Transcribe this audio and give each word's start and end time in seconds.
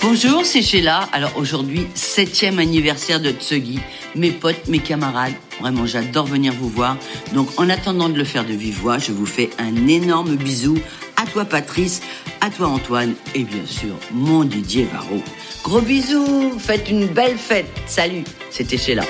Bonjour, 0.00 0.46
c'est 0.46 0.62
Sheila. 0.62 1.08
Alors 1.12 1.36
aujourd'hui, 1.36 1.86
septième 1.94 2.58
anniversaire 2.58 3.20
de 3.20 3.30
Tsugi. 3.32 3.80
Mes 4.14 4.30
potes, 4.30 4.66
mes 4.68 4.78
camarades, 4.78 5.34
vraiment 5.60 5.84
j'adore 5.84 6.24
venir 6.24 6.54
vous 6.54 6.70
voir. 6.70 6.96
Donc 7.34 7.48
en 7.60 7.68
attendant 7.68 8.08
de 8.08 8.16
le 8.16 8.24
faire 8.24 8.46
de 8.46 8.54
vive 8.54 8.78
voix, 8.80 8.98
je 8.98 9.12
vous 9.12 9.26
fais 9.26 9.50
un 9.58 9.88
énorme 9.88 10.36
bisou 10.36 10.78
à 11.16 11.26
toi 11.26 11.44
Patrice, 11.44 12.00
à 12.40 12.48
toi 12.48 12.68
Antoine 12.68 13.14
et 13.34 13.44
bien 13.44 13.66
sûr 13.66 13.94
mon 14.10 14.44
Didier 14.44 14.88
Varro. 14.90 15.22
Gros 15.64 15.82
bisous, 15.82 16.58
faites 16.58 16.88
une 16.88 17.08
belle 17.08 17.36
fête. 17.36 17.68
Salut, 17.86 18.24
c'était 18.50 18.78
Sheila. 18.78 19.04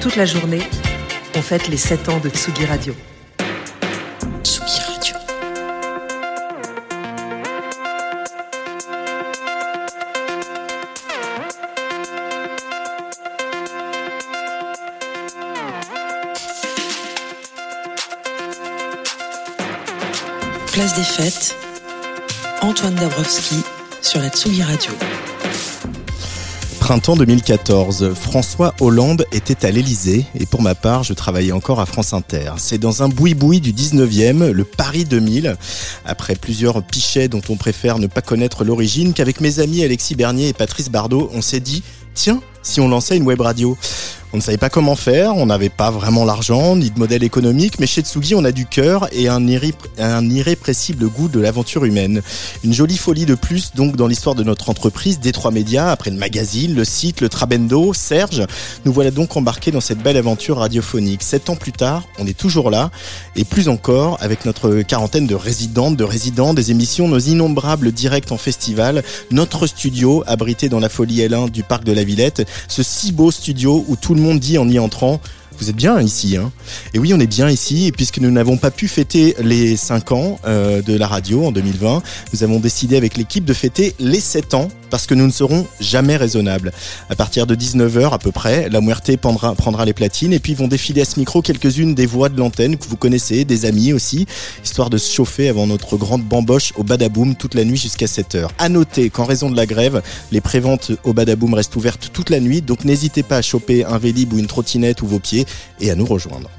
Toute 0.00 0.16
la 0.16 0.24
journée, 0.24 0.62
on 1.34 1.42
fête 1.42 1.68
les 1.68 1.76
7 1.76 2.08
ans 2.08 2.18
de 2.20 2.30
Tsugi 2.30 2.64
Radio. 2.64 2.94
Des 20.96 21.04
fêtes, 21.04 21.54
Antoine 22.62 22.94
Dabrowski 22.96 23.56
sur 24.02 24.20
la 24.20 24.28
Tsugi 24.28 24.62
Radio. 24.62 24.90
Printemps 26.80 27.16
2014, 27.16 28.14
François 28.14 28.74
Hollande 28.80 29.24
était 29.30 29.66
à 29.66 29.70
l'Elysée 29.70 30.24
et 30.34 30.46
pour 30.46 30.62
ma 30.62 30.74
part, 30.74 31.04
je 31.04 31.12
travaillais 31.12 31.52
encore 31.52 31.80
à 31.80 31.86
France 31.86 32.12
Inter. 32.12 32.52
C'est 32.56 32.78
dans 32.78 33.02
un 33.02 33.08
boui-boui 33.08 33.60
du 33.60 33.72
19e, 33.72 34.50
le 34.50 34.64
Paris 34.64 35.04
2000, 35.04 35.56
après 36.04 36.34
plusieurs 36.34 36.82
pichets 36.82 37.28
dont 37.28 37.42
on 37.48 37.56
préfère 37.56 37.98
ne 37.98 38.06
pas 38.06 38.22
connaître 38.22 38.64
l'origine, 38.64 39.12
qu'avec 39.12 39.40
mes 39.40 39.60
amis 39.60 39.84
Alexis 39.84 40.16
Bernier 40.16 40.48
et 40.48 40.52
Patrice 40.54 40.88
Bardot, 40.88 41.30
on 41.32 41.42
s'est 41.42 41.60
dit, 41.60 41.82
tiens, 42.14 42.40
si 42.62 42.80
on 42.80 42.88
lançait 42.88 43.16
une 43.16 43.24
web 43.24 43.40
radio 43.40 43.76
on 44.32 44.36
ne 44.36 44.42
savait 44.42 44.58
pas 44.58 44.70
comment 44.70 44.94
faire, 44.94 45.36
on 45.36 45.46
n'avait 45.46 45.68
pas 45.68 45.90
vraiment 45.90 46.24
l'argent 46.24 46.76
ni 46.76 46.90
de 46.90 46.98
modèle 46.98 47.24
économique, 47.24 47.80
mais 47.80 47.86
chez 47.86 48.02
Tsugi, 48.02 48.34
on 48.34 48.44
a 48.44 48.52
du 48.52 48.66
cœur 48.66 49.08
et 49.12 49.28
un, 49.28 49.46
irré 49.46 49.74
un 49.98 50.28
irrépressible 50.28 51.08
goût 51.08 51.28
de 51.28 51.40
l'aventure 51.40 51.84
humaine. 51.84 52.22
Une 52.62 52.72
jolie 52.72 52.96
folie 52.96 53.26
de 53.26 53.34
plus 53.34 53.72
donc 53.74 53.96
dans 53.96 54.06
l'histoire 54.06 54.36
de 54.36 54.44
notre 54.44 54.70
entreprise, 54.70 55.18
Détroit 55.18 55.50
Média, 55.50 55.90
après 55.90 56.10
le 56.10 56.16
magazine, 56.16 56.74
le 56.74 56.84
site, 56.84 57.20
le 57.20 57.28
Trabendo, 57.28 57.92
Serge. 57.92 58.46
Nous 58.84 58.92
voilà 58.92 59.10
donc 59.10 59.36
embarqués 59.36 59.72
dans 59.72 59.80
cette 59.80 59.98
belle 59.98 60.16
aventure 60.16 60.58
radiophonique. 60.58 61.22
Sept 61.22 61.50
ans 61.50 61.56
plus 61.56 61.72
tard, 61.72 62.04
on 62.18 62.26
est 62.26 62.36
toujours 62.36 62.70
là, 62.70 62.90
et 63.34 63.44
plus 63.44 63.68
encore 63.68 64.16
avec 64.20 64.44
notre 64.44 64.82
quarantaine 64.82 65.26
de 65.26 65.34
résidentes, 65.34 65.96
de 65.96 66.04
résidents, 66.04 66.54
des 66.54 66.70
émissions, 66.70 67.08
nos 67.08 67.18
innombrables 67.18 67.90
directs 67.90 68.30
en 68.30 68.36
festival, 68.36 69.02
notre 69.30 69.66
studio 69.66 70.22
abrité 70.26 70.68
dans 70.68 70.80
la 70.80 70.88
folie 70.88 71.20
L1 71.20 71.50
du 71.50 71.64
parc 71.64 71.84
de 71.84 71.92
la 71.92 72.04
Villette, 72.04 72.46
ce 72.68 72.82
si 72.82 73.12
beau 73.12 73.30
studio 73.30 73.84
où 73.88 73.96
tout 73.96 74.14
le 74.14 74.19
monde 74.20 74.40
dit 74.40 74.58
en 74.58 74.68
y 74.68 74.78
entrant 74.78 75.20
vous 75.60 75.68
êtes 75.68 75.76
bien 75.76 76.00
ici, 76.00 76.38
hein. 76.38 76.50
Et 76.94 76.98
oui, 76.98 77.12
on 77.12 77.20
est 77.20 77.26
bien 77.26 77.50
ici, 77.50 77.86
et 77.86 77.92
puisque 77.92 78.18
nous 78.18 78.30
n'avons 78.30 78.56
pas 78.56 78.70
pu 78.70 78.88
fêter 78.88 79.36
les 79.40 79.76
5 79.76 80.12
ans 80.12 80.40
euh, 80.46 80.80
de 80.80 80.96
la 80.96 81.06
radio 81.06 81.44
en 81.44 81.52
2020, 81.52 82.02
nous 82.32 82.42
avons 82.42 82.60
décidé 82.60 82.96
avec 82.96 83.18
l'équipe 83.18 83.44
de 83.44 83.52
fêter 83.52 83.94
les 83.98 84.20
7 84.20 84.54
ans, 84.54 84.68
parce 84.90 85.06
que 85.06 85.14
nous 85.14 85.26
ne 85.26 85.32
serons 85.32 85.66
jamais 85.80 86.16
raisonnables. 86.16 86.72
À 87.08 87.16
partir 87.16 87.46
de 87.46 87.54
19h 87.54 88.12
à 88.12 88.18
peu 88.18 88.32
près, 88.32 88.68
la 88.68 88.80
Muerte 88.80 89.16
prendra, 89.16 89.84
les 89.84 89.92
platines, 89.92 90.32
et 90.32 90.38
puis 90.38 90.54
vont 90.54 90.68
défiler 90.68 91.02
à 91.02 91.04
ce 91.04 91.18
micro 91.18 91.42
quelques-unes 91.42 91.94
des 91.94 92.06
voix 92.06 92.28
de 92.28 92.38
l'antenne 92.38 92.76
que 92.76 92.86
vous 92.88 92.96
connaissez, 92.96 93.44
des 93.44 93.64
amis 93.64 93.92
aussi, 93.92 94.26
histoire 94.64 94.90
de 94.90 94.98
se 94.98 95.12
chauffer 95.12 95.48
avant 95.48 95.66
notre 95.66 95.96
grande 95.96 96.22
bamboche 96.22 96.72
au 96.76 96.82
Badaboom 96.82 97.36
toute 97.36 97.54
la 97.54 97.64
nuit 97.64 97.76
jusqu'à 97.76 98.06
7h. 98.06 98.48
À 98.58 98.68
noter 98.68 99.10
qu'en 99.10 99.24
raison 99.24 99.50
de 99.50 99.56
la 99.56 99.66
grève, 99.66 100.02
les 100.32 100.40
préventes 100.40 100.92
au 101.04 101.12
Badaboom 101.12 101.54
restent 101.54 101.76
ouvertes 101.76 102.10
toute 102.12 102.30
la 102.30 102.40
nuit, 102.40 102.62
donc 102.62 102.84
n'hésitez 102.84 103.22
pas 103.22 103.36
à 103.36 103.42
choper 103.42 103.84
un 103.84 103.98
vélib 103.98 104.32
ou 104.32 104.38
une 104.38 104.46
trottinette 104.46 105.02
ou 105.02 105.06
vos 105.06 105.18
pieds 105.18 105.46
et 105.80 105.90
à 105.90 105.94
nous 105.94 106.06
rejoindre. 106.06 106.50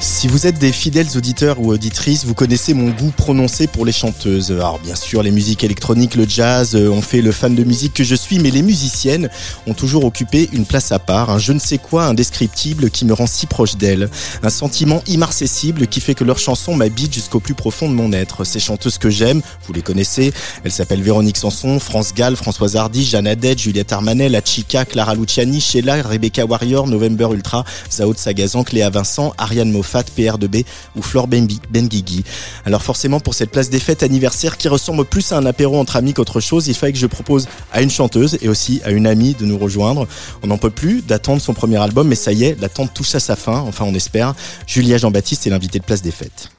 Si 0.00 0.28
vous 0.28 0.46
êtes 0.46 0.58
des 0.58 0.72
fidèles 0.72 1.08
auditeurs 1.16 1.60
ou 1.60 1.72
auditrices, 1.72 2.24
vous 2.24 2.34
connaissez 2.34 2.74
mon 2.74 2.90
goût 2.90 3.12
prononcé 3.16 3.66
pour 3.66 3.84
les 3.84 3.92
chanteuses. 3.92 4.52
Alors 4.52 4.78
bien 4.78 4.94
sûr, 4.94 5.22
les 5.22 5.30
musiques 5.30 5.64
électroniques, 5.64 6.14
le 6.14 6.26
jazz 6.28 6.74
euh, 6.74 6.90
ont 6.90 7.00
fait 7.00 7.22
le 7.22 7.32
fan 7.32 7.54
de 7.54 7.64
musique 7.64 7.94
que 7.94 8.04
je 8.04 8.14
suis, 8.14 8.38
mais 8.38 8.50
les 8.50 8.62
musiciennes 8.62 9.30
ont 9.66 9.74
toujours 9.74 10.04
occupé 10.04 10.48
une 10.52 10.66
place 10.66 10.92
à 10.92 10.98
part, 10.98 11.30
un 11.30 11.38
je 11.38 11.52
ne 11.52 11.58
sais 11.58 11.78
quoi 11.78 12.04
indescriptible 12.04 12.90
qui 12.90 13.04
me 13.04 13.14
rend 13.14 13.26
si 13.26 13.46
proche 13.46 13.76
d'elles, 13.76 14.08
un 14.42 14.50
sentiment 14.50 15.02
immarcessible 15.08 15.86
qui 15.86 16.00
fait 16.00 16.14
que 16.14 16.24
leurs 16.24 16.38
chansons 16.38 16.74
m'habitent 16.74 17.14
jusqu'au 17.14 17.40
plus 17.40 17.54
profond 17.54 17.88
de 17.88 17.94
mon 17.94 18.12
être. 18.12 18.44
Ces 18.44 18.60
chanteuses 18.60 18.98
que 18.98 19.10
j'aime, 19.10 19.40
vous 19.66 19.72
les 19.72 19.82
connaissez, 19.82 20.32
elles 20.64 20.72
s'appellent 20.72 21.02
Véronique 21.02 21.38
Sanson, 21.38 21.80
France 21.80 22.14
Gall, 22.14 22.36
Françoise 22.36 22.76
Hardy, 22.76 23.04
Jeanne 23.04 23.26
Haddad, 23.26 23.58
Juliette 23.58 23.92
Armanet, 23.92 24.28
La 24.28 24.40
Chica, 24.44 24.84
Clara 24.84 25.14
Luciani, 25.14 25.60
Sheila, 25.60 26.02
Rebecca 26.02 26.44
Warrior, 26.44 26.86
November 26.86 27.28
Ultra, 27.32 27.64
Zao 27.90 28.14
Sagazan, 28.14 28.62
Cléa 28.62 28.90
Vincent, 28.90 29.32
Ariane 29.38 29.70
Moffat, 29.70 29.85
PR2B 29.86 30.64
ou 30.96 31.02
Flore 31.02 31.28
Benguigui. 31.28 32.24
Alors 32.64 32.82
forcément 32.82 33.20
pour 33.20 33.34
cette 33.34 33.50
place 33.50 33.70
des 33.70 33.78
fêtes 33.78 34.02
anniversaire 34.02 34.56
qui 34.56 34.68
ressemble 34.68 35.04
plus 35.04 35.32
à 35.32 35.38
un 35.38 35.46
apéro 35.46 35.78
entre 35.78 35.96
amis 35.96 36.14
qu'autre 36.14 36.40
chose, 36.40 36.68
il 36.68 36.74
fallait 36.74 36.92
que 36.92 36.98
je 36.98 37.06
propose 37.06 37.48
à 37.72 37.82
une 37.82 37.90
chanteuse 37.90 38.38
et 38.40 38.48
aussi 38.48 38.80
à 38.84 38.90
une 38.90 39.06
amie 39.06 39.34
de 39.34 39.44
nous 39.44 39.58
rejoindre. 39.58 40.06
On 40.42 40.48
n'en 40.48 40.58
peut 40.58 40.70
plus 40.70 41.02
d'attendre 41.02 41.40
son 41.40 41.54
premier 41.54 41.76
album, 41.76 42.08
mais 42.08 42.14
ça 42.14 42.32
y 42.32 42.44
est, 42.44 42.60
l'attente 42.60 42.92
touche 42.94 43.14
à 43.14 43.20
sa 43.20 43.36
fin, 43.36 43.60
enfin 43.60 43.84
on 43.86 43.94
espère. 43.94 44.34
Julia 44.66 44.98
Jean-Baptiste 44.98 45.46
est 45.46 45.50
l'invité 45.50 45.78
de 45.78 45.84
place 45.84 46.02
des 46.02 46.10
fêtes. 46.10 46.50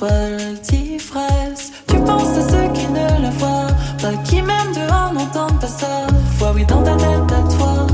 Voile 0.00 0.58
d'ivresse. 0.62 1.72
Tu 1.86 1.96
penses 1.96 2.34
à 2.38 2.48
ceux 2.48 2.72
qui 2.72 2.86
ne 2.88 3.22
la 3.22 3.30
voient 3.32 3.66
pas, 4.00 4.14
qui 4.24 4.40
même 4.40 4.72
dehors 4.74 5.12
n'entendent 5.12 5.60
pas 5.60 5.66
sa 5.66 6.06
voix. 6.38 6.52
Oui, 6.54 6.64
dans 6.64 6.82
ta 6.82 6.96
tête 6.96 7.32
à 7.38 7.54
toi, 7.54 7.86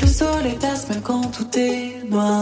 le 0.00 0.06
soleil 0.06 0.56
passe 0.60 0.88
même 0.88 1.02
quand 1.02 1.32
tout 1.32 1.58
est 1.58 2.08
noir. 2.08 2.40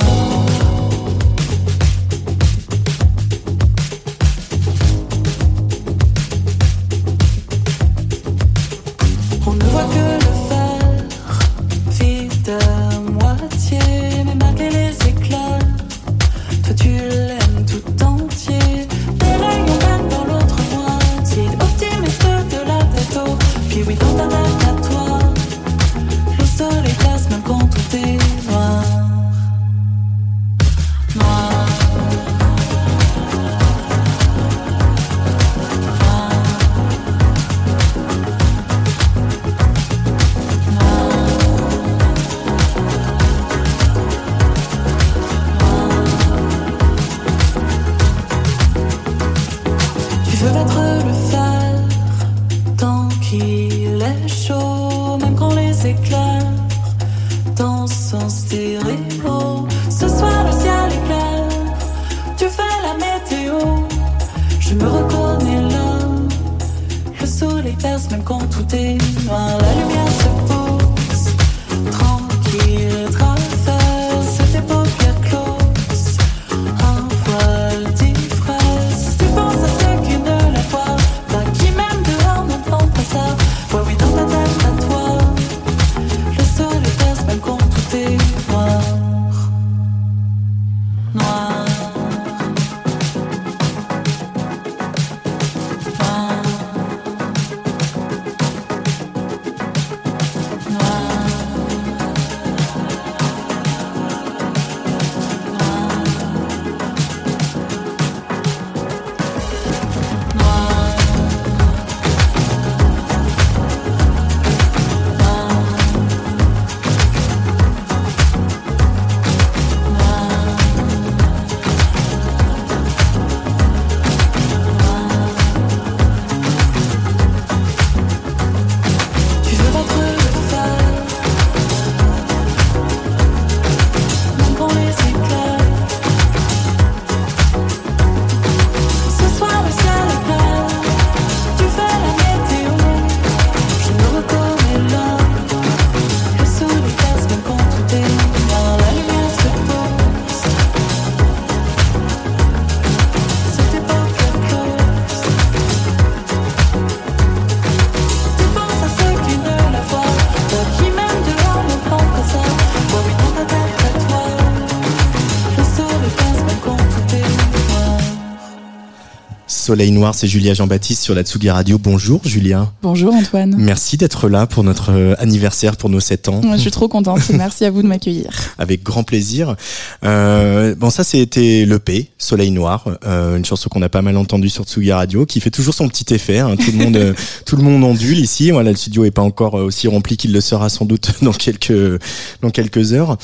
Soleil 169.73 169.91
Noir, 169.91 170.15
c'est 170.15 170.29
Julia 170.29 170.53
Jean-Baptiste 170.53 171.03
sur 171.03 171.15
la 171.15 171.23
Tsugi 171.23 171.49
Radio. 171.49 171.79
Bonjour 171.79 172.21
Julia. 172.27 172.71
Bonjour 172.83 173.15
Antoine. 173.15 173.55
Merci 173.57 173.97
d'être 173.97 174.29
là 174.29 174.47
pour 174.47 174.65
notre 174.65 174.93
euh, 174.93 175.15
anniversaire, 175.19 175.79
pour 175.79 175.89
nos 175.89 175.99
7 175.99 176.29
ans. 176.29 176.43
Moi, 176.45 176.57
je 176.57 176.61
suis 176.61 176.71
trop 176.71 176.89
contente. 176.89 177.31
Merci 177.31 177.65
à 177.65 177.71
vous 177.71 177.81
de 177.81 177.87
m'accueillir. 177.87 178.29
Avec 178.59 178.83
grand 178.83 179.03
plaisir. 179.03 179.57
Euh, 180.05 180.75
bon, 180.75 180.91
ça, 180.91 181.05
c'était 181.05 181.65
l'EP, 181.65 182.11
Soleil 182.19 182.51
Noir, 182.51 182.85
euh, 183.07 183.39
une 183.39 183.47
chanson 183.47 183.71
qu'on 183.71 183.81
a 183.81 183.89
pas 183.89 184.03
mal 184.03 184.19
entendue 184.19 184.51
sur 184.51 184.65
Tsugi 184.65 184.93
Radio, 184.93 185.25
qui 185.25 185.41
fait 185.41 185.49
toujours 185.51 185.73
son 185.73 185.89
petit 185.89 186.13
effet. 186.13 186.41
hein. 186.41 186.55
Tout 186.57 186.73
le 186.73 186.85
monde, 186.85 186.97
euh, 186.97 187.15
tout 187.47 187.57
le 187.57 187.63
monde 187.63 187.83
ondule 187.83 188.19
ici. 188.19 188.51
Voilà, 188.51 188.73
le 188.73 188.77
studio 188.77 189.07
est 189.07 189.11
pas 189.11 189.23
encore 189.23 189.59
euh, 189.59 189.65
aussi 189.65 189.89
rempli 189.89 190.19
qu'il 190.19 190.35
le 190.35 190.43
sera 190.43 190.69
sans 190.69 190.85
doute 190.85 191.13
dans 191.23 191.33
quelques, 191.33 191.99
dans 192.43 192.51
quelques 192.51 192.93
heures. 192.93 193.17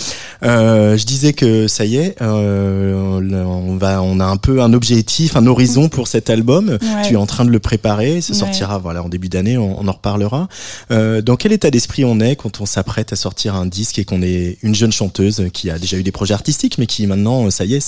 Euh, 0.44 0.96
je 0.96 1.05
disais 1.05 1.32
que 1.32 1.67
ça 1.67 1.85
y 1.85 1.96
est, 1.96 2.14
euh, 2.23 3.20
on 3.44 3.76
va, 3.76 4.02
on 4.02 4.20
a 4.20 4.25
un 4.25 4.37
peu 4.37 4.62
un 4.62 4.73
objectif, 4.73 5.37
un 5.37 5.46
horizon 5.46 5.88
pour 5.88 6.06
cet 6.08 6.31
album. 6.31 6.69
Ouais. 6.81 7.02
Tu 7.06 7.14
es 7.14 7.17
en 7.17 7.26
train 7.26 7.44
de 7.44 7.50
le 7.50 7.58
préparer. 7.58 8.20
Ça 8.20 8.32
Ouais. 8.32 8.38
sortira, 8.38 8.79
voilà, 8.79 9.02
en 9.02 9.08
début 9.08 9.29
d'année. 9.29 9.58
On, 9.58 9.81
on 9.81 9.88
en 9.88 9.93
reparlera. 9.93 10.49
Euh, 10.90 11.23
dans 11.23 11.37
quel 11.37 11.52
état 11.52 11.70
d'esprit 11.70 12.05
on 12.05 12.20
est 12.20 12.37
quand 12.37 12.61
on 12.61 12.67
s'apprête 12.67 13.12
à 13.12 13.17
sortir 13.17 13.55
un 13.56 13.67
disque 13.67 13.99
et 13.99 14.05
qu'on 14.05 14.23
est 14.23 14.58
une 14.62 14.75
jeune 14.75 14.93
chanteuse 14.93 15.46
qui 15.52 15.70
a 15.70 15.79
déjà 15.79 15.96
eu 15.96 16.02
des 16.02 16.12
projets 16.12 16.35
artistiques, 16.35 16.79
mais 16.79 16.87
qui 16.87 17.06
maintenant, 17.06 17.50
ça 17.50 17.64
y 17.64 17.75
est, 17.75 17.81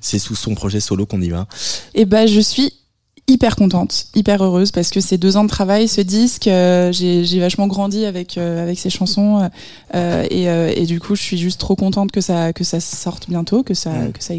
c'est 0.00 0.18
sous 0.18 0.34
son 0.34 0.54
projet 0.54 0.80
solo 0.80 1.06
qu'on 1.06 1.20
y 1.22 1.28
va? 1.30 1.46
Et 1.94 2.04
ben, 2.04 2.26
je 2.26 2.40
suis 2.40 2.72
hyper 3.28 3.56
contente, 3.56 4.06
hyper 4.14 4.42
heureuse 4.42 4.72
parce 4.72 4.90
que 4.90 5.00
ces 5.00 5.16
deux 5.16 5.36
ans 5.36 5.44
de 5.44 5.48
travail, 5.48 5.88
ce 5.88 6.00
disque, 6.00 6.48
euh, 6.48 6.92
j'ai 6.92 7.24
j'ai 7.24 7.38
vachement 7.40 7.66
grandi 7.66 8.04
avec 8.04 8.36
euh, 8.36 8.62
avec 8.62 8.78
ces 8.78 8.90
chansons 8.90 9.48
euh, 9.94 10.26
et, 10.30 10.48
euh, 10.48 10.72
et 10.74 10.86
du 10.86 10.98
coup, 11.00 11.14
je 11.14 11.22
suis 11.22 11.38
juste 11.38 11.60
trop 11.60 11.76
contente 11.76 12.10
que 12.10 12.20
ça 12.20 12.52
que 12.52 12.64
ça 12.64 12.80
sorte 12.80 13.28
bientôt, 13.28 13.62
que 13.62 13.74
ça 13.74 13.92
que 14.12 14.22
ça 14.22 14.34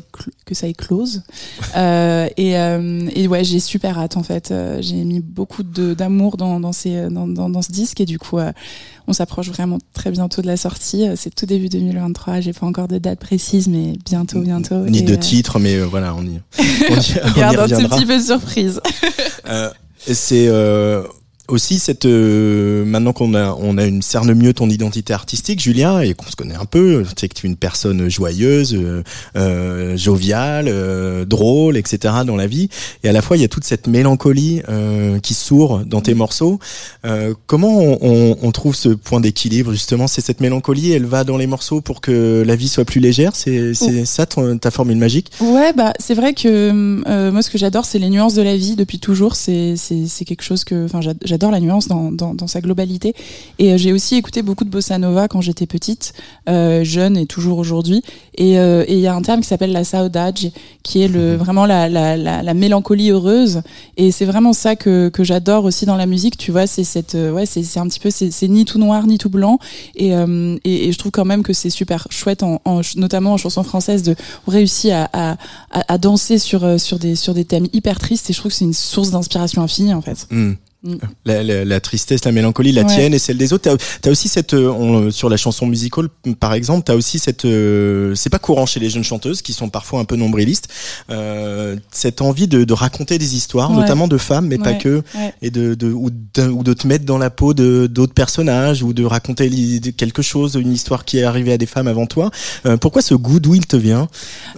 que 0.45 0.55
ça 0.55 0.67
éclose. 0.67 1.23
Euh, 1.75 2.27
et, 2.37 2.55
euh, 2.57 3.09
et 3.15 3.27
ouais, 3.27 3.43
j'ai 3.43 3.59
super 3.59 3.97
hâte 3.97 4.15
en 4.15 4.21
fait. 4.21 4.51
Euh, 4.51 4.77
j'ai 4.81 4.95
mis 5.03 5.21
beaucoup 5.21 5.63
de 5.63 5.95
d'amour 5.95 6.37
dans 6.37 6.59
dans 6.59 6.71
ces 6.71 7.09
dans, 7.09 7.27
dans 7.27 7.49
dans 7.49 7.61
ce 7.63 7.71
disque 7.71 7.99
et 8.01 8.05
du 8.05 8.19
coup. 8.19 8.37
On 9.07 9.13
s'approche 9.13 9.49
vraiment 9.49 9.79
très 9.93 10.11
bientôt 10.11 10.41
de 10.41 10.47
la 10.47 10.57
sortie. 10.57 11.07
Euh, 11.07 11.15
C'est 11.15 11.33
tout 11.33 11.45
début 11.45 11.69
2023. 11.69 12.39
J'ai 12.39 12.53
pas 12.53 12.65
encore 12.65 12.87
de 12.87 12.97
date 12.97 13.19
précise, 13.19 13.67
mais 13.67 13.93
bientôt, 14.05 14.39
bientôt. 14.41 14.85
Ni 14.85 14.99
Et, 14.99 15.01
de 15.01 15.13
euh, 15.13 15.17
titre, 15.17 15.59
mais 15.59 15.75
euh, 15.75 15.85
voilà, 15.85 16.15
on 16.15 16.23
y, 16.23 16.39
on 16.59 16.63
y, 16.63 17.19
on 17.37 17.39
y 17.39 17.43
un 17.43 17.67
tout 17.67 17.87
petit 17.89 18.05
peu 18.05 18.17
de 18.17 18.23
surprise. 18.23 18.81
Euh, 19.47 19.69
et 20.07 20.13
c'est 20.13 20.47
euh, 20.47 21.03
aussi 21.49 21.77
cette 21.77 22.05
euh, 22.05 22.85
maintenant 22.85 23.11
qu'on 23.11 23.35
a 23.35 23.53
on 23.59 23.77
a 23.77 23.85
une 23.85 24.01
cerne 24.01 24.33
mieux 24.33 24.53
ton 24.53 24.69
identité 24.69 25.11
artistique 25.13 25.59
Julien 25.61 25.99
et 25.99 26.13
qu'on 26.13 26.27
se 26.27 26.37
connaît 26.37 26.55
un 26.55 26.65
peu 26.65 27.03
c'est 27.17 27.27
que 27.27 27.33
tu 27.33 27.47
es 27.47 27.49
une 27.49 27.57
personne 27.57 28.09
joyeuse 28.09 28.73
euh, 28.73 29.03
euh, 29.35 29.97
joviale 29.97 30.67
euh, 30.69 31.25
drôle 31.25 31.75
etc 31.75 32.15
dans 32.25 32.37
la 32.37 32.47
vie. 32.47 32.69
Et 33.03 33.09
à 33.09 33.11
la 33.11 33.21
fois 33.21 33.35
il 33.35 33.41
y 33.41 33.43
a 33.43 33.49
toute 33.49 33.65
cette 33.65 33.87
mélancolie 33.87 34.61
euh, 34.69 35.19
qui 35.19 35.33
sourd 35.33 35.81
dans 35.85 35.99
tes 35.99 36.13
morceaux. 36.13 36.59
Euh, 37.05 37.33
comment 37.45 37.77
on, 37.77 37.97
on, 38.01 38.37
on 38.41 38.51
trouve 38.51 38.75
ce 38.75 38.89
point 38.89 39.19
d'équilibre 39.19 39.73
justement? 39.73 40.07
C'est 40.07 40.21
cette 40.21 40.39
mélancolie 40.39 40.93
elle 40.93 41.05
va 41.05 41.25
dans 41.25 41.37
les 41.37 41.47
morceaux 41.47 41.81
pour 41.81 41.99
que 41.99 42.43
la 42.45 42.55
vie 42.55 42.69
soit 42.69 42.85
plus 42.85 43.01
légère? 43.01 43.35
C'est 43.35 43.73
c'est 43.73 44.05
ça 44.05 44.25
ton, 44.25 44.57
ta 44.57 44.71
formule 44.71 44.97
magique? 44.97 45.29
Ouais, 45.41 45.73
bah 45.73 45.91
c'est 45.99 46.13
vrai 46.13 46.33
que 46.33 47.01
euh, 47.05 47.31
moi 47.31 47.41
ce 47.41 47.49
que 47.49 47.57
j'adore 47.57 47.83
c'est 47.83 47.99
les 47.99 48.09
nuances 48.09 48.35
de 48.35 48.41
la 48.41 48.55
vie 48.55 48.75
depuis 48.77 48.99
toujours. 48.99 49.35
C'est 49.35 49.75
c'est 49.75 50.07
c'est 50.07 50.23
quelque 50.23 50.43
chose 50.43 50.63
que, 50.63 50.85
enfin 50.85 51.01
j'adore 51.33 51.51
la 51.51 51.59
nuance 51.59 51.87
dans 51.87 52.11
dans, 52.11 52.35
dans 52.35 52.47
sa 52.47 52.61
globalité. 52.61 53.15
Et 53.57 53.73
euh, 53.73 53.77
j'ai 53.77 53.91
aussi 53.91 54.15
écouté 54.15 54.43
beaucoup 54.43 54.65
de 54.65 54.69
bossa 54.69 54.97
nova 54.99 55.27
quand 55.27 55.41
j'étais 55.41 55.65
petite, 55.65 56.13
euh, 56.47 56.83
jeune 56.83 57.17
et 57.17 57.25
toujours 57.25 57.57
aujourd'hui. 57.57 58.03
Et 58.35 58.59
euh, 58.59 58.85
et 58.87 58.93
il 58.93 58.99
y 58.99 59.07
a 59.07 59.15
un 59.15 59.21
terme 59.23 59.41
qui 59.41 59.47
s'appelle 59.47 59.71
la 59.71 59.83
saudade, 59.83 60.37
qui 60.83 61.01
est 61.01 61.07
le 61.07 61.35
vraiment 61.35 61.65
la 61.65 61.89
la 61.89 62.15
la, 62.17 62.43
la 62.43 62.53
mélancolie 62.53 63.09
heureuse. 63.09 63.61
Et 63.97 64.11
c'est 64.11 64.25
vraiment 64.25 64.53
ça 64.53 64.75
que 64.75 65.09
que 65.09 65.23
j'adore 65.23 65.65
aussi 65.65 65.85
dans 65.85 65.95
la 65.95 66.05
musique. 66.05 66.37
Tu 66.37 66.51
vois, 66.51 66.67
c'est 66.67 66.83
cette 66.83 67.15
ouais 67.15 67.45
c'est 67.47 67.79
un 67.79 67.87
petit 67.87 67.99
peu 67.99 68.11
c'est 68.11 68.47
ni 68.47 68.65
tout 68.65 68.77
noir 68.77 69.07
ni 69.07 69.17
tout 69.17 69.29
blanc. 69.29 69.57
Et 69.95 70.13
euh, 70.15 70.55
et, 70.63 70.87
et 70.87 70.91
je 70.91 70.97
trouve 70.99 71.11
quand 71.11 71.25
même 71.25 71.41
que 71.41 71.53
c'est 71.53 71.71
super 71.71 72.07
chouette 72.11 72.43
en, 72.43 72.61
en 72.65 72.81
notamment 72.95 73.33
en 73.33 73.37
chanson 73.37 73.63
française 73.63 74.03
de 74.03 74.15
réussir 74.47 75.07
à, 75.13 75.31
à, 75.31 75.37
à, 75.93 75.97
danser 75.97 76.37
sur, 76.37 76.79
sur, 76.79 76.99
des, 76.99 77.15
sur 77.15 77.33
des 77.33 77.45
thèmes 77.45 77.67
hyper 77.73 77.97
tristes 77.99 78.29
et 78.29 78.33
je 78.33 78.39
trouve 78.39 78.51
que 78.51 78.57
c'est 78.57 78.65
une 78.65 78.73
source 78.73 79.11
d'inspiration 79.11 79.61
infinie 79.61 79.93
en 79.93 80.01
fait. 80.01 80.27
Hmm. 80.29 80.53
Mm. 80.83 80.95
La, 81.25 81.43
la- 81.43 81.63
la 81.63 81.79
tristesse, 81.79 82.25
la 82.25 82.33
mélancolie, 82.33 82.73
la 82.73 82.81
Ouais. 82.81 82.87
tienne 82.87 83.13
et 83.13 83.19
celle 83.19 83.37
des 83.37 83.53
autres. 83.53 83.63
T'as 84.01 84.09
as 84.09 84.11
aussi 84.11 84.27
cette, 84.27 84.53
euh, 84.53 84.67
on- 84.69 85.11
sur 85.11 85.29
la 85.29 85.37
chanson 85.37 85.65
musicale, 85.65 86.09
par 86.41 86.53
exemple, 86.53 86.83
t'as 86.85 86.95
aussi 86.95 87.19
cette, 87.19 87.45
euh, 87.45 88.13
c'est 88.15 88.29
pas 88.29 88.39
courant 88.39 88.65
chez 88.65 88.81
les 88.81 88.89
jeunes 88.89 89.03
chanteuses 89.05 89.41
qui 89.41 89.53
sont 89.53 89.69
parfois 89.69 90.01
un 90.01 90.05
peu 90.05 90.17
nombrilistes, 90.17 90.67
euh, 91.09 91.77
cette 91.91 92.21
envie 92.21 92.47
de, 92.49 92.65
de 92.65 92.73
raconter 92.73 93.17
des 93.17 93.35
histoires, 93.35 93.71
Ouais. 93.71 93.77
notamment 93.77 94.07
de 94.09 94.17
femmes, 94.17 94.47
mais 94.47 94.57
pas 94.57 94.73
que, 94.73 95.03
et 95.41 95.51
de, 95.51 95.73
de 95.73 95.91
ou, 95.91 96.09
de 96.09 96.47
ou 96.47 96.63
de 96.63 96.73
te 96.73 96.85
mettre 96.85 97.05
dans 97.05 97.17
la 97.17 97.29
peau 97.29 97.53
de 97.53 97.87
d'autres 97.87 98.13
personnages 98.13 98.83
ou 98.83 98.91
de 98.93 99.05
raconter 99.05 99.49
quelque 99.95 100.21
chose, 100.21 100.55
une 100.55 100.73
histoire 100.73 101.05
qui 101.05 101.19
est 101.19 101.23
arrivée 101.23 101.53
à 101.53 101.57
des 101.57 101.65
femmes 101.65 101.87
avant 101.87 102.07
toi. 102.07 102.29
Euh, 102.65 102.75
pourquoi 102.75 103.01
ce 103.01 103.13
goût 103.13 103.39
d'où 103.39 103.55
il 103.55 103.65
te 103.65 103.77
vient? 103.77 104.09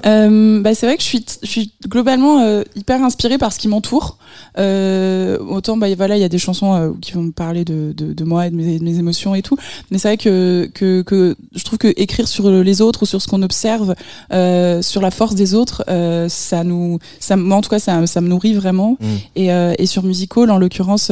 Euh, 0.08 0.62
bah, 0.62 0.74
c'est 0.74 0.88
vrai 0.88 0.96
que 0.98 1.03
je 1.03 1.08
suis, 1.08 1.25
je 1.44 1.48
suis 1.48 1.74
globalement 1.88 2.41
euh, 2.41 2.63
hyper 2.75 3.03
inspirée 3.03 3.38
par 3.38 3.53
ce 3.53 3.60
qui 3.60 3.67
m'entoure. 3.67 4.17
Euh, 4.58 5.38
autant 5.39 5.77
bah, 5.77 5.88
voilà, 5.96 6.14
il 6.15 6.22
y 6.22 6.24
a 6.24 6.29
des 6.29 6.38
chansons 6.38 6.74
euh, 6.74 6.91
qui 7.01 7.13
vont 7.13 7.24
me 7.24 7.31
parler 7.31 7.65
de, 7.65 7.93
de, 7.95 8.13
de 8.13 8.24
moi 8.24 8.48
et 8.48 8.50
de 8.50 8.55
mes, 8.55 8.79
de 8.79 8.84
mes 8.84 8.98
émotions 8.98 9.36
et 9.36 9.41
tout. 9.41 9.57
Mais 9.91 9.98
c'est 9.98 10.10
vrai 10.10 10.17
que, 10.17 10.69
que 10.74 11.01
que 11.01 11.36
je 11.55 11.63
trouve 11.63 11.77
que 11.77 11.93
écrire 11.98 12.27
sur 12.27 12.50
les 12.50 12.81
autres 12.81 13.03
ou 13.03 13.05
sur 13.05 13.22
ce 13.22 13.27
qu'on 13.27 13.41
observe, 13.41 13.95
euh, 14.34 14.81
sur 14.81 15.01
la 15.01 15.12
force 15.12 15.36
des 15.36 15.53
autres, 15.53 15.84
euh, 15.89 16.27
ça 16.29 16.63
nous, 16.63 17.00
ça, 17.19 17.36
moi 17.36 17.57
en 17.57 17.62
tout 17.62 17.69
cas, 17.69 17.79
ça, 17.79 18.05
ça 18.07 18.22
me 18.22 18.27
nourrit 18.27 18.53
vraiment. 18.53 18.98
Mm. 19.00 19.05
Et, 19.36 19.48
et 19.79 19.86
sur 19.86 20.03
Musical, 20.03 20.51
en 20.51 20.57
l'occurrence, 20.57 21.12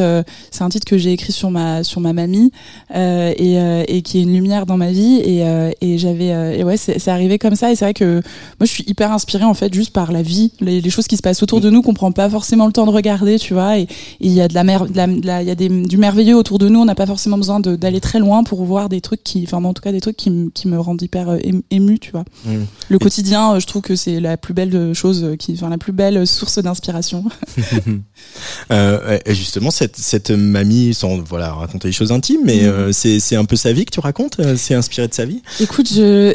c'est 0.52 0.62
un 0.62 0.70
titre 0.70 0.86
que 0.86 0.98
j'ai 0.98 1.12
écrit 1.12 1.34
sur 1.34 1.52
ma 1.52 1.84
sur 1.84 2.02
ma 2.02 2.14
mamie 2.14 2.52
et, 2.94 3.56
et 3.88 4.02
qui 4.02 4.20
est 4.20 4.24
une 4.24 4.34
lumière 4.34 4.66
dans 4.66 4.78
ma 4.78 4.92
vie. 4.92 5.16
Et, 5.24 5.44
et 5.82 5.98
j'avais, 5.98 6.58
et 6.58 6.64
ouais, 6.64 6.78
c'est 6.78 7.08
arrivé 7.08 7.38
comme 7.40 7.56
ça. 7.56 7.72
Et 7.72 7.76
c'est 7.76 7.86
vrai 7.86 7.94
que 7.94 8.22
moi, 8.60 8.66
je 8.66 8.72
suis 8.72 8.84
hyper 8.88 9.12
inspirée 9.12 9.44
en 9.44 9.54
fait 9.54 9.74
juste 9.74 9.92
par 9.92 10.12
la 10.12 10.22
vie, 10.22 10.52
les, 10.60 10.82
les 10.82 10.90
choses 10.90 11.08
qui 11.08 11.18
se 11.18 11.22
passent 11.22 11.44
autour 11.44 11.62
de 11.62 11.70
nous 11.70 11.82
qu'on 11.82 11.94
prend 11.94 12.12
pas 12.12 12.30
forcément 12.30 12.66
le 12.66 12.72
temps 12.72 12.86
de 12.86 12.92
regarder, 12.92 13.40
tu 13.40 13.54
vois. 13.54 13.78
Et 13.80 13.88
il 14.20 14.32
y 14.32 14.42
a 14.42 14.48
de 14.48 14.54
la 14.54 14.64
mer, 14.64 14.86
il 14.96 15.26
y 15.26 15.52
a 15.52 15.56
des, 15.56 15.70
du 15.70 15.98
merveilleux 15.98 16.36
autour 16.36 16.60
de 16.60 16.68
nous. 16.70 16.80
On 16.80 16.86
n'a 16.86 16.96
pas 16.96 17.06
forcément 17.06 17.38
besoin 17.38 17.60
d'aller 17.60 18.00
très 18.02 18.20
loin 18.20 18.44
pour 18.44 18.64
voir 18.66 18.90
des 18.90 19.02
trucs 19.02 19.24
qui, 19.24 19.44
enfin 19.46 19.64
en 19.64 19.74
tout 19.74 19.82
cas 19.82 19.92
des 19.92 20.02
trucs 20.02 20.18
qui, 20.18 20.30
me- 20.30 20.50
qui 20.50 20.68
me 20.68 20.80
rendent 20.80 21.02
hyper 21.02 21.30
euh, 21.30 21.38
ém- 21.38 21.62
ému, 21.72 22.00
tu 22.00 22.12
vois. 22.12 22.26
Mm. 22.46 22.64
Le 22.90 23.00
quotidien, 23.00 23.54
euh, 23.56 23.60
je 23.60 23.68
trouve 23.68 23.82
que 23.82 23.96
c'est 23.96 24.20
la 24.20 24.38
plus 24.38 24.54
belle 24.54 24.94
chose, 24.94 25.24
euh, 25.24 25.36
qui, 25.36 25.54
enfin 25.54 25.70
la 25.70 25.78
plus 25.78 25.94
belle 25.94 26.26
source 26.28 26.60
d'inspiration. 26.60 27.24
Euh, 28.72 29.20
justement, 29.28 29.72
cette, 29.72 29.98
cette 29.98 30.32
mamie, 30.32 30.94
sans 30.94 31.18
voilà 31.20 31.52
raconter 31.54 31.90
des 31.90 31.92
choses 31.92 32.12
intimes, 32.12 32.42
mais 32.44 32.64
euh, 32.64 32.92
c'est 32.92 33.36
un 33.36 33.46
peu 33.46 33.56
sa 33.56 33.74
vie 33.74 33.86
que 33.86 33.92
tu 33.92 34.00
racontes. 34.00 34.38
C'est 34.56 34.74
inspiré 34.74 35.08
de 35.08 35.14
sa 35.14 35.26
vie? 35.26 35.42
Écoute, 35.60 35.88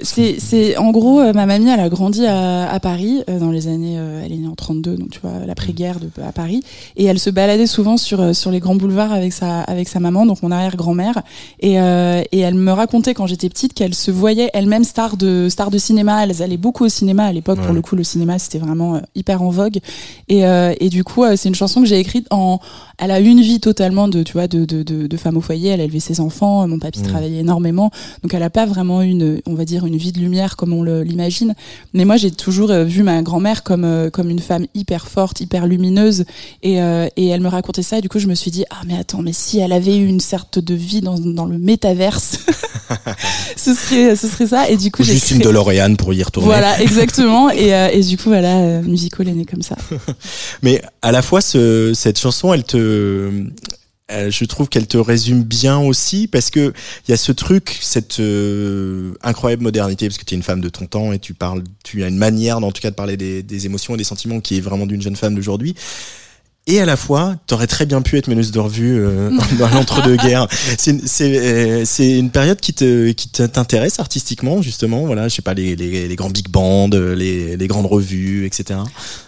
c'est, 0.02 0.76
en 0.76 0.90
gros, 0.90 1.20
ma 1.32 1.46
mamie, 1.46 1.68
elle 1.70 1.80
a 1.80 1.88
grandi 1.88 2.26
à, 2.26 2.70
à 2.70 2.80
Paris 2.80 3.22
dans 3.28 3.50
les 3.50 3.66
années, 3.68 3.94
elle 4.24 4.32
est 4.32 4.36
née 4.36 4.46
en 4.48 4.54
32, 4.54 4.96
donc 4.96 5.10
tu 5.10 5.20
vois, 5.22 5.44
l'après-guerre 5.46 5.96
à 6.26 6.32
Paris, 6.32 6.62
et 6.96 7.04
elle 7.04 7.18
se 7.18 7.30
baladait 7.30 7.66
souvent 7.66 7.96
sur 7.96 8.32
sur 8.48 8.52
les 8.52 8.60
grands 8.60 8.76
boulevards 8.76 9.12
avec 9.12 9.34
sa 9.34 9.60
avec 9.60 9.88
sa 9.88 10.00
maman, 10.00 10.24
donc 10.24 10.42
mon 10.42 10.50
arrière-grand-mère, 10.50 11.22
et 11.60 11.78
euh, 11.78 12.22
et 12.32 12.40
elle 12.40 12.54
me 12.54 12.72
racontait 12.72 13.12
quand 13.12 13.26
j'étais 13.26 13.50
petite 13.50 13.74
qu'elle 13.74 13.94
se 13.94 14.10
voyait 14.10 14.48
elle-même 14.54 14.84
star 14.84 15.18
de 15.18 15.48
star 15.50 15.70
de 15.70 15.76
cinéma. 15.76 16.24
Elles 16.24 16.42
allaient 16.42 16.56
beaucoup 16.56 16.86
au 16.86 16.88
cinéma 16.88 17.24
à 17.24 17.32
l'époque. 17.32 17.60
Pour 17.60 17.74
le 17.74 17.82
coup, 17.82 17.94
le 17.94 18.04
cinéma 18.04 18.38
c'était 18.38 18.58
vraiment 18.58 18.94
euh, 18.94 19.00
hyper 19.14 19.42
en 19.42 19.50
vogue, 19.50 19.80
et 20.28 20.46
euh, 20.46 20.72
et 20.80 20.88
du 20.88 21.04
coup, 21.04 21.24
c'est 21.36 21.48
une 21.50 21.54
chanson 21.54 21.82
que 21.82 21.86
j'ai 21.86 21.98
écrite 21.98 22.26
en, 22.30 22.58
elle 22.98 23.10
a 23.10 23.20
eu 23.20 23.26
une 23.26 23.40
vie 23.40 23.60
totalement 23.60 24.08
de 24.08 24.22
tu 24.22 24.32
vois 24.34 24.48
de 24.48 24.64
de 24.64 24.82
de, 24.82 25.06
de 25.06 25.16
femme 25.16 25.36
au 25.36 25.40
foyer. 25.40 25.70
Elle 25.70 25.80
a 25.80 25.84
élevé 25.84 26.00
ses 26.00 26.20
enfants. 26.20 26.66
Mon 26.66 26.78
papy 26.78 27.00
Mhm. 27.00 27.06
travaillait 27.06 27.38
énormément. 27.40 27.90
Donc 28.22 28.34
elle 28.34 28.42
a 28.42 28.50
pas 28.50 28.66
vraiment 28.66 29.02
une, 29.02 29.40
on 29.46 29.54
va 29.54 29.64
dire, 29.64 29.86
une 29.86 29.96
vie 29.96 30.12
de 30.12 30.18
lumière 30.18 30.56
comme 30.56 30.72
on 30.72 30.82
l'imagine. 30.82 31.54
Mais 31.94 32.04
moi 32.04 32.16
j'ai 32.16 32.30
toujours 32.30 32.70
euh, 32.70 32.84
vu 32.84 33.02
ma 33.02 33.22
grand-mère 33.22 33.62
comme 33.62 33.84
euh, 33.84 34.10
comme 34.10 34.30
une 34.30 34.40
femme 34.40 34.66
hyper 34.74 35.06
forte, 35.08 35.40
hyper 35.40 35.66
lumineuse. 35.66 36.24
Et, 36.62 36.82
euh, 36.82 37.06
et 37.16 37.28
elle 37.28 37.40
me 37.40 37.48
racontait 37.48 37.82
ça. 37.82 37.98
Et 37.98 38.00
du 38.00 38.08
coup 38.08 38.18
je 38.18 38.26
me 38.26 38.34
suis 38.34 38.50
dit 38.50 38.64
ah 38.70 38.80
mais 38.86 38.96
attends 38.98 39.22
mais 39.22 39.32
si 39.32 39.58
elle 39.58 39.72
avait 39.72 39.96
eu 39.96 40.06
une 40.06 40.20
sorte 40.20 40.58
de 40.58 40.74
vie 40.74 41.00
dans 41.00 41.18
dans 41.18 41.46
le 41.46 41.58
métaverse, 41.58 42.38
ce 43.56 43.74
serait 43.74 44.16
ce 44.16 44.26
serait 44.28 44.46
ça. 44.46 44.68
Et 44.70 44.76
du 44.76 44.90
coup 44.90 45.02
Ou 45.02 45.04
j'ai 45.04 45.12
juste 45.14 45.30
une 45.30 45.38
créé- 45.38 45.46
DeLorean 45.48 45.94
pour 45.96 46.12
y 46.14 46.22
retourner. 46.22 46.46
Voilà 46.46 46.80
exactement. 46.82 47.50
et, 47.50 47.74
euh, 47.74 47.88
et 47.92 48.00
du 48.00 48.16
coup 48.16 48.28
voilà 48.28 48.80
musical 48.82 49.28
est 49.28 49.32
né 49.32 49.44
comme 49.44 49.62
ça. 49.62 49.76
Mais 50.62 50.80
à 51.02 51.12
la 51.12 51.22
fois, 51.22 51.40
ce, 51.40 51.92
cette 51.94 52.18
chanson, 52.18 52.52
elle 52.52 52.64
te, 52.64 52.87
euh, 52.88 54.30
je 54.30 54.44
trouve 54.46 54.68
qu'elle 54.68 54.86
te 54.86 54.96
résume 54.96 55.42
bien 55.42 55.78
aussi 55.78 56.28
parce 56.28 56.50
que 56.50 56.72
il 57.06 57.10
y 57.10 57.14
a 57.14 57.16
ce 57.16 57.32
truc, 57.32 57.78
cette 57.80 58.20
euh, 58.20 59.12
incroyable 59.22 59.62
modernité, 59.62 60.08
parce 60.08 60.18
que 60.18 60.24
tu 60.24 60.34
es 60.34 60.36
une 60.36 60.42
femme 60.42 60.60
de 60.60 60.68
ton 60.70 60.86
temps 60.86 61.12
et 61.12 61.18
tu 61.18 61.34
parles, 61.34 61.62
tu 61.84 62.02
as 62.04 62.08
une 62.08 62.16
manière, 62.16 62.56
en 62.56 62.72
tout 62.72 62.80
cas, 62.80 62.90
de 62.90 62.96
parler 62.96 63.16
des 63.16 63.66
émotions 63.66 63.94
et 63.94 63.98
des 63.98 64.04
sentiments 64.04 64.40
qui 64.40 64.56
est 64.56 64.60
vraiment 64.60 64.86
d'une 64.86 65.02
jeune 65.02 65.16
femme 65.16 65.34
d'aujourd'hui. 65.34 65.74
Et 66.70 66.80
à 66.80 66.84
la 66.84 66.96
fois, 66.96 67.34
t'aurais 67.46 67.66
très 67.66 67.86
bien 67.86 68.02
pu 68.02 68.18
être 68.18 68.28
meneuse 68.28 68.50
de 68.52 68.58
revue 68.58 68.98
euh, 69.00 69.30
dans 69.58 69.68
l'entre-deux-guerres. 69.70 70.46
C'est 70.78 70.90
une- 70.90 71.00
c'est 71.06 71.38
euh, 71.38 71.82
c'est 71.86 72.18
une 72.18 72.30
période 72.30 72.60
qui 72.60 72.74
te 72.74 73.10
qui 73.12 73.28
t'intéresse 73.30 73.98
artistiquement 74.00 74.60
justement. 74.60 75.06
Voilà, 75.06 75.28
je 75.28 75.34
sais 75.34 75.42
pas 75.42 75.54
les, 75.54 75.74
les, 75.76 76.06
les 76.06 76.16
grands 76.16 76.28
big 76.30 76.48
bands, 76.50 76.88
les, 76.88 77.56
les 77.56 77.66
grandes 77.68 77.86
revues, 77.86 78.44
etc. 78.46 78.80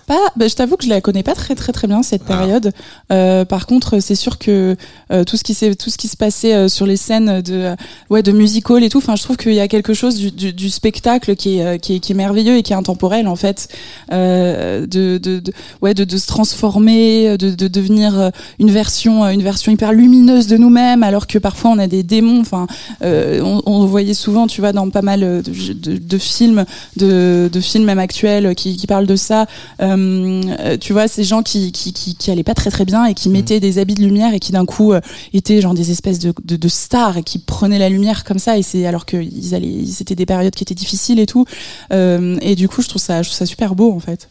Pas, 0.07 0.19
bah, 0.37 0.49
je 0.49 0.55
t'avoue 0.55 0.77
que 0.77 0.85
je 0.85 0.91
la 0.91 1.01
connais 1.01 1.23
pas 1.23 1.35
très 1.35 1.55
très 1.55 1.73
très 1.73 1.87
bien 1.89 2.03
cette 2.03 2.23
Ah. 2.29 2.37
période. 2.37 2.73
Euh, 3.11 3.45
par 3.47 3.67
contre, 3.67 4.01
c'est 4.01 4.17
sûr 4.17 4.39
que 4.39 4.77
euh, 5.11 5.25
tout 5.25 5.37
ce 5.39 5.43
qui 5.45 5.55
tout 5.77 5.89
ce 5.91 5.97
qui 5.97 6.09
se 6.09 6.17
passait 6.19 6.55
euh, 6.55 6.69
sur 6.69 6.85
les 6.85 6.97
scènes 6.99 7.41
de 7.41 7.55
euh, 7.55 7.77
ouais 8.11 8.23
de 8.23 8.33
musical 8.33 8.85
et 8.85 8.91
tout. 8.91 8.99
Enfin, 8.99 9.17
je 9.17 9.23
trouve 9.23 9.39
qu'il 9.39 9.55
y 9.55 9.61
a 9.61 9.69
quelque 9.69 9.95
chose 9.95 10.17
du, 10.17 10.31
du, 10.31 10.53
du 10.53 10.69
spectacle 10.69 11.37
qui 11.37 11.59
est, 11.59 11.65
euh, 11.65 11.79
qui 11.79 11.95
est 11.95 12.01
qui 12.01 12.13
est 12.13 12.15
merveilleux 12.17 12.57
et 12.59 12.63
qui 12.63 12.73
est 12.75 12.77
intemporel 12.77 13.27
en 13.29 13.37
fait. 13.37 13.69
Euh, 14.13 14.81
de, 14.87 15.17
de, 15.19 15.39
de 15.39 15.53
ouais 15.81 15.95
de, 15.95 16.05
de 16.05 16.19
se 16.19 16.27
transformer, 16.27 17.30
de, 17.37 17.51
de 17.51 17.69
devenir 17.69 18.19
euh, 18.19 18.31
une 18.59 18.71
version 18.71 19.25
euh, 19.25 19.31
une 19.31 19.43
version 19.43 19.73
hyper 19.73 19.93
lumineuse 19.93 20.47
de 20.47 20.57
nous-mêmes, 20.57 21.03
alors 21.03 21.27
que 21.27 21.39
parfois 21.39 21.71
on 21.71 21.79
a 21.79 21.87
des 21.87 22.03
démons. 22.03 22.41
Enfin, 22.41 22.67
euh, 23.03 23.41
on, 23.43 23.63
on 23.67 23.87
voyait 23.87 24.15
souvent, 24.15 24.47
tu 24.47 24.61
vois, 24.61 24.73
dans 24.73 24.89
pas 24.91 25.03
mal 25.03 25.21
de, 25.21 25.43
de, 25.73 25.99
de 25.99 26.19
films, 26.19 26.65
de, 26.97 27.49
de 27.53 27.61
films 27.61 27.85
même 27.85 27.99
actuels 27.99 28.55
qui, 28.55 28.77
qui 28.77 28.87
parlent 28.87 29.07
de 29.07 29.17
ça. 29.17 29.47
Euh, 29.81 30.43
euh, 30.61 30.77
tu 30.77 30.93
vois, 30.93 31.09
ces 31.09 31.25
gens 31.25 31.43
qui, 31.43 31.73
qui, 31.73 31.93
qui, 31.93 32.15
qui 32.15 32.31
allaient 32.31 32.43
pas 32.43 32.55
très 32.55 32.71
très 32.71 32.85
bien 32.85 33.05
et 33.07 33.15
qui 33.15 33.29
mettaient 33.29 33.61
des 33.61 33.79
habits 33.79 33.95
de 33.95 34.03
lumière 34.03 34.35
et 34.35 34.41
qui 34.41 34.53
d'un 34.53 34.67
coup 34.67 34.93
euh, 34.93 35.01
étaient 35.33 35.61
genre 35.61 35.75
des 35.75 35.91
espèces 35.91 36.19
de, 36.19 36.33
de, 36.45 36.69
stars 36.69 37.19
et 37.19 37.23
qui 37.23 37.39
prenaient 37.39 37.79
la 37.79 37.89
lumière 37.89 38.25
comme 38.25 38.39
ça 38.39 38.59
et 38.59 38.63
c'est 38.63 38.87
alors 38.87 39.07
que 39.07 39.17
ils 39.17 39.55
allaient, 39.55 39.85
c'était 39.87 40.15
des 40.15 40.27
périodes 40.27 40.55
qui 40.55 40.63
étaient 40.63 40.75
difficiles 40.75 41.19
et 41.19 41.27
tout. 41.27 41.45
Euh, 41.93 42.37
et 42.41 42.55
du 42.55 42.69
coup, 42.69 42.83
je 42.83 42.89
trouve 42.89 43.03
ça, 43.03 43.23
je 43.23 43.29
trouve 43.29 43.39
ça 43.39 43.47
super 43.47 43.75
beau 43.75 43.93
en 43.93 44.01
fait. 44.01 44.29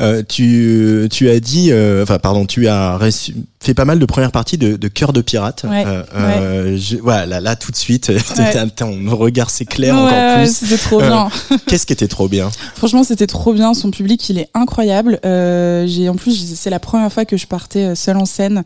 Euh, 0.00 0.22
tu, 0.28 1.08
tu 1.12 1.30
as 1.30 1.38
dit, 1.38 1.70
euh, 1.70 2.02
enfin 2.02 2.18
pardon, 2.18 2.46
tu 2.46 2.66
as 2.66 2.96
reçu- 2.98 3.34
fait 3.64 3.74
pas 3.74 3.84
mal 3.84 3.98
de 3.98 4.06
premières 4.06 4.32
parties 4.32 4.58
de, 4.58 4.76
de 4.76 4.88
Cœur 4.88 5.12
de 5.12 5.20
pirate. 5.20 5.64
Ouais, 5.68 5.84
Euh, 5.86 6.02
euh, 6.14 6.76
je- 6.76 6.96
voilà, 6.96 7.26
là, 7.26 7.40
là, 7.40 7.56
tout 7.56 7.70
de 7.72 7.76
suite, 7.76 8.08
Ouais. 8.36 8.66
ton 8.76 8.98
regard 9.16 9.50
s'éclaire 9.50 9.94
Ouais, 9.94 10.00
encore 10.02 10.12
ouais, 10.12 10.44
plus. 10.44 10.56
c'était 10.56 10.76
trop 10.78 11.00
Euh, 11.00 11.06
bien. 11.08 11.28
Qu'est-ce 11.66 11.86
qui 11.86 11.92
était 11.92 12.08
trop 12.08 12.28
bien? 12.28 12.50
Franchement, 12.76 13.02
c'était 13.04 13.26
trop 13.26 13.52
bien. 13.52 13.74
Son 13.74 13.90
public, 13.90 14.28
il 14.28 14.38
est 14.38 14.48
incroyable. 14.54 15.18
Euh, 15.24 15.86
j'ai 15.86 16.08
en 16.08 16.14
plus, 16.16 16.54
c'est 16.54 16.70
la 16.70 16.78
première 16.78 17.12
fois 17.12 17.24
que 17.24 17.36
je 17.36 17.46
partais 17.46 17.84
euh, 17.84 17.94
seule 17.94 18.16
en 18.16 18.26
scène, 18.26 18.62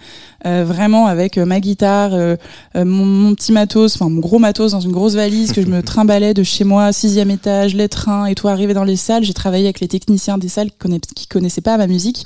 euh, 0.46 0.64
vraiment 0.66 1.06
avec 1.06 1.38
euh, 1.38 1.44
ma 1.44 1.60
guitare, 1.60 2.10
euh, 2.14 2.36
euh, 2.76 2.84
mon, 2.84 3.04
mon 3.06 3.34
petit 3.34 3.52
matos, 3.52 3.94
enfin 3.94 4.08
mon 4.08 4.20
gros 4.20 4.38
matos 4.38 4.72
dans 4.72 4.80
une 4.80 4.92
grosse 4.92 5.14
valise 5.14 5.52
que 5.52 5.62
je 5.62 5.66
me 5.66 5.82
trimballais 5.82 6.34
de 6.34 6.42
chez 6.42 6.64
moi, 6.64 6.92
sixième 6.92 7.30
étage, 7.30 7.74
les 7.74 7.88
trains 7.88 8.26
et 8.26 8.34
tout. 8.34 8.48
Arrivé 8.48 8.74
dans 8.74 8.84
les 8.84 8.96
salles, 8.96 9.24
j'ai 9.24 9.34
travaillé 9.34 9.64
avec 9.64 9.80
les 9.80 9.88
techniciens 9.88 10.38
des 10.38 10.48
salles 10.48 10.70
qui 11.14 11.26
connaissaient 11.26 11.60
pas 11.60 11.76
ma 11.76 11.86
musique 11.86 12.24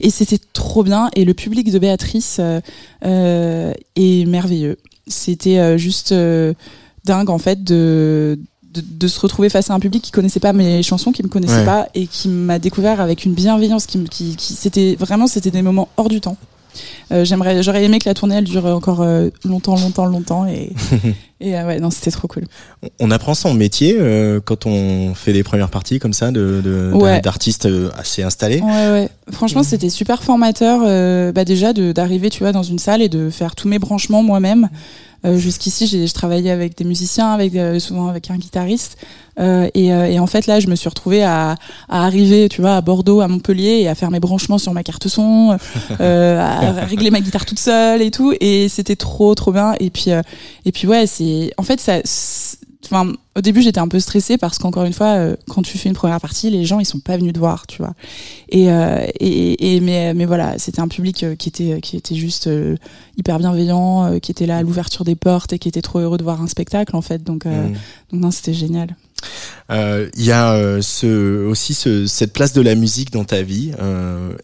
et 0.00 0.10
c'était 0.10 0.38
trop 0.52 0.82
bien. 0.82 1.08
Et 1.16 1.24
le 1.24 1.34
public 1.34 1.70
de 1.72 1.78
Béatrice 1.78 2.03
euh, 2.38 2.60
euh, 3.04 3.72
est 3.96 4.24
merveilleux. 4.26 4.76
C'était 5.06 5.58
euh, 5.58 5.76
juste 5.78 6.12
euh, 6.12 6.54
dingue 7.04 7.30
en 7.30 7.38
fait 7.38 7.62
de, 7.62 8.38
de 8.72 8.82
de 8.98 9.08
se 9.08 9.20
retrouver 9.20 9.48
face 9.50 9.70
à 9.70 9.74
un 9.74 9.80
public 9.80 10.02
qui 10.02 10.10
connaissait 10.10 10.40
pas 10.40 10.52
mes 10.52 10.82
chansons, 10.82 11.12
qui 11.12 11.22
me 11.22 11.28
connaissait 11.28 11.58
Ouais. 11.58 11.64
pas 11.64 11.88
et 11.94 12.06
qui 12.06 12.28
m'a 12.28 12.58
découvert 12.58 13.00
avec 13.00 13.24
une 13.24 13.34
bienveillance 13.34 13.86
qui, 13.86 14.02
qui, 14.04 14.36
qui 14.36 14.54
c'était 14.54 14.96
vraiment 14.98 15.26
c'était 15.26 15.50
des 15.50 15.62
moments 15.62 15.88
hors 15.96 16.08
du 16.08 16.20
temps. 16.20 16.36
Euh, 17.12 17.24
j'aimerais 17.24 17.62
j'aurais 17.62 17.84
aimé 17.84 17.98
que 17.98 18.08
la 18.08 18.14
tournée 18.14 18.36
elle 18.36 18.44
dure 18.44 18.66
encore 18.66 19.02
euh, 19.02 19.30
longtemps 19.44 19.76
longtemps 19.76 20.06
longtemps 20.06 20.46
et 20.46 20.72
et 21.40 21.56
euh, 21.56 21.66
ouais 21.66 21.80
non 21.80 21.90
c'était 21.90 22.10
trop 22.10 22.28
cool. 22.28 22.44
On 23.00 23.10
apprend 23.10 23.34
son 23.34 23.54
métier 23.54 23.96
quand 24.44 24.66
on 24.66 25.14
fait 25.14 25.32
des 25.32 25.42
premières 25.42 25.70
parties 25.70 25.98
comme 25.98 26.12
ça 26.12 26.30
de 26.30 26.60
de- 26.64 26.92
Ouais. 26.94 27.20
d'artistes 27.20 27.68
assez 27.98 28.22
installés? 28.22 28.60
Ouais, 28.60 28.90
ouais. 28.90 29.08
Franchement, 29.32 29.62
c'était 29.62 29.88
super 29.90 30.22
formateur. 30.22 30.80
bah 31.32 31.44
déjà 31.44 31.72
de- 31.72 31.92
d'arriver, 31.92 32.30
tu 32.30 32.40
vois, 32.40 32.52
dans 32.52 32.62
une 32.62 32.78
salle 32.78 33.02
et 33.02 33.08
de 33.08 33.30
faire 33.30 33.54
tous 33.54 33.68
mes 33.68 33.78
branchements 33.78 34.22
moi-même. 34.22 34.68
Euh, 35.24 35.38
Jusqu'ici, 35.38 35.86
j'ai 35.86 36.06
je 36.06 36.14
travaillais 36.14 36.50
avec 36.50 36.76
des 36.76 36.84
musiciens, 36.84 37.32
avec 37.32 37.54
euh, 37.56 37.78
souvent 37.78 38.08
avec 38.08 38.30
un 38.30 38.36
guitariste. 38.36 38.96
Euh, 39.40 39.68
et, 39.74 39.92
euh, 39.92 40.06
et 40.06 40.18
en 40.18 40.26
fait, 40.26 40.46
là, 40.46 40.60
je 40.60 40.68
me 40.68 40.76
suis 40.76 40.88
retrouvée 40.88 41.24
à, 41.24 41.56
à 41.88 42.04
arriver, 42.04 42.48
tu 42.48 42.60
vois, 42.60 42.76
à 42.76 42.80
Bordeaux, 42.80 43.20
à 43.20 43.28
Montpellier, 43.28 43.80
et 43.80 43.88
à 43.88 43.94
faire 43.94 44.10
mes 44.10 44.20
branchements 44.20 44.58
sur 44.58 44.72
ma 44.72 44.82
carte 44.82 45.08
son, 45.08 45.56
euh, 46.00 46.40
à 46.40 46.84
régler 46.84 47.10
ma 47.10 47.20
guitare 47.20 47.44
toute 47.46 47.58
seule 47.58 48.02
et 48.02 48.10
tout. 48.10 48.32
Et 48.40 48.68
c'était 48.68 48.96
trop, 48.96 49.34
trop 49.34 49.50
bien. 49.52 49.74
Et 49.80 49.90
puis, 49.90 50.10
euh, 50.10 50.22
et 50.64 50.72
puis 50.72 50.86
ouais, 50.86 51.06
c'est, 51.06 51.52
en 51.58 51.62
fait, 51.62 51.80
ça. 51.80 52.00
Enfin, 52.84 53.12
au 53.36 53.40
début, 53.40 53.62
j'étais 53.62 53.80
un 53.80 53.88
peu 53.88 53.98
stressée 54.00 54.38
parce 54.38 54.58
qu'encore 54.58 54.84
une 54.84 54.92
fois, 54.92 55.14
euh, 55.16 55.36
quand 55.48 55.62
tu 55.62 55.76
fais 55.78 55.88
une 55.88 55.94
première 55.94 56.20
partie, 56.20 56.50
les 56.50 56.64
gens 56.64 56.78
ils 56.80 56.84
sont 56.86 57.00
pas 57.00 57.16
venus 57.16 57.32
te 57.32 57.38
voir, 57.38 57.66
tu 57.66 57.78
vois. 57.78 57.94
Et, 58.48 58.70
euh, 58.70 59.04
et, 59.20 59.74
et 59.76 59.80
mais, 59.80 60.14
mais 60.14 60.24
voilà, 60.24 60.58
c'était 60.58 60.80
un 60.80 60.88
public 60.88 61.22
euh, 61.24 61.34
qui 61.34 61.48
était 61.48 61.80
qui 61.80 61.96
était 61.96 62.14
juste 62.14 62.46
euh, 62.46 62.76
hyper 63.16 63.38
bienveillant, 63.38 64.18
qui 64.20 64.30
était 64.30 64.46
là 64.46 64.58
à 64.58 64.62
l'ouverture 64.62 65.04
des 65.04 65.16
portes 65.16 65.52
et 65.52 65.58
qui 65.58 65.68
était 65.68 65.82
trop 65.82 65.98
heureux 65.98 66.18
de 66.18 66.22
voir 66.24 66.40
un 66.42 66.46
spectacle 66.48 66.94
en 66.96 67.02
fait. 67.02 67.22
Donc, 67.24 67.46
euh, 67.46 67.68
Mm. 67.68 67.72
donc 68.12 68.20
non, 68.20 68.30
c'était 68.30 68.54
génial. 68.54 68.94
Il 69.70 70.24
y 70.24 70.32
a 70.32 70.80
ce, 70.82 71.46
aussi 71.46 71.72
ce, 71.72 72.06
cette 72.06 72.32
place 72.34 72.52
de 72.52 72.60
la 72.60 72.74
musique 72.74 73.10
dans 73.10 73.24
ta 73.24 73.40
vie. 73.40 73.70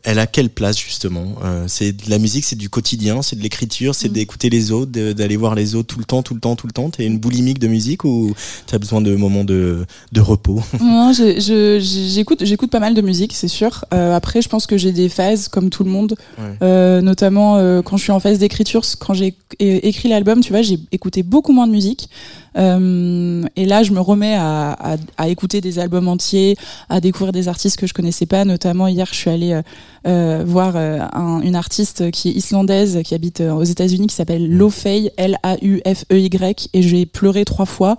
Elle 0.04 0.18
a 0.18 0.26
quelle 0.26 0.48
place 0.48 0.78
justement 0.78 1.34
C'est 1.66 1.92
de 1.92 2.08
la 2.08 2.18
musique, 2.18 2.44
c'est 2.44 2.56
du 2.56 2.70
quotidien, 2.70 3.20
c'est 3.20 3.36
de 3.36 3.42
l'écriture, 3.42 3.94
c'est 3.94 4.08
Mm. 4.08 4.12
d'écouter 4.12 4.48
les 4.48 4.72
autres, 4.72 4.90
d'aller 4.92 5.36
voir 5.36 5.54
les 5.54 5.74
autres 5.74 5.88
tout 5.88 5.98
le 5.98 6.06
temps, 6.06 6.22
tout 6.22 6.32
le 6.34 6.40
temps, 6.40 6.56
tout 6.56 6.66
le 6.66 6.72
temps. 6.72 6.88
T'es 6.88 7.04
une 7.04 7.18
boulimique 7.18 7.58
de 7.58 7.68
musique 7.68 8.04
ou 8.04 8.32
t'as 8.66 8.78
besoin 8.80 9.00
de 9.00 9.14
moments 9.14 9.44
de, 9.44 9.86
de 10.12 10.20
repos 10.20 10.60
Non, 10.80 11.12
j'écoute, 11.12 12.44
j'écoute 12.44 12.70
pas 12.70 12.80
mal 12.80 12.94
de 12.94 13.02
musique, 13.02 13.34
c'est 13.34 13.48
sûr. 13.48 13.84
Euh, 13.94 14.16
après, 14.16 14.42
je 14.42 14.48
pense 14.48 14.66
que 14.66 14.76
j'ai 14.76 14.92
des 14.92 15.08
phases 15.08 15.48
comme 15.48 15.70
tout 15.70 15.84
le 15.84 15.90
monde, 15.90 16.16
Ouais. 16.38 16.56
Euh, 16.62 17.00
notamment 17.00 17.56
euh, 17.56 17.82
quand 17.82 17.96
je 17.96 18.02
suis 18.02 18.12
en 18.12 18.20
phase 18.20 18.38
d'écriture. 18.38 18.82
Quand 18.98 19.14
j'ai 19.14 19.34
écrit 19.58 20.08
l'album, 20.08 20.40
tu 20.40 20.52
vois, 20.52 20.62
j'ai 20.62 20.78
écouté 20.92 21.22
beaucoup 21.22 21.52
moins 21.52 21.66
de 21.66 21.72
musique. 21.72 22.08
Euh, 22.56 23.44
et 23.56 23.64
là, 23.66 23.82
je 23.82 23.92
me 23.92 24.00
remets 24.00 24.34
à, 24.34 24.72
à, 24.72 24.96
à 25.18 25.28
écouter 25.28 25.60
des 25.60 25.78
albums 25.78 26.08
entiers, 26.08 26.56
à 26.88 27.00
découvrir 27.00 27.32
des 27.32 27.48
artistes 27.48 27.76
que 27.78 27.86
je 27.86 27.94
connaissais 27.94 28.26
pas. 28.26 28.44
Notamment 28.44 28.86
hier, 28.88 29.06
je 29.10 29.14
suis 29.14 29.30
allée 29.30 29.52
euh, 29.52 29.62
euh, 30.06 30.42
voir 30.46 30.72
euh, 30.76 30.98
un- 31.12 31.40
une 31.42 31.54
artiste 31.54 32.10
qui 32.10 32.30
est 32.30 32.32
islandaise, 32.32 33.00
qui 33.04 33.14
habite 33.14 33.40
aux 33.40 33.62
États-Unis, 33.64 34.06
qui 34.06 34.14
s'appelle 34.14 34.48
Lofey, 34.50 35.12
L-A-U-F-E-Y, 35.16 36.68
et 36.72 36.82
j'ai 36.82 37.06
pleuré 37.06 37.44
trois 37.44 37.66
fois. 37.66 37.96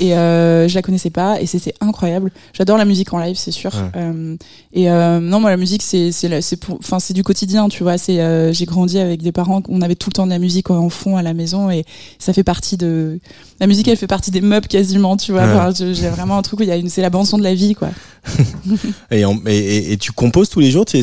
Et 0.00 0.14
euh, 0.14 0.68
je 0.68 0.74
la 0.74 0.82
connaissais 0.82 1.10
pas, 1.10 1.40
et 1.40 1.46
c'était 1.46 1.74
incroyable. 1.80 2.30
J'adore 2.52 2.78
la 2.78 2.84
musique 2.84 3.12
en 3.12 3.18
live, 3.18 3.36
c'est 3.36 3.50
sûr. 3.50 3.72
Ouais. 3.74 4.36
Et 4.72 4.90
euh, 4.90 5.20
non, 5.20 5.40
moi, 5.40 5.50
la 5.50 5.56
musique, 5.56 5.82
c'est 5.82 6.12
c'est 6.12 6.28
la- 6.28 6.42
c'est 6.42 6.56
pour, 6.56 6.76
enfin, 6.78 6.98
c'est 7.00 7.14
du 7.14 7.22
quotidien, 7.24 7.68
tu 7.68 7.82
vois. 7.82 7.98
C'est 7.98 8.20
euh, 8.20 8.52
j'ai 8.52 8.64
grandi 8.66 8.98
avec 8.98 9.22
des 9.22 9.32
parents, 9.32 9.62
on 9.68 9.80
avait 9.82 9.94
tout 9.96 10.10
le 10.10 10.14
temps 10.14 10.26
de 10.26 10.30
la 10.30 10.38
musique 10.38 10.70
en 10.70 10.88
fond 10.88 11.16
à 11.16 11.22
la 11.22 11.34
maison, 11.34 11.70
et 11.70 11.84
ça 12.18 12.32
fait 12.32 12.44
partie 12.44 12.76
de 12.76 13.18
la 13.60 13.66
musique, 13.66 13.87
elle 13.90 13.96
fait 13.96 14.06
partie 14.06 14.30
des 14.30 14.40
meubles 14.40 14.66
quasiment, 14.68 15.16
tu 15.16 15.32
vois. 15.32 15.42
Ouais. 15.42 15.52
Enfin, 15.52 15.70
je- 15.78 15.92
j'ai 15.92 16.08
vraiment 16.08 16.38
un 16.38 16.42
truc 16.42 16.60
où 16.60 16.62
il 16.62 16.68
y 16.68 16.72
a 16.72 16.76
une, 16.76 16.88
c'est 16.88 17.02
la 17.02 17.10
bande 17.10 17.26
son 17.26 17.38
de 17.38 17.42
la 17.42 17.54
vie, 17.54 17.74
quoi. 17.74 17.88
et, 19.10 19.24
en- 19.24 19.38
et, 19.46 19.56
et- 19.58 19.92
et 19.92 19.96
tu 19.96 20.12
composes 20.12 20.48
tous 20.48 20.60
les 20.60 20.70
jours 20.70 20.84
tu, 20.84 20.98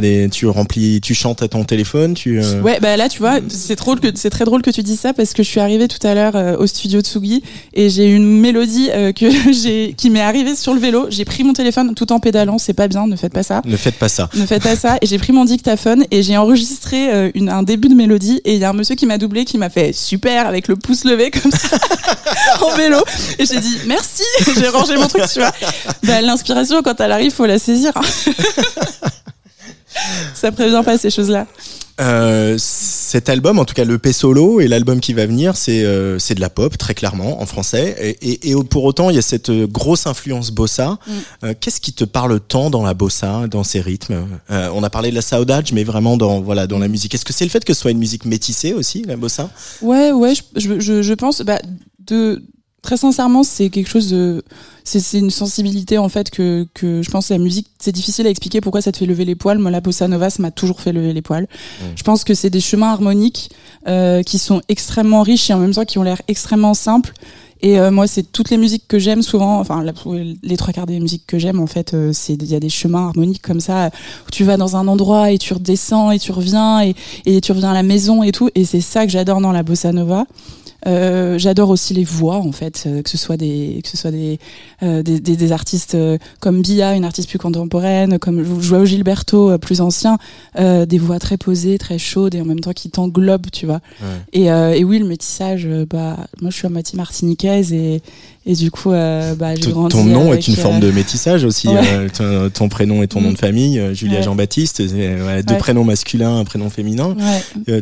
des, 0.00 0.28
tu 0.30 0.46
remplis, 0.46 1.00
tu 1.00 1.14
chantes 1.14 1.42
à 1.42 1.48
ton 1.48 1.64
téléphone 1.64 2.14
tu, 2.14 2.40
euh, 2.42 2.60
Ouais, 2.62 2.78
bah 2.80 2.96
là, 2.96 3.08
tu 3.08 3.18
vois, 3.18 3.38
c'est 3.48 3.76
drôle 3.76 4.00
que 4.00 4.08
c'est 4.14 4.30
très 4.30 4.44
drôle 4.44 4.62
que 4.62 4.70
tu 4.70 4.82
dis 4.82 4.96
ça 4.96 5.12
parce 5.12 5.32
que 5.32 5.42
je 5.42 5.48
suis 5.48 5.60
arrivée 5.60 5.88
tout 5.88 6.04
à 6.06 6.14
l'heure 6.14 6.36
euh, 6.36 6.56
au 6.56 6.66
studio 6.66 7.00
Tsugi 7.00 7.42
et 7.74 7.90
j'ai 7.90 8.06
une 8.10 8.40
mélodie 8.40 8.88
euh, 8.92 9.12
que 9.12 9.90
qui 9.96 10.10
m'est 10.10 10.20
arrivée 10.20 10.54
sur 10.56 10.74
le 10.74 10.80
vélo. 10.80 11.06
J'ai 11.10 11.24
pris 11.24 11.44
mon 11.44 11.52
téléphone 11.52 11.94
tout 11.94 12.12
en 12.12 12.20
pédalant, 12.20 12.58
c'est 12.58 12.72
pas 12.74 12.88
bien, 12.88 13.06
ne 13.06 13.16
faites 13.16 13.32
pas 13.32 13.42
ça. 13.42 13.62
Ne 13.64 13.76
faites 13.76 13.96
pas 13.96 14.08
ça. 14.08 14.28
Ne 14.34 14.46
faites 14.46 14.62
pas 14.62 14.76
ça. 14.76 14.96
Et 15.02 15.06
j'ai 15.06 15.18
pris 15.18 15.32
mon 15.32 15.44
dictaphone 15.44 16.04
et 16.10 16.22
j'ai 16.22 16.36
enregistré 16.36 17.30
une, 17.34 17.48
un 17.48 17.62
début 17.62 17.88
de 17.88 17.94
mélodie. 17.94 18.40
Et 18.44 18.54
il 18.54 18.60
y 18.60 18.64
a 18.64 18.70
un 18.70 18.74
monsieur 18.74 18.94
qui 18.94 19.06
m'a 19.06 19.18
doublé, 19.18 19.44
qui 19.44 19.58
m'a 19.58 19.70
fait 19.70 19.92
super 19.92 20.46
avec 20.46 20.68
le 20.68 20.76
pouce 20.76 21.04
levé 21.04 21.30
comme 21.30 21.50
ça 21.52 21.76
en 22.62 22.74
vélo. 22.76 22.98
Et 23.38 23.46
j'ai 23.46 23.60
dit 23.60 23.76
merci. 23.86 24.22
j'ai 24.58 24.68
rangé 24.68 24.96
mon 24.96 25.06
truc, 25.08 25.24
tu 25.32 25.40
vois. 25.40 25.52
Bah, 26.04 26.20
L'inspiration, 26.30 26.80
quand 26.82 27.00
elle 27.00 27.10
arrive, 27.10 27.32
faut 27.32 27.46
la 27.46 27.58
saisir. 27.58 27.92
ça 30.34 30.52
prévient 30.52 30.82
pas 30.84 30.96
ces 30.96 31.10
choses-là. 31.10 31.48
Euh, 32.00 32.54
cet 32.56 33.28
album, 33.28 33.58
en 33.58 33.64
tout 33.64 33.74
cas 33.74 33.84
le 33.84 33.98
P 33.98 34.12
solo 34.12 34.60
et 34.60 34.68
l'album 34.68 35.00
qui 35.00 35.12
va 35.12 35.26
venir, 35.26 35.56
c'est 35.56 35.84
euh, 35.84 36.20
c'est 36.20 36.36
de 36.36 36.40
la 36.40 36.48
pop 36.48 36.78
très 36.78 36.94
clairement 36.94 37.42
en 37.42 37.46
français. 37.46 37.96
Et, 38.00 38.30
et, 38.30 38.50
et 38.50 38.54
pour 38.64 38.84
autant, 38.84 39.10
il 39.10 39.16
y 39.16 39.18
a 39.18 39.22
cette 39.22 39.50
euh, 39.50 39.66
grosse 39.66 40.06
influence 40.06 40.52
bossa. 40.52 40.98
Mm. 41.06 41.12
Euh, 41.44 41.54
Qu'est-ce 41.60 41.80
qui 41.80 41.92
te 41.92 42.04
parle 42.04 42.38
tant 42.38 42.70
dans 42.70 42.84
la 42.84 42.94
bossa, 42.94 43.48
dans 43.48 43.64
ces 43.64 43.80
rythmes? 43.80 44.24
On 44.48 44.84
a 44.84 44.90
parlé 44.90 45.10
de 45.10 45.16
la 45.16 45.22
saudade, 45.22 45.66
mais 45.72 45.82
vraiment 45.82 46.16
dans 46.16 46.40
voilà 46.40 46.68
dans 46.68 46.78
la 46.78 46.86
musique. 46.86 47.12
Est-ce 47.14 47.24
que 47.24 47.32
c'est 47.32 47.44
le 47.44 47.50
fait 47.50 47.64
que 47.64 47.74
ce 47.74 47.80
soit 47.80 47.90
une 47.90 47.98
musique 47.98 48.24
métissée 48.24 48.72
aussi, 48.72 49.02
la 49.02 49.16
bossa? 49.16 49.50
Ouais, 49.82 50.12
ouais, 50.12 50.34
je, 50.34 50.42
je, 50.56 50.78
je, 50.78 51.02
je 51.02 51.14
pense, 51.14 51.42
bah, 51.42 51.58
de, 52.06 52.40
très 52.82 52.96
sincèrement, 52.96 53.42
c'est 53.42 53.70
quelque 53.70 53.88
chose 53.88 54.08
de, 54.08 54.42
c'est, 54.84 55.18
une 55.18 55.30
sensibilité, 55.30 55.98
en 55.98 56.08
fait, 56.08 56.30
que, 56.30 56.66
que 56.74 57.02
je 57.02 57.10
pense 57.10 57.28
la 57.30 57.38
musique, 57.38 57.68
c'est 57.78 57.92
difficile 57.92 58.26
à 58.26 58.30
expliquer 58.30 58.60
pourquoi 58.60 58.80
ça 58.82 58.92
te 58.92 58.98
fait 58.98 59.06
lever 59.06 59.24
les 59.24 59.34
poils. 59.34 59.58
Moi, 59.58 59.70
la 59.70 59.80
bossa 59.80 60.08
nova, 60.08 60.30
ça 60.30 60.42
m'a 60.42 60.50
toujours 60.50 60.80
fait 60.80 60.92
lever 60.92 61.12
les 61.12 61.22
poils. 61.22 61.46
Je 61.96 62.02
pense 62.02 62.24
que 62.24 62.34
c'est 62.34 62.50
des 62.50 62.60
chemins 62.60 62.90
harmoniques, 62.92 63.50
euh, 63.88 64.22
qui 64.22 64.38
sont 64.38 64.60
extrêmement 64.68 65.22
riches 65.22 65.50
et 65.50 65.54
en 65.54 65.58
même 65.58 65.72
temps 65.74 65.84
qui 65.84 65.98
ont 65.98 66.02
l'air 66.02 66.20
extrêmement 66.28 66.74
simples. 66.74 67.12
Et 67.62 67.78
euh, 67.78 67.90
moi, 67.90 68.06
c'est 68.06 68.22
toutes 68.22 68.48
les 68.48 68.56
musiques 68.56 68.84
que 68.88 68.98
j'aime 68.98 69.20
souvent, 69.20 69.60
enfin 69.60 69.82
la- 69.84 69.92
les 70.42 70.56
trois 70.56 70.72
quarts 70.72 70.86
des 70.86 70.98
musiques 70.98 71.26
que 71.26 71.38
j'aime, 71.38 71.60
en 71.60 71.66
fait, 71.66 71.92
euh, 71.92 72.10
c'est 72.14 72.32
il 72.32 72.46
y 72.46 72.54
a 72.54 72.60
des 72.60 72.70
chemins 72.70 73.08
harmoniques 73.08 73.42
comme 73.42 73.60
ça 73.60 73.90
où 74.26 74.30
tu 74.30 74.44
vas 74.44 74.56
dans 74.56 74.76
un 74.76 74.88
endroit 74.88 75.30
et 75.30 75.36
tu 75.36 75.52
redescends 75.52 76.10
et 76.10 76.18
tu 76.18 76.32
reviens 76.32 76.82
et, 76.82 76.94
et 77.26 77.42
tu 77.42 77.52
reviens 77.52 77.70
à 77.70 77.74
la 77.74 77.82
maison 77.82 78.22
et 78.22 78.32
tout. 78.32 78.48
Et 78.54 78.64
c'est 78.64 78.80
ça 78.80 79.04
que 79.04 79.12
j'adore 79.12 79.42
dans 79.42 79.52
la 79.52 79.62
bossa 79.62 79.92
nova. 79.92 80.24
Euh, 80.86 81.38
j'adore 81.38 81.68
aussi 81.70 81.92
les 81.94 82.04
voix 82.04 82.36
en 82.36 82.52
fait, 82.52 82.84
euh, 82.86 83.02
que 83.02 83.10
ce 83.10 83.18
soit 83.18 83.36
des 83.36 83.80
que 83.82 83.88
ce 83.88 83.96
soit 83.96 84.10
des 84.10 84.38
euh, 84.82 85.02
des, 85.02 85.20
des, 85.20 85.36
des 85.36 85.52
artistes 85.52 85.94
euh, 85.94 86.16
comme 86.40 86.62
Bia, 86.62 86.94
une 86.94 87.04
artiste 87.04 87.28
plus 87.28 87.38
contemporaine, 87.38 88.18
comme 88.18 88.42
Joao 88.60 88.84
Gilberto, 88.84 89.50
euh, 89.50 89.58
plus 89.58 89.80
ancien, 89.80 90.18
euh, 90.58 90.86
des 90.86 90.98
voix 90.98 91.18
très 91.18 91.36
posées, 91.36 91.76
très 91.78 91.98
chaudes 91.98 92.34
et 92.34 92.40
en 92.40 92.46
même 92.46 92.60
temps 92.60 92.72
qui 92.72 92.90
t'englobent, 92.90 93.50
tu 93.52 93.66
vois. 93.66 93.80
Ouais. 94.00 94.06
Et, 94.32 94.50
euh, 94.50 94.72
et 94.72 94.84
oui, 94.84 94.98
le 94.98 95.06
métissage, 95.06 95.68
bah 95.90 96.16
moi 96.40 96.50
je 96.50 96.56
suis 96.56 96.66
à 96.66 96.70
moitié 96.70 96.96
martiniquaise 96.96 97.72
et 97.72 98.02
et 98.46 98.54
du 98.54 98.70
coup 98.70 98.92
euh, 98.92 99.34
bah 99.34 99.54
j'ai 99.54 99.70
grandi. 99.70 99.94
Ton 99.94 100.04
nom 100.04 100.30
avec, 100.32 100.48
est 100.48 100.48
une 100.52 100.56
forme 100.56 100.76
euh, 100.76 100.80
de 100.80 100.90
métissage 100.90 101.44
aussi. 101.44 101.68
Ouais. 101.68 101.80
euh, 101.92 102.08
ton, 102.08 102.50
ton 102.50 102.68
prénom 102.68 103.02
et 103.02 103.08
ton 103.08 103.20
Mm. 103.20 103.24
nom 103.24 103.32
de 103.32 103.38
famille, 103.38 103.78
euh, 103.78 103.92
Julia 103.94 104.18
Ouais. 104.18 104.22
Jean-Baptiste, 104.22 104.80
ouais, 104.80 105.42
deux 105.42 105.56
prénoms 105.58 105.84
masculins, 105.84 106.38
un 106.38 106.44
prénom 106.44 106.70
féminin. 106.70 107.16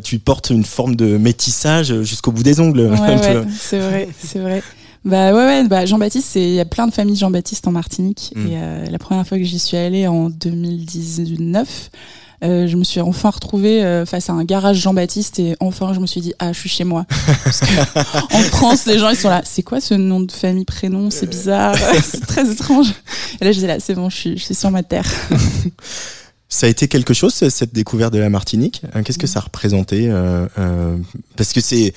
Tu 0.03 0.19
portes 0.19 0.51
une 0.51 0.65
forme 0.65 0.97
de 0.97 1.17
métissage 1.17 2.03
jusqu'au 2.03 2.33
bout 2.33 2.43
des 2.43 2.61
ongles. 2.61 2.91
c'est 3.61 3.79
vrai, 3.79 4.09
c'est 4.19 4.39
vrai. 4.41 4.63
Bah 5.05 5.33
ouais, 5.33 5.45
ouais, 5.45 5.69
bah 5.69 5.87
Jean-Baptiste, 5.87 6.35
il 6.35 6.51
y 6.55 6.61
a 6.61 6.65
plein 6.65 6.87
de 6.89 6.93
familles 6.93 7.17
Jean-Baptiste 7.17 7.67
en 7.69 7.73
Martinique. 7.73 8.33
Mm. 8.35 8.47
Et 8.49 8.91
la 8.91 8.99
première 8.99 9.27
fois 9.27 9.39
que 9.39 9.45
j'y 9.45 9.59
suis 9.61 9.77
allée 9.77 10.07
en 10.09 10.29
2019, 10.29 11.69
euh, 11.69 11.97
je 12.43 12.77
me 12.77 12.85
suis 12.85 13.01
enfin 13.01 13.31
retrouvée 13.31 13.85
euh, 13.85 14.07
face 14.07 14.31
à 14.31 14.33
un 14.33 14.45
garage 14.45 14.79
Jean-Baptiste 14.79 15.39
et 15.39 15.57
enfin 15.61 15.93
je 15.93 16.01
me 16.01 16.07
suis 16.07 16.21
dit 16.21 16.35
ah 16.39 16.53
je 16.53 16.59
suis 16.59 16.69
chez 16.69 16.85
moi. 16.85 17.05
Parce 17.45 17.61
que 17.61 18.35
en 18.35 18.41
France, 18.41 18.87
les 18.87 18.99
gens 18.99 19.11
ils 19.11 19.17
sont 19.17 19.29
là, 19.29 19.43
c'est 19.45 19.63
quoi 19.63 19.81
ce 19.81 19.95
nom 19.95 20.21
de 20.21 20.33
famille, 20.33 20.65
prénom, 20.65 21.11
c'est 21.11 21.29
bizarre, 21.29 21.77
c'est 22.03 22.27
très 22.27 22.51
étrange. 22.51 22.89
Et 23.41 23.45
là 23.45 23.53
j'étais 23.53 23.67
là, 23.67 23.81
c'est 23.81 23.95
bon, 23.95 24.09
je 24.11 24.17
suis, 24.17 24.39
je 24.39 24.45
suis 24.45 24.55
sur 24.55 24.71
ma 24.71 24.83
terre. 24.83 25.07
Ça 26.51 26.67
a 26.67 26.71
été 26.71 26.89
quelque 26.89 27.13
chose 27.13 27.35
cette 27.35 27.75
découverte 27.75 28.11
de 28.15 28.19
la 28.19 28.31
Martinique. 28.31 28.81
Hein, 28.95 29.03
Qu'est-ce 29.03 29.19
que 29.19 29.27
ça 29.27 29.41
représentait 29.41 30.09
euh, 30.09 30.47
euh, 30.59 30.97
Parce 31.37 31.53
que 31.53 31.61
c'est 31.61 31.93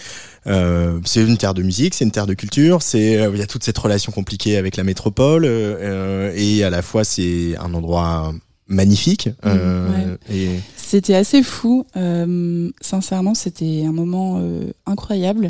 euh, 0.47 0.99
c'est 1.05 1.21
une 1.21 1.37
terre 1.37 1.53
de 1.53 1.61
musique, 1.61 1.93
c'est 1.93 2.03
une 2.03 2.11
terre 2.11 2.27
de 2.27 2.33
culture. 2.33 2.81
C'est 2.81 3.17
euh, 3.17 3.31
il 3.33 3.39
y 3.39 3.43
a 3.43 3.47
toute 3.47 3.63
cette 3.63 3.77
relation 3.77 4.11
compliquée 4.11 4.57
avec 4.57 4.75
la 4.75 4.83
métropole 4.83 5.45
euh, 5.45 5.75
euh, 5.79 6.33
et 6.35 6.63
à 6.63 6.69
la 6.69 6.81
fois 6.81 7.03
c'est 7.03 7.55
un 7.57 7.73
endroit 7.73 8.33
magnifique. 8.71 9.29
euh, 9.45 10.15
et 10.31 10.59
C'était 10.75 11.15
assez 11.15 11.43
fou. 11.43 11.85
Euh, 11.95 12.69
sincèrement, 12.81 13.33
c'était 13.35 13.85
un 13.85 13.91
moment 13.91 14.39
euh, 14.39 14.71
incroyable. 14.85 15.47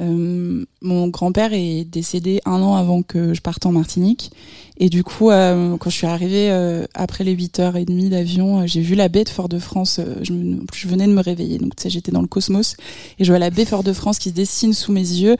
Euh, 0.00 0.64
mon 0.80 1.08
grand-père 1.08 1.52
est 1.52 1.84
décédé 1.84 2.40
un 2.46 2.62
an 2.62 2.74
avant 2.74 3.02
que 3.02 3.34
je 3.34 3.40
parte 3.40 3.66
en 3.66 3.72
Martinique. 3.72 4.30
Et 4.78 4.88
du 4.88 5.04
coup, 5.04 5.30
euh, 5.30 5.76
quand 5.76 5.90
je 5.90 5.94
suis 5.94 6.06
arrivée 6.06 6.50
euh, 6.50 6.86
après 6.94 7.24
les 7.24 7.36
8h30 7.36 8.08
d'avion, 8.08 8.66
j'ai 8.66 8.80
vu 8.80 8.94
la 8.94 9.08
baie 9.08 9.24
de 9.24 9.28
Fort-de-France. 9.28 10.00
je, 10.22 10.32
je 10.72 10.88
venais 10.88 11.06
de 11.06 11.12
me 11.12 11.20
réveiller. 11.20 11.58
Donc, 11.58 11.72
j'étais 11.84 12.10
dans 12.10 12.22
le 12.22 12.26
cosmos. 12.26 12.76
Et 13.18 13.24
je 13.24 13.30
vois 13.30 13.38
la 13.38 13.50
baie 13.50 13.66
Fort-de-France 13.66 14.18
qui 14.18 14.30
se 14.30 14.34
dessine 14.34 14.72
sous 14.72 14.92
mes 14.92 15.00
yeux. 15.00 15.36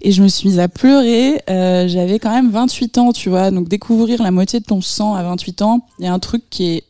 Et 0.00 0.12
je 0.12 0.22
me 0.22 0.28
suis 0.28 0.48
mise 0.48 0.60
à 0.60 0.68
pleurer. 0.68 1.40
J'avais 1.48 2.18
quand 2.18 2.30
même 2.30 2.50
28 2.50 2.98
ans, 2.98 3.12
tu 3.12 3.28
vois. 3.28 3.50
Donc, 3.50 3.68
découvrir 3.68 4.22
la 4.22 4.30
moitié 4.30 4.60
de 4.60 4.64
ton 4.64 4.80
sang 4.80 5.14
à 5.14 5.22
28 5.22 5.62
ans, 5.62 5.86
il 5.98 6.04
y 6.04 6.08
a 6.08 6.12
un 6.12 6.18
truc 6.18 6.44
qui 6.48 6.68
est 6.68 6.84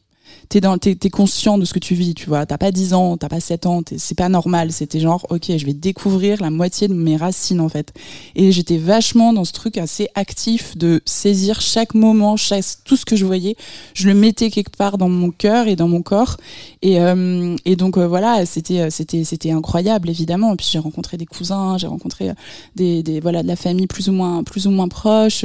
t'es 0.48 0.60
dans 0.60 0.78
t'es, 0.78 0.94
t'es 0.94 1.10
conscient 1.10 1.58
de 1.58 1.64
ce 1.64 1.74
que 1.74 1.78
tu 1.78 1.94
vis 1.94 2.14
tu 2.14 2.26
vois. 2.26 2.46
T'as 2.46 2.58
pas 2.58 2.70
10 2.70 2.94
ans 2.94 3.16
t'as 3.16 3.28
pas 3.28 3.40
7 3.40 3.66
ans 3.66 3.82
c'est 3.96 4.16
pas 4.16 4.28
normal. 4.28 4.72
C'était 4.72 5.00
genre 5.00 5.26
ok 5.30 5.44
je 5.56 5.66
vais 5.66 5.74
découvrir 5.74 6.40
la 6.40 6.50
moitié 6.50 6.88
de 6.88 6.94
mes 6.94 7.16
racines 7.16 7.60
en 7.60 7.68
fait. 7.68 7.92
Et 8.34 8.52
j'étais 8.52 8.78
vachement 8.78 9.32
dans 9.32 9.44
ce 9.44 9.52
truc 9.52 9.76
assez 9.76 10.08
actif 10.14 10.76
de 10.76 11.02
saisir 11.04 11.60
chaque 11.60 11.94
moment 11.94 12.36
chaque, 12.36 12.64
tout 12.84 12.96
ce 12.96 13.04
que 13.04 13.16
je 13.16 13.24
voyais. 13.24 13.56
Je 13.94 14.08
le 14.08 14.14
mettais 14.14 14.50
quelque 14.50 14.76
part 14.76 14.98
dans 14.98 15.08
mon 15.08 15.30
cœur 15.30 15.68
et 15.68 15.76
dans 15.76 15.88
mon 15.88 16.02
corps. 16.02 16.36
Et, 16.82 17.00
euh, 17.00 17.56
et 17.64 17.76
donc 17.76 17.98
euh, 17.98 18.06
voilà 18.06 18.46
c'était 18.46 18.90
c'était 18.90 19.24
c'était 19.24 19.50
incroyable 19.50 20.08
évidemment. 20.08 20.56
Puis 20.56 20.68
j'ai 20.70 20.78
rencontré 20.78 21.16
des 21.16 21.26
cousins 21.26 21.76
j'ai 21.78 21.86
rencontré 21.86 22.30
des, 22.76 23.02
des 23.02 23.20
voilà 23.20 23.42
de 23.42 23.48
la 23.48 23.56
famille 23.56 23.86
plus 23.86 24.08
ou 24.08 24.12
moins 24.12 24.42
plus 24.44 24.66
ou 24.66 24.70
moins 24.70 24.88
proche. 24.88 25.44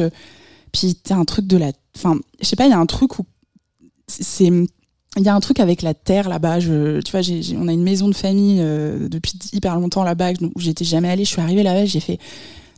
Puis 0.72 0.96
t'as 0.96 1.16
un 1.16 1.26
truc 1.26 1.46
de 1.46 1.58
la 1.58 1.72
enfin 1.96 2.18
je 2.42 2.48
sais 2.48 2.56
pas 2.56 2.66
il 2.66 2.72
y 2.72 2.74
a 2.74 2.80
un 2.80 2.86
truc 2.86 3.20
où 3.20 3.26
c'est 4.08 4.52
il 5.18 5.24
y 5.24 5.30
a 5.30 5.36
un 5.36 5.40
truc 5.40 5.60
avec 5.60 5.82
la 5.82 5.94
terre 5.94 6.28
là-bas. 6.30 6.60
Je, 6.60 7.00
tu 7.02 7.12
vois, 7.12 7.22
on 7.62 7.68
a 7.68 7.74
une 7.74 7.84
maison 7.84 8.08
de 8.08 8.16
famille 8.16 8.58
euh, 8.62 9.08
depuis 9.10 9.34
hyper 9.54 9.80
longtemps 9.80 10.04
là-bas 10.04 10.32
où 10.42 10.60
j'étais 10.60 10.86
jamais 10.86 11.10
allée. 11.10 11.24
Je 11.26 11.30
suis 11.30 11.42
arrivée 11.42 11.64
là-bas, 11.64 11.86
j'ai 11.86 12.00
fait, 12.00 12.18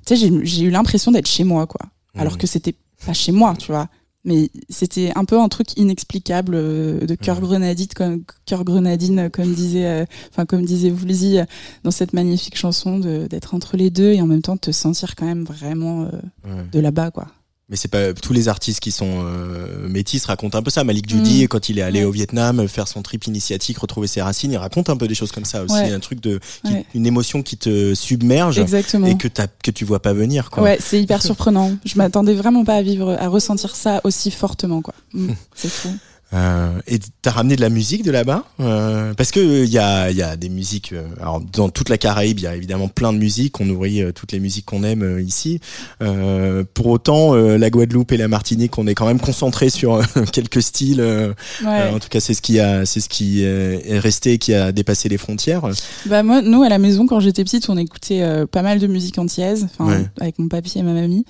tu 0.05 0.15
sais, 0.17 0.29
j'ai, 0.43 0.63
eu 0.63 0.69
l'impression 0.69 1.11
d'être 1.11 1.27
chez 1.27 1.43
moi, 1.43 1.65
quoi. 1.67 1.81
Alors 2.17 2.33
Mhm. 2.33 2.39
que 2.39 2.47
c'était 2.47 2.75
pas 3.05 3.13
chez 3.13 3.31
moi, 3.31 3.53
tu 3.57 3.71
vois. 3.71 3.87
mais 4.27 4.49
c'était 4.69 5.11
un 5.15 5.23
peu 5.23 5.39
un 5.39 5.47
truc 5.49 5.77
inexplicable 5.77 6.55
euh, 6.55 7.05
de 7.05 7.13
cœur 7.13 7.39
grenadine 7.39 7.87
comme 7.95 8.23
cœur 8.47 8.63
grenadine 8.63 9.29
comme 9.29 9.53
disait 9.53 9.85
euh, 9.85 10.05
enfin 10.31 10.47
comme 10.47 10.65
disait 10.65 10.89
Woolsey 10.89 11.45
dans 11.83 11.91
cette 11.91 12.11
magnifique 12.13 12.57
chanson 12.57 12.97
d'être 12.97 13.53
entre 13.53 13.77
les 13.77 13.91
deux 13.91 14.13
et 14.13 14.21
en 14.21 14.25
même 14.25 14.41
temps 14.41 14.55
de 14.55 14.61
te 14.61 14.71
sentir 14.71 15.13
quand 15.15 15.27
même 15.27 15.43
vraiment 15.43 16.05
euh, 16.05 16.09
Ouais. 16.43 16.63
de 16.71 16.79
là-bas 16.79 17.11
quoi 17.11 17.27
Mais 17.67 17.77
c'est 17.77 17.87
pas 17.87 18.13
tous 18.13 18.31
les 18.31 18.47
artistes 18.47 18.79
qui 18.79 18.91
sont 18.91 19.23
euh, 19.25 19.87
métis 19.89 20.23
racontent 20.25 20.55
un 20.55 20.61
peu 20.61 20.69
ça. 20.69 20.83
Malik 20.83 21.09
Judy, 21.09 21.45
Mm. 21.45 21.47
quand 21.47 21.67
il 21.69 21.79
est 21.79 21.81
allé 21.81 22.01
Ouais. 22.01 22.05
au 22.05 22.11
Vietnam 22.11 22.67
faire 22.67 22.87
son 22.87 23.01
trip 23.01 23.25
initiatique, 23.25 23.79
retrouver 23.79 24.05
ses 24.05 24.21
racines, 24.21 24.51
il 24.51 24.57
raconte 24.57 24.87
un 24.91 24.97
peu 24.97 25.07
des 25.07 25.15
choses 25.15 25.31
comme 25.31 25.45
ça 25.45 25.63
aussi. 25.63 25.73
Ouais. 25.73 25.91
Un 25.91 25.99
truc 25.99 26.21
de, 26.21 26.39
qui- 26.63 26.71
Ouais. 26.73 26.85
une 26.93 27.07
émotion 27.07 27.41
qui 27.41 27.57
te 27.57 27.95
submerge 27.95 28.59
exactement 28.59 29.07
et 29.07 29.17
que 29.17 29.27
t'as, 29.27 29.47
que 29.47 29.71
tu 29.71 29.83
vois 29.83 29.99
pas 29.99 30.13
venir. 30.13 30.51
Quoi. 30.51 30.61
ouais 30.61 30.77
c'est 30.79 31.01
hyper 31.01 31.21
surprenant 31.23 31.71
je 31.85 31.97
m'attendais 31.97 32.35
vraiment 32.35 32.63
pas 32.63 32.75
à 32.75 32.81
vivre 32.83 33.17
à 33.19 33.27
ressentir 33.29 33.75
ça 33.75 33.99
aussi 34.03 34.29
fortement 34.29 34.81
quoi 34.83 34.93
Mm, 35.13 35.31
c'est 35.55 35.69
fou 35.71 35.89
Euh, 36.33 36.71
et 36.87 36.99
t'as 37.21 37.31
ramené 37.31 37.55
de 37.55 37.61
la 37.61 37.69
musique 37.69 38.03
de 38.03 38.11
là-bas 38.11 38.43
euh, 38.59 39.13
parce 39.13 39.31
que 39.31 39.63
il 39.63 39.69
y 39.69 39.77
a, 39.77 40.09
y 40.11 40.21
a 40.23 40.35
des 40.35 40.49
musiques. 40.49 40.91
euh, 40.91 41.03
alors 41.21 41.39
dans 41.39 41.69
toute 41.69 41.87
la 41.87 41.97
Caraïbe, 41.97 42.39
il 42.39 42.43
y 42.43 42.47
a 42.47 42.55
évidemment 42.55 42.87
plein 42.87 43.13
de 43.13 43.17
musiques. 43.19 43.59
On 43.61 43.69
ouvrit 43.69 44.01
euh, 44.01 44.11
toutes 44.11 44.31
les 44.31 44.39
musiques 44.39 44.65
qu'on 44.65 44.83
aime 44.83 45.03
euh, 45.03 45.21
ici. 45.21 45.59
Euh, 46.01 46.63
pour 46.73 46.87
autant, 46.87 47.35
euh, 47.35 47.57
la 47.57 47.69
Guadeloupe 47.69 48.11
et 48.11 48.17
la 48.17 48.27
Martinique, 48.27 48.77
on 48.77 48.87
est 48.87 48.95
quand 48.95 49.05
même 49.05 49.19
concentré 49.19 49.69
sur 49.69 49.95
euh, 49.95 50.03
quelques 50.33 50.61
styles. 50.63 50.99
euh, 50.99 51.29
ouais. 51.63 51.67
euh, 51.67 51.95
en 51.95 51.99
tout 51.99 52.09
cas, 52.09 52.19
c'est 52.19 52.33
ce 52.33 52.41
qui 52.41 52.59
a, 52.59 52.85
c'est 52.85 52.99
ce 52.99 53.07
qui 53.09 53.45
euh, 53.45 53.79
est 53.85 53.99
resté, 53.99 54.33
et 54.33 54.37
qui 54.37 54.53
a 54.53 54.71
dépassé 54.71 55.07
les 55.07 55.17
frontières. 55.17 55.61
Bah 56.07 56.23
moi, 56.23 56.41
nous 56.41 56.63
à 56.63 56.69
la 56.69 56.79
maison 56.79 57.05
quand 57.05 57.19
j'étais 57.19 57.43
petite, 57.43 57.69
on 57.69 57.77
écoutait 57.77 58.23
euh, 58.23 58.45
pas 58.47 58.63
mal 58.63 58.79
de 58.79 58.87
musique 58.87 59.19
antillaise, 59.19 59.67
Ouais. 59.79 60.05
avec 60.19 60.39
mon 60.39 60.47
papy 60.49 60.79
et 60.79 60.83
ma 60.83 60.93
mamie. 60.93 61.23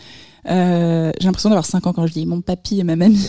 Euh, 0.48 1.12
j'ai 1.20 1.26
l'impression 1.26 1.50
d'avoir 1.50 1.66
5 1.66 1.88
ans 1.88 1.94
quand 1.94 2.06
je 2.06 2.14
dis 2.14 2.26
mon 2.26 2.42
papy 2.42 2.80
et 2.80 2.84
ma 2.84 2.96
mamie. 2.96 3.28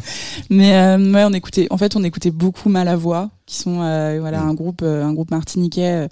Mais 0.50 0.74
euh, 0.74 1.12
ouais, 1.12 1.24
on 1.24 1.32
écoutait. 1.32 1.66
En 1.70 1.78
fait, 1.78 1.96
on 1.96 2.04
écoutait 2.04 2.30
beaucoup 2.30 2.68
Malavoie, 2.68 3.30
qui 3.46 3.56
sont 3.56 3.80
euh, 3.80 4.18
voilà 4.20 4.42
Mm. 4.42 4.48
un 4.48 4.54
groupe 4.54 4.82
euh, 4.82 5.04
un 5.04 5.12
groupe 5.14 5.30
martiniquais 5.30 6.08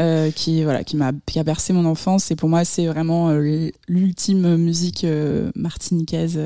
euh, 0.00 0.30
qui 0.32 0.64
voilà 0.64 0.82
qui 0.82 0.96
m'a 0.96 1.12
qui 1.26 1.38
a 1.38 1.44
bercé 1.44 1.72
mon 1.72 1.84
enfance. 1.84 2.30
Et 2.30 2.36
pour 2.36 2.48
moi, 2.48 2.64
c'est 2.64 2.86
vraiment 2.86 3.30
l'ultime 3.88 4.56
musique 4.56 5.06
martiniquaise. 5.54 6.38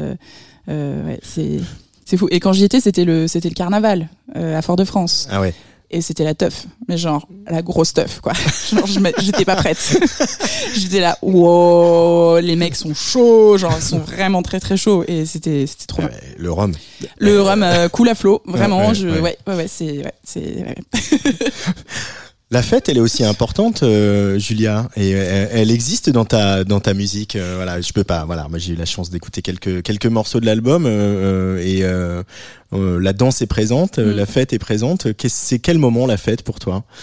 ouais, 0.69 1.21
c'est 1.23 1.61
c'est 2.05 2.17
fou. 2.19 2.29
Et 2.31 2.41
quand 2.41 2.53
j'y 2.53 2.65
étais, 2.65 2.81
c'était 2.81 3.05
le 3.05 3.27
c'était 3.29 3.49
le 3.49 3.55
carnaval 3.55 4.09
euh, 4.37 4.59
à 4.59 4.63
Fort-de-France 4.63 5.27
Ah 5.31 5.41
ouais. 5.41 5.55
Et 5.95 6.01
c'était 6.01 6.25
la 6.25 6.35
teuf 6.35 6.67
mais 6.89 6.99
genre 6.99 7.27
la 7.49 7.63
grosse 7.63 7.93
teuf 7.95 8.21
quoi 8.21 8.33
genre 8.73 8.87
je 8.87 8.99
j'étais 9.23 9.45
pas 9.45 9.55
prête 9.57 9.97
j'étais 10.75 11.01
là 11.01 11.17
wow 11.23 12.39
les 12.41 12.57
mecs 12.57 12.75
sont 12.75 12.95
chauds 12.95 13.57
genre 13.57 13.73
ils 13.77 13.83
sont 13.83 14.01
vraiment 14.01 14.43
très 14.43 14.59
très 14.59 14.77
chauds 14.77 15.05
et 15.07 15.25
c'était 15.25 15.67
c'était 15.67 15.87
trop 15.87 16.03
Ah 16.05 16.09
bien 16.09 16.17
ouais, 16.17 16.35
le 16.37 16.51
rhum. 16.53 16.73
le 17.19 17.41
rhum 17.41 17.63
euh, 17.63 17.89
coule 17.89 18.09
à 18.09 18.15
flot 18.17 18.43
vraiment 18.45 18.89
ouais, 18.89 18.95
je 18.95 19.09
ouais. 19.09 19.21
ouais 19.21 19.55
ouais 19.55 19.67
c'est 19.69 19.99
ouais, 19.99 20.15
c'est 20.25 20.41
ouais. 20.41 20.77
La 22.55 22.63
fête, 22.63 22.89
elle 22.89 22.99
est 22.99 23.01
aussi 23.01 23.25
importante, 23.25 23.83
euh, 23.83 24.39
Julia, 24.39 24.89
et 24.97 25.11
elle, 25.11 25.49
elle 25.53 25.71
existe 25.73 26.09
dans 26.11 26.25
ta 26.25 26.63
dans 26.63 26.79
ta 26.79 26.95
musique. 26.95 27.35
euh, 27.35 27.55
voilà, 27.57 27.81
je 27.81 27.93
peux 27.93 28.05
pas. 28.05 28.25
Voilà, 28.27 28.47
moi 28.49 28.59
j'ai 28.61 28.75
eu 28.75 28.77
la 28.77 28.85
chance 28.85 29.11
d'écouter 29.11 29.43
quelques 29.43 29.83
quelques 29.83 30.07
morceaux 30.07 30.39
de 30.39 30.47
l'album 30.47 30.87
euh, 30.87 30.91
euh, 30.91 31.59
et 31.59 31.81
euh, 31.83 32.23
euh, 32.73 33.01
la 33.01 33.13
danse 33.13 33.43
est 33.43 33.49
présente, 33.49 33.99
euh, 33.99 34.13
Mm. 34.15 34.17
la 34.19 34.27
fête 34.27 34.53
est 34.53 34.61
présente. 34.61 35.09
C'est 35.27 35.59
quel 35.59 35.79
moment 35.79 36.07
la 36.07 36.17
fête 36.17 36.43
pour 36.43 36.61
toi? 36.61 36.85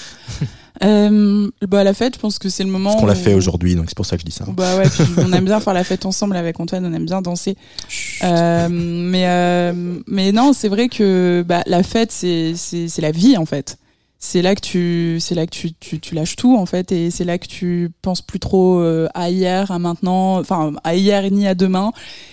Euh, 0.83 1.47
bah 1.69 1.83
la 1.83 1.93
fête 1.93 2.15
je 2.15 2.19
pense 2.19 2.39
que 2.39 2.49
c'est 2.49 2.63
le 2.63 2.71
moment 2.71 2.89
Parce 2.89 3.01
qu'on 3.01 3.05
l'a 3.05 3.13
fait 3.13 3.35
aujourd'hui, 3.35 3.75
donc 3.75 3.85
c'est 3.89 3.95
pour 3.95 4.07
ça 4.07 4.15
que 4.15 4.21
je 4.21 4.25
dis 4.25 4.31
ça. 4.31 4.45
Bah 4.47 4.77
ouais, 4.77 4.89
puis 4.89 5.03
on 5.17 5.31
aime 5.31 5.45
bien 5.45 5.59
faire 5.59 5.75
la 5.75 5.83
fête 5.83 6.05
ensemble 6.11 6.35
avec 6.35 6.59
Antoine, 6.59 6.83
on 6.87 6.93
aime 6.93 7.05
bien 7.05 7.21
danser. 7.21 7.55
Euh, 8.23 8.67
mais 8.71 9.25
euh, 9.27 9.73
mais 10.07 10.31
non, 10.31 10.53
c'est 10.53 10.69
vrai 10.69 10.89
que 10.89 11.43
bah, 11.47 11.61
la 11.67 11.83
fête 11.83 12.11
c'est 12.11 12.53
c'est 12.55 13.01
la 13.01 13.11
vie 13.11 13.37
en 13.37 13.45
fait. 13.45 13.77
C'est 14.23 14.43
là 14.43 14.53
que 14.53 14.61
tu 14.61 15.17
c'est 15.19 15.33
là 15.33 15.47
que 15.47 15.51
tu, 15.51 15.73
tu 15.73 15.99
tu 15.99 16.13
lâches 16.13 16.35
tout 16.35 16.55
en 16.55 16.67
fait 16.67 16.91
et 16.91 17.09
c'est 17.09 17.23
là 17.25 17.39
que 17.39 17.47
tu 17.47 17.89
penses 18.03 18.21
plus 18.21 18.39
trop 18.39 18.79
euh, 18.79 19.07
à 19.15 19.31
hier, 19.31 19.71
à 19.71 19.79
maintenant, 19.79 20.39
enfin 20.39 20.73
à 20.83 20.95
hier 20.95 21.29
ni 21.31 21.47
à 21.47 21.55
demain 21.55 21.91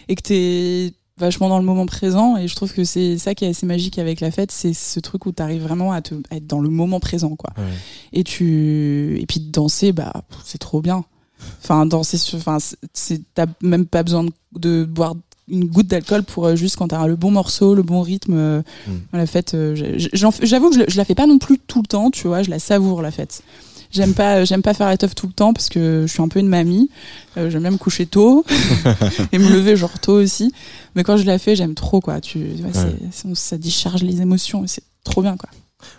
et 0.08 0.14
que 0.14 0.20
t'es 0.20 0.92
vachement 1.16 1.48
dans 1.48 1.58
le 1.58 1.64
moment 1.64 1.86
présent 1.86 2.36
et 2.36 2.46
je 2.46 2.54
trouve 2.54 2.72
que 2.74 2.84
c'est 2.84 3.16
ça 3.16 3.34
qui 3.34 3.46
est 3.46 3.48
assez 3.48 3.64
magique 3.66 3.98
avec 3.98 4.20
la 4.20 4.30
fête, 4.30 4.52
c'est 4.52 4.74
ce 4.74 5.00
truc 5.00 5.24
où 5.24 5.32
t'arrives 5.32 5.62
vraiment 5.62 5.90
à, 5.90 6.02
te, 6.02 6.14
à 6.30 6.36
être 6.36 6.46
dans 6.46 6.60
le 6.60 6.68
moment 6.68 7.00
présent 7.00 7.34
quoi 7.36 7.54
Ouais. 7.56 7.64
et 8.12 8.22
tu 8.22 9.18
et 9.20 9.24
puis 9.26 9.40
de 9.40 9.50
danser 9.50 9.92
bah 9.92 10.12
c'est 10.44 10.58
trop 10.58 10.82
bien 10.82 11.04
enfin 11.62 11.86
danser 11.86 12.18
enfin 12.36 12.58
c'est 12.92 13.22
t'as 13.34 13.46
même 13.62 13.86
pas 13.86 14.02
besoin 14.02 14.24
de, 14.24 14.30
de 14.58 14.84
boire 14.84 15.14
une 15.50 15.64
goutte 15.66 15.86
d'alcool 15.88 16.22
pour 16.22 16.46
euh, 16.46 16.56
juste 16.56 16.76
quand 16.76 16.88
t'as 16.88 17.06
le 17.06 17.16
bon 17.16 17.30
morceau 17.30 17.74
le 17.74 17.82
bon 17.82 18.02
rythme 18.02 18.34
euh, 18.36 18.62
Mm. 18.86 19.16
la 19.16 19.26
fête 19.26 19.54
euh, 19.54 19.74
j'avoue 20.12 20.70
que 20.70 20.76
je, 20.76 20.84
je 20.88 20.96
la 20.96 21.04
fais 21.04 21.14
pas 21.14 21.26
non 21.26 21.38
plus 21.38 21.58
tout 21.58 21.80
le 21.82 21.86
temps 21.86 22.10
tu 22.10 22.26
vois 22.28 22.42
je 22.42 22.50
la 22.50 22.58
savoure 22.58 23.02
la 23.02 23.10
fête 23.10 23.42
J'aime 23.90 24.12
pas, 24.12 24.44
j'aime 24.44 24.60
pas 24.60 24.74
faire 24.74 24.86
la 24.88 24.98
teuf 24.98 25.14
tout 25.14 25.26
le 25.26 25.32
temps 25.32 25.54
parce 25.54 25.70
que 25.70 26.04
je 26.06 26.12
suis 26.12 26.20
un 26.20 26.28
peu 26.28 26.40
une 26.40 26.48
mamie. 26.48 26.90
Euh, 27.38 27.48
j'aime 27.48 27.62
bien 27.62 27.70
me 27.70 27.78
coucher 27.78 28.04
tôt 28.04 28.44
et 29.32 29.38
me 29.38 29.48
lever 29.48 29.76
genre 29.78 29.98
tôt 29.98 30.12
aussi. 30.20 30.52
Mais 30.94 31.04
quand 31.04 31.16
je 31.16 31.24
la 31.24 31.38
fais, 31.38 31.56
j'aime 31.56 31.74
trop 31.74 32.02
quoi. 32.02 32.20
Tu, 32.20 32.48
ça 33.32 33.56
décharge 33.56 34.02
les 34.02 34.20
émotions 34.20 34.62
et 34.62 34.68
c'est 34.68 34.82
trop 35.04 35.22
bien 35.22 35.38
quoi. 35.38 35.48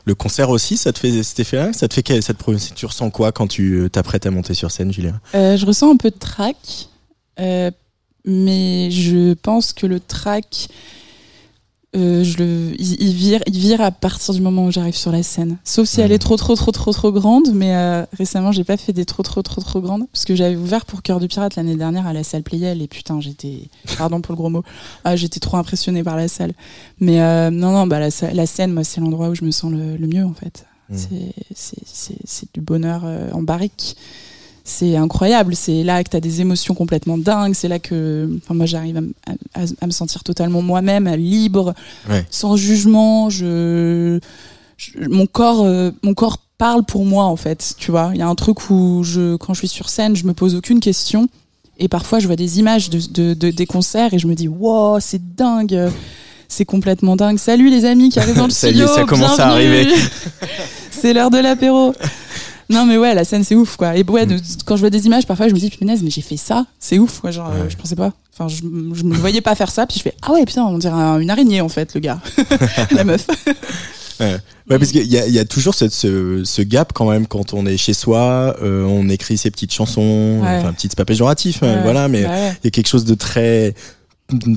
Le 0.05 0.13
concert 0.13 0.51
aussi, 0.51 0.77
ça 0.77 0.93
te 0.93 0.99
fait 0.99 1.23
cet 1.23 1.39
effet-là 1.39 1.73
Ça 1.73 1.87
te 1.87 1.95
fait 1.95 2.03
quel- 2.03 2.21
ça 2.21 2.35
te 2.35 2.73
tu 2.75 2.85
ressens 2.85 3.09
quoi 3.09 3.31
quand 3.31 3.47
tu 3.47 3.89
t'apprêtes 3.91 4.27
à 4.27 4.29
monter 4.29 4.53
sur 4.53 4.69
scène, 4.69 4.93
Julia 4.93 5.19
Euh, 5.33 5.57
je 5.57 5.65
ressens 5.65 5.91
un 5.91 5.97
peu 5.97 6.11
de 6.11 6.17
trac, 6.19 6.57
euh, 7.39 7.71
mais 8.29 8.91
je 8.91 9.33
pense 9.33 9.73
que 9.73 9.87
le 9.87 9.99
trac, 9.99 10.67
euh, 11.95 12.23
je 12.23 12.37
le, 12.37 12.75
il, 12.77 13.01
il 13.01 13.13
vire, 13.15 13.41
il 13.47 13.57
vire 13.57 13.81
à 13.81 13.89
partir 13.89 14.33
du 14.35 14.41
moment 14.41 14.65
où 14.65 14.71
j'arrive 14.71 14.95
sur 14.95 15.11
la 15.11 15.23
scène. 15.23 15.57
Sauf 15.63 15.87
si 15.87 16.01
elle 16.01 16.11
est 16.11 16.19
trop, 16.19 16.37
trop, 16.37 16.55
trop, 16.55 16.71
trop, 16.71 16.93
trop 16.93 17.11
grande. 17.11 17.51
Mais 17.53 17.75
euh, 17.75 18.05
récemment, 18.13 18.51
j'ai 18.51 18.63
pas 18.63 18.77
fait 18.77 18.93
des 18.93 19.05
trop, 19.05 19.23
trop, 19.23 19.41
trop, 19.41 19.59
trop 19.61 19.81
grandes 19.81 20.05
parce 20.13 20.23
que 20.25 20.35
j'avais 20.35 20.55
ouvert 20.55 20.85
pour 20.85 21.01
Cœur 21.01 21.19
de 21.19 21.25
Pirate 21.25 21.55
l'année 21.55 21.75
dernière 21.75 22.05
à 22.05 22.13
la 22.13 22.23
salle 22.23 22.43
Playel 22.43 22.81
et 22.83 22.87
putain, 22.87 23.19
j'étais, 23.21 23.69
pardon 23.97 24.21
pour 24.21 24.33
le 24.33 24.37
gros 24.37 24.49
mot, 24.49 24.63
ah, 25.03 25.15
j'étais 25.15 25.39
trop 25.39 25.57
impressionnée 25.57 26.03
par 26.03 26.15
la 26.15 26.27
salle. 26.27 26.53
Mais 26.99 27.21
euh, 27.21 27.49
non, 27.49 27.71
non, 27.71 27.87
bah 27.87 27.99
la, 27.99 28.09
la 28.33 28.45
scène, 28.45 28.71
moi, 28.71 28.83
c'est 28.83 29.01
l'endroit 29.01 29.29
où 29.29 29.35
je 29.35 29.43
me 29.43 29.51
sens 29.51 29.71
le, 29.71 29.97
le 29.97 30.07
mieux 30.07 30.23
en 30.25 30.33
fait. 30.33 30.65
C'est, 30.91 31.33
c'est, 31.53 32.17
c'est 32.25 32.47
du 32.53 32.61
bonheur 32.61 33.03
euh, 33.05 33.29
en 33.31 33.43
barrique 33.43 33.95
c'est 34.69 34.95
incroyable. 34.95 35.55
C'est 35.55 35.83
là 35.83 36.03
que 36.03 36.09
tu 36.09 36.17
as 36.17 36.19
des 36.19 36.41
émotions 36.41 36.73
complètement 36.75 37.17
dingues. 37.17 37.53
C'est 37.55 37.67
là 37.67 37.79
que 37.79 38.29
enfin, 38.43 38.53
moi, 38.53 38.65
j'arrive 38.65 38.95
à, 38.97 38.99
m- 38.99 39.13
à- 39.55 39.61
à 39.81 39.85
me 39.87 39.91
sentir 39.91 40.23
totalement 40.23 40.61
moi-même, 40.61 41.07
libre, 41.15 41.73
Ouais. 42.09 42.25
sans 42.29 42.55
jugement. 42.55 43.29
Je, 43.29 44.19
je- 44.77 45.07
mon, 45.09 45.25
corps, 45.25 45.63
euh, 45.65 45.91
mon 46.03 46.13
corps 46.13 46.37
parle 46.57 46.83
pour 46.85 47.05
moi, 47.05 47.25
en 47.25 47.35
fait. 47.35 47.73
Tu 47.77 47.91
vois, 47.91 48.11
il 48.13 48.19
y 48.19 48.21
a 48.21 48.27
un 48.27 48.35
truc 48.35 48.69
où, 48.69 49.01
je, 49.03 49.35
quand 49.37 49.53
je 49.53 49.59
suis 49.59 49.67
sur 49.67 49.89
scène, 49.89 50.15
je 50.15 50.25
me 50.25 50.33
pose 50.33 50.55
aucune 50.55 50.79
question. 50.79 51.27
Et 51.79 51.87
parfois, 51.87 52.19
je 52.19 52.27
vois 52.27 52.35
des 52.35 52.59
images 52.59 52.89
de, 52.89 52.99
de- 53.11 53.33
de- 53.33 53.51
des 53.51 53.65
concerts 53.65 54.13
et 54.13 54.19
je 54.19 54.27
me 54.27 54.35
dis, 54.35 54.47
wow, 54.47 54.99
c'est 54.99 55.35
dingue. 55.35 55.89
C'est 56.51 56.65
complètement 56.65 57.15
dingue. 57.15 57.37
Salut 57.37 57.69
les 57.69 57.85
amis 57.85 58.09
qui 58.09 58.19
arrivent 58.19 58.35
dans 58.37 58.45
le 58.47 58.49
studio. 58.61 58.87
ça 58.87 59.03
commence 59.05 59.39
à 59.39 59.49
arriver. 59.49 59.87
c'est 60.91 61.13
l'heure 61.13 61.29
de 61.29 61.37
l'apéro. 61.37 61.93
Non 62.69 62.85
mais 62.85 62.97
ouais, 62.97 63.15
la 63.15 63.23
scène 63.23 63.43
c'est 63.43 63.55
ouf 63.55 63.75
quoi. 63.77 63.95
Et 63.97 64.03
ouais, 64.07 64.25
de- 64.25 64.39
quand 64.65 64.75
je 64.75 64.81
vois 64.81 64.89
des 64.91 65.05
images, 65.07 65.25
parfois 65.25 65.47
je 65.47 65.53
me 65.53 65.59
dis 65.59 65.69
punaise, 65.69 66.01
mais 66.03 66.11
j'ai 66.11 66.21
fait 66.21 66.37
ça, 66.37 66.65
c'est 66.79 66.99
ouf 66.99 67.19
quoi. 67.19 67.31
Genre, 67.31 67.49
euh, 67.49 67.63
Ouais. 67.63 67.69
je 67.69 67.75
pensais 67.77 67.95
pas. 67.95 68.11
Enfin, 68.33 68.47
je, 68.47 68.57
je 68.57 69.03
me 69.03 69.15
voyais 69.15 69.41
pas 69.41 69.55
faire 69.55 69.71
ça, 69.71 69.85
puis 69.87 69.97
je 69.97 70.03
fais 70.03 70.13
ah 70.21 70.31
ouais 70.33 70.45
putain, 70.45 70.63
on 70.63 70.77
dirait 70.77 70.93
un- 70.93 71.19
une 71.19 71.29
araignée 71.29 71.61
en 71.61 71.69
fait, 71.69 71.93
le 71.95 71.99
gars, 71.99 72.19
la 72.91 73.03
meuf. 73.03 73.25
Ouais, 74.21 74.37
parce 74.77 74.91
qu'il 74.91 75.05
y 75.07 75.17
a, 75.17 75.25
il 75.25 75.33
y 75.33 75.39
a 75.39 75.45
toujours 75.45 75.73
cette, 75.73 75.93
ce, 75.93 76.43
ce 76.43 76.61
gap 76.61 76.91
quand 76.93 77.09
même 77.09 77.25
quand 77.25 77.53
on 77.53 77.65
est 77.65 77.77
chez 77.77 77.93
soi, 77.93 78.55
euh, 78.61 78.83
on 78.83 79.07
écrit 79.07 79.37
ses 79.37 79.49
petites 79.49 79.73
chansons, 79.73 80.41
Ouais. 80.43 80.57
enfin 80.59 80.73
petit 80.73 80.87
c'est 80.89 80.97
pas 80.97 81.05
péjoratif, 81.05 81.63
hein, 81.63 81.75
Ouais, 81.77 81.81
voilà, 81.83 82.09
mais 82.09 82.23
bah 82.23 82.29
ouais. 82.29 82.51
il 82.61 82.65
y 82.65 82.67
a 82.67 82.71
quelque 82.71 82.87
chose 82.89 83.05
de 83.05 83.15
très 83.15 83.73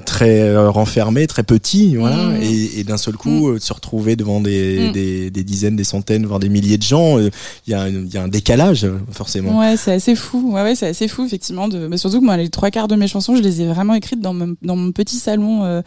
très 0.05 0.41
euh, 0.43 0.71
renfermé, 0.71 1.27
très 1.27 1.43
petit, 1.43 1.97
voilà, 1.97 2.17
Mm. 2.29 2.43
et, 2.43 2.79
et 2.81 2.85
d'un 2.85 2.97
seul 2.97 3.15
coup 3.17 3.49
euh, 3.49 3.55
de 3.55 3.59
se 3.63 3.73
retrouver 3.73 4.17
devant 4.17 4.41
des, 4.41 4.89
Mm. 4.89 4.93
des, 4.93 5.31
des 5.31 5.45
dizaines, 5.45 5.77
des 5.77 5.85
centaines, 5.85 6.27
voire 6.27 6.41
des 6.41 6.49
milliers 6.49 6.79
de 6.79 6.83
gens, 6.83 7.19
euh, 7.19 7.31
il 7.67 7.71
y, 7.71 7.75
a 7.75 7.83
un- 7.83 7.89
il 7.89 8.13
y 8.13 8.17
a 8.19 8.23
un 8.23 8.29
décalage 8.29 8.85
euh, 8.85 8.99
forcément. 9.11 9.59
Ouais, 9.59 9.77
c'est 9.77 9.93
assez 9.93 10.15
fou. 10.15 10.53
Ouais, 10.55 10.63
ouais, 10.63 10.75
c'est 10.75 10.89
assez 10.89 11.09
fou, 11.09 11.25
effectivement. 11.25 11.69
De... 11.69 11.87
Mais 11.87 11.97
surtout 11.97 12.21
que 12.21 12.25
moi, 12.25 12.37
les 12.37 12.49
trois 12.51 12.71
quarts 12.71 12.89
de 12.89 12.97
mes 12.97 13.09
chansons, 13.09 13.35
je 13.37 13.43
les 13.43 13.63
ai 13.63 13.67
vraiment 13.67 13.95
écrites 13.95 14.21
dans 14.21 14.35
mon, 14.35 14.55
dans 14.63 14.77
mon 14.77 14.93
petit 14.93 15.17
salon 15.17 15.65
euh, 15.65 15.81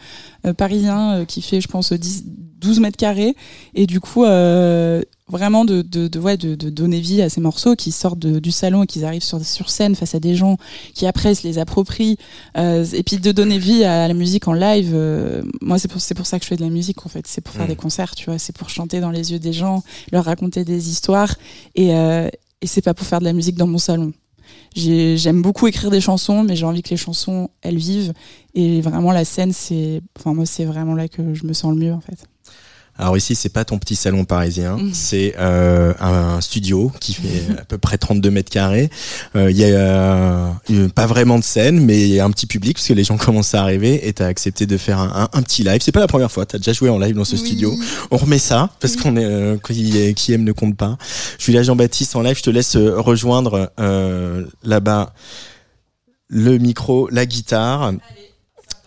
euh, 0.46 0.52
parisien 0.52 1.18
euh, 1.18 1.24
qui 1.24 1.42
fait, 1.42 1.60
je 1.60 1.68
pense, 1.68 1.92
10, 1.92 2.24
12 2.60 2.80
mètres 2.80 2.96
carrés. 2.96 3.34
Et 3.74 3.86
du 3.86 4.00
coup, 4.00 4.24
euh, 4.24 5.02
vraiment 5.28 5.64
de, 5.64 5.82
de, 5.82 6.06
de, 6.08 6.18
ouais, 6.20 6.36
de, 6.36 6.54
de 6.54 6.70
donner 6.70 7.00
vie 7.00 7.20
à 7.20 7.28
ces 7.28 7.40
morceaux 7.40 7.74
qui 7.74 7.90
sortent 7.90 8.18
de- 8.20 8.38
du 8.38 8.50
salon 8.52 8.84
et 8.84 8.86
qui 8.86 9.04
arrivent 9.04 9.24
sur, 9.24 9.44
sur 9.44 9.70
scène 9.70 9.94
face 9.96 10.14
à 10.14 10.20
des 10.20 10.36
gens 10.36 10.56
qui 10.94 11.06
après 11.06 11.34
se 11.34 11.46
les 11.46 11.58
approprient. 11.58 12.16
Euh, 12.56 12.84
et 12.92 13.02
puis 13.02 13.16
de 13.18 13.32
donner 13.32 13.58
vie 13.58 13.82
à 13.84 14.06
la 14.06 14.14
musique 14.14 14.46
en 14.46 14.52
live. 14.52 14.92
euh, 14.94 15.42
moi, 15.60 15.78
c'est 15.78 15.88
pour, 15.88 16.00
c'est 16.00 16.14
pour 16.14 16.26
ça 16.26 16.38
que 16.38 16.44
je 16.44 16.48
fais 16.48 16.56
de 16.56 16.62
la 16.62 16.70
musique, 16.70 17.04
en 17.04 17.08
fait. 17.08 17.26
C'est 17.26 17.40
pour 17.40 17.54
faire 17.54 17.64
Mm. 17.64 17.68
des 17.68 17.76
concerts, 17.76 18.14
tu 18.14 18.26
vois. 18.26 18.38
C'est 18.38 18.54
pour 18.56 18.68
chanter 18.70 19.00
dans 19.00 19.10
les 19.10 19.32
yeux 19.32 19.38
des 19.40 19.52
gens, 19.52 19.82
leur 20.12 20.24
raconter 20.26 20.64
des 20.64 20.88
histoires. 20.90 21.34
Et, 21.74 21.94
euh, 21.94 22.28
et 22.62 22.66
c'est 22.68 22.82
pas 22.82 22.94
pour 22.94 23.06
faire 23.06 23.18
de 23.18 23.24
la 23.24 23.32
musique 23.32 23.56
dans 23.56 23.66
mon 23.66 23.78
salon. 23.78 24.12
j'ai- 24.76 25.16
j'aime 25.16 25.40
beaucoup 25.42 25.66
écrire 25.66 25.90
des 25.90 26.00
chansons, 26.02 26.42
mais 26.44 26.54
j'ai 26.54 26.66
envie 26.66 26.82
que 26.82 26.90
les 26.90 26.96
chansons, 26.98 27.48
elles 27.62 27.78
vivent. 27.78 28.12
Et 28.54 28.80
vraiment, 28.82 29.10
la 29.10 29.24
scène, 29.24 29.52
c'est, 29.52 30.02
enfin, 30.18 30.34
moi, 30.34 30.44
c'est 30.46 30.64
vraiment 30.66 30.94
là 30.94 31.08
que 31.08 31.34
je 31.34 31.44
me 31.44 31.52
sens 31.54 31.72
le 31.74 31.78
mieux, 31.80 31.92
en 31.92 32.00
fait. 32.00 32.18
Alors 32.98 33.16
ici, 33.16 33.34
c'est 33.34 33.50
pas 33.50 33.64
ton 33.66 33.78
petit 33.78 33.94
salon 33.96 34.24
parisien, 34.24 34.76
Mhm. 34.78 34.94
c'est 34.94 35.34
euh, 35.38 35.92
un 36.00 36.40
studio 36.40 36.90
qui 36.98 37.12
fait 37.14 37.42
à 37.58 37.64
peu 37.64 37.76
près 37.76 37.98
32 37.98 38.30
mètres 38.30 38.50
carrés. 38.50 38.88
Euh, 39.36 39.50
Il 39.50 39.56
y 39.58 39.64
a 39.64 39.68
euh, 39.68 40.88
pas 40.94 41.06
vraiment 41.06 41.38
de 41.38 41.44
scène, 41.44 41.78
mais 41.84 42.00
il 42.08 42.14
y 42.14 42.20
a 42.20 42.24
un 42.24 42.30
petit 42.30 42.46
public 42.46 42.76
parce 42.76 42.86
que 42.88 42.94
les 42.94 43.04
gens 43.04 43.18
commencent 43.18 43.54
à 43.54 43.60
arriver 43.62 44.08
et 44.08 44.12
t'as 44.14 44.26
accepté 44.26 44.64
de 44.66 44.76
faire 44.78 44.98
un, 44.98 45.28
un- 45.32 45.38
un 45.38 45.42
petit 45.42 45.62
live. 45.62 45.80
C'est 45.82 45.92
pas 45.92 46.00
la 46.00 46.06
première 46.06 46.32
fois, 46.32 46.46
t'as 46.46 46.56
déjà 46.58 46.72
joué 46.72 46.88
en 46.88 46.98
live 46.98 47.14
dans 47.14 47.24
ce 47.24 47.36
Oui. 47.36 47.38
studio. 47.46 47.74
On 48.10 48.16
remet 48.16 48.38
ça 48.38 48.70
parce 48.80 48.96
qu'on 48.96 49.16
est 49.16 49.24
euh, 49.24 49.56
qui, 49.58 50.14
qui 50.14 50.32
aime 50.32 50.44
ne 50.44 50.52
compte 50.52 50.76
pas. 50.76 50.96
Julia 51.38 51.62
Jean-Baptiste 51.62 52.16
en 52.16 52.22
live, 52.22 52.36
je 52.38 52.42
te 52.42 52.50
laisse 52.50 52.76
euh, 52.76 52.98
rejoindre 52.98 53.70
euh, 53.78 54.44
là-bas 54.64 55.12
le 56.28 56.56
micro, 56.58 57.08
la 57.10 57.26
guitare. 57.26 57.92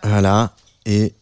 Voilà 0.02 0.52
et 0.86 1.12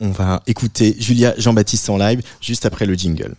on 0.00 0.10
va 0.10 0.42
écouter 0.46 0.94
Julia 0.98 1.34
Jean-Baptiste 1.38 1.88
en 1.90 1.96
live 1.96 2.22
juste 2.40 2.66
après 2.66 2.86
le 2.86 2.94
jingle. 2.94 3.34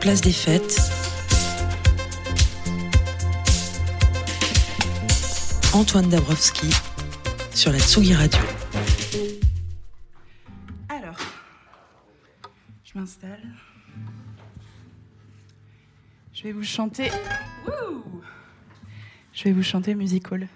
Place 0.00 0.20
des 0.20 0.32
fêtes. 0.32 0.80
Antoine 5.72 6.08
Dabrowski 6.08 6.70
sur 7.52 7.72
la 7.72 7.78
Tsugi 7.78 8.14
Radio. 8.14 8.40
Alors, 10.88 11.18
je 12.84 12.98
m'installe. 12.98 13.42
Je 16.32 16.44
vais 16.44 16.52
vous 16.52 16.62
chanter. 16.62 17.10
Wouh 17.66 18.22
je 19.32 19.44
vais 19.44 19.52
vous 19.52 19.64
chanter 19.64 19.96
musical. 19.96 20.48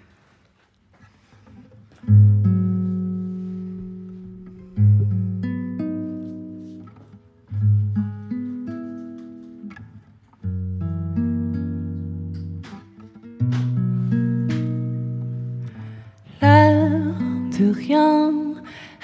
De 17.59 17.73
rien, 17.73 18.33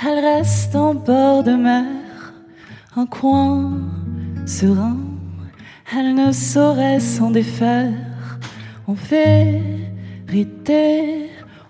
elle 0.01 0.21
reste 0.25 0.77
en 0.77 0.95
bord 0.95 1.43
de 1.43 1.55
mer, 1.57 1.85
un 2.95 3.05
coin 3.05 3.81
serein, 4.47 4.97
elle 5.93 6.14
ne 6.14 6.31
saurait 6.31 7.01
s'en 7.01 7.33
défaire. 7.33 8.38
En 8.87 8.93
vérité, 8.93 9.64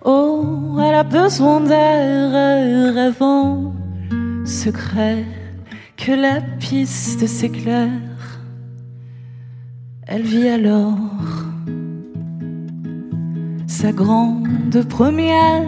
oh, 0.04 0.78
elle 0.80 0.94
a 0.94 1.02
besoin 1.02 1.60
d'air, 1.60 2.94
rêvant, 2.94 3.74
secret, 4.44 5.24
que 5.96 6.12
la 6.12 6.40
piste 6.40 7.26
s'éclaire. 7.26 7.90
Elle 10.06 10.22
vit 10.22 10.48
alors 10.48 10.98
sa 13.66 13.92
grande 13.92 14.84
première, 14.88 15.62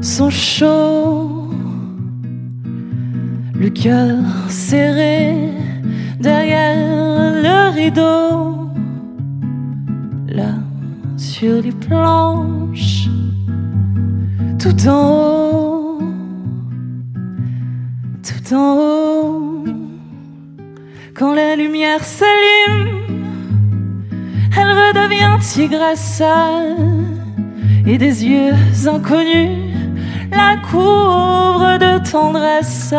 son 0.00 0.30
chaud, 0.30 1.48
le 3.54 3.68
cœur 3.70 4.18
serré 4.48 5.34
derrière 6.20 7.42
le 7.42 7.74
rideau, 7.74 8.70
sur 11.20 11.60
les 11.60 11.72
planches, 11.72 13.08
tout 14.58 14.88
en 14.88 15.98
haut, 15.98 15.98
tout 18.22 18.54
en 18.54 18.76
haut, 18.78 19.64
quand 21.14 21.34
la 21.34 21.56
lumière 21.56 22.02
s'allume 22.02 23.00
elle 24.56 24.68
redevient 24.68 25.38
tigresse 25.40 26.22
et 27.86 27.98
des 27.98 28.24
yeux 28.24 28.54
inconnus 28.86 29.58
la 30.30 30.56
couvrent 30.70 31.78
de 31.78 32.10
tendresse. 32.10 32.94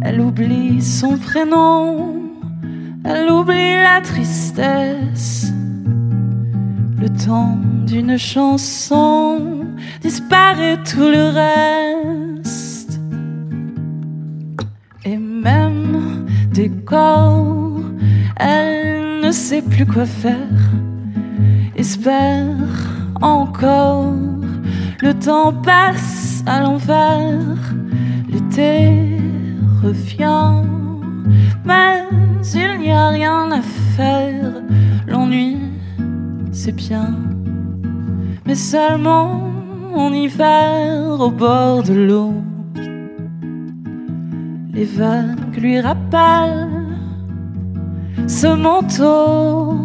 Elle 0.00 0.20
oublie 0.20 0.80
son 0.80 1.18
prénom, 1.18 2.16
elle 3.04 3.30
oublie 3.30 3.74
la 3.74 4.00
tristesse. 4.00 5.52
Le 7.02 7.08
temps 7.08 7.58
d'une 7.84 8.16
chanson 8.16 9.66
disparaît 10.00 10.78
tout 10.84 11.00
le 11.00 11.32
reste. 11.40 13.00
Et 15.04 15.16
même 15.16 16.28
des 16.52 16.70
corps, 16.70 17.80
elle 18.36 19.18
ne 19.20 19.32
sait 19.32 19.62
plus 19.62 19.84
quoi 19.84 20.06
faire. 20.06 20.60
Espère 21.74 22.70
encore, 23.20 24.14
le 25.00 25.12
temps 25.12 25.52
passe 25.52 26.44
à 26.46 26.60
l'envers. 26.60 27.74
L'été 28.28 29.18
revient, 29.82 30.62
mais 31.64 32.04
il 32.54 32.78
n'y 32.78 32.92
a 32.92 33.08
rien 33.08 33.50
à 33.50 33.60
faire. 33.96 34.52
L'ennui, 35.08 35.71
c'est 36.52 36.76
bien, 36.76 37.16
mais 38.46 38.54
seulement 38.54 39.50
en 39.94 40.12
hiver 40.12 41.18
au 41.18 41.30
bord 41.30 41.82
de 41.82 41.94
l'eau. 41.94 42.34
Les 44.72 44.84
vagues 44.84 45.56
lui 45.58 45.80
rappellent 45.80 46.68
ce 48.26 48.46
manteau 48.46 49.76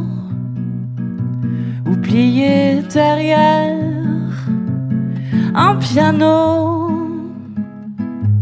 oublié 1.85 2.81
derrière 2.93 3.75
un 5.55 5.75
piano. 5.75 6.89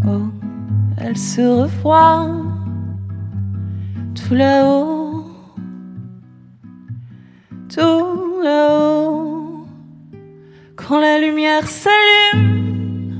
Oh, 0.07 0.27
elle 0.97 1.17
se 1.17 1.41
revoit 1.41 2.27
tout 4.15 4.33
là-haut, 4.33 5.04
tout 7.75 8.41
là-haut. 8.41 9.65
Quand 10.77 10.99
la 10.99 11.19
lumière 11.19 11.67
s'allume, 11.67 13.11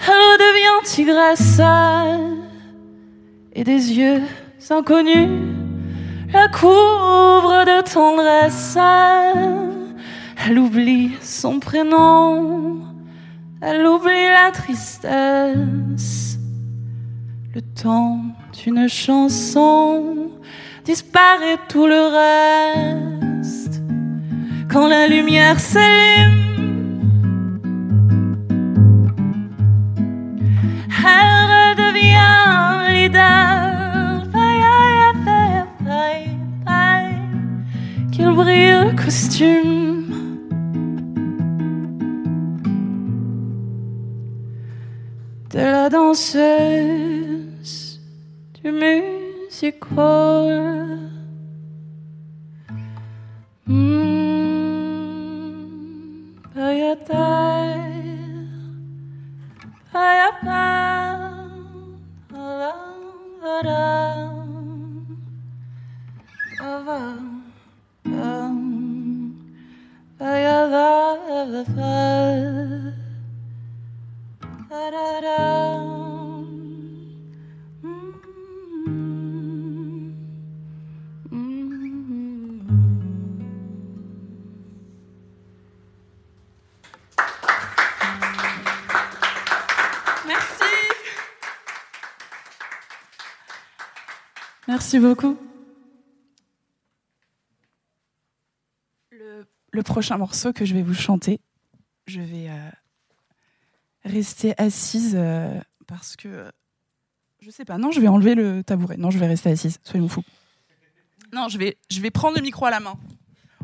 elle 0.00 0.22
redevient 0.32 0.84
tigresse 0.84 1.60
et 3.52 3.62
des 3.62 3.92
yeux 3.92 4.22
inconnus 4.70 5.28
la 6.32 6.48
couvre 6.48 7.64
de 7.64 7.82
tendresse. 7.82 8.78
Elle 10.44 10.58
oublie 10.58 11.12
son 11.20 11.60
prénom, 11.60 12.80
elle 13.60 13.86
oublie 13.86 14.28
la 14.28 14.50
tristesse. 14.50 16.38
Le 17.54 17.62
temps 17.62 18.20
d'une 18.64 18.88
chanson 18.88 20.30
disparaît 20.84 21.58
tout 21.68 21.86
le 21.86 22.00
reste. 22.16 23.25
Quand 24.76 24.88
la 24.88 25.08
lumière 25.08 25.58
s'allume, 25.58 27.08
elle 31.02 31.44
redevient 31.54 32.92
leader. 32.92 33.72
Qu'il 38.12 38.30
brille 38.32 38.84
le 38.84 38.92
costume. 38.94 40.12
De 45.52 45.58
la 45.58 45.88
danseuse 45.88 47.74
du 48.62 48.72
musical. 48.72 50.50
Mm, 50.52 51.05
Beaucoup. 95.00 95.36
Le, 99.10 99.82
prochain 99.82 100.16
morceau 100.16 100.54
que 100.54 100.64
je 100.64 100.72
vais 100.72 100.82
vous 100.82 100.94
chanter, 100.94 101.38
je 102.06 102.20
vais 102.22 102.48
euh, 102.48 102.70
rester 104.04 104.54
assise 104.56 105.14
euh, 105.14 105.60
parce 105.86 106.16
que 106.16 106.28
euh, 106.28 106.50
je 107.40 107.50
sais 107.50 107.66
pas. 107.66 107.76
Non, 107.76 107.90
je 107.90 108.00
vais 108.00 108.08
enlever 108.08 108.34
le 108.34 108.64
tabouret. 108.64 108.96
Non, 108.96 109.10
je 109.10 109.18
vais 109.18 109.26
rester 109.26 109.50
assise. 109.50 109.78
Soyons 109.84 110.08
fous. 110.08 110.24
Non, 111.32 111.48
je 111.48 111.58
vais, 111.58 111.76
je 111.90 112.00
vais 112.00 112.10
prendre 112.10 112.36
le 112.36 112.42
micro 112.42 112.64
à 112.64 112.70
la 112.70 112.80
main. 112.80 112.94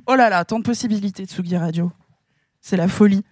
Oh 0.06 0.14
là 0.14 0.28
là, 0.28 0.44
tant 0.44 0.58
de 0.58 0.64
possibilités 0.64 1.24
de 1.24 1.28
Tsugi 1.28 1.56
Radio. 1.56 1.90
C'est 2.60 2.76
la 2.76 2.88
folie. 2.88 3.24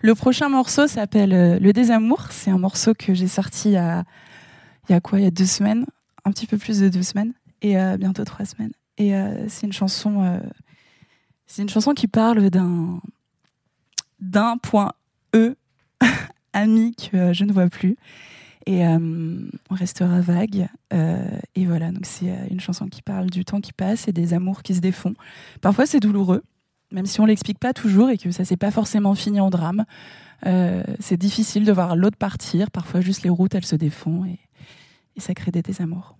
Le 0.00 0.16
prochain 0.16 0.48
morceau 0.48 0.88
s'appelle 0.88 1.32
euh, 1.32 1.58
Le 1.60 1.72
Désamour. 1.72 2.32
C'est 2.32 2.50
un 2.50 2.58
morceau 2.58 2.94
que 2.94 3.14
j'ai 3.14 3.28
sorti 3.28 3.68
il 3.68 3.74
y 3.74 4.94
a 4.94 5.00
quoi? 5.00 5.20
Il 5.20 5.22
y 5.22 5.28
a 5.28 5.30
deux 5.30 5.46
semaines, 5.46 5.86
un 6.24 6.30
petit 6.32 6.46
peu 6.46 6.58
plus 6.58 6.80
de 6.80 6.88
deux 6.88 7.02
semaines, 7.02 7.32
et 7.62 7.78
euh, 7.78 7.96
bientôt 7.96 8.24
trois 8.24 8.44
semaines. 8.44 8.72
Et 8.98 9.14
euh, 9.14 9.48
c'est 9.48 9.66
une 9.66 9.72
chanson, 9.72 10.22
euh, 10.24 10.38
c'est 11.46 11.62
une 11.62 11.68
chanson 11.68 11.94
qui 11.94 12.08
parle 12.08 12.50
d'un 12.50 13.00
d'un 14.20 14.56
point 14.58 14.92
E 15.34 15.56
ami 16.52 16.94
que 16.94 17.32
je 17.32 17.44
ne 17.44 17.52
vois 17.52 17.68
plus. 17.68 17.96
Et 18.66 18.86
on 18.86 19.74
restera 19.74 20.20
vague. 20.20 20.68
Et 20.92 21.66
voilà, 21.66 21.90
c'est 22.04 22.32
une 22.48 22.60
chanson 22.60 22.86
qui 22.86 23.02
parle 23.02 23.28
du 23.28 23.44
temps 23.44 23.60
qui 23.60 23.72
passe 23.72 24.06
et 24.06 24.12
des 24.12 24.34
amours 24.34 24.62
qui 24.62 24.76
se 24.76 24.78
défont. 24.78 25.14
Parfois 25.62 25.84
c'est 25.84 25.98
douloureux, 25.98 26.44
même 26.92 27.06
si 27.06 27.20
on 27.20 27.26
l'explique 27.26 27.58
pas 27.58 27.72
toujours 27.72 28.10
et 28.10 28.18
que 28.18 28.30
ça 28.30 28.44
s'est 28.44 28.56
pas 28.56 28.70
forcément 28.70 29.16
fini 29.16 29.40
en 29.40 29.50
drame. 29.50 29.84
C'est 30.44 31.16
difficile 31.16 31.64
de 31.64 31.72
voir 31.72 31.96
l'autre 31.96 32.16
partir. 32.16 32.70
Parfois 32.70 33.00
juste 33.00 33.24
les 33.24 33.30
routes 33.30 33.56
elles 33.56 33.66
se 33.66 33.74
défont 33.74 34.24
et 35.16 35.20
ça 35.20 35.34
crée 35.34 35.50
des 35.50 35.62
désamours. 35.62 36.16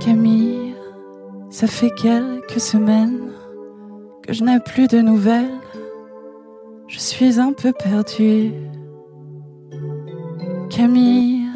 Camille, 0.00 0.74
ça 1.50 1.66
fait 1.66 1.90
quelques 1.90 2.60
semaines 2.60 3.32
que 4.22 4.32
je 4.32 4.44
n'ai 4.44 4.60
plus 4.60 4.86
de 4.86 5.00
nouvelles. 5.00 5.60
Je 6.86 6.98
suis 6.98 7.40
un 7.40 7.52
peu 7.52 7.72
perdue. 7.72 8.52
Camille, 10.70 11.46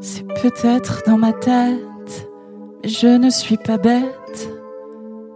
c'est 0.00 0.26
peut-être 0.26 1.02
dans 1.06 1.16
ma 1.16 1.32
tête, 1.32 1.80
je 2.84 3.06
ne 3.06 3.30
suis 3.30 3.56
pas 3.56 3.78
bête. 3.78 4.48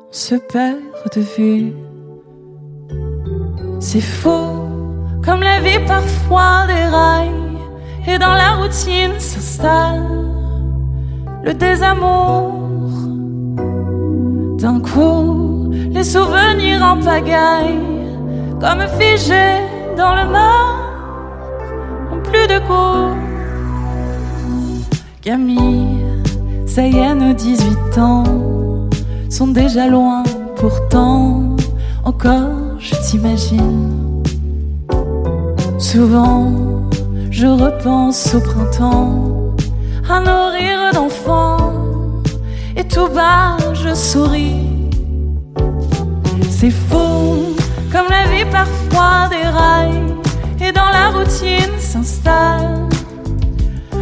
On 0.09 0.13
se 0.13 0.35
perd 0.35 0.79
de 1.15 1.21
vue. 1.21 1.73
C'est 3.81 4.01
faux, 4.01 4.69
comme 5.25 5.41
la 5.41 5.61
vie 5.61 5.79
parfois 5.87 6.67
déraille, 6.67 7.31
et 8.09 8.19
dans 8.19 8.35
la 8.35 8.57
routine 8.57 9.19
s'installe 9.19 10.03
le 11.45 11.55
désamour. 11.55 12.55
D'un 14.59 14.81
coup, 14.81 15.71
les 15.71 16.03
souvenirs 16.03 16.83
en 16.83 16.99
pagaille, 16.99 17.79
comme 18.61 18.83
figés 18.99 19.63
dans 19.97 20.15
le 20.17 20.29
mar, 20.29 20.77
n'ont 22.11 22.23
plus 22.23 22.47
de 22.49 22.59
goût. 22.67 23.15
Camille, 25.23 25.86
ça 26.67 26.87
y 26.87 26.99
est, 26.99 27.15
nos 27.15 27.33
18 27.33 27.99
ans 27.99 28.25
sont 29.31 29.49
déjà 29.49 29.89
loin, 29.89 30.23
pourtant, 30.57 31.57
encore 32.05 32.79
je 32.79 32.95
t'imagine. 32.97 34.23
Souvent, 35.79 36.53
je 37.31 37.47
repense 37.47 38.35
au 38.35 38.41
printemps, 38.41 39.55
à 40.09 40.21
nos 40.21 40.51
rires 40.51 40.93
d'enfants, 40.93 41.73
et 42.77 42.85
tout 42.85 43.09
bas, 43.09 43.57
je 43.73 43.95
souris. 43.95 44.67
C'est 46.51 46.71
faux, 46.71 47.55
comme 47.93 48.07
la 48.11 48.31
vie 48.31 48.51
parfois 48.51 49.29
déraille, 49.29 50.15
et 50.61 50.73
dans 50.73 50.91
la 50.93 51.09
routine 51.09 51.79
s'installe 51.79 52.87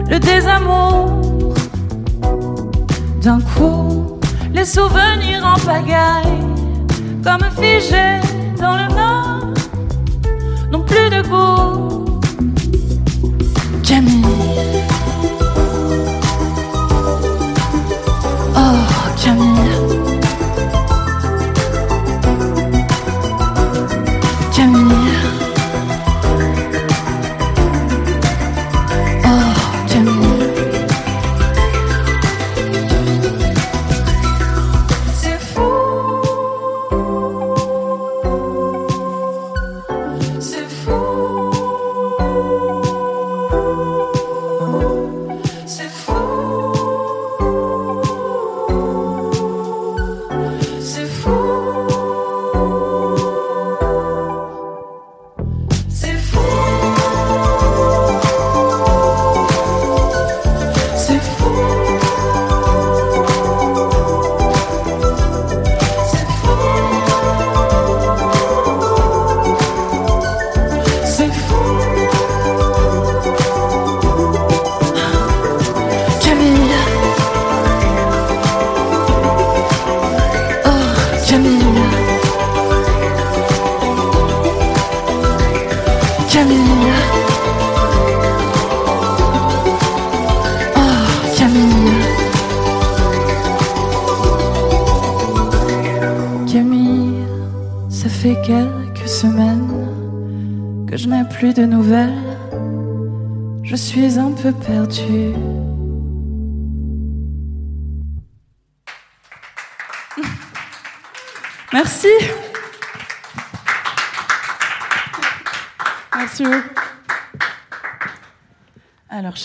le 0.09 0.19
désamour. 0.19 1.34
D'un 3.25 3.41
coup, 3.41 4.21
les 4.53 4.67
souvenirs 4.67 5.47
en 5.47 5.59
pagaille, 5.65 6.45
comme 7.25 7.41
figés 7.59 8.21
dans 8.61 8.77
le 8.77 8.87
nord, 8.95 9.55
n'ont 10.71 10.83
plus 10.83 11.09
de 11.09 11.23
goût. 11.27 12.21
Camille. 13.83 14.27
Oh. 18.55 18.77
Camille. 19.25 19.94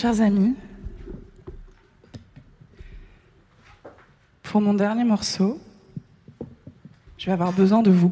Chers 0.00 0.22
amis, 0.22 0.54
pour 4.42 4.62
mon 4.62 4.72
dernier 4.72 5.04
morceau, 5.04 5.60
je 7.18 7.26
vais 7.26 7.32
avoir 7.32 7.52
besoin 7.52 7.82
de 7.82 7.90
vous. 7.90 8.10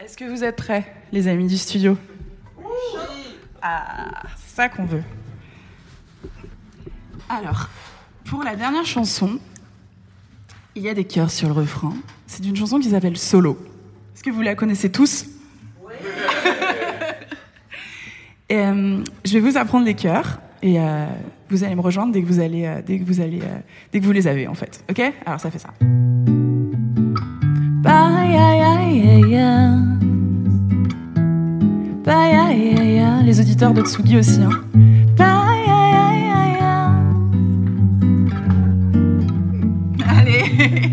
Est-ce 0.00 0.16
que 0.16 0.24
vous 0.24 0.42
êtes 0.42 0.56
prêts, 0.56 0.92
les 1.12 1.28
amis 1.28 1.46
du 1.46 1.56
studio? 1.56 1.96
Ah, 3.62 4.24
c'est 4.36 4.56
ça 4.56 4.68
qu'on 4.68 4.84
veut. 4.84 5.04
Alors, 7.28 7.68
pour 8.24 8.42
la 8.42 8.56
dernière 8.56 8.84
chanson, 8.84 9.38
il 10.74 10.82
y 10.82 10.88
a 10.88 10.94
des 10.94 11.04
chœurs 11.04 11.30
sur 11.30 11.46
le 11.46 11.54
refrain. 11.54 11.94
C'est 12.26 12.44
une 12.44 12.56
chanson 12.56 12.80
qui 12.80 12.90
s'appelle 12.90 13.16
Solo. 13.16 13.56
Est-ce 14.16 14.24
que 14.24 14.30
vous 14.30 14.42
la 14.42 14.56
connaissez 14.56 14.90
tous? 14.90 15.26
Et, 15.88 16.85
euh, 18.52 19.02
je 19.24 19.32
vais 19.32 19.40
vous 19.40 19.56
apprendre 19.56 19.84
les 19.84 19.94
chœurs 19.94 20.40
et, 20.62 20.80
euh, 20.80 21.06
vous 21.50 21.64
allez 21.64 21.74
me 21.74 21.80
rejoindre 21.80 22.12
dès 22.12 22.22
que 22.22 22.26
vous 22.26 22.40
allez, 22.40 22.64
euh, 22.64 22.80
dès 22.84 22.98
que 22.98 23.04
vous 23.04 23.20
allez, 23.20 23.40
dès 23.92 24.00
que 24.00 24.04
vous 24.04 24.12
les 24.12 24.26
avez 24.26 24.48
en 24.48 24.54
fait. 24.54 24.84
Ok? 24.90 25.00
Alors 25.24 25.40
ça 25.40 25.50
fait 25.50 25.58
ça. 25.58 25.70
Les 33.24 33.40
auditeurs 33.40 33.74
de 33.74 33.82
Tsugi 33.82 34.18
aussi. 34.18 34.40
Hein. 34.40 34.50
Allez. 40.08 40.82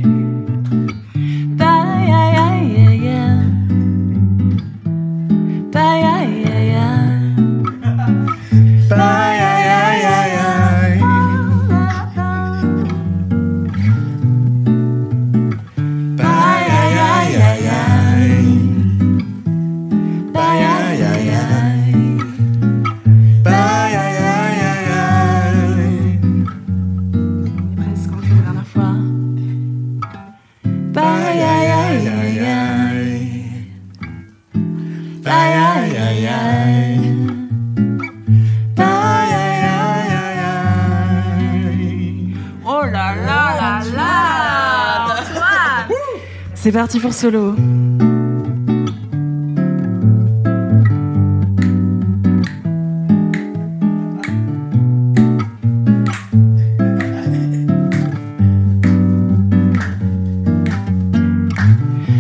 parti 46.74 46.99
pour 46.99 47.13
solo. 47.13 47.55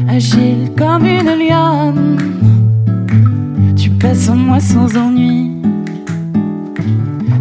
Agile 0.07 0.71
comme 0.77 1.05
une 1.05 1.31
lionne, 1.39 2.17
tu 3.75 3.89
passes 3.89 4.29
en 4.29 4.35
moi 4.35 4.59
sans 4.59 4.95
ennui. 4.95 5.51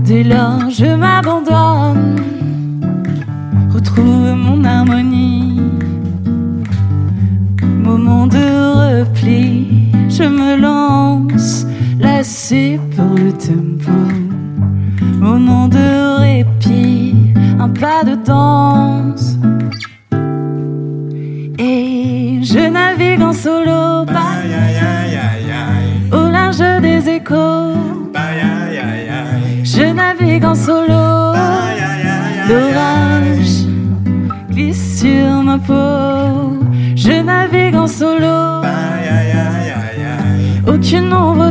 Dès 0.06 0.24
lors, 0.24 0.70
je 0.70 0.96
m'abandonne 0.96 2.22
retrouve 3.72 4.34
mon 4.34 4.64
harmonie. 4.64 5.41
Me 10.32 10.56
lance, 10.60 11.66
lassé 12.00 12.80
par 12.96 13.14
le 13.14 13.32
tempo. 13.32 13.92
Moment 15.20 15.68
de 15.68 16.20
répit, 16.20 17.14
un 17.58 17.68
pas 17.68 18.02
de 18.04 18.16
danse. 18.24 19.36
Et 21.58 22.40
je 22.42 22.70
navigue 22.70 23.22
en 23.22 23.32
solo, 23.32 24.04
pas 24.06 24.12
Bye, 24.12 24.52
aïe, 24.52 24.78
aïe, 24.90 25.18
aïe, 25.28 25.50
aïe. 25.62 26.18
au 26.20 26.30
large 26.30 26.64
des 26.80 27.08
échos. 27.08 27.74
Bye. 28.12 28.32
Je 29.64 29.92
navigue 29.92 30.44
en 30.44 30.54
solo. 30.54 31.32
L'orage 32.48 33.64
glisse 34.50 35.00
sur 35.00 35.42
ma 35.42 35.58
peau. 35.58 36.11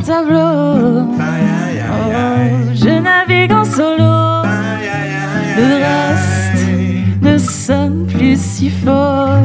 Tableau. 0.02 1.08
Oh, 1.94 2.12
je 2.74 3.02
navigue 3.02 3.52
en 3.52 3.66
solo. 3.66 4.44
Le 5.58 5.68
reste 5.86 6.66
ne 7.22 7.38
sonne 7.38 8.08
plus 8.08 8.40
si 8.40 8.70
fort. 8.70 9.38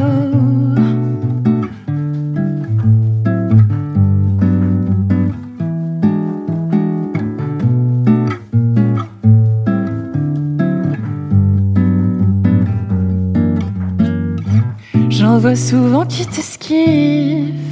J'en 15.09 15.39
vois 15.39 15.55
souvent 15.55 16.05
qui 16.05 16.25
t'esquivent, 16.27 17.66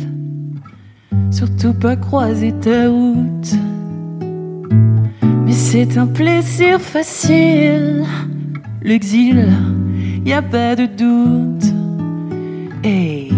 surtout 1.57 1.73
pas 1.79 1.95
croiser 1.95 2.53
ta 2.53 2.89
route. 2.89 3.55
Mais 5.45 5.51
c'est 5.51 5.97
un 5.97 6.07
plaisir 6.07 6.79
facile, 6.81 8.03
l'exil, 8.81 9.47
y 10.25 10.33
a 10.33 10.41
pas 10.41 10.75
de 10.75 10.85
doute. 10.85 11.73
Et 12.83 13.29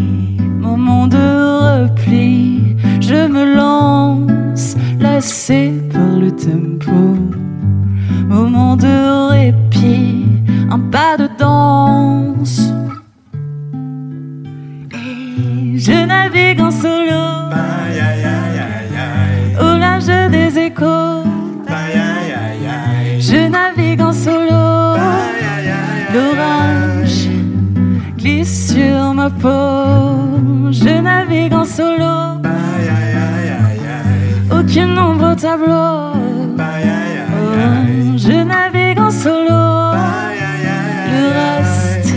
moment 0.60 1.08
de 1.08 1.84
repli, 1.84 2.76
je 3.02 3.28
me 3.28 3.56
lance, 3.56 4.76
lassé 5.00 5.74
par 5.92 6.18
le 6.20 6.32
tempo. 6.32 6.92
Moment 8.28 8.76
de 8.76 9.30
répit, 9.30 10.26
un 10.70 10.80
pas 10.80 11.18
de 11.18 11.30
danse. 11.38 12.74
Et 14.94 15.78
je 15.78 16.06
navigue 16.06 16.62
en 16.62 16.72
solo 16.72 17.27
Je 30.72 31.02
navigue 31.02 31.54
en 31.54 31.66
solo. 31.66 32.40
Aïe, 32.44 32.88
aïe, 32.88 33.50
aïe. 33.50 34.60
Aucune 34.60 34.98
au 34.98 35.36
tableau. 35.36 36.14
Oh, 36.58 36.64
je 38.16 38.44
navigue 38.44 39.00
en 39.00 39.12
solo. 39.12 39.94
Le 41.12 41.24
reste 41.40 42.16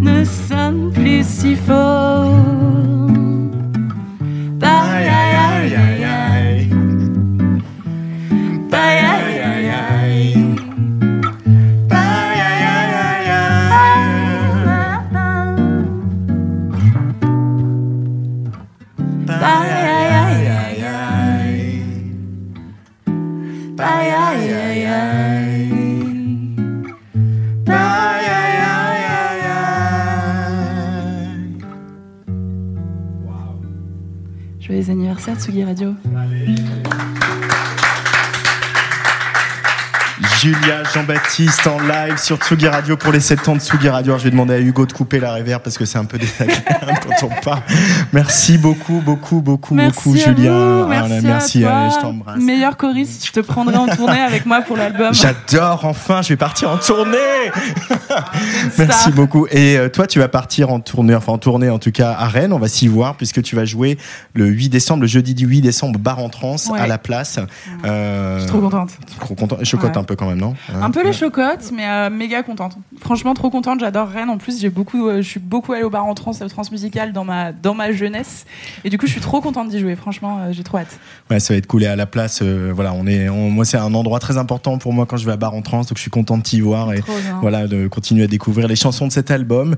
ne 0.00 0.24
sonne 0.24 0.90
plus 0.92 1.26
si 1.26 1.56
fort. 1.56 2.05
Anniversaire 35.26 35.36
Tsugi 35.36 35.64
Radio. 35.64 37.45
Julia 40.46 40.84
Jean-Baptiste 40.94 41.66
en 41.66 41.80
live 41.80 42.18
sur 42.18 42.36
Tsugi 42.36 42.68
Radio 42.68 42.96
pour 42.96 43.10
les 43.12 43.18
7 43.18 43.48
ans 43.48 43.56
de 43.56 43.60
Tsugi 43.60 43.88
Radio. 43.88 44.12
Alors, 44.12 44.20
je 44.20 44.24
vais 44.26 44.30
demander 44.30 44.54
à 44.54 44.60
Hugo 44.60 44.86
de 44.86 44.92
couper 44.92 45.18
la 45.18 45.32
réverb 45.32 45.60
parce 45.60 45.76
que 45.76 45.84
c'est 45.84 45.98
un 45.98 46.04
peu 46.04 46.18
désagréable 46.18 46.62
quand 47.20 47.26
on 47.26 47.40
part. 47.42 47.62
Merci 48.12 48.56
beaucoup, 48.56 49.02
beaucoup, 49.04 49.40
beaucoup, 49.40 49.74
beaucoup, 49.74 50.12
Merci 50.12 50.20
Julia. 50.36 50.52
vous, 50.52 50.86
Voilà, 50.86 51.20
merci, 51.20 51.64
à 51.64 51.68
toi. 51.68 51.88
je 51.96 52.00
t'embrasse. 52.00 52.38
Meilleur 52.40 52.76
choriste, 52.76 53.26
je 53.26 53.32
te 53.32 53.40
prendrai 53.40 53.74
en 53.74 53.88
tournée 53.88 54.20
avec 54.20 54.46
moi 54.46 54.60
pour 54.60 54.76
l'album. 54.76 55.12
J'adore, 55.12 55.84
enfin, 55.84 56.22
je 56.22 56.28
vais 56.28 56.36
partir 56.36 56.70
en 56.70 56.76
tournée. 56.76 57.16
Star. 58.06 58.30
Merci 58.78 59.10
beaucoup. 59.10 59.48
Et 59.50 59.76
euh, 59.76 59.88
toi, 59.88 60.06
tu 60.06 60.20
vas 60.20 60.28
partir 60.28 60.70
en 60.70 60.78
tournée, 60.78 61.16
enfin 61.16 61.32
en 61.32 61.38
tournée 61.38 61.70
en 61.70 61.80
tout 61.80 61.90
cas 61.90 62.12
à 62.16 62.28
Rennes. 62.28 62.52
On 62.52 62.60
va 62.60 62.68
s'y 62.68 62.86
voir 62.86 63.16
puisque 63.16 63.42
tu 63.42 63.56
vas 63.56 63.64
jouer 63.64 63.98
le 64.34 64.46
8 64.46 64.68
décembre, 64.68 65.02
le 65.02 65.08
jeudi 65.08 65.34
du 65.34 65.44
8 65.48 65.60
décembre, 65.62 65.98
bar 65.98 66.20
en 66.20 66.28
trance 66.28 66.68
Ouais. 66.68 66.78
à 66.78 66.86
la 66.86 66.98
place. 66.98 67.40
Euh, 67.84 68.36
Je 68.36 68.42
suis 68.42 68.48
trop 68.48 68.60
contente. 68.60 68.90
trop 69.18 69.34
content. 69.34 69.56
Je 69.60 69.74
cote 69.76 69.90
Ouais. 69.90 69.98
un 69.98 70.04
peu 70.04 70.14
quand 70.14 70.26
même. 70.28 70.35
Même, 70.36 70.54
non 70.72 70.82
Un 70.82 70.90
peu 70.90 71.04
les 71.04 71.12
chocottes, 71.12 71.70
mais 71.74 71.86
euh, 71.86 72.10
méga 72.10 72.42
contente. 72.42 72.76
Franchement, 73.00 73.34
trop 73.34 73.50
contente. 73.50 73.80
J'adore 73.80 74.08
Rennes. 74.08 74.30
En 74.30 74.38
plus, 74.38 74.60
j'ai 74.60 74.70
beaucoup, 74.70 75.08
euh, 75.08 75.22
je 75.22 75.28
suis 75.28 75.40
beaucoup 75.40 75.72
allée 75.72 75.82
au 75.84 75.90
bar 75.90 76.04
en 76.06 76.14
trans, 76.14 76.32
au 76.40 76.48
transmusical 76.48 77.12
dans 77.12 77.24
ma 77.24 77.52
dans 77.52 77.74
ma 77.74 77.92
jeunesse. 77.92 78.44
Et 78.84 78.90
du 78.90 78.98
coup, 78.98 79.06
je 79.06 79.12
suis 79.12 79.20
trop 79.20 79.40
contente 79.40 79.68
d'y 79.68 79.78
jouer. 79.80 79.96
Franchement, 79.96 80.38
euh, 80.40 80.52
j'ai 80.52 80.62
trop 80.62 80.78
hâte. 80.78 80.98
Ouais, 81.30 81.40
ça 81.40 81.54
va 81.54 81.58
être 81.58 81.66
cool. 81.66 81.82
Et 81.82 81.86
à 81.86 81.96
la 81.96 82.06
place, 82.06 82.40
euh, 82.42 82.72
voilà, 82.74 82.92
on 82.94 83.06
est, 83.06 83.28
on- 83.28 83.50
moi, 83.50 83.64
c'est 83.64 83.76
un 83.78 83.94
endroit 83.94 84.18
très 84.20 84.36
important 84.36 84.78
pour 84.78 84.92
moi 84.92 85.06
quand 85.06 85.16
je 85.16 85.26
vais 85.26 85.32
à 85.32 85.36
Bar 85.36 85.54
en 85.54 85.62
Trans, 85.62 85.78
donc 85.80 85.92
je 85.96 86.00
suis 86.00 86.10
content 86.10 86.38
de 86.38 86.42
t'y 86.42 86.60
voir 86.60 86.92
et 86.92 87.02
voilà, 87.40 87.66
de 87.66 87.88
continuer 87.88 88.24
à 88.24 88.26
découvrir 88.26 88.68
les 88.68 88.76
chansons 88.76 89.06
de 89.06 89.12
cet 89.12 89.30
album, 89.30 89.76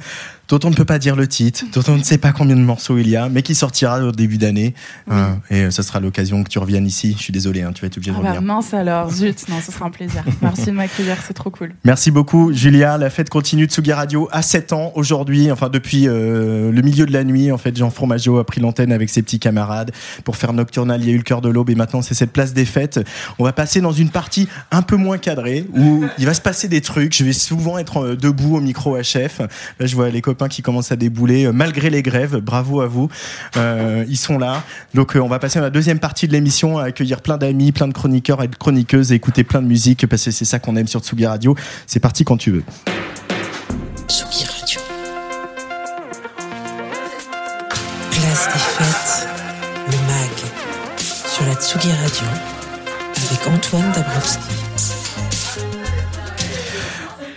dont 0.49 0.59
on 0.65 0.71
ne 0.71 0.75
peut 0.75 0.85
pas 0.85 0.99
dire 0.99 1.15
le 1.15 1.29
titre, 1.29 1.65
dont 1.75 1.83
on 1.89 1.97
ne 1.97 2.03
sait 2.03 2.19
pas 2.19 2.33
combien 2.33 2.57
de 2.57 2.63
morceaux 2.63 2.97
il 2.99 3.09
y 3.09 3.17
a, 3.17 3.29
mais 3.29 3.43
qui 3.43 3.55
sortira 3.55 4.01
au 4.01 4.13
début 4.13 4.39
d'année. 4.39 4.75
Euh, 5.11 5.33
et 5.51 5.65
euh, 5.65 5.71
ça 5.71 5.83
sera 5.83 6.01
l'occasion 6.01 6.43
que 6.43 6.49
tu 6.49 6.59
reviennes 6.59 6.87
ici. 6.87 7.15
Je 7.19 7.23
suis 7.23 7.33
désolé, 7.33 7.63
hein, 7.63 7.73
tu 7.75 7.83
vas 7.83 7.87
être 7.89 7.97
obligé 7.99 8.11
de 8.13 8.17
Ah 8.19 8.23
bah 8.23 8.29
revenir. 8.31 8.43
mince 8.43 8.73
alors, 8.73 9.11
zut, 9.13 9.47
non, 9.49 9.57
ce 9.65 9.71
sera 9.73 9.87
un 9.87 9.91
plaisir. 9.91 10.25
Merci 10.41 10.67
de 10.67 10.71
m'accueillir, 10.71 11.17
c'est 11.27 11.35
trop 11.35 11.51
cool. 11.51 11.75
Merci 11.85 12.11
beaucoup, 12.11 12.53
Julia. 12.53 12.97
La 12.97 13.11
fête 13.11 13.29
continue 13.29 13.67
de 13.67 13.73
Tsugi 13.73 13.93
Radio 13.93 14.29
à 14.33 14.41
7 14.41 14.73
ans 14.73 14.93
aujourd'hui, 14.95 15.53
enfin 15.53 15.69
depuis 15.69 16.09
euh, 16.09 16.73
le 16.73 16.83
milieu 16.83 17.05
de 17.05 17.13
la 17.13 17.25
nuit. 17.25 17.53
En 17.53 17.59
fait, 17.59 17.77
Jean 17.77 17.91
Fromageau 17.91 18.39
a 18.39 18.47
pris 18.47 18.63
l'antenne 18.63 18.93
avec 18.93 19.11
ses 19.11 19.21
petits 19.23 19.39
camarades 19.41 19.93
pour 20.25 20.37
faire 20.37 20.55
Nocturnal. 20.55 21.03
Il 21.03 21.09
y 21.09 21.11
a 21.11 21.15
eu 21.15 21.19
le 21.19 21.23
cœur 21.25 21.43
de 21.43 21.51
l'aube 21.51 21.69
et 21.69 21.75
maintenant 21.75 22.01
c'est 22.01 22.15
cette 22.15 22.33
place 22.33 22.55
des 22.55 22.65
fêtes. 22.65 23.01
On 23.39 23.45
va 23.45 23.53
passer 23.53 23.83
dans 23.83 23.93
une 23.93 24.09
partie 24.09 24.49
un 24.71 24.81
peu 24.83 24.97
moins 24.97 25.19
cadrée 25.19 25.67
où 25.77 26.07
il 26.19 26.25
va 26.25 26.33
se 26.33 26.41
passer 26.41 26.69
des 26.69 26.81
trucs. 26.81 27.15
Je 27.15 27.25
vais 27.25 27.35
souvent 27.35 27.77
être 27.77 28.15
debout 28.15 28.57
au 28.57 28.61
micro 28.61 28.97
HF. 28.97 29.41
Là, 29.79 29.87
je 29.87 29.95
vois 29.95 30.09
les 30.09 30.23
copains 30.23 30.38
qui 30.47 30.63
commencent 30.63 30.93
à 30.93 30.97
débouler 30.97 31.47
euh, 31.47 31.53
malgré 31.53 31.91
les 31.91 32.03
grèves. 32.03 32.37
Bravo 32.37 32.81
à 32.81 32.87
vous. 32.87 33.09
Euh, 33.57 34.05
ils 34.09 34.17
sont 34.17 34.39
là. 34.39 34.63
Donc, 34.95 35.17
euh, 35.17 35.21
on 35.21 35.29
va 35.29 35.41
passer 35.41 35.59
à 35.59 35.63
la 35.63 35.71
deuxième 35.71 35.99
partie 35.99 36.29
de 36.29 36.33
l'émission 36.33 36.79
à 36.79 36.85
accueillir 36.85 37.21
plein 37.21 37.39
d'amis, 37.39 37.73
plein 37.73 37.89
de 37.89 37.93
chroniqueurs 37.93 38.43
et 38.45 38.49
de 38.49 38.55
chroniqueuses 38.55 39.11
et 39.11 39.17
écouter 39.17 39.43
plein 39.43 39.63
de 39.63 39.67
musique 39.67 40.07
parce 40.07 40.25
que 40.25 40.31
c'est 40.31 40.45
ça 40.45 40.61
qu'on 40.61 40.77
aime 40.77 40.87
sur 40.87 41.01
Tsugi 41.01 41.27
Radio. 41.27 41.57
C'est 41.87 42.01
parti 42.01 42.25
quand 42.25 42.37
tu 42.37 42.53
veux. 42.53 42.63
Tsugi 44.07 44.45
Radio. 44.45 44.81
Place 48.11 48.49
des 48.53 48.59
fêtes, 48.59 49.29
le 49.87 49.97
MAG, 50.07 50.99
sur 50.99 51.47
la 51.47 51.55
Tsugi 51.55 51.91
Radio, 51.91 52.27
avec 53.17 53.49
Antoine 53.49 53.93
Dabrowski. 53.93 54.68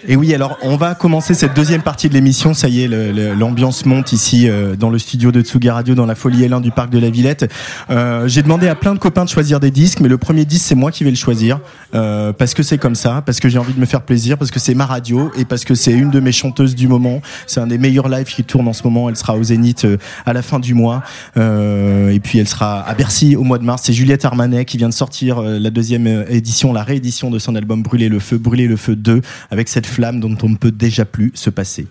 Et 0.07 0.15
oui, 0.15 0.33
alors 0.33 0.57
on 0.63 0.77
va 0.77 0.95
commencer 0.95 1.35
cette 1.35 1.55
deuxième 1.55 1.83
partie 1.83 2.09
de 2.09 2.15
l'émission. 2.15 2.55
Ça 2.55 2.67
y 2.67 2.81
est, 2.81 2.87
l'ambiance 2.87 3.85
monte 3.85 4.13
ici 4.13 4.49
euh, 4.49 4.75
dans 4.75 4.89
le 4.89 4.97
studio 4.97 5.31
de 5.31 5.41
Tsugi 5.41 5.69
Radio, 5.69 5.93
dans 5.93 6.07
la 6.07 6.15
folie 6.15 6.47
L1 6.47 6.61
du 6.61 6.71
parc 6.71 6.89
de 6.89 6.97
la 6.97 7.11
Villette. 7.11 7.51
Euh, 7.91 8.27
J'ai 8.27 8.41
demandé 8.41 8.67
à 8.67 8.73
plein 8.73 8.95
de 8.95 8.99
copains 8.99 9.25
de 9.25 9.29
choisir 9.29 9.59
des 9.59 9.69
disques, 9.69 9.99
mais 9.99 10.09
le 10.09 10.17
premier 10.17 10.43
disque 10.45 10.65
c'est 10.65 10.75
moi 10.75 10.91
qui 10.91 11.03
vais 11.03 11.11
le 11.11 11.15
choisir 11.15 11.59
euh, 11.93 12.33
parce 12.33 12.55
que 12.55 12.63
c'est 12.63 12.79
comme 12.79 12.95
ça, 12.95 13.21
parce 13.23 13.39
que 13.39 13.47
j'ai 13.47 13.59
envie 13.59 13.73
de 13.73 13.79
me 13.79 13.85
faire 13.85 14.01
plaisir, 14.01 14.39
parce 14.39 14.49
que 14.49 14.59
c'est 14.59 14.73
ma 14.73 14.87
radio 14.87 15.31
et 15.37 15.45
parce 15.45 15.65
que 15.65 15.75
c'est 15.75 15.91
une 15.93 16.09
de 16.09 16.19
mes 16.19 16.31
chanteuses 16.31 16.73
du 16.73 16.87
moment. 16.87 17.21
C'est 17.45 17.59
un 17.59 17.67
des 17.67 17.77
meilleurs 17.77 18.09
lives 18.09 18.25
qui 18.33 18.43
tourne 18.43 18.67
en 18.67 18.73
ce 18.73 18.81
moment. 18.83 19.07
Elle 19.07 19.17
sera 19.17 19.35
au 19.35 19.43
Zénith 19.43 19.85
euh, 19.85 19.97
à 20.25 20.33
la 20.33 20.41
fin 20.41 20.59
du 20.59 20.73
mois 20.73 21.03
Euh, 21.37 22.09
et 22.09 22.19
puis 22.19 22.39
elle 22.39 22.47
sera 22.47 22.81
à 22.81 22.93
Bercy 22.95 23.35
au 23.35 23.43
mois 23.43 23.57
de 23.59 23.63
mars. 23.63 23.83
C'est 23.85 23.93
Juliette 23.93 24.25
Armanet 24.25 24.65
qui 24.65 24.77
vient 24.77 24.89
de 24.89 24.93
sortir 24.93 25.39
euh, 25.39 25.59
la 25.59 25.69
deuxième 25.69 26.25
édition, 26.29 26.73
la 26.73 26.83
réédition 26.83 27.29
de 27.29 27.39
son 27.39 27.55
album 27.55 27.83
Brûler 27.83 28.09
le 28.09 28.19
feu, 28.19 28.37
Brûler 28.37 28.67
le 28.67 28.77
feu 28.77 28.95
2 28.95 29.21
avec 29.51 29.69
cette 29.69 29.85
flamme 29.91 30.19
dont 30.19 30.35
on 30.41 30.49
ne 30.49 30.55
peut 30.55 30.71
déjà 30.71 31.05
plus 31.05 31.31
se 31.35 31.49
passer. 31.49 31.87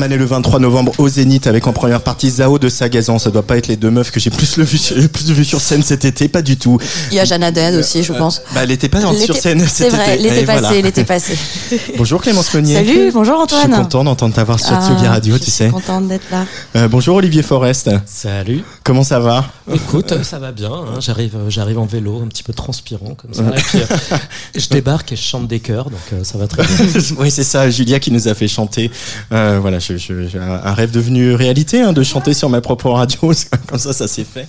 Je 0.00 0.04
vais 0.04 0.08
terminer 0.08 0.24
le 0.30 0.34
23 0.34 0.60
novembre 0.60 0.92
au 0.96 1.08
Zénith 1.10 1.46
avec 1.46 1.66
en 1.66 1.74
première 1.74 2.00
partie 2.00 2.30
Zao 2.30 2.58
de 2.58 2.70
Sagazan. 2.70 3.18
Ça 3.18 3.30
doit 3.30 3.42
pas 3.42 3.58
être 3.58 3.68
les 3.68 3.76
deux 3.76 3.90
meufs 3.90 4.10
que 4.10 4.18
j'ai 4.18 4.30
plus 4.30 4.56
le 4.56 4.64
vu, 4.64 4.78
plus 5.08 5.30
vu 5.30 5.44
sur 5.44 5.60
scène 5.60 5.82
cet 5.82 6.06
été, 6.06 6.26
pas 6.28 6.40
du 6.40 6.56
tout. 6.56 6.78
Il 7.10 7.16
y 7.18 7.20
a 7.20 7.26
Jeanne 7.26 7.42
Haddad 7.42 7.74
aussi, 7.74 8.02
je 8.02 8.14
pense. 8.14 8.40
Bah, 8.54 8.60
elle 8.62 8.70
était 8.70 8.88
pas 8.88 9.00
sur 9.02 9.36
scène 9.36 9.60
cet 9.60 9.68
C'est 9.68 9.88
vrai, 9.90 10.14
été. 10.14 10.22
l'été 10.22 10.46
passé, 10.46 10.60
voilà. 10.62 10.80
l'été 10.80 11.04
passé. 11.04 11.36
Bonjour 11.98 12.22
Clémence 12.22 12.54
Meunier. 12.54 12.76
Salut, 12.76 13.10
bonjour 13.12 13.36
Je 13.36 13.42
Antoine. 13.42 13.74
suis 13.74 13.82
content 13.82 14.04
d'entendre 14.04 14.34
t'avoir 14.34 14.58
sur 14.58 14.72
Ah, 14.72 14.80
Tsugi 14.88 15.06
Radio, 15.06 15.34
je 15.34 15.38
tu 15.38 15.44
suis 15.50 15.52
sais. 15.52 15.68
contente 15.68 16.08
d'être 16.08 16.30
là. 16.30 16.46
Euh, 16.76 16.88
bonjour 16.88 17.16
Olivier 17.16 17.42
Forest. 17.42 17.90
Salut. 18.06 18.62
Comment 18.84 19.04
ça 19.04 19.20
va? 19.20 19.44
Écoute, 19.74 20.22
ça 20.22 20.38
va 20.38 20.52
bien. 20.52 20.70
hein. 20.72 21.00
J'arrive, 21.00 21.36
euh, 21.36 21.50
j'arrive 21.50 21.78
en 21.78 21.86
vélo, 21.86 22.20
un 22.22 22.26
petit 22.28 22.42
peu 22.42 22.52
transpirant 22.52 23.14
comme 23.14 23.32
ça. 23.34 23.42
Et 23.56 23.60
puis, 23.60 23.78
euh, 23.80 24.16
je 24.56 24.68
débarque 24.70 25.12
et 25.12 25.16
je 25.16 25.22
chante 25.22 25.46
des 25.48 25.60
chœurs, 25.60 25.90
donc 25.90 26.00
euh, 26.12 26.24
ça 26.24 26.38
va 26.38 26.46
très 26.46 26.62
bien. 26.66 27.00
oui, 27.18 27.30
c'est 27.30 27.44
ça, 27.44 27.68
Julia 27.70 28.00
qui 28.00 28.10
nous 28.10 28.28
a 28.28 28.34
fait 28.34 28.48
chanter. 28.48 28.90
Euh, 29.32 29.58
voilà, 29.60 29.78
je, 29.78 29.96
je- 29.96 30.38
un 30.38 30.72
rêve 30.74 30.90
devenu 30.90 31.34
réalité 31.34 31.80
hein, 31.82 31.92
de 31.92 32.02
chanter 32.02 32.34
sur 32.34 32.48
ma 32.48 32.60
propre 32.60 32.90
radio. 32.90 33.18
Comme 33.66 33.78
ça, 33.78 33.92
ça 33.92 34.08
s'est 34.08 34.24
fait. 34.24 34.46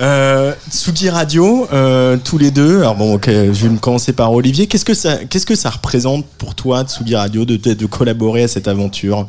Euh, 0.00 0.52
Tsugi 0.70 1.10
Radio, 1.10 1.66
euh, 1.72 2.16
tous 2.22 2.38
les 2.38 2.50
deux. 2.50 2.78
Alors 2.80 2.96
bon, 2.96 3.14
ok, 3.14 3.26
je 3.28 3.50
vais 3.50 3.68
me 3.68 3.78
commencer 3.78 4.12
par 4.12 4.32
Olivier. 4.32 4.66
Qu'est-ce 4.66 4.84
que 4.84 4.94
ça, 4.94 5.16
qu'est-ce 5.24 5.46
que 5.46 5.54
ça 5.54 5.70
représente 5.70 6.24
toi, 6.60 6.84
Tsugi 6.84 7.16
Radio, 7.16 7.46
de, 7.46 7.56
de, 7.56 7.72
de 7.72 7.86
collaborer 7.86 8.42
à 8.42 8.48
cette 8.48 8.68
aventure 8.68 9.26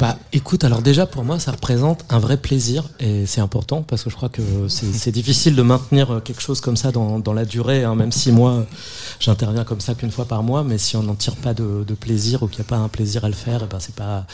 Bah, 0.00 0.16
écoute, 0.32 0.64
alors 0.64 0.80
déjà 0.80 1.04
pour 1.04 1.24
moi, 1.24 1.38
ça 1.38 1.52
représente 1.52 2.06
un 2.08 2.18
vrai 2.18 2.38
plaisir 2.38 2.84
et 3.00 3.26
c'est 3.26 3.42
important 3.42 3.82
parce 3.82 4.02
que 4.02 4.08
je 4.08 4.16
crois 4.16 4.30
que 4.30 4.40
c'est 4.68 5.10
difficile 5.10 5.54
de 5.54 5.60
maintenir 5.60 6.22
quelque 6.24 6.40
chose 6.40 6.62
comme 6.62 6.78
ça 6.78 6.90
dans, 6.90 7.18
dans 7.18 7.34
la 7.34 7.44
durée, 7.44 7.84
hein, 7.84 7.94
même 7.94 8.12
si 8.12 8.32
moi 8.32 8.64
j'interviens 9.18 9.64
comme 9.64 9.80
ça 9.80 9.94
qu'une 9.94 10.10
fois 10.10 10.24
par 10.24 10.42
mois, 10.42 10.64
mais 10.64 10.78
si 10.78 10.96
on 10.96 11.02
n'en 11.02 11.16
tire 11.16 11.36
pas 11.36 11.52
de, 11.52 11.84
de 11.86 11.94
plaisir 11.94 12.42
ou 12.42 12.46
qu'il 12.46 12.60
n'y 12.60 12.66
a 12.66 12.70
pas 12.70 12.78
un 12.78 12.88
plaisir 12.88 13.26
à 13.26 13.28
le 13.28 13.34
faire, 13.34 13.62
et 13.62 13.66
ben 13.66 13.78
c'est 13.78 13.94
pas, 13.94 14.24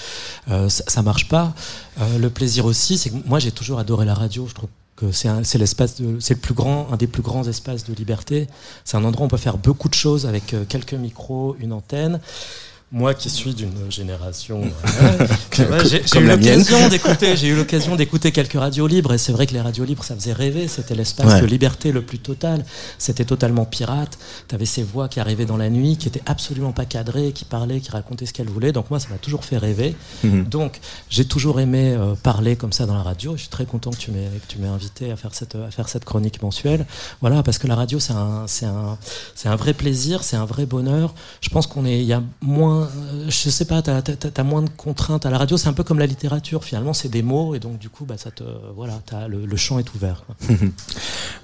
euh, 0.49 0.69
ça, 0.69 0.85
ça 0.87 1.03
marche 1.03 1.27
pas. 1.27 1.53
Euh, 2.01 2.19
le 2.19 2.31
plaisir 2.31 2.65
aussi, 2.65 2.97
c'est 2.97 3.11
que 3.11 3.17
moi 3.27 3.41
j'ai 3.41 3.51
toujours 3.51 3.81
adoré 3.81 4.07
la 4.07 4.15
radio. 4.15 4.47
Je 4.49 4.55
trouve 4.55 4.69
c'est 5.13 5.59
l'espace 5.59 5.97
c'est 6.21 6.35
le 6.35 6.41
plus 6.41 6.55
grand, 6.55 6.89
un 6.93 6.97
des 6.97 7.07
plus 7.07 7.23
grands 7.23 7.47
espaces 7.47 7.85
de 7.85 7.95
liberté. 7.95 8.49
C'est 8.85 8.97
un 8.97 9.05
endroit 9.05 9.25
où 9.25 9.27
on 9.27 9.29
peut 9.29 9.37
faire 9.37 9.59
beaucoup 9.59 9.89
de 9.89 9.95
choses 9.95 10.27
avec 10.27 10.55
euh, 10.55 10.65
quelques 10.69 10.95
micros, 10.95 11.57
une 11.61 11.73
antenne. 11.73 12.21
Moi 12.93 13.15
qui 13.15 13.31
suis 13.31 13.53
d'une 13.53 13.91
génération, 13.91 14.63
euh, 14.63 15.27
ouais, 15.59 15.85
j'ai 15.85 16.21
eu 16.21 16.25
l'occasion 16.25 16.89
d'écouter, 16.89 17.37
j'ai 17.37 17.49
eu 17.49 17.57
l'occasion 17.57 17.97
d'écouter 17.97 18.31
quelques 18.31 18.53
radios 18.53 18.87
libres 18.87 19.13
et 19.13 19.19
c'est 19.19 19.33
vrai 19.33 19.49
que 19.49 19.55
les 19.55 19.61
radios 19.61 19.85
libres 19.85 20.05
ça 20.05 20.15
faisait 20.15 20.33
rêver, 20.33 20.69
c'était 20.69 20.95
l'espace 20.95 21.27
Ouais. 21.35 21.41
de 21.41 21.47
liberté 21.47 21.91
le 21.91 22.03
plus 22.03 22.21
total, 22.21 22.65
c'était 22.97 23.25
totalement 23.25 23.65
pirate, 23.65 24.17
t'avais 24.47 24.67
ces 24.67 24.85
voix 24.85 25.09
qui 25.09 25.19
arrivaient 25.19 25.47
dans 25.47 25.57
la 25.57 25.69
nuit, 25.69 25.97
qui 25.97 26.07
étaient 26.07 26.23
absolument 26.27 26.71
pas 26.71 26.85
cadrées, 26.85 27.33
qui 27.33 27.45
parlaient, 27.45 27.81
qui 27.81 27.91
racontaient 27.91 28.25
ce 28.25 28.33
qu'elles 28.33 28.49
voulaient, 28.49 28.71
donc 28.71 28.89
moi 28.89 29.01
ça 29.01 29.09
m'a 29.11 29.19
toujours 29.19 29.45
fait 29.45 29.59
rêver. 29.59 29.97
Mhm. 30.23 30.45
Donc 30.45 30.79
j'ai 31.11 31.25
toujours 31.25 31.59
aimé 31.59 31.93
euh, 31.99 32.15
parler 32.15 32.55
comme 32.55 32.73
ça 32.73 32.87
dans 32.87 32.95
la 32.95 33.03
radio, 33.03 33.33
je 33.35 33.41
suis 33.41 33.49
très 33.51 33.67
content 33.67 33.91
que 33.91 33.97
tu 33.97 34.13
m'aies 34.13 34.31
que 34.47 34.53
tu 34.53 34.59
m'aies 34.61 34.69
invité 34.69 35.11
à 35.11 35.17
faire 35.17 35.35
cette 35.35 35.57
à 35.57 35.73
faire 35.73 35.89
cette 35.89 36.05
chronique 36.05 36.41
mensuelle. 36.41 36.87
Voilà, 37.21 37.43
parce 37.43 37.59
que 37.59 37.67
la 37.67 37.75
radio 37.75 37.99
c'est 37.99 38.13
un 38.13 38.45
c'est 38.47 38.67
un 38.67 38.97
c'est 39.35 39.49
un 39.49 39.57
vrai 39.57 39.75
plaisir, 39.75 40.23
c'est 40.23 40.37
un 40.37 40.45
vrai 40.47 40.67
bonheur. 40.67 41.15
Je 41.41 41.49
pense 41.49 41.67
qu'on 41.67 41.85
est 41.85 41.99
il 41.99 42.07
y 42.07 42.13
a 42.13 42.23
moins 42.41 42.76
euh, 42.83 42.87
je 43.29 43.51
sais 43.51 43.65
pas, 43.65 43.83
t'as 43.83 43.99
as, 44.37 44.43
moins 44.43 44.63
de 44.63 44.71
contraintes 44.77 45.27
à 45.27 45.31
la 45.31 45.39
radio, 45.39 45.57
c'est 45.57 45.69
un 45.69 45.73
peu 45.73 45.83
comme 45.85 45.99
la 45.99 46.07
littérature 46.07 46.65
finalement, 46.65 46.93
c'est 46.93 47.09
des 47.09 47.23
mots 47.23 47.55
et 47.55 47.59
donc 47.59 47.79
du 47.79 47.89
coup 47.89 48.05
bah 48.05 48.15
ça 48.19 48.31
te 48.31 48.45
voilà, 48.77 49.01
le, 49.29 49.47
le 49.47 49.57
champ 49.57 49.79
est 49.79 49.95
ouvert. 49.95 50.25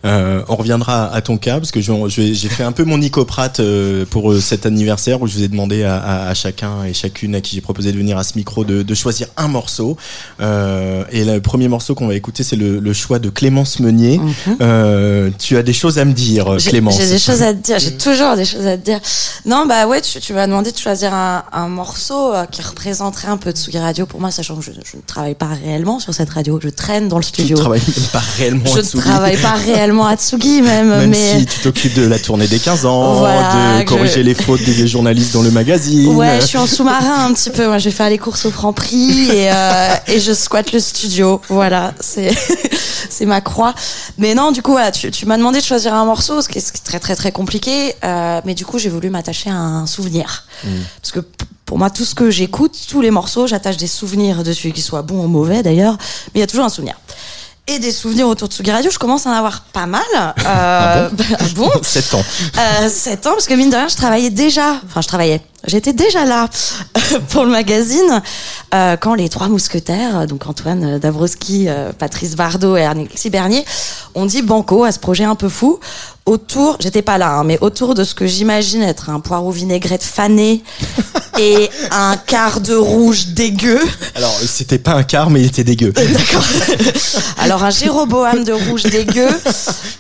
Euh, 0.04 0.42
on 0.48 0.56
reviendra 0.56 1.12
à 1.14 1.20
ton 1.20 1.38
cas 1.38 1.58
parce 1.60 1.70
que 1.70 1.80
j'ai 1.80 2.48
fait 2.48 2.64
un 2.64 2.72
peu 2.72 2.82
mon 2.82 2.98
nicoprate 2.98 3.60
euh, 3.60 4.04
pour 4.04 4.34
cet 4.40 4.66
anniversaire 4.66 5.22
où 5.22 5.28
je 5.28 5.34
vous 5.36 5.42
ai 5.44 5.48
demandé 5.48 5.84
à, 5.84 5.96
à- 5.96 6.28
à 6.28 6.34
chacun 6.34 6.82
et 6.82 6.92
chacune 6.92 7.36
à 7.36 7.40
qui 7.40 7.54
j'ai 7.54 7.60
proposé 7.60 7.92
de 7.92 7.98
venir 7.98 8.18
à 8.18 8.24
ce 8.24 8.36
micro 8.36 8.64
de, 8.64 8.82
de 8.82 8.94
choisir 8.94 9.28
un 9.36 9.46
morceau. 9.46 9.96
Euh, 10.40 11.04
et 11.12 11.24
le 11.24 11.40
premier 11.40 11.68
morceau 11.68 11.94
qu'on 11.94 12.08
va 12.08 12.14
écouter, 12.16 12.42
c'est 12.42 12.56
le, 12.56 12.80
le 12.80 12.92
choix 12.92 13.20
de 13.20 13.30
Clémence 13.30 13.78
Meunier. 13.78 14.20
Euh, 14.60 15.30
tu 15.38 15.56
as 15.56 15.62
des 15.62 15.72
choses 15.72 16.00
à 16.00 16.04
me 16.04 16.12
dire, 16.12 16.50
Mhm. 16.50 16.58
Clémence. 16.58 16.98
J'ai 16.98 17.08
des 17.08 17.18
choses 17.20 17.42
à 17.42 17.54
te 17.54 17.58
dire, 17.62 17.78
j'ai 17.78 17.96
toujours 17.96 18.34
des 18.34 18.44
choses 18.44 18.66
à 18.66 18.76
te 18.76 18.84
dire. 18.84 18.98
Non, 19.46 19.66
bah 19.66 19.86
ouais, 19.86 20.00
tu, 20.00 20.18
tu 20.18 20.32
m'as 20.32 20.48
demandé 20.48 20.72
de 20.72 20.78
choisir 20.78 21.14
un, 21.14 21.21
un 21.52 21.68
morceau 21.68 22.32
euh, 22.34 22.44
qui 22.46 22.62
représenterait 22.62 23.28
un 23.28 23.36
peu 23.36 23.50
Tsugi 23.50 23.78
Radio 23.78 24.06
pour 24.06 24.20
moi, 24.20 24.30
sachant 24.30 24.56
que 24.56 24.62
je, 24.62 24.72
je 24.72 24.96
ne 24.96 25.02
travaille 25.02 25.34
pas 25.34 25.46
réellement 25.64 25.98
sur 26.00 26.12
cette 26.14 26.30
radio, 26.30 26.58
je 26.62 26.68
traîne 26.68 27.08
dans 27.08 27.18
le 27.18 27.22
Tu 27.24 27.28
studio. 27.30 27.56
ne 27.56 27.60
travailles 27.60 27.80
pas 28.12 28.22
réellement 28.38 28.64
je 28.66 28.72
à 28.72 28.76
ne 28.78 28.82
Tsugi. 28.82 29.02
travaille 29.02 29.36
pas 29.36 29.52
réellement 29.52 30.06
à 30.06 30.16
Tsugi 30.16 30.62
même, 30.62 30.88
Même 30.88 31.10
mais 31.10 31.38
si 31.40 31.46
tu 31.46 31.58
t'occupes 31.60 31.94
de 31.94 32.06
la 32.06 32.18
tournée 32.18 32.46
des 32.46 32.58
15 32.58 32.86
ans, 32.86 33.14
Voilà, 33.14 33.80
de 33.80 33.84
corriger 33.88 34.14
je- 34.16 34.20
les 34.20 34.34
fautes 34.34 34.62
des 34.62 34.86
journalistes 34.86 35.32
dans 35.34 35.42
le 35.42 35.50
magazine. 35.50 36.14
Ouais, 36.16 36.38
je 36.40 36.46
suis 36.46 36.58
en 36.58 36.66
sous-marin 36.66 37.26
un 37.26 37.32
petit 37.32 37.50
peu. 37.50 37.66
Moi, 37.66 37.78
je 37.78 37.84
vais 37.86 37.90
faire 37.94 38.08
les 38.10 38.18
courses 38.18 38.44
au 38.46 38.50
Franc-Prix 38.50 39.28
et, 39.30 39.50
euh, 39.52 39.94
et 40.08 40.20
je 40.20 40.32
squatte 40.32 40.72
le 40.72 40.80
studio. 40.80 41.40
Voilà, 41.48 41.92
c'est 42.00 42.30
c'est 43.10 43.26
ma 43.26 43.40
croix. 43.40 43.74
Mais 44.18 44.34
non, 44.34 44.52
du 44.52 44.62
coup, 44.62 44.72
voilà, 44.72 44.90
tu, 44.90 45.10
tu 45.10 45.26
m'as 45.26 45.36
demandé 45.36 45.58
de 45.60 45.64
choisir 45.64 45.94
un 45.94 46.04
morceau, 46.04 46.40
ce 46.42 46.48
qui 46.48 46.58
est, 46.58 46.84
très 46.84 46.98
très 46.98 47.16
très 47.16 47.32
compliqué. 47.32 47.94
Euh, 48.04 48.40
mais 48.44 48.54
du 48.54 48.64
coup, 48.64 48.78
j'ai 48.78 48.88
voulu 48.88 49.10
m'attacher 49.10 49.50
à 49.50 49.54
un 49.56 49.86
souvenir, 49.86 50.44
parce 51.00 51.11
que 51.12 51.20
p- 51.20 51.44
pour 51.66 51.78
moi, 51.78 51.88
tout 51.90 52.04
ce 52.04 52.14
que 52.14 52.30
j'écoute, 52.30 52.76
tous 52.88 53.00
les 53.00 53.10
morceaux, 53.10 53.46
j'attache 53.46 53.76
des 53.76 53.86
souvenirs 53.86 54.42
dessus, 54.42 54.72
qu'ils 54.72 54.82
soient 54.82 55.02
bons 55.02 55.24
ou 55.24 55.28
mauvais 55.28 55.62
d'ailleurs. 55.62 55.94
Mais 56.34 56.38
il 56.38 56.40
y 56.40 56.42
a 56.42 56.46
toujours 56.46 56.64
un 56.66 56.68
souvenir. 56.68 56.94
Et 57.68 57.78
des 57.78 57.92
souvenirs 57.92 58.26
autour 58.26 58.48
de 58.48 58.52
Tsugi 58.52 58.72
Radio, 58.72 58.90
je 58.90 58.98
commence 58.98 59.26
à 59.26 59.30
en 59.30 59.34
avoir 59.34 59.62
pas 59.72 59.86
mal. 59.86 60.02
Euh, 60.14 60.32
ah 60.44 61.08
bon? 61.54 61.70
7 61.82 62.14
ans. 62.14 62.24
euh, 62.58 62.88
7 62.90 63.26
ans, 63.28 63.32
parce 63.34 63.46
que 63.46 63.54
mine 63.54 63.70
de 63.70 63.76
rien, 63.76 63.88
je 63.88 63.94
travaillais 63.96 64.30
déjà, 64.30 64.80
enfin 64.84 65.00
je 65.00 65.06
travaillais, 65.08 65.40
j'étais 65.66 65.92
déjà 65.92 66.24
là 66.24 66.48
pour 67.30 67.44
le 67.44 67.50
magazine 67.50 68.22
euh, 68.74 68.96
quand 68.96 69.14
les 69.14 69.28
trois 69.28 69.48
mousquetaires, 69.48 70.26
donc 70.26 70.46
Antoine 70.46 70.98
Dabrowski, 70.98 71.68
euh, 71.68 71.92
Patrice 71.92 72.36
Bardot 72.36 72.76
et 72.76 72.84
Alexis 72.84 73.28
Bernier, 73.28 73.64
ont 74.14 74.24
dit 74.24 74.42
banco 74.42 74.84
à 74.84 74.92
ce 74.92 74.98
projet 74.98 75.24
un 75.24 75.34
peu 75.34 75.48
fou 75.48 75.78
autour, 76.24 76.76
j'étais 76.78 77.02
pas 77.02 77.18
là, 77.18 77.32
hein, 77.32 77.44
mais 77.44 77.58
autour 77.60 77.94
de 77.94 78.04
ce 78.04 78.14
que 78.14 78.26
j'imagine 78.26 78.82
être 78.82 79.10
un 79.10 79.18
poireau 79.18 79.50
vinaigrette 79.50 80.04
fané 80.04 80.62
et 81.38 81.68
un 81.90 82.16
quart 82.16 82.60
de 82.60 82.74
rouge 82.74 83.28
dégueu. 83.28 83.80
Alors, 84.14 84.32
c'était 84.46 84.78
pas 84.78 84.92
un 84.94 85.02
quart, 85.02 85.30
mais 85.30 85.40
il 85.40 85.46
était 85.46 85.64
dégueu. 85.64 85.90
D'accord. 85.92 86.44
Alors 87.38 87.64
un 87.64 87.70
Jéroboam 87.70 88.44
de 88.44 88.52
rouge 88.52 88.84
dégueu, 88.84 89.28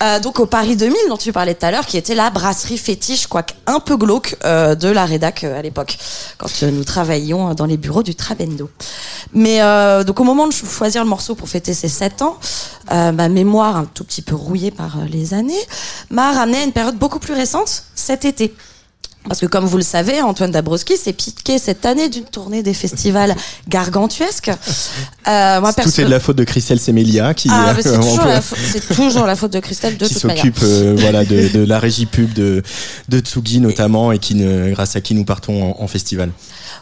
euh, 0.02 0.20
donc 0.20 0.38
au 0.38 0.46
Paris 0.46 0.76
2000 0.76 0.96
dont 1.08 1.16
tu 1.16 1.32
parlais 1.32 1.54
tout 1.54 1.66
à 1.66 1.72
l'heure, 1.72 1.86
qui 1.86 1.96
était 1.96 2.14
la 2.14 2.30
brasserie 2.30 2.78
fétiche, 2.78 3.26
quoique 3.26 3.54
un 3.66 3.80
peu 3.80 3.96
glauque, 3.96 4.36
de 4.44 4.88
la 4.88 5.04
rédac 5.04 5.44
à 5.54 5.62
l'époque, 5.62 5.98
quand 6.38 6.62
euh, 6.62 6.70
nous 6.70 6.84
travaillions 6.84 7.54
dans 7.54 7.66
les 7.66 7.76
bureaux 7.76 8.02
du 8.02 8.14
Trabendo. 8.14 8.70
Mais 9.32 9.62
euh, 9.62 10.04
donc 10.04 10.20
au 10.20 10.24
moment 10.24 10.46
de 10.46 10.52
choisir 10.52 11.02
le 11.04 11.08
morceau 11.08 11.34
pour 11.34 11.48
fêter 11.48 11.74
ses 11.74 11.88
7 11.88 12.22
ans, 12.22 12.38
euh, 12.92 13.12
ma 13.12 13.28
mémoire 13.28 13.76
un 13.76 13.84
tout 13.84 14.04
petit 14.04 14.22
peu 14.22 14.34
rouillée 14.34 14.70
par 14.70 14.98
euh, 14.98 15.04
les 15.08 15.34
années 15.34 15.54
m'a 16.10 16.32
ramené 16.32 16.58
à 16.58 16.64
une 16.64 16.72
période 16.72 16.96
beaucoup 16.96 17.18
plus 17.18 17.34
récente, 17.34 17.84
cet 17.94 18.24
été. 18.24 18.54
Parce 19.28 19.40
que 19.40 19.46
comme 19.46 19.64
vous 19.66 19.76
le 19.76 19.84
savez, 19.84 20.20
Antoine 20.20 20.50
Dabrowski 20.50 20.96
s'est 20.96 21.12
piqué 21.12 21.58
cette 21.58 21.86
année 21.86 22.08
d'une 22.08 22.24
tournée 22.24 22.62
des 22.62 22.74
festivals 22.74 23.36
gargantuesques. 23.68 24.50
Euh, 25.28 25.60
moi, 25.60 25.72
Tout 25.72 25.80
est 25.80 25.84
perso- 25.84 26.02
de 26.02 26.08
la 26.08 26.18
faute 26.20 26.36
de 26.36 26.44
Christelle 26.44 26.80
Semelia 26.80 27.32
qui, 27.32 27.48
ah, 27.50 27.72
mais 27.76 27.82
c'est 27.82 27.88
euh, 27.92 27.96
toujours, 28.00 28.24
la 28.26 28.40
c'est 28.42 28.94
toujours 28.94 29.24
la 29.26 29.36
faute 29.36 29.52
de 29.52 29.60
Christelle 29.60 29.96
de 29.96 30.06
qui 30.06 30.14
toute 30.14 30.22
s'occupe 30.22 30.58
euh, 30.62 30.96
voilà 30.98 31.24
de, 31.24 31.48
de 31.48 31.64
la 31.64 31.78
régie 31.78 32.06
pub 32.06 32.32
de 32.32 32.62
de 33.08 33.18
Tsugi 33.20 33.60
notamment 33.60 34.10
et 34.12 34.18
qui 34.18 34.34
ne, 34.34 34.72
grâce 34.72 34.96
à 34.96 35.00
qui 35.00 35.14
nous 35.14 35.24
partons 35.24 35.72
en, 35.78 35.82
en 35.82 35.86
festival. 35.86 36.30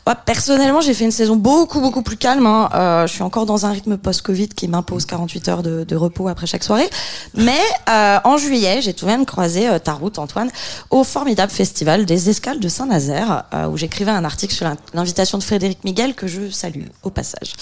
Ouais, 0.07 0.15
personnellement, 0.25 0.81
j'ai 0.81 0.95
fait 0.95 1.05
une 1.05 1.11
saison 1.11 1.37
beaucoup, 1.37 1.81
beaucoup 1.81 2.03
plus 2.03 2.17
calme. 2.17 2.47
hein. 2.47 2.69
Euh, 2.75 3.07
je 3.07 3.13
suis 3.13 3.23
encore 3.23 3.45
dans 3.47 3.67
un 3.67 3.71
rythme 3.71 3.97
post-Covid 3.99 4.49
qui 4.49 4.67
m'impose 4.67 5.05
48 5.05 5.49
heures 5.49 5.63
de, 5.63 5.85
de 5.85 5.97
repos 5.97 6.27
après 6.29 6.47
chaque 6.47 6.65
soirée. 6.65 6.89
Mais 7.35 7.59
euh, 7.89 8.19
en 8.25 8.39
juillet, 8.39 8.81
j'ai 8.81 8.95
tout 8.95 9.05
de 9.05 9.11
même 9.11 9.27
croisé 9.27 9.69
euh, 9.69 9.79
ta 9.79 9.93
route, 9.93 10.19
Antoine, 10.19 10.51
au 10.91 11.05
formidable 11.05 11.53
festival 11.53 12.07
des 12.07 12.31
Escales 12.31 12.61
de 12.61 12.69
Saint-Nazaire, 12.69 13.45
euh, 13.55 13.67
où 13.69 13.77
j'écrivais 13.77 14.11
un 14.11 14.25
article 14.25 14.55
sur 14.55 14.65
l'in- 14.67 14.77
l'invitation 14.95 15.37
de 15.39 15.43
Frédéric 15.43 15.85
Miguel, 15.85 16.15
que 16.15 16.27
je 16.27 16.51
salue 16.51 16.85
au 17.03 17.11
passage. 17.11 17.53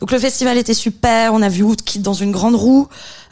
Donc 0.00 0.12
le 0.12 0.18
festival 0.18 0.58
était 0.58 0.74
super, 0.74 1.32
on 1.32 1.40
a 1.42 1.48
vu 1.48 1.62
Woodkid 1.62 2.02
dans 2.02 2.12
une 2.14 2.32
grande 2.32 2.54
roue. 2.54 2.86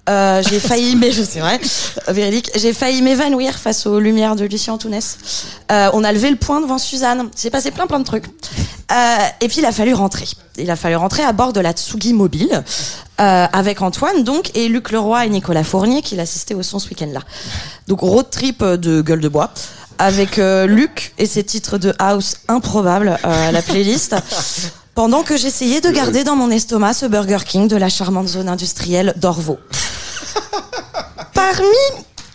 Euh, 0.08 0.42
j'ai 0.48 0.60
failli, 0.60 0.96
mais 1.00 1.12
je 1.12 1.22
c'est 1.22 1.40
vrai, 1.40 1.60
euh, 2.08 2.12
véridique, 2.12 2.50
j'ai 2.54 2.72
failli 2.72 3.02
m'évanouir 3.02 3.54
face 3.58 3.86
aux 3.86 3.98
lumières 3.98 4.36
de 4.36 4.44
Lucien 4.44 4.74
Antounès. 4.74 5.18
Euh, 5.72 5.90
on 5.92 6.04
a 6.04 6.12
levé 6.12 6.30
le 6.30 6.36
point 6.36 6.60
devant 6.60 6.78
Suzanne. 6.78 7.28
C'est 7.34 7.50
passé 7.50 7.70
plein 7.70 7.86
plein 7.86 7.98
de 7.98 8.04
trucs. 8.04 8.26
Euh, 8.92 9.16
et 9.40 9.48
puis 9.48 9.58
il 9.58 9.66
a 9.66 9.72
fallu 9.72 9.94
rentrer. 9.94 10.26
Il 10.58 10.70
a 10.70 10.76
fallu 10.76 10.96
rentrer 10.96 11.24
à 11.24 11.32
bord 11.32 11.52
de 11.52 11.60
la 11.60 11.72
Tsugi 11.72 12.12
Mobile 12.12 12.62
euh, 13.20 13.46
avec 13.52 13.82
Antoine 13.82 14.22
donc 14.22 14.50
et 14.54 14.68
Luc 14.68 14.92
Leroy 14.92 15.26
et 15.26 15.28
Nicolas 15.28 15.64
Fournier 15.64 16.02
qui 16.02 16.14
l'assistaient 16.14 16.54
au 16.54 16.62
son 16.62 16.78
ce 16.78 16.88
week-end-là. 16.90 17.20
Donc 17.88 18.00
road 18.00 18.30
trip 18.30 18.62
euh, 18.62 18.76
de 18.76 19.02
gueule 19.02 19.20
de 19.20 19.28
bois 19.28 19.52
avec 19.98 20.36
Luc 20.36 21.14
et 21.16 21.24
ses 21.24 21.42
titres 21.42 21.78
de 21.78 21.94
house 21.98 22.36
improbables 22.48 23.18
à 23.22 23.50
la 23.50 23.62
playlist. 23.62 24.14
Pendant 24.94 25.22
que 25.22 25.38
j'essayais 25.38 25.80
de 25.80 25.90
garder 25.90 26.22
dans 26.22 26.36
mon 26.36 26.50
estomac 26.50 26.92
ce 26.92 27.06
Burger 27.06 27.38
King 27.46 27.66
de 27.66 27.76
la 27.76 27.88
charmante 27.88 28.28
zone 28.28 28.50
industrielle 28.50 29.14
d'Orvaux. 29.16 29.58
Parmi 31.34 31.66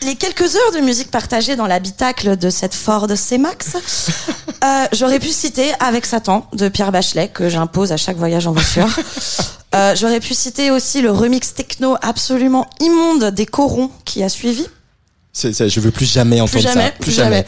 les 0.03 0.15
quelques 0.15 0.55
heures 0.55 0.71
de 0.73 0.79
musique 0.79 1.11
partagées 1.11 1.55
dans 1.55 1.67
l'habitacle 1.67 2.35
de 2.37 2.49
cette 2.49 2.73
Ford 2.73 3.07
C-Max, 3.13 3.75
euh, 4.63 4.85
j'aurais 4.93 5.19
pu 5.19 5.29
citer 5.29 5.71
Avec 5.79 6.05
Satan 6.05 6.47
de 6.53 6.69
Pierre 6.69 6.91
Bachelet, 6.91 7.27
que 7.27 7.49
j'impose 7.49 7.91
à 7.91 7.97
chaque 7.97 8.17
voyage 8.17 8.47
en 8.47 8.51
voiture. 8.53 8.87
Euh, 9.75 9.95
j'aurais 9.95 10.19
pu 10.19 10.33
citer 10.33 10.71
aussi 10.71 11.01
le 11.01 11.11
remix 11.11 11.53
techno 11.53 11.95
absolument 12.01 12.67
immonde 12.79 13.25
des 13.25 13.45
Corons 13.45 13.91
qui 14.05 14.23
a 14.23 14.29
suivi. 14.29 14.65
C'est- 15.33 15.53
ça, 15.53 15.67
je 15.67 15.79
veux 15.79 15.91
plus 15.91 16.11
jamais 16.11 16.41
entendre 16.41 16.51
Plus 16.51 16.61
jamais, 16.61 16.85
ça. 16.87 16.91
plus 16.99 17.11
jamais. 17.11 17.45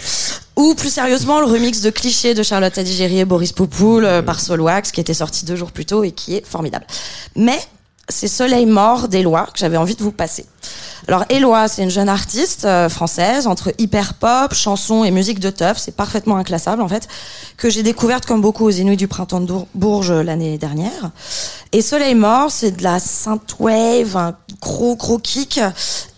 Ou 0.56 0.76
plus 0.76 0.94
sérieusement, 0.94 1.40
le 1.40 1.48
remix 1.48 1.82
de 1.82 1.90
clichés 1.90 2.34
de 2.36 2.44
Charlotte 2.44 2.78
Adigéry 2.78 3.20
et 3.20 3.26
Boris 3.26 3.52
Poupoul 3.52 4.06
euh, 4.06 4.22
par 4.22 4.40
Solwax, 4.40 4.92
qui 4.92 5.02
était 5.02 5.16
sorti 5.16 5.44
deux 5.46 5.56
jours 5.56 5.72
plus 5.72 5.86
tôt 5.86 6.04
et 6.04 6.12
qui 6.12 6.36
est 6.36 6.46
formidable. 6.46 6.86
Mais 7.36 7.60
c'est 8.10 8.28
Soleil 8.28 8.66
mort 8.66 9.08
d'Éloi 9.08 9.48
que 9.54 9.60
j'avais 9.60 9.78
envie 9.78 9.96
de 9.96 10.04
vous 10.04 10.12
passer. 10.12 10.46
Alors 11.08 11.26
Éloi, 11.30 11.68
c'est 11.68 11.84
une 11.84 11.90
jeune 11.90 12.10
artiste 12.10 12.66
euh, 12.66 12.88
française 12.88 13.48
entre 13.48 13.74
hyper 13.78 14.14
pop, 14.14 14.54
chansons 14.54 15.04
et 15.04 15.12
musique 15.12 15.40
de 15.40 15.50
teuf, 15.50 15.78
c'est 15.78 15.96
parfaitement 15.96 16.38
inclassable 16.38 16.82
en 16.82 16.88
fait, 16.88 17.08
que 17.58 17.70
j'ai 17.70 17.84
découverte 17.84 18.26
comme 18.26 18.42
beaucoup 18.42 18.66
aux 18.66 18.72
Inuits 18.72 18.98
du 18.98 19.08
printemps 19.08 19.42
de 19.42 19.54
Bourges 19.74 20.12
euh, 20.12 20.24
l'année 20.24 20.58
dernière. 20.58 21.12
Et 21.72 21.82
Soleil 21.82 22.16
mort, 22.16 22.52
c'est 22.52 22.72
de 22.72 22.84
la 22.84 23.00
synthwave, 23.00 24.16
un 24.16 24.36
gros 24.62 24.96
gros 24.96 25.18
kick 25.18 25.60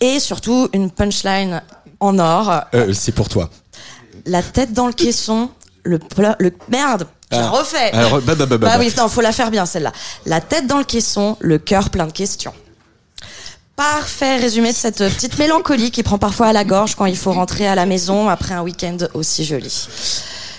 et 0.02 0.20
surtout 0.20 0.70
une 0.74 0.92
punchline 0.92 1.64
en 2.00 2.20
or. 2.20 2.62
Euh, 2.74 2.94
c'est 2.94 3.12
pour 3.12 3.30
toi. 3.30 3.50
La 4.26 4.44
tête 4.44 4.74
dans 4.74 4.88
le 4.88 4.94
caisson, 4.94 5.50
le 5.84 6.00
le 6.40 6.52
merde. 6.70 7.08
Je 7.32 7.38
Ah. 7.38 7.50
refais. 7.50 7.92
Alors, 7.92 8.22
bah, 8.22 8.36
bah, 8.36 8.46
bah, 8.46 8.46
bah, 8.46 8.58
Bah 8.58 8.68
bah. 8.68 8.76
oui, 8.80 8.94
non, 8.98 9.08
faut 9.10 9.22
la 9.22 9.32
faire 9.32 9.52
bien 9.52 9.66
celle-là. 9.66 9.92
La 10.26 10.42
tête 10.42 10.68
dans 10.68 10.78
le 10.78 10.84
caisson, 10.84 11.38
le 11.40 11.58
cœur 11.58 11.90
plein 11.90 12.06
de 12.08 12.12
questions. 12.12 12.54
Parfait 13.76 14.38
résumé 14.38 14.72
de 14.72 14.78
cette 14.78 15.00
petite 15.00 15.38
mélancolie 15.38 15.92
qui 15.92 16.02
prend 16.02 16.18
parfois 16.18 16.48
à 16.48 16.54
la 16.54 16.64
gorge 16.64 16.96
quand 16.96 17.06
il 17.06 17.18
faut 17.18 17.34
rentrer 17.34 17.68
à 17.68 17.76
la 17.76 17.86
maison 17.86 18.30
après 18.30 18.54
un 18.54 18.62
week-end 18.62 18.96
aussi 19.14 19.44
joli. 19.44 19.88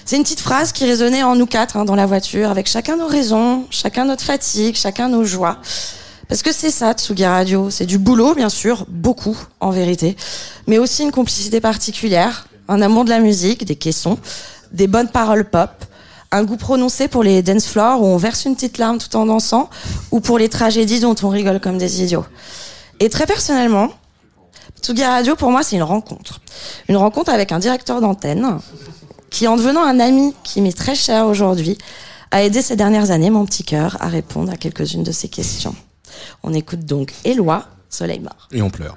C'est 0.05 0.17
une 0.17 0.23
petite 0.23 0.41
phrase 0.41 0.73
qui 0.73 0.85
résonnait 0.85 1.23
en 1.23 1.35
nous 1.35 1.47
quatre 1.47 1.77
hein, 1.79 1.85
dans 1.87 1.95
la 1.95 2.05
voiture, 2.05 2.51
avec 2.51 2.69
chacun 2.69 2.97
nos 2.97 3.07
raisons, 3.07 3.65
chacun 3.71 4.05
notre 4.05 4.23
fatigue, 4.23 4.77
chacun 4.77 5.09
nos 5.09 5.25
joies. 5.25 5.57
Parce 6.29 6.43
que 6.43 6.53
c'est 6.53 6.71
ça, 6.71 6.93
Tsugi 6.93 7.25
Radio. 7.25 7.71
C'est 7.71 7.87
du 7.87 7.99
boulot, 7.99 8.35
bien 8.35 8.49
sûr, 8.51 8.85
beaucoup, 8.89 9.37
en 9.61 9.71
vérité. 9.71 10.15
Mais 10.67 10.77
aussi 10.79 11.03
une 11.03 11.11
complicité 11.13 11.61
particulière, 11.61 12.47
un 12.69 12.83
amour 12.83 13.05
de 13.05 13.11
la 13.11 13.21
musique, 13.21 13.65
des 13.65 13.77
caissons, 13.77 14.19
des 14.73 14.89
bonnes 14.89 15.09
paroles 15.09 15.49
pop, 15.49 15.71
un 16.33 16.45
goût 16.45 16.57
prononcé 16.57 17.09
pour 17.09 17.23
les 17.23 17.43
dance 17.43 17.67
floors 17.67 18.03
où 18.03 18.07
on 18.07 18.17
verse 18.17 18.45
une 18.45 18.55
petite 18.55 18.79
larme 18.79 18.99
tout 18.99 19.15
en 19.17 19.27
dansant, 19.27 19.71
ou 20.11 20.21
pour 20.21 20.39
les 20.39 20.49
tragédies 20.49 21.01
dont 21.01 21.15
on 21.23 21.29
rigole 21.29 21.61
comme 21.61 21.79
des 21.79 22.03
idiots. 22.03 22.27
Et 23.01 23.09
très 23.09 23.27
personnellement, 23.27 23.91
Tsugi 24.81 25.05
Radio, 25.05 25.37
pour 25.37 25.51
moi, 25.51 25.63
c'est 25.63 25.77
une 25.77 25.83
rencontre. 25.83 26.41
Une 26.89 26.97
rencontre 26.97 27.33
avec 27.33 27.53
un 27.53 27.59
directeur 27.59 28.01
d'antenne 28.01 28.59
qui, 29.31 29.49
en 29.49 29.57
devenant 29.57 29.83
un 29.83 30.01
ami 30.01 30.35
qui 30.45 30.61
m'est 30.61 30.77
très 30.77 30.95
cher 30.95 31.27
aujourd'hui, 31.27 31.79
a 32.31 32.43
aidé 32.43 32.63
ces 32.63 32.77
dernières 32.77 33.11
années 33.11 33.31
mon 33.31 33.45
petit 33.47 33.65
cœur 33.65 33.97
à 34.01 34.09
répondre 34.09 34.53
à 34.53 34.57
quelques-unes 34.57 35.03
de 35.03 35.13
ses 35.13 35.29
questions. 35.29 35.75
On 36.43 36.55
écoute 36.55 36.81
donc 36.81 37.13
Éloi, 37.25 37.65
Soleil 37.89 38.21
mort. 38.21 38.49
Et 38.53 38.63
on 38.63 38.71
pleure. 38.71 38.97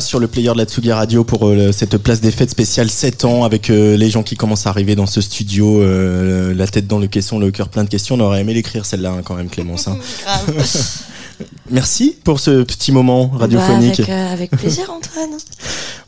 Sur 0.00 0.20
le 0.20 0.28
player 0.28 0.52
de 0.52 0.58
la 0.58 0.64
Tsugi 0.64 0.92
Radio 0.92 1.24
pour 1.24 1.46
euh, 1.46 1.72
cette 1.72 1.96
place 1.98 2.20
des 2.20 2.30
fêtes 2.30 2.50
spéciale 2.50 2.90
7 2.90 3.24
ans 3.24 3.44
avec 3.44 3.70
euh, 3.70 3.96
les 3.96 4.10
gens 4.10 4.22
qui 4.22 4.36
commencent 4.36 4.66
à 4.66 4.70
arriver 4.70 4.94
dans 4.94 5.06
ce 5.06 5.20
studio, 5.20 5.80
euh, 5.80 6.54
la 6.54 6.66
tête 6.66 6.86
dans 6.86 6.98
le 6.98 7.06
caisson, 7.06 7.38
le 7.38 7.50
cœur 7.50 7.68
plein 7.68 7.84
de 7.84 7.88
questions. 7.88 8.16
On 8.16 8.20
aurait 8.20 8.40
aimé 8.40 8.54
l'écrire 8.54 8.84
celle-là 8.84 9.10
hein, 9.10 9.22
quand 9.24 9.34
même, 9.34 9.48
Clémence. 9.48 9.88
hein. 9.88 9.96
Merci 11.70 12.16
pour 12.24 12.40
ce 12.40 12.62
petit 12.62 12.92
moment 12.92 13.28
radiophonique. 13.28 13.98
Bah, 13.98 14.04
avec, 14.04 14.10
euh, 14.10 14.32
avec 14.32 14.50
plaisir, 14.50 14.90
Antoine. 14.90 15.38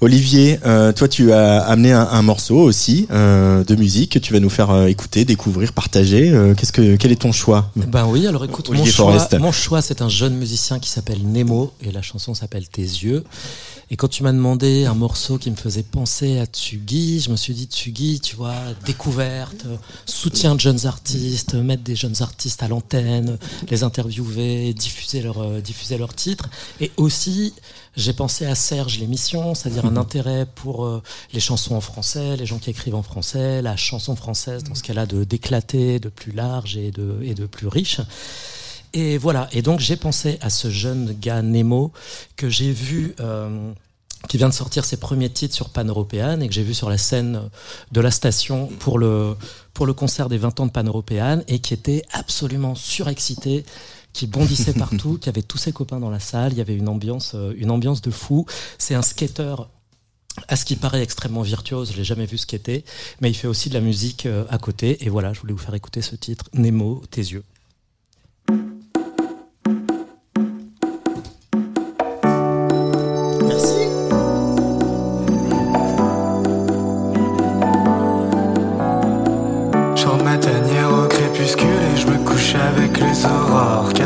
Olivier, 0.03 0.59
euh, 0.65 0.93
toi 0.95 1.09
tu 1.09 1.31
as 1.33 1.59
amené 1.61 1.93
un, 1.93 2.01
un 2.11 2.23
morceau 2.23 2.57
aussi 2.57 3.07
euh, 3.11 3.63
de 3.65 3.75
musique 3.75 4.13
que 4.13 4.19
tu 4.19 4.33
vas 4.33 4.41
nous 4.41 4.49
faire 4.49 4.71
euh, 4.71 4.87
écouter, 4.87 5.27
découvrir, 5.27 5.75
partager. 5.75 6.31
Euh, 6.31 6.55
Qu'est-ce 6.55 6.73
que 6.73 6.97
quel 6.97 7.13
est 7.13 7.21
ton 7.21 7.33
choix? 7.33 7.71
Ben 7.77 8.07
oui, 8.07 8.27
alors 8.27 8.45
écoute, 8.47 8.71
mon 8.71 8.85
choix, 8.87 9.29
mon 9.39 9.53
choix, 9.53 9.83
c'est 9.83 10.01
un 10.01 10.09
jeune 10.09 10.37
musicien 10.37 10.79
qui 10.79 10.89
s'appelle 10.89 11.21
Nemo 11.23 11.73
et 11.83 11.93
la 11.93 12.01
chanson 12.01 12.33
s'appelle 12.33 12.67
Tes 12.67 12.81
yeux. 12.81 13.25
Et 13.91 13.97
quand 13.97 14.09
tu 14.09 14.23
m'as 14.23 14.33
demandé 14.33 14.87
un 14.87 14.95
morceau 14.95 15.37
qui 15.37 15.51
me 15.51 15.57
faisait 15.57 15.83
penser 15.83 16.39
à 16.39 16.47
Tsugi, 16.47 17.21
je 17.21 17.31
me 17.31 17.37
suis 17.37 17.53
dit 17.53 17.65
Tsugi, 17.65 18.21
tu 18.21 18.37
vois, 18.37 18.55
découverte, 18.87 19.67
euh, 19.67 19.77
soutien 20.07 20.55
de 20.55 20.61
jeunes 20.61 20.87
artistes, 20.87 21.55
mettre 21.55 21.83
des 21.83 21.97
jeunes 21.97 22.23
artistes 22.23 22.63
à 22.63 22.69
l'antenne, 22.69 23.37
les 23.69 23.83
interviewer, 23.83 24.73
diffuser 24.73 25.21
leur 25.21 25.61
diffuser 25.61 25.99
leurs 25.99 26.15
titres. 26.15 26.49
Et 26.81 26.91
aussi, 26.97 27.53
j'ai 27.97 28.13
pensé 28.13 28.47
à 28.47 28.55
Serge 28.55 28.99
l'émission, 28.99 29.55
c'est-à-dire 29.55 29.85
un 29.85 29.97
intérêt 29.97 30.47
pour 30.55 30.85
euh, 30.85 31.03
les 31.33 31.41
chansons 31.41 31.75
en 31.75 31.81
français, 31.81 32.37
les 32.37 32.47
gens 32.47 32.59
qui 32.59 32.71
écrivent 32.71 32.95
en 32.95 33.03
français, 33.03 33.63
la 33.63 33.77
chanson 33.77 34.15
française 34.17 34.65
dans 34.65 34.75
ce 34.75 34.83
qu'elle 34.83 34.99
a 34.99 35.07
de 35.07 35.25
d'éclaté, 35.25 35.99
de 35.99 36.09
plus 36.09 36.33
large 36.33 36.77
et 36.77 36.91
de 36.91 37.19
et 37.23 37.35
de 37.35 37.47
plus 37.47 37.67
riche. 37.67 38.01
Et 38.93 39.19
voilà. 39.19 39.49
Et 39.53 39.63
donc 39.63 39.81
j'ai 39.81 39.97
pensé 39.97 40.39
à 40.41 40.51
ce 40.51 40.71
jeune 40.71 41.17
gars 41.21 41.43
Nemo 41.43 41.93
que 42.37 42.49
j'ai 42.49 42.73
vu. 42.73 43.15
euh, 43.21 43.73
qui 44.29 44.37
vient 44.37 44.49
de 44.49 44.55
sortir 44.55 44.85
ses 44.85 44.99
premiers 44.99 45.31
titres 45.31 45.55
sur 45.55 45.71
Pan 45.71 45.85
Européenne 45.85 46.43
et 46.43 46.49
que 46.49 46.55
j'ai 46.55 46.63
vu 46.63 46.75
sur 46.75 46.91
la 46.91 46.99
scène 46.99 47.49
de 47.91 48.01
la 48.01 48.11
station 48.11 48.67
pour 48.79 48.99
le, 48.99 49.35
pour 49.73 49.87
le 49.87 49.95
concert 49.95 50.29
des 50.29 50.37
20 50.37 50.61
ans 50.61 50.67
de 50.67 50.71
Pan 50.71 50.85
Européenne 50.85 51.43
et 51.49 51.61
qui 51.61 51.73
était 51.73 52.03
absolument 52.13 52.75
surexcité, 52.75 53.65
qui 54.13 54.27
bondissait 54.27 54.75
partout, 54.75 55.19
qui 55.19 55.29
avait 55.29 55.43
tous 55.43 55.59
ses 55.59 55.73
copains 55.73 56.01
dans 56.01 56.11
la 56.11 56.21
salle, 56.21 56.53
il 56.53 56.59
y 56.59 56.61
avait 56.61 56.77
une 56.77 56.89
ambiance, 56.89 57.33
euh, 57.35 57.53
une 57.57 57.71
ambiance 57.71 58.03
de 58.03 58.11
fou. 58.11 58.47
C'est 58.79 58.95
un 58.95 59.03
skater 59.03 59.55
à 60.49 60.57
ce 60.57 60.65
qui 60.65 60.77
paraît 60.77 61.03
extrêmement 61.03 61.43
virtuose, 61.43 61.93
je 61.93 61.97
l'ai 61.97 62.05
jamais 62.05 62.27
vu 62.27 62.39
skater, 62.39 62.85
mais 63.21 63.31
il 63.31 63.35
fait 63.35 63.49
aussi 63.49 63.69
de 63.69 63.75
la 63.75 63.81
musique 63.81 64.27
euh, 64.27 64.45
à 64.49 64.59
côté. 64.59 65.05
Et 65.05 65.09
voilà, 65.09 65.33
je 65.33 65.41
voulais 65.41 65.53
vous 65.53 65.59
faire 65.59 65.75
écouter 65.75 66.03
ce 66.03 66.17
titre, 66.17 66.49
Nemo, 66.55 67.03
tes 67.11 67.21
yeux. 67.21 67.45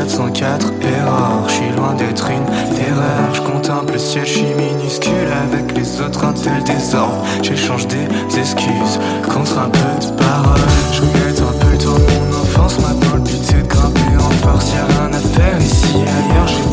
704 0.07 0.71
erreurs, 0.83 1.43
je 1.47 1.53
suis 1.53 1.69
loin 1.75 1.95
d'être 1.95 2.29
une 2.29 2.45
terreur. 2.75 3.33
Je 3.33 3.41
contemple 3.41 3.93
le 3.93 3.99
ciel, 3.99 4.23
je 4.25 4.33
suis 4.33 4.53
minuscule 4.55 5.31
avec 5.49 5.75
les 5.75 5.99
autres, 6.01 6.25
un 6.25 6.33
tel 6.33 6.63
désordre. 6.63 7.23
J'échange 7.41 7.87
des 7.87 8.05
excuses 8.39 8.99
contre 9.33 9.57
un 9.57 9.69
peu 9.69 10.05
de 10.05 10.11
parole. 10.11 10.61
Je 10.93 11.01
regrette 11.01 11.41
un 11.41 11.57
peu 11.59 11.71
le 11.71 11.77
tour 11.77 11.95
de 11.95 12.03
mon 12.03 12.37
enfance, 12.39 12.77
maintenant 12.79 13.15
le 13.15 13.21
but 13.21 13.41
c'est 13.41 13.63
de 13.63 13.67
grimper 13.67 14.15
en 14.17 14.29
force. 14.45 14.71
Y'a 14.73 14.85
rien 14.85 15.11
à 15.11 15.19
faire 15.19 15.59
ici, 15.59 15.95
ailleurs, 15.95 16.47
j'ai 16.47 16.64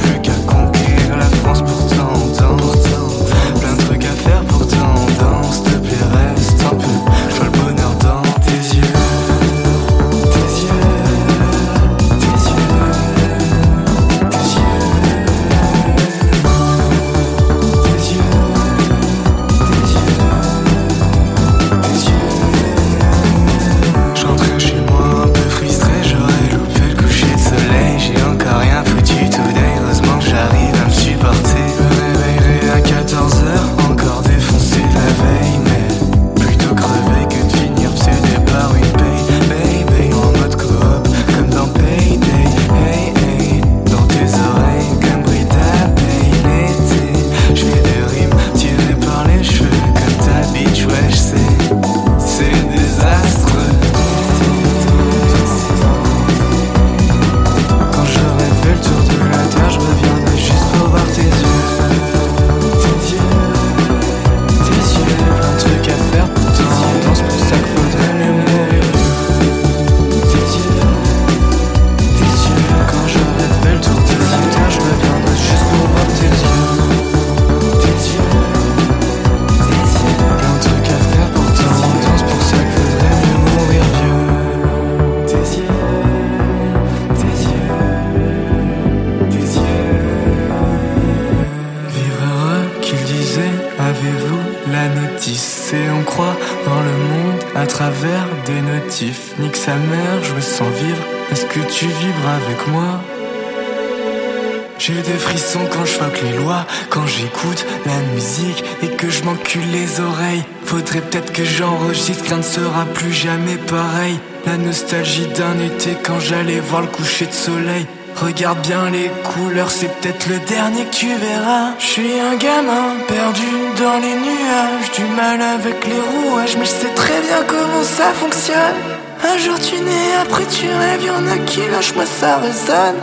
j'ai 104.84 104.94
des 104.94 105.18
frissons 105.18 105.60
quand 105.70 105.84
je 105.84 105.92
fuck 105.92 106.22
les 106.22 106.36
lois, 106.38 106.66
quand 106.90 107.06
j'écoute 107.06 107.64
la 107.86 107.98
musique 108.14 108.64
et 108.82 108.88
que 108.88 109.08
je 109.10 109.22
m'encule 109.22 109.70
les 109.70 110.00
oreilles. 110.00 110.42
Faudrait 110.64 111.02
peut-être 111.02 111.32
que 111.32 111.44
j'enregistre, 111.44 112.24
rien 112.24 112.38
ne 112.38 112.42
sera 112.42 112.84
plus 112.86 113.12
jamais 113.12 113.58
pareil. 113.58 114.18
La 114.44 114.56
nostalgie 114.56 115.28
d'un 115.28 115.56
été 115.64 115.96
quand 116.02 116.18
j'allais 116.18 116.58
voir 116.58 116.80
le 116.80 116.88
coucher 116.88 117.26
de 117.26 117.32
soleil. 117.32 117.86
Regarde 118.16 118.58
bien 118.66 118.90
les 118.90 119.08
couleurs, 119.22 119.70
c'est 119.70 120.00
peut-être 120.00 120.26
le 120.28 120.40
dernier 120.40 120.84
que 120.86 120.94
tu 120.94 121.06
verras. 121.14 121.74
Je 121.78 121.86
suis 121.86 122.18
un 122.18 122.34
gamin 122.36 122.96
perdu 123.06 123.52
dans 123.78 123.98
les 123.98 124.14
nuages, 124.14 124.90
du 124.96 125.04
mal 125.14 125.40
avec 125.40 125.86
les 125.86 126.00
rouages, 126.00 126.56
mais 126.58 126.64
je 126.64 126.70
sais 126.70 126.94
très 126.94 127.20
bien 127.20 127.44
comment 127.46 127.84
ça 127.84 128.12
fonctionne. 128.14 128.91
Un 129.24 129.38
jour 129.38 129.58
tu 129.58 129.76
nais, 129.80 130.14
après 130.20 130.44
tu 130.46 130.66
rêves, 130.66 131.04
y'en 131.04 131.26
a 131.26 131.38
qui 131.46 131.60
lâchent, 131.70 131.94
moi 131.94 132.06
ça 132.06 132.38
résonne. 132.38 133.00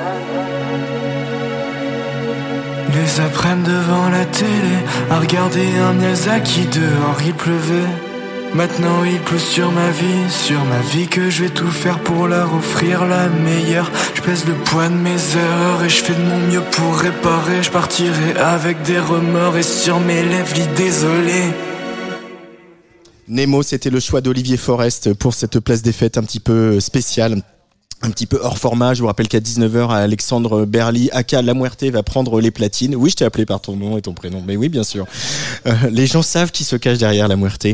Les 2.93 3.22
après-midi 3.22 3.70
devant 3.70 4.09
la 4.09 4.26
télé, 4.26 4.76
à 5.09 5.20
regarder 5.20 5.67
un 5.88 5.93
Miyazaki 5.93 6.65
dehors 6.67 7.22
il 7.26 7.34
pleuvait. 7.34 7.89
Maintenant 8.53 9.03
il 9.05 9.20
pleut 9.20 9.38
sur 9.38 9.72
ma 9.72 9.89
vie, 9.91 10.30
sur 10.30 10.59
ma 10.65 10.80
vie 10.91 11.07
que 11.07 11.30
je 11.30 11.43
vais 11.43 11.49
tout 11.49 11.70
faire 11.70 11.99
pour 11.99 12.28
leur 12.28 12.53
offrir 12.53 13.05
la 13.05 13.28
meilleure. 13.28 13.91
Je 14.15 14.22
pèse 14.22 14.45
le 14.47 14.53
poids 14.53 14.89
de 14.89 14.95
mes 14.95 15.11
erreurs 15.11 15.84
et 15.86 15.89
je 15.89 16.03
fais 16.03 16.13
de 16.13 16.22
mon 16.22 16.39
mieux 16.51 16.63
pour 16.72 16.97
réparer. 16.97 17.61
Je 17.61 17.70
partirai 17.70 18.36
avec 18.38 18.82
des 18.82 18.99
remords 18.99 19.55
et 19.57 19.63
sur 19.63 19.99
mes 19.99 20.24
lèvres 20.24 20.55
lit 20.55 20.67
désolé. 20.76 21.43
Nemo, 23.30 23.62
c'était 23.62 23.92
le 23.92 24.00
choix 24.00 24.22
d'Olivier 24.22 24.58
Forest 24.58 25.14
pour 25.14 25.36
cette 25.36 25.60
place 25.60 25.84
des 25.84 25.92
fêtes 25.92 26.18
un 26.18 26.24
petit 26.24 26.40
peu 26.40 26.80
spéciale. 26.80 27.44
Un 28.02 28.12
petit 28.12 28.26
peu 28.26 28.39
hors 28.41 28.58
format. 28.58 28.93
Je 28.93 29.02
vous 29.02 29.08
rappelle 29.08 29.28
qu'à 29.28 29.39
19h, 29.39 29.89
Alexandre 29.91 30.66
Berly, 30.66 31.10
aka 31.12 31.41
La 31.41 31.54
va 31.54 32.04
prendre 32.04 32.39
les 32.39 32.52
platines. 32.52 32.95
Oui, 32.95 33.10
je 33.10 33.18
t'ai 33.18 33.26
appelé 33.26 33.45
par 33.45 33.60
ton 33.60 33.76
nom 33.76 33.97
et 33.97 34.02
ton 34.02 34.14
prénom, 34.14 34.41
mais 34.45 34.56
oui, 34.56 34.70
bien 34.70 34.84
sûr. 34.84 35.06
Euh, 35.68 35.74
les 35.91 36.08
gens 36.08 36.22
savent 36.22 36.52
qui 36.52 36.64
se 36.64 36.76
cache 36.76 36.97
derrière 36.97 37.28
La 37.28 37.36
Muerte. 37.36 37.68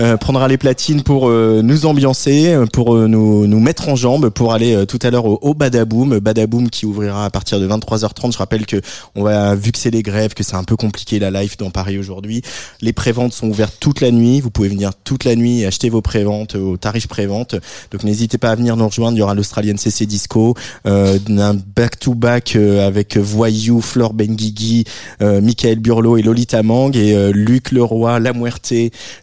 Euh, 0.00 0.16
prendra 0.16 0.48
les 0.48 0.56
platines 0.56 1.02
pour 1.02 1.28
euh, 1.28 1.60
nous 1.62 1.86
ambiancer, 1.86 2.48
euh, 2.48 2.66
pour 2.66 2.94
nous, 2.94 3.46
nous 3.46 3.60
mettre 3.60 3.88
en 3.88 3.96
jambes, 3.96 4.30
pour 4.30 4.54
aller 4.54 4.86
tout 4.86 4.98
à 5.02 5.10
l'heure 5.10 5.26
au, 5.26 5.38
au 5.42 5.54
Badaboom. 5.54 6.18
Badaboom 6.20 6.70
qui 6.70 6.86
ouvrira 6.86 7.26
à 7.26 7.30
partir 7.30 7.60
de 7.60 7.68
23h30. 7.68 8.32
Je 8.32 8.38
rappelle 8.38 8.64
que 8.64 8.80
on 9.14 9.24
va, 9.24 9.54
vu 9.54 9.72
que 9.72 9.78
c'est 9.78 9.90
les 9.90 10.02
grèves, 10.02 10.34
que 10.34 10.42
c'est 10.42 10.56
un 10.56 10.64
peu 10.64 10.76
compliqué 10.76 11.18
la 11.18 11.30
live 11.30 11.56
dans 11.58 11.70
Paris 11.70 11.98
aujourd'hui. 11.98 12.42
Les 12.80 12.92
préventes 12.92 13.34
sont 13.34 13.48
ouvertes 13.48 13.76
toute 13.78 14.00
la 14.00 14.10
nuit. 14.10 14.40
Vous 14.40 14.50
pouvez 14.50 14.68
venir 14.68 14.92
toute 15.04 15.24
la 15.24 15.36
nuit 15.36 15.60
et 15.60 15.66
acheter 15.66 15.90
vos 15.90 16.02
préventes 16.02 16.54
au 16.54 16.76
tarif 16.76 17.08
prévente. 17.08 17.56
Donc 17.90 18.04
n'hésitez 18.04 18.38
pas 18.38 18.50
à 18.50 18.54
venir 18.54 18.76
nous 18.76 18.86
rejoindre. 18.86 19.16
Il 19.16 19.20
y 19.20 19.22
aura 19.22 19.34
l'Australienne 19.34 19.65
CC 19.76 20.06
Disco, 20.06 20.54
euh, 20.86 21.18
un 21.28 21.54
back-to-back 21.54 22.54
euh, 22.56 22.86
avec 22.86 23.16
Voyou, 23.16 23.80
Flore 23.80 24.14
Benguigui, 24.14 24.84
euh, 25.22 25.40
Michael 25.40 25.80
Burlot 25.80 26.16
et 26.18 26.22
Lolita 26.22 26.62
Mang 26.62 26.96
et 26.96 27.14
euh, 27.14 27.32
Luc 27.32 27.72
Leroy, 27.72 28.20
La 28.20 28.32
Muerte, 28.32 28.72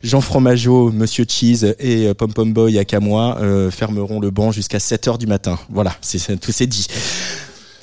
Jean 0.04 0.22
Fromageau, 0.22 0.92
Monsieur 0.92 1.26
Cheese 1.28 1.76
et 1.80 2.08
euh, 2.08 2.14
Pom 2.14 2.34
Pom 2.34 2.52
Boy 2.52 2.78
à 2.78 2.86
Camois 2.86 3.38
euh, 3.42 3.72
fermeront 3.72 4.20
le 4.20 4.30
banc 4.32 4.52
jusqu'à 4.52 4.80
7h 4.80 5.18
du 5.18 5.28
matin. 5.28 5.58
Voilà, 5.70 5.96
c'est- 6.02 6.40
tout 6.40 6.52
c'est 6.52 6.68
dit. 6.68 6.88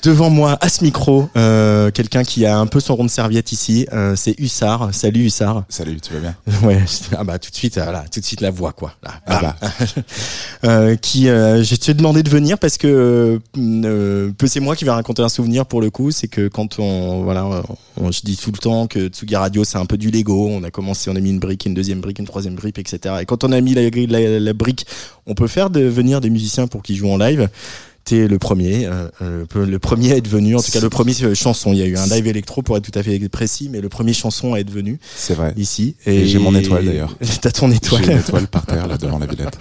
Devant 0.03 0.31
moi, 0.31 0.57
à 0.61 0.67
ce 0.69 0.83
micro, 0.83 1.29
euh, 1.37 1.91
quelqu'un 1.91 2.23
qui 2.23 2.43
a 2.47 2.57
un 2.57 2.65
peu 2.65 2.79
son 2.79 2.95
rond 2.95 3.03
de 3.03 3.09
serviette 3.09 3.51
ici, 3.51 3.85
euh, 3.93 4.15
c'est 4.15 4.33
Hussard. 4.39 4.89
Salut 4.95 5.25
Hussard. 5.25 5.63
Salut, 5.69 5.99
tu 6.01 6.11
vas 6.13 6.19
bien 6.19 6.35
Ouais, 6.67 6.79
ah 7.15 7.23
bah 7.23 7.37
tout 7.37 7.51
de 7.51 7.55
suite, 7.55 7.77
euh, 7.77 7.83
voilà, 7.83 8.05
tout 8.11 8.19
de 8.19 8.25
suite 8.25 8.41
la 8.41 8.49
voix 8.49 8.71
quoi. 8.71 8.93
Là, 9.03 9.11
Ah 9.27 9.41
bam. 9.41 10.03
Euh, 10.63 10.95
qui, 10.95 11.27
euh, 11.27 11.63
je 11.63 11.75
t'ai 11.75 11.93
demandé 11.95 12.21
de 12.23 12.29
venir 12.29 12.57
parce 12.59 12.77
que 12.77 13.39
euh, 13.57 14.31
peu 14.37 14.45
c'est 14.47 14.59
moi 14.59 14.75
qui 14.75 14.85
vais 14.85 14.91
raconter 14.91 15.21
un 15.23 15.29
souvenir 15.29 15.65
pour 15.65 15.81
le 15.81 15.89
coup, 15.89 16.11
c'est 16.11 16.27
que 16.27 16.47
quand 16.47 16.77
on, 16.79 17.23
voilà, 17.23 17.45
on- 17.99 18.11
je 18.11 18.21
dis 18.23 18.37
tout 18.37 18.51
le 18.51 18.57
temps 18.59 18.85
que 18.87 19.07
Tsugi 19.07 19.35
Radio 19.35 19.63
c'est 19.63 19.77
un 19.79 19.85
peu 19.85 19.97
du 19.97 20.09
Lego. 20.11 20.47
On 20.49 20.63
a 20.63 20.69
commencé, 20.71 21.09
on 21.11 21.15
a 21.15 21.19
mis 21.19 21.29
une 21.31 21.39
brique, 21.39 21.65
une 21.65 21.73
deuxième 21.73 21.99
brique, 22.01 22.19
une 22.19 22.25
troisième 22.27 22.55
brique, 22.55 22.77
etc. 22.79 23.15
Et 23.21 23.25
quand 23.25 23.43
on 23.43 23.51
a 23.51 23.59
mis 23.61 23.73
la, 23.73 23.89
la, 23.89 24.39
la 24.39 24.53
brique, 24.53 24.85
on 25.25 25.33
peut 25.35 25.47
faire 25.47 25.69
de 25.71 25.81
venir 25.81 26.21
des 26.21 26.29
musiciens 26.29 26.67
pour 26.67 26.81
qu'ils 26.83 26.95
jouent 26.97 27.11
en 27.11 27.17
live. 27.17 27.49
T'es 28.03 28.27
le 28.27 28.39
premier, 28.39 28.87
euh, 28.87 29.07
euh, 29.21 29.45
le 29.53 29.79
premier 29.79 30.13
à 30.13 30.17
être 30.17 30.27
venu, 30.27 30.55
en 30.55 30.61
tout 30.61 30.71
cas 30.71 30.79
le 30.79 30.89
premier 30.89 31.13
euh, 31.21 31.35
chanson. 31.35 31.71
Il 31.71 31.77
y 31.77 31.83
a 31.83 31.85
eu 31.85 31.97
un 31.97 32.07
live 32.07 32.25
électro 32.25 32.63
pour 32.63 32.75
être 32.75 32.89
tout 32.89 32.97
à 32.97 33.03
fait 33.03 33.29
précis, 33.29 33.69
mais 33.71 33.79
le 33.79 33.89
premier 33.89 34.13
chanson 34.13 34.55
à 34.55 34.59
être 34.59 34.71
venu. 34.71 34.99
C'est 35.15 35.35
vrai. 35.35 35.53
Ici. 35.55 35.95
Et 36.07 36.25
j'ai 36.25 36.39
mon 36.39 36.55
étoile, 36.55 36.85
d'ailleurs. 36.85 37.15
T'as 37.41 37.51
ton 37.51 37.69
étoile. 37.71 38.03
J'ai 38.03 38.13
une 38.13 38.17
étoile 38.17 38.47
par 38.47 38.65
terre 38.65 38.87
là 38.87 38.97
devant 38.97 39.19
la 39.19 39.27
Villette. 39.27 39.55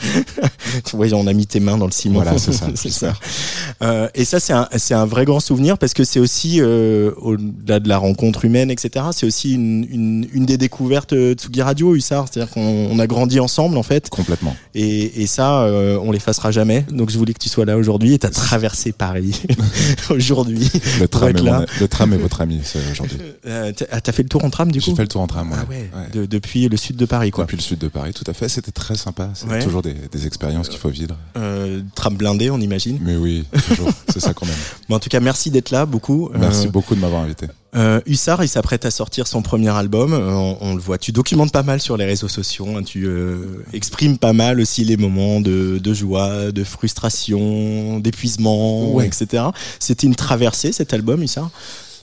ouais, 0.95 1.12
on 1.12 1.26
a 1.26 1.32
mis 1.34 1.47
tes 1.47 1.61
mains 1.61 1.76
dans 1.76 1.84
le 1.84 1.93
ciment. 1.93 2.22
Voilà, 2.22 2.38
c'est 2.38 2.53
ça, 2.53 2.66
c'est 2.74 2.88
j'espère. 2.88 3.16
ça. 3.16 3.86
Euh, 3.86 4.09
et 4.14 4.24
ça, 4.24 4.41
c'est 4.41 4.55
un, 4.55 4.68
c'est 4.76 4.95
un 4.95 5.05
vrai 5.05 5.26
grand 5.26 5.41
souvenir 5.41 5.76
parce 5.76 5.93
que 5.93 6.05
c'est 6.05 6.20
aussi, 6.20 6.61
euh, 6.61 7.12
au-delà 7.18 7.78
de 7.78 7.88
la 7.88 7.99
rencontre 7.99 8.47
humaine, 8.47 8.70
etc., 8.70 9.05
c'est 9.12 9.26
aussi 9.26 9.53
une, 9.53 9.86
une, 9.91 10.28
une 10.32 10.47
des 10.47 10.57
découvertes 10.57 11.12
de 11.12 11.34
Tsugi 11.34 11.61
Radio, 11.61 11.95
Hussard. 11.95 12.26
C'est-à-dire 12.30 12.53
qu'on 12.55 12.88
on 12.91 12.99
a 12.99 13.07
grandi 13.07 13.38
ensemble, 13.38 13.76
en 13.76 13.82
fait. 13.82 14.09
Complètement. 14.09 14.57
Et, 14.74 15.22
et 15.22 15.26
ça, 15.26 15.66
on 16.03 16.11
l'effacera 16.11 16.51
jamais. 16.51 16.86
Donc, 16.91 17.11
je 17.11 17.18
voulais 17.18 17.34
que 17.34 17.38
tu 17.38 17.51
sois 17.51 17.66
là 17.66 17.76
aujourd'hui 17.76 18.14
et 18.14 18.18
t'as 18.30 18.40
traversé 18.40 18.92
Paris 18.92 19.42
aujourd'hui. 20.10 20.68
Le 21.00 21.08
tram, 21.08 21.28
est 21.30 21.40
là. 21.42 21.60
mon- 21.60 21.66
le 21.80 21.88
tram 21.88 22.12
est 22.12 22.16
votre 22.18 22.40
ami 22.40 22.60
aujourd'hui. 22.90 23.18
Euh, 23.46 23.72
t'as 23.76 23.84
ah, 23.90 24.00
t'as 24.00 24.12
fait 24.12 24.22
le 24.22 24.28
tour 24.28 24.44
en 24.44 24.50
tram, 24.50 24.70
du 24.70 24.80
coup 24.80 24.86
J'ai 24.90 24.96
fait 24.96 25.02
le 25.02 25.08
tour 25.08 25.20
en 25.20 25.26
tram, 25.26 25.50
ouais. 25.50 25.58
Ah 25.60 25.68
ouais, 25.68 25.90
Ouais. 25.94 26.08
de- 26.12 26.26
depuis 26.26 26.68
le 26.68 26.76
sud 26.76 26.96
de 26.96 27.04
Paris, 27.06 27.30
quoi. 27.30 27.44
Depuis 27.44 27.56
le 27.56 27.62
sud 27.62 27.78
de 27.78 27.88
Paris, 27.88 28.12
tout 28.12 28.24
à 28.26 28.32
fait. 28.34 28.48
C'était 28.48 28.72
très 28.72 28.96
sympa. 28.96 29.30
C'est 29.34 29.46
Ouais. 29.46 29.62
toujours 29.62 29.82
des, 29.82 29.94
des 30.10 30.26
expériences 30.26 30.68
qu'il 30.68 30.78
faut 30.78 30.88
vivre. 30.90 31.16
Euh, 31.36 31.82
tram 31.94 32.16
blindé, 32.16 32.50
on 32.50 32.58
imagine. 32.60 32.98
Mais 33.02 33.16
oui, 33.16 33.44
toujours. 33.68 33.90
C'est 34.12 34.20
ça 34.20 34.32
qu'on 34.34 34.46
aime. 34.46 34.52
Mais 34.88 34.94
en 34.94 35.00
tout 35.00 35.08
cas, 35.08 35.20
merci 35.20 35.50
d'être 35.50 35.70
là, 35.70 35.86
beaucoup. 35.86 36.30
Merci 36.38 36.66
Euh, 36.66 36.70
beaucoup 36.70 36.94
de 36.94 37.00
m'avoir 37.00 37.22
invité. 37.22 37.46
Euh, 37.76 38.00
Hussard, 38.04 38.42
il 38.42 38.48
s'apprête 38.48 38.84
à 38.84 38.90
sortir 38.90 39.28
son 39.28 39.42
premier 39.42 39.68
album. 39.68 40.12
Euh, 40.12 40.30
On, 40.32 40.58
on 40.60 40.74
le 40.74 40.80
voit. 40.80 40.98
Tu 40.98 41.12
documentes 41.12 41.52
pas 41.52 41.62
mal 41.62 41.80
sur 41.80 41.96
les 41.96 42.04
réseaux 42.04 42.26
sociaux. 42.28 42.66
hein. 42.76 42.82
Tu 42.82 43.06
euh, 43.06 43.64
exprimes 43.72 44.18
pas 44.18 44.32
mal 44.32 44.58
aussi 44.60 44.84
les 44.84 44.96
moments 44.96 45.40
de, 45.40 45.78
de 45.78 45.94
joie, 45.94 46.50
de 46.50 46.64
frustration, 46.64 48.00
d'épuisement, 48.00 48.92
Ouais. 48.94 49.06
etc. 49.06 49.44
C'était 49.78 50.06
une 50.06 50.16
traversée 50.16 50.72
cet 50.72 50.92
album, 50.94 51.22
Hussard? 51.22 51.50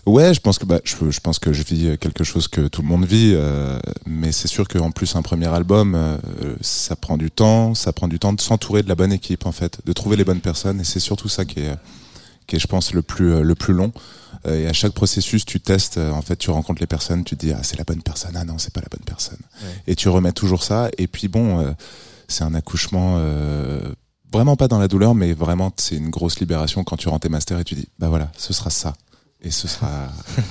Ouais, 0.05 0.33
je 0.33 0.39
pense 0.39 0.57
que 0.57 0.63
bah, 0.65 0.79
je, 0.85 0.95
je 1.11 1.19
pense 1.19 1.37
que 1.37 1.51
je 1.51 1.63
vis 1.63 1.97
quelque 1.97 2.23
chose 2.23 2.47
que 2.47 2.69
tout 2.69 2.81
le 2.81 2.87
monde 2.87 3.03
vit, 3.03 3.33
euh, 3.35 3.77
mais 4.05 4.31
c'est 4.31 4.47
sûr 4.47 4.65
qu'en 4.65 4.89
plus 4.91 5.17
un 5.17 5.21
premier 5.21 5.47
album, 5.47 5.95
euh, 5.95 6.17
ça 6.61 6.95
prend 6.95 7.17
du 7.17 7.29
temps, 7.29 7.75
ça 7.75 7.91
prend 7.91 8.07
du 8.07 8.17
temps 8.17 8.31
de 8.31 8.39
s'entourer 8.39 8.83
de 8.83 8.87
la 8.87 8.95
bonne 8.95 9.11
équipe 9.11 9.45
en 9.45 9.51
fait, 9.51 9.79
de 9.85 9.91
trouver 9.91 10.15
les 10.15 10.23
bonnes 10.23 10.39
personnes, 10.39 10.79
et 10.79 10.85
c'est 10.85 11.01
surtout 11.01 11.27
ça 11.27 11.43
qui 11.43 11.59
est, 11.59 11.73
qui 12.47 12.55
est, 12.55 12.59
je 12.59 12.67
pense, 12.67 12.93
le 12.93 13.01
plus 13.01 13.33
euh, 13.33 13.41
le 13.41 13.53
plus 13.53 13.73
long. 13.73 13.91
Euh, 14.45 14.63
Et 14.63 14.67
à 14.67 14.73
chaque 14.73 14.93
processus, 14.93 15.45
tu 15.45 15.59
testes, 15.59 15.97
euh, 15.97 16.11
en 16.11 16.21
fait, 16.21 16.35
tu 16.35 16.49
rencontres 16.51 16.81
les 16.81 16.87
personnes, 16.87 17.23
tu 17.23 17.35
te 17.35 17.45
dis 17.45 17.51
ah 17.53 17.63
c'est 17.63 17.77
la 17.77 17.83
bonne 17.83 18.01
personne, 18.01 18.35
ah 18.35 18.43
non 18.43 18.57
c'est 18.57 18.73
pas 18.73 18.81
la 18.81 18.89
bonne 18.89 19.05
personne, 19.05 19.39
et 19.87 19.95
tu 19.95 20.09
remets 20.09 20.31
toujours 20.31 20.63
ça. 20.63 20.89
Et 20.97 21.07
puis 21.07 21.27
bon, 21.27 21.59
euh, 21.59 21.71
c'est 22.27 22.43
un 22.43 22.53
accouchement. 22.53 23.19
Vraiment 24.33 24.57
pas 24.57 24.67
dans 24.67 24.77
la 24.77 24.89
douleur, 24.89 25.15
mais 25.15 25.31
vraiment 25.31 25.71
c'est 25.77 25.95
une 25.95 26.09
grosse 26.09 26.39
libération 26.41 26.83
quand 26.83 26.97
tu 26.97 27.07
rends 27.07 27.17
tes 27.19 27.29
masters 27.29 27.59
et 27.59 27.63
tu 27.63 27.75
dis 27.75 27.87
bah 27.97 28.09
voilà, 28.09 28.29
ce 28.37 28.51
sera 28.51 28.69
ça 28.69 28.93
et 29.47 29.51
ce 29.51 29.67
sera 29.67 30.07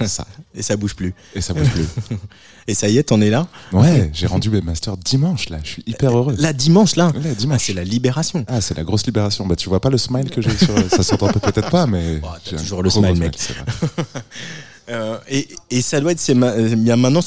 ça. 0.07 0.27
Et 0.55 0.63
ça 0.63 0.77
bouge 0.77 0.95
plus. 0.95 1.15
Et 1.35 1.41
ça 1.41 1.55
bouge 1.55 1.69
plus. 1.71 1.87
Et 2.69 2.75
ça 2.75 2.89
y 2.89 2.99
est, 2.99 3.05
t'en 3.05 3.21
es 3.21 3.31
là. 3.31 3.47
Ouais, 3.73 4.11
j'ai 4.13 4.27
rendu 4.27 4.51
mes 4.51 4.61
masters 4.61 4.97
dimanche 4.97 5.51
là, 5.51 5.59
je 5.63 5.69
suis 5.69 5.85
hyper 5.87 6.17
heureux. 6.19 6.35
Là, 6.37 6.53
dimanche, 6.53 6.97
là. 6.97 7.09
Ouais, 7.15 7.21
Ah, 7.31 7.35
dimanche. 7.35 7.63
c'est 7.65 7.73
la 7.75 7.85
libération. 7.85 8.45
Ah, 8.49 8.61
c'est 8.61 8.77
la 8.77 8.83
grosse 8.83 9.07
libération. 9.07 9.47
Bah, 9.47 9.55
tu 9.55 9.69
vois 9.69 9.81
pas 9.81 9.89
le 9.89 9.99
smile 9.99 10.31
que 10.31 10.43
j'ai 10.43 10.51
sur. 10.57 10.75
Ça 10.91 11.05
s'entend 11.05 11.29
peut-être 11.29 11.71
pas, 11.71 11.87
mais. 11.87 12.21
Oh, 12.25 12.27
j'ai 12.45 12.57
toujours 12.57 12.83
le 12.83 12.91
smile, 12.91 13.19
mec. 13.19 13.39
Euh, 14.89 15.19
et, 15.29 15.49
et 15.73 15.83
ça 15.83 16.01
doit 16.01 16.13
être, 16.13 16.23
euh, 16.31 16.77
bien 16.77 16.95
maintenant, 16.95 17.21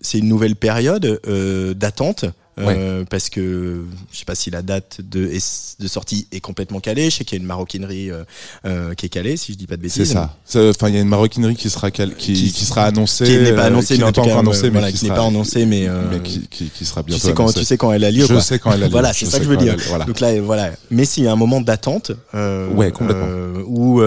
c'est 0.00 0.18
une 0.18 0.26
nouvelle 0.26 0.56
période 0.56 1.20
euh, 1.28 1.72
d'attente. 1.72 2.24
Euh, 2.58 3.04
parce 3.08 3.28
que 3.28 3.82
je 4.12 4.18
sais 4.18 4.24
pas 4.24 4.34
si 4.34 4.50
la 4.50 4.62
date 4.62 5.00
de, 5.02 5.30
de 5.78 5.88
sortie 5.88 6.26
est 6.32 6.40
complètement 6.40 6.80
calée. 6.80 7.10
Je 7.10 7.16
sais 7.16 7.24
qu'il 7.24 7.36
y 7.36 7.40
a 7.40 7.42
une 7.42 7.46
maroquinerie 7.46 8.10
euh, 8.10 8.24
euh, 8.64 8.94
qui 8.94 9.06
est 9.06 9.08
calée, 9.10 9.36
si 9.36 9.52
je 9.52 9.58
dis 9.58 9.66
pas 9.66 9.76
de 9.76 9.82
bêtises. 9.82 10.08
C'est 10.08 10.14
ça. 10.14 10.70
Enfin, 10.70 10.88
il 10.88 10.94
y 10.94 10.98
a 10.98 11.00
une 11.02 11.08
maroquinerie 11.08 11.54
qui 11.56 11.68
sera 11.68 11.90
cal- 11.90 12.14
qui, 12.16 12.32
Qui- 12.32 12.52
qui 12.52 12.64
sera 12.64 12.84
annoncée. 12.84 13.24
qui 13.24 13.36
n'est 13.36 13.52
pas 13.52 13.64
euh, 13.64 13.66
annoncée, 13.66 13.94
qui 13.96 14.02
n'est 14.04 14.12
pas 14.12 14.20
encore 14.22 14.38
annoncée, 14.38 14.66
euh, 14.66 14.70
mais 14.72 14.92
qui 14.92 15.04
n'est 15.04 15.08
sera- 15.10 15.16
pas 15.16 15.26
annoncée, 15.26 15.66
mais, 15.66 15.88
qui, 16.22 16.84
sera 16.84 17.02
Tu 17.02 17.08
bientôt 17.08 17.26
sais 17.28 17.34
quand 17.34 17.42
annoncée. 17.44 17.58
tu 17.60 17.64
sais 17.66 17.76
quand 17.76 17.92
elle 17.92 18.04
a 18.04 18.10
lieu. 18.10 18.26
Je 18.26 18.32
quoi. 18.32 18.40
sais 18.40 18.58
quand 18.58 18.72
elle 18.72 18.82
a 18.82 18.86
lieu. 18.86 18.90
Voilà, 18.92 19.12
c'est 19.12 19.26
ça 19.26 19.38
que 19.38 19.44
je 19.44 19.50
veux 19.50 19.56
dire. 19.56 19.76
voilà. 19.88 20.04
Donc 20.06 20.20
là, 20.20 20.40
voilà. 20.40 20.70
Mais 20.90 21.04
s'il 21.04 21.24
y 21.24 21.26
a 21.26 21.32
un 21.32 21.36
moment 21.36 21.60
d'attente, 21.60 22.12
euh, 22.34 22.68
Ouais, 22.70 22.90
complètement. 22.90 23.26
euh, 23.28 23.62
où 23.66 24.00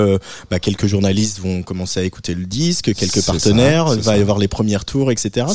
bah, 0.49 0.59
quelques 0.59 0.87
journalistes 0.87 1.39
vont 1.39 1.61
commencer 1.63 1.99
à 1.99 2.03
écouter 2.03 2.33
le 2.33 2.45
disque, 2.45 2.93
quelques 2.95 3.21
ça, 3.21 3.31
partenaires, 3.33 3.85
va 3.85 4.01
ça. 4.01 4.17
y 4.17 4.21
avoir 4.21 4.39
les 4.39 4.47
premiers 4.47 4.79
tours, 4.85 5.11
etc. 5.11 5.45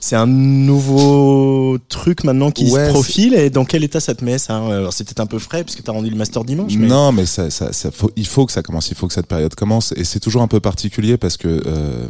C'est 0.00 0.16
un 0.16 0.26
nouveau 0.26 1.78
truc 1.88 2.15
maintenant 2.24 2.50
qui 2.50 2.70
Ouais, 2.70 2.86
se 2.86 2.90
profile. 2.90 3.34
Et 3.34 3.50
dans 3.50 3.64
quel 3.64 3.84
état 3.84 4.00
ça 4.00 4.14
te 4.14 4.24
met 4.24 4.38
ça 4.38 4.56
Alors 4.56 4.92
c'est 4.92 5.04
peut-être 5.04 5.20
un 5.20 5.26
peu 5.26 5.38
frais 5.38 5.64
parce 5.64 5.76
que 5.76 5.82
t'as 5.82 5.92
rendu 5.92 6.10
le 6.10 6.16
master 6.16 6.44
dimanche. 6.44 6.74
Mais... 6.76 6.86
Non, 6.86 7.12
mais 7.12 7.26
ça, 7.26 7.50
ça, 7.50 7.72
ça 7.72 7.90
faut, 7.90 8.10
il 8.16 8.26
faut 8.26 8.46
que 8.46 8.52
ça 8.52 8.62
commence, 8.62 8.90
il 8.90 8.96
faut 8.96 9.06
que 9.06 9.14
cette 9.14 9.26
période 9.26 9.54
commence. 9.54 9.92
Et 9.96 10.04
c'est 10.04 10.20
toujours 10.20 10.42
un 10.42 10.48
peu 10.48 10.60
particulier 10.60 11.16
parce 11.16 11.36
que 11.36 11.62
euh, 11.66 12.08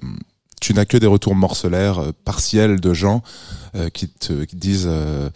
tu 0.60 0.74
n'as 0.74 0.84
que 0.84 0.96
des 0.96 1.06
retours 1.06 1.34
morcelaires, 1.34 1.98
euh, 1.98 2.12
partiels 2.24 2.80
de 2.80 2.94
gens 2.94 3.22
euh, 3.74 3.88
qui, 3.90 4.08
te, 4.08 4.44
qui 4.44 4.56
te 4.56 4.60
disent 4.60 4.88
euh, 4.88 5.28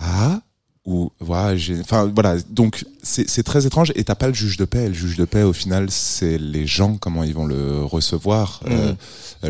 Ah? 0.00 0.40
Ou 0.86 1.10
voilà, 1.20 1.56
j'ai. 1.56 1.80
Enfin 1.80 2.10
voilà, 2.14 2.36
donc 2.50 2.84
c'est 3.02 3.42
très 3.42 3.64
étrange 3.66 3.92
et 3.94 4.04
t'as 4.04 4.14
pas 4.14 4.28
le 4.28 4.34
juge 4.34 4.56
de 4.58 4.64
paix. 4.66 4.88
Le 4.88 4.94
juge 4.94 5.16
de 5.16 5.24
paix, 5.24 5.42
au 5.42 5.52
final, 5.54 5.90
c'est 5.90 6.36
les 6.38 6.66
gens, 6.66 6.96
comment 6.96 7.24
ils 7.24 7.32
vont 7.34 7.46
le 7.46 7.82
recevoir. 7.84 8.60
Euh, 8.68 8.94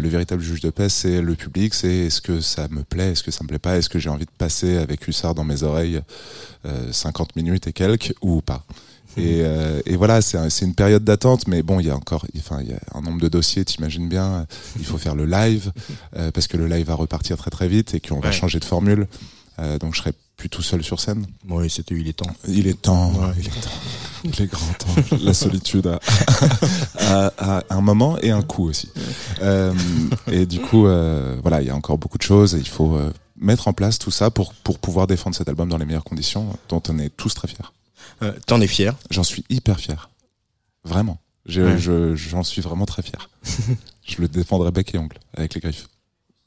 le 0.01 0.09
véritable 0.09 0.43
juge 0.43 0.61
de 0.61 0.70
paix, 0.70 0.89
c'est 0.89 1.20
le 1.22 1.35
public, 1.35 1.74
c'est 1.74 1.89
est-ce 2.07 2.20
que 2.20 2.41
ça 2.41 2.68
me 2.68 2.82
plaît, 2.82 3.12
est-ce 3.12 3.22
que 3.22 3.30
ça 3.30 3.43
me 3.45 3.49
plaît 3.49 3.59
pas, 3.59 3.76
est-ce 3.76 3.89
que 3.89 3.99
j'ai 3.99 4.09
envie 4.11 4.26
de 4.26 4.30
passer 4.39 4.76
avec 4.76 5.07
Hussard 5.09 5.35
dans 5.35 5.45
mes 5.45 5.62
oreilles 5.64 6.01
euh, 6.66 6.93
50 6.93 7.37
minutes 7.37 7.66
et 7.66 7.72
quelques 7.72 8.14
ou 8.22 8.41
pas. 8.41 8.64
Et, 9.16 9.43
euh, 9.43 9.80
et 9.87 9.95
voilà, 9.95 10.20
c'est 10.22 10.37
un- 10.39 10.51
c'est 10.51 10.64
une 10.64 10.74
période 10.74 11.05
d'attente, 11.05 11.47
mais 11.47 11.62
bon, 11.62 11.78
il 11.78 11.87
y 11.87 11.91
a 11.91 11.95
encore, 11.95 12.26
enfin, 12.37 12.59
il 12.62 12.70
y 12.70 12.72
a 12.72 12.80
un 12.95 13.01
nombre 13.01 13.20
de 13.20 13.28
dossiers, 13.28 13.64
t'imagines 13.64 14.09
bien. 14.09 14.45
Il 14.78 14.85
faut 14.85 14.99
faire 14.99 15.14
le 15.14 15.24
live 15.26 15.70
euh, 16.16 16.32
parce 16.32 16.49
que 16.49 16.57
le 16.57 16.66
live 16.66 16.87
va 16.87 16.95
repartir 16.95 17.37
très 17.37 17.51
très 17.53 17.68
vite 17.68 17.95
et 17.95 18.01
qu'on 18.01 18.18
va 18.18 18.30
changer 18.32 18.59
de 18.59 18.64
formule. 18.64 19.07
Euh, 19.59 19.78
donc 19.78 19.94
je 19.94 20.00
serai 20.00 20.12
plus 20.36 20.48
tout 20.48 20.62
seul 20.62 20.82
sur 20.82 20.98
scène. 21.00 21.26
Oui, 21.48 21.70
c'était 21.70 21.94
il 21.94 22.09
est 22.09 22.12
temps. 22.14 22.34
Il 22.48 22.66
est 22.66 22.80
temps, 22.80 23.12
Ouais. 23.12 23.32
il 23.38 23.46
est 23.46 23.50
temps, 23.50 23.70
il 24.24 24.42
est 24.42 24.46
grand 24.46 24.72
temps. 24.74 25.16
La 25.22 25.32
solitude 25.34 25.86
a, 25.86 26.00
a- 26.98 27.32
a 27.59 27.62
un 27.74 27.80
moment 27.80 28.18
et 28.20 28.30
un 28.30 28.42
coup 28.42 28.64
aussi. 28.68 28.90
Euh, 29.42 29.72
et 30.30 30.46
du 30.46 30.61
coup, 30.61 30.86
euh, 30.86 31.38
voilà, 31.42 31.61
il 31.62 31.68
y 31.68 31.70
a 31.70 31.76
encore 31.76 31.98
beaucoup 31.98 32.18
de 32.18 32.22
choses 32.22 32.55
et 32.55 32.59
il 32.59 32.68
faut 32.68 32.98
mettre 33.36 33.68
en 33.68 33.72
place 33.72 33.98
tout 33.98 34.11
ça 34.11 34.30
pour 34.30 34.55
pour 34.55 34.78
pouvoir 34.78 35.07
défendre 35.07 35.36
cet 35.36 35.48
album 35.48 35.68
dans 35.68 35.78
les 35.78 35.84
meilleures 35.84 36.05
conditions, 36.05 36.57
dont 36.68 36.82
on 36.88 36.98
est 36.98 37.11
tous 37.16 37.34
très 37.34 37.48
fiers. 37.48 38.32
T'en 38.46 38.61
es 38.61 38.66
fier? 38.66 38.94
J'en 39.11 39.24
suis 39.24 39.44
hyper 39.50 39.78
fier. 39.78 40.09
Vraiment. 40.84 41.18
Je- 41.46 41.61
Ouais. 41.62 41.78
je- 41.78 42.14
J'en 42.16 42.42
suis 42.42 42.62
vraiment 42.62 42.86
très 42.86 43.02
fier. 43.02 43.28
je 44.07 44.16
le 44.20 44.28
défendrai 44.28 44.70
bec 44.70 44.94
et 44.94 44.98
ongle 44.98 45.18
avec 45.36 45.55
les 45.55 45.61
griffes. 45.61 45.88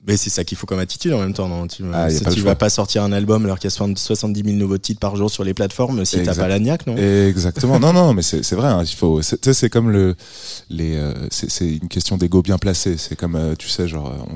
Mais 0.08 0.16
c'est 0.18 0.30
ça 0.30 0.44
qu'il 0.46 0.58
faut 0.58 0.66
comme 0.66 0.80
attitude 0.80 1.12
en 1.14 1.20
même 1.20 1.34
temps, 1.34 1.48
non 1.50 1.68
Tu, 1.68 1.84
Ah, 1.94 2.08
tu 2.34 2.40
vas 2.42 2.56
pas 2.56 2.70
sortir 2.70 3.04
un 3.04 3.12
album 3.12 3.44
alors 3.46 3.60
qu'il 3.60 3.66
y 3.66 3.74
a 3.74 3.76
60 3.76 4.00
70 4.00 4.42
000 4.44 4.56
nouveaux 4.56 4.78
titres 4.78 5.00
par 5.02 5.16
jour 5.18 5.30
sur 5.30 5.44
les 5.44 5.54
plateformes 5.54 6.06
si 6.06 6.16
t'as 6.24 6.34
pas 6.34 6.48
la 6.48 6.60
niaque, 6.60 6.88
non? 6.88 6.96
Exactement. 6.98 7.78
non, 7.80 7.92
non, 7.94 8.14
mais 8.14 8.22
c'est 8.22 8.54
vrai. 8.54 8.68
hein, 8.70 8.84
il 8.84 8.96
faut. 8.96 9.22
c'est- 9.22 9.38
Tu 9.42 9.50
sais, 9.50 9.54
c'est 9.54 9.70
comme 9.70 9.92
le. 9.92 10.16
Les. 10.70 10.96
euh, 10.96 11.14
c'est 11.30 11.50
c'est 11.52 11.68
une 11.70 11.90
question 11.90 12.18
d'ego 12.18 12.42
bien 12.42 12.58
placé. 12.58 12.96
C'est 12.98 13.16
comme, 13.18 13.36
euh, 13.36 13.56
tu 13.60 13.68
sais, 13.68 13.88
genre, 13.88 14.08
euh, 14.08 14.34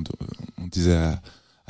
on, 0.59 0.63
on 0.63 0.67
disait 0.67 0.93
à, 0.95 1.21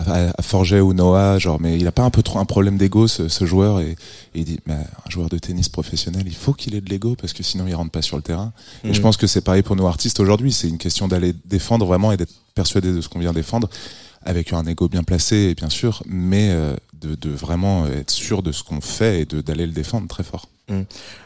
à, 0.08 0.34
à 0.38 0.42
Forget 0.42 0.80
ou 0.80 0.94
Noah, 0.94 1.38
genre, 1.40 1.60
mais 1.60 1.78
il 1.78 1.88
a 1.88 1.92
pas 1.92 2.04
un 2.04 2.10
peu 2.10 2.24
trop 2.24 2.40
un 2.40 2.46
problème 2.46 2.78
d'ego 2.78 3.08
ce, 3.08 3.28
ce 3.28 3.46
joueur 3.46 3.80
et, 3.80 3.92
et 3.92 3.96
il 4.36 4.46
dit, 4.46 4.60
mais 4.66 4.74
un 4.74 5.10
joueur 5.10 5.30
de 5.30 5.38
tennis 5.38 5.70
professionnel, 5.70 6.24
il 6.26 6.36
faut 6.36 6.54
qu'il 6.54 6.76
ait 6.76 6.82
de 6.82 6.90
l'ego 6.90 7.16
parce 7.20 7.34
que 7.34 7.44
sinon 7.44 7.66
il 7.68 7.76
rentre 7.76 7.92
pas 7.92 8.02
sur 8.02 8.18
le 8.18 8.24
terrain. 8.24 8.54
Et 8.84 8.94
je 8.94 9.02
pense 9.02 9.18
que 9.18 9.28
c'est 9.28 9.42
pareil 9.42 9.62
pour 9.64 9.76
nous 9.76 9.88
artistes 9.88 10.20
aujourd'hui. 10.20 10.52
C'est 10.52 10.68
une 10.70 10.78
question 10.78 11.08
d'aller 11.08 11.34
défendre 11.46 11.86
vraiment 11.86 12.12
et 12.12 12.18
d'être 12.18 12.34
persuadé 12.56 12.92
de 12.92 13.02
ce 13.02 13.10
qu'on 13.10 13.20
vient 13.20 13.34
défendre 13.34 13.70
avec 14.24 14.54
un 14.54 14.64
ego 14.66 14.88
bien 14.88 15.04
placé, 15.04 15.36
et 15.36 15.56
bien 15.56 15.70
sûr, 15.70 16.04
mais 16.06 16.50
euh, 16.52 16.76
de, 17.02 17.16
de 17.16 17.32
vraiment 17.32 17.88
être 17.88 18.12
sûr 18.12 18.44
de 18.44 18.52
ce 18.52 18.64
qu'on 18.64 18.80
fait 18.80 19.22
et 19.22 19.26
d'aller 19.26 19.66
le 19.66 19.72
défendre 19.72 20.08
très 20.08 20.24
fort. 20.24 20.48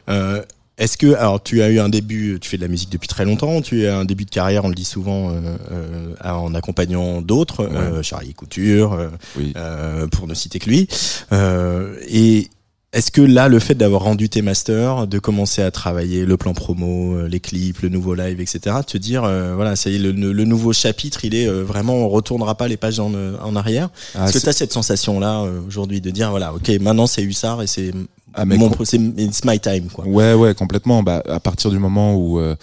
Euh, 0.10 0.42
Est-ce 0.78 0.98
que, 0.98 1.14
alors 1.16 1.42
tu 1.42 1.62
as 1.62 1.70
eu 1.70 1.80
un 1.80 1.88
début, 1.88 2.38
tu 2.42 2.50
fais 2.50 2.58
de 2.58 2.62
la 2.62 2.68
musique 2.68 2.90
depuis 2.92 3.08
très 3.08 3.24
longtemps, 3.24 3.62
tu 3.62 3.88
as 3.88 3.98
un 3.98 4.04
début 4.06 4.26
de 4.26 4.30
carrière, 4.30 4.66
on 4.66 4.70
le 4.70 4.76
dit 4.76 4.84
souvent, 4.84 5.30
euh, 5.32 5.40
euh, 5.72 6.14
en 6.24 6.54
accompagnant 6.54 7.22
d'autres, 7.22 7.64
euh, 7.64 8.04
Charlie 8.04 8.34
Couture, 8.34 8.94
euh, 8.94 9.08
euh, 9.56 10.08
pour 10.08 10.28
ne 10.28 10.34
citer 10.34 10.60
que 10.60 10.70
lui. 10.70 10.88
Euh, 11.32 11.96
et 12.10 12.50
est-ce 12.92 13.12
que 13.12 13.22
là, 13.22 13.48
le 13.50 13.60
fait 13.60 13.76
d'avoir 13.76 14.04
rendu 14.04 14.28
tes 14.30 14.42
masters, 14.42 15.08
de 15.08 15.20
commencer 15.20 15.62
à 15.62 15.70
travailler 15.72 16.26
le 16.26 16.38
plan 16.38 16.54
promo, 16.54 17.26
les 17.28 17.40
clips, 17.42 17.82
le 17.82 17.90
nouveau 17.90 18.14
live, 18.14 18.40
etc., 18.42 18.78
te 18.88 18.98
dire, 18.98 19.24
euh, 19.26 19.54
voilà, 19.56 19.76
ça 19.78 19.90
y 19.90 19.96
est, 19.96 20.00
le, 20.00 20.12
le 20.12 20.44
nouveau 20.46 20.72
chapitre, 20.74 21.24
il 21.26 21.36
est 21.36 21.48
euh, 21.48 21.64
vraiment, 21.64 21.96
on 21.96 22.10
retournera 22.10 22.56
pas 22.56 22.68
les 22.70 22.78
pages 22.78 23.00
en, 23.00 23.14
en 23.14 23.56
arrière. 23.56 23.90
Ah, 24.14 24.26
Est-ce 24.26 24.34
que 24.40 24.44
tu 24.44 24.50
as 24.50 24.54
cette 24.54 24.72
sensation-là 24.74 25.42
euh, 25.44 25.60
aujourd'hui 25.68 26.00
de 26.02 26.10
dire, 26.10 26.30
voilà, 26.32 26.54
ok, 26.54 26.70
maintenant 26.82 27.08
c'est 27.08 27.22
Hussard 27.24 27.62
et 27.62 27.68
c'est 27.68 27.92
Ah, 28.36 28.46
mon, 28.46 28.72
c'est 28.84 28.98
it's 29.18 29.44
my 29.46 29.60
time, 29.60 29.88
quoi. 29.94 30.06
Ouais, 30.06 30.34
ouais, 30.34 30.54
complètement. 30.54 31.02
Bah, 31.04 31.24
à 31.30 31.40
partir 31.40 31.72
du 31.72 31.80
moment 31.80 32.16
où 32.16 32.38
euh, 32.40 32.56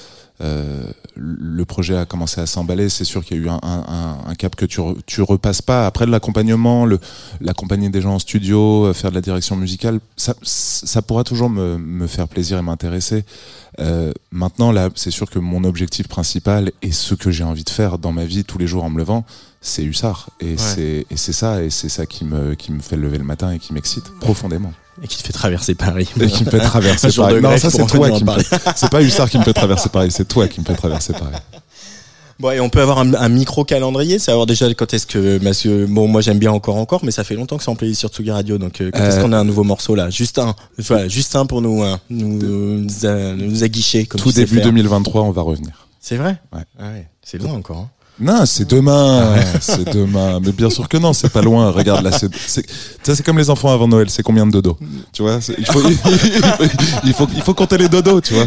euh, 0.42 0.82
le 1.16 1.64
projet 1.64 1.96
a 1.96 2.04
commencé 2.04 2.40
à 2.40 2.46
s'emballer, 2.46 2.88
c'est 2.88 3.04
sûr 3.04 3.24
qu'il 3.24 3.36
y 3.36 3.40
a 3.40 3.42
eu 3.44 3.48
un, 3.48 3.58
un, 3.62 4.16
un- 4.26 4.34
cap 4.34 4.54
que 4.56 4.66
tu, 4.66 4.80
re- 4.80 4.96
tu 5.06 5.22
repasses 5.22 5.62
pas. 5.62 5.86
Après 5.86 6.04
de 6.04 6.10
l'accompagnement, 6.10 6.84
le, 6.84 6.98
l'accompagner 7.40 7.88
des 7.90 8.00
gens 8.02 8.14
en 8.14 8.18
studio, 8.18 8.86
euh, 8.86 8.92
faire 8.94 9.10
de 9.10 9.14
la 9.14 9.20
direction 9.22 9.56
musicale, 9.56 10.00
ça, 10.16 10.34
ça 10.42 11.00
pourra 11.02 11.24
toujours 11.24 11.48
me, 11.48 11.78
me 11.78 12.06
faire 12.06 12.28
plaisir 12.28 12.58
et 12.58 12.62
m'intéresser. 12.62 13.24
Euh, 13.80 14.12
maintenant, 14.30 14.72
là, 14.72 14.90
c'est 14.94 15.10
sûr 15.10 15.30
que 15.30 15.38
mon 15.38 15.64
objectif 15.64 16.08
principal 16.08 16.72
et 16.82 16.92
ce 16.92 17.14
que 17.14 17.30
j'ai 17.30 17.44
envie 17.44 17.64
de 17.64 17.70
faire 17.70 17.98
dans 17.98 18.12
ma 18.12 18.24
vie 18.24 18.44
tous 18.44 18.58
les 18.58 18.66
jours 18.66 18.84
en 18.84 18.90
me 18.90 18.98
levant, 18.98 19.24
c'est 19.60 19.84
Hussard. 19.84 20.28
Et 20.40 20.56
c'est 20.58 21.06
et 21.10 21.16
c'est 21.16 21.32
ça, 21.32 21.62
et 21.62 21.70
c'est 21.70 21.88
ça 21.88 22.04
qui 22.04 22.24
me, 22.24 22.54
qui 22.54 22.72
me 22.72 22.80
fait 22.80 22.96
lever 22.96 23.16
le 23.18 23.24
matin 23.24 23.52
et 23.52 23.58
qui 23.58 23.72
m'excite 23.72 24.04
profondément. 24.20 24.72
Et 25.02 25.06
qui 25.08 25.16
te 25.18 25.22
fait 25.26 25.32
traverser 25.32 25.74
Paris. 25.74 26.08
Et 26.20 26.26
qui 26.26 26.44
me 26.44 26.50
fait 26.50 26.58
traverser 26.60 27.10
Paris. 27.12 27.34
de 27.36 27.40
Non, 27.40 27.56
ça 27.56 27.70
c'est 27.70 27.86
toi 27.86 28.10
qui 28.10 28.24
me. 28.24 28.32
C'est 28.76 28.90
pas 28.90 29.02
Hussard 29.02 29.30
qui 29.30 29.38
me 29.38 29.44
fait 29.44 29.52
traverser 29.54 29.88
Paris, 29.88 30.10
c'est 30.10 30.26
toi 30.28 30.48
qui 30.48 30.60
me 30.60 30.64
fait 30.66 30.74
traverser 30.74 31.12
Paris. 31.12 31.36
Bon, 32.40 32.50
et 32.50 32.60
on 32.60 32.68
peut 32.70 32.80
avoir 32.80 32.98
un, 32.98 33.14
un 33.14 33.28
micro 33.28 33.64
calendrier, 33.64 34.18
savoir 34.18 34.46
déjà 34.46 34.66
quand 34.74 34.92
est-ce 34.94 35.06
que, 35.06 35.38
que 35.38 35.86
bon, 35.86 36.08
moi 36.08 36.20
j'aime 36.22 36.38
bien 36.40 36.50
encore 36.50 36.76
encore, 36.76 37.04
mais 37.04 37.12
ça 37.12 37.22
fait 37.22 37.36
longtemps 37.36 37.56
que 37.56 37.62
c'est 37.62 37.70
en 37.70 37.76
playlist 37.76 38.00
sur 38.00 38.08
Tsugi 38.08 38.32
Radio, 38.32 38.58
donc 38.58 38.80
euh, 38.80 38.90
quand 38.92 38.98
est-ce 39.04 39.18
Euh, 39.18 39.22
qu'on 39.22 39.32
a 39.32 39.38
un 39.38 39.44
nouveau 39.44 39.62
morceau 39.62 39.94
là? 39.94 40.10
Juste 40.10 40.38
un, 40.38 40.56
voilà, 40.78 41.06
juste 41.08 41.36
un 41.36 41.46
pour 41.46 41.62
nous, 41.62 41.82
hein, 41.84 42.00
nous, 42.10 42.38
nous, 42.80 43.06
a- 43.06 43.34
nous 43.34 43.62
aguicher 43.62 44.06
comme 44.06 44.20
Tout 44.20 44.32
début 44.32 44.56
faire. 44.56 44.64
2023, 44.64 45.22
on 45.22 45.30
va 45.30 45.42
revenir. 45.42 45.86
C'est 46.00 46.16
vrai? 46.16 46.36
Ouais. 46.52 46.62
Ah 46.80 46.88
ouais, 46.92 47.06
c'est 47.22 47.40
loin 47.40 47.52
encore. 47.52 47.76
hein. 47.78 47.90
Non, 48.20 48.44
c'est 48.46 48.68
demain, 48.68 49.34
c'est 49.60 49.88
demain. 49.92 50.38
Mais 50.44 50.52
bien 50.52 50.70
sûr 50.70 50.88
que 50.88 50.96
non, 50.96 51.12
c'est 51.12 51.30
pas 51.30 51.42
loin. 51.42 51.70
Regarde 51.70 52.04
là, 52.04 52.12
c'est, 52.12 52.30
c'est, 52.34 52.64
ça, 53.02 53.16
c'est 53.16 53.22
comme 53.24 53.38
les 53.38 53.50
enfants 53.50 53.72
avant 53.72 53.88
Noël. 53.88 54.10
C'est 54.10 54.22
combien 54.22 54.46
de 54.46 54.52
dodos 54.52 54.76
Tu 55.12 55.22
vois? 55.22 55.40
Il 55.58 55.66
faut, 55.66 55.80
il, 55.88 55.96
faut, 55.96 56.64
il 57.04 57.12
faut, 57.14 57.28
il 57.34 57.42
faut 57.42 57.54
compter 57.54 57.78
les 57.78 57.88
dodos, 57.88 58.20
tu 58.20 58.34
vois? 58.34 58.46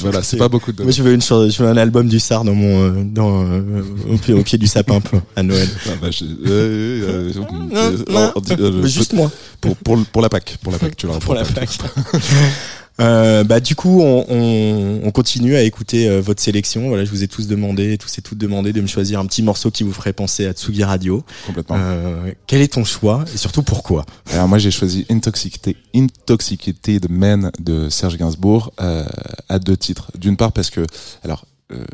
Voilà, 0.00 0.22
c'est 0.22 0.36
pas 0.36 0.48
beaucoup 0.48 0.72
de 0.72 0.82
Moi 0.82 0.86
dodos. 0.92 0.96
je 0.96 1.02
veux 1.02 1.12
une 1.12 1.20
je 1.20 1.62
veux 1.62 1.68
un 1.68 1.76
album 1.76 2.08
du 2.08 2.18
dans 2.28 2.44
mon, 2.44 2.82
euh, 2.82 3.04
dans, 3.04 3.42
euh, 3.44 3.82
au, 4.10 4.16
pied, 4.16 4.34
au 4.34 4.42
pied 4.42 4.58
du 4.58 4.66
sapin 4.66 5.00
peu, 5.00 5.18
à 5.36 5.42
Noël. 5.42 5.68
Ah, 5.86 5.90
bah, 6.00 6.08
euh, 6.22 6.26
euh, 6.46 7.32
euh, 7.74 7.98
non, 8.08 8.32
euh, 8.58 8.86
juste 8.86 9.12
moi. 9.12 9.30
Pour, 9.60 9.76
pour, 9.76 9.98
pour 10.12 10.22
la 10.22 10.28
Pâque, 10.28 10.56
pour 10.62 10.72
la 10.72 10.78
Pâque, 10.78 10.96
tu 10.96 11.06
l'auras 11.06 11.18
pour 11.18 11.34
la 11.34 11.44
Pâque. 11.44 11.78
Euh, 13.00 13.44
bah 13.44 13.60
du 13.60 13.76
coup 13.76 14.00
on, 14.02 14.24
on, 14.28 15.00
on 15.04 15.10
continue 15.12 15.54
à 15.54 15.62
écouter 15.62 16.08
euh, 16.08 16.20
votre 16.20 16.42
sélection. 16.42 16.88
Voilà, 16.88 17.04
je 17.04 17.10
vous 17.10 17.22
ai 17.22 17.28
tous 17.28 17.46
demandé, 17.46 17.96
tous 17.96 18.18
et 18.18 18.22
toutes 18.22 18.38
demandé 18.38 18.72
de 18.72 18.80
me 18.80 18.88
choisir 18.88 19.20
un 19.20 19.26
petit 19.26 19.42
morceau 19.42 19.70
qui 19.70 19.84
vous 19.84 19.92
ferait 19.92 20.12
penser 20.12 20.46
à 20.46 20.52
Tsugi 20.52 20.82
Radio. 20.82 21.24
Complètement. 21.46 21.76
Euh, 21.78 22.32
quel 22.48 22.60
est 22.60 22.72
ton 22.72 22.84
choix 22.84 23.24
et 23.32 23.36
surtout 23.36 23.62
pourquoi? 23.62 24.04
Alors 24.32 24.48
moi 24.48 24.58
j'ai 24.58 24.72
choisi 24.72 25.06
Intoxicated, 25.10 25.76
Intoxicated 25.94 27.08
Man 27.08 27.52
de 27.60 27.88
Serge 27.88 28.16
Gainsbourg 28.16 28.72
euh, 28.80 29.04
à 29.48 29.60
deux 29.60 29.76
titres. 29.76 30.10
D'une 30.18 30.36
part 30.36 30.50
parce 30.52 30.70
que 30.70 30.84
alors 31.22 31.44
euh, 31.70 31.84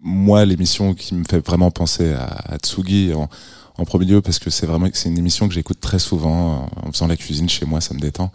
moi 0.00 0.44
l'émission 0.44 0.92
qui 0.94 1.14
me 1.14 1.24
fait 1.24 1.44
vraiment 1.44 1.70
penser 1.70 2.12
à, 2.12 2.26
à 2.54 2.58
Tsugi 2.58 3.14
en, 3.14 3.30
en 3.82 3.84
premier 3.84 4.06
lieu 4.06 4.20
parce 4.22 4.38
que 4.38 4.48
c'est 4.48 4.64
vraiment 4.66 4.88
c'est 4.92 5.08
une 5.08 5.18
émission 5.18 5.48
que 5.48 5.54
j'écoute 5.54 5.80
très 5.80 5.98
souvent 5.98 6.70
en, 6.82 6.88
en 6.88 6.92
faisant 6.92 7.08
la 7.08 7.16
cuisine 7.16 7.48
chez 7.48 7.66
moi 7.66 7.80
ça 7.80 7.94
me 7.94 8.00
détend. 8.00 8.30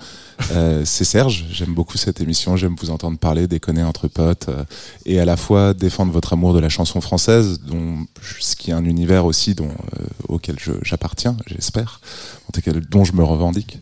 Euh, 0.51 0.83
c'est 0.85 1.05
Serge, 1.05 1.45
j'aime 1.51 1.73
beaucoup 1.73 1.97
cette 1.97 2.19
émission, 2.21 2.57
j'aime 2.57 2.75
vous 2.79 2.89
entendre 2.89 3.17
parler, 3.17 3.47
déconner 3.47 3.81
entre 3.83 4.07
potes 4.07 4.49
euh, 4.49 4.63
et 5.05 5.19
à 5.19 5.25
la 5.25 5.37
fois 5.37 5.73
défendre 5.73 6.11
votre 6.11 6.33
amour 6.33 6.53
de 6.53 6.59
la 6.59 6.69
chanson 6.69 6.99
française, 7.01 7.59
dont 7.65 8.05
ce 8.41 8.55
qui 8.55 8.71
est 8.71 8.73
un 8.73 8.85
univers 8.85 9.25
aussi 9.25 9.55
dont 9.55 9.69
euh, 9.69 10.03
auquel 10.27 10.57
je- 10.59 10.73
j'appartiens, 10.83 11.37
j'espère, 11.47 12.01
en 12.47 12.51
tout 12.51 12.61
cas 12.61 12.71
dont 12.73 13.03
je 13.05 13.13
me 13.13 13.23
revendique. 13.23 13.79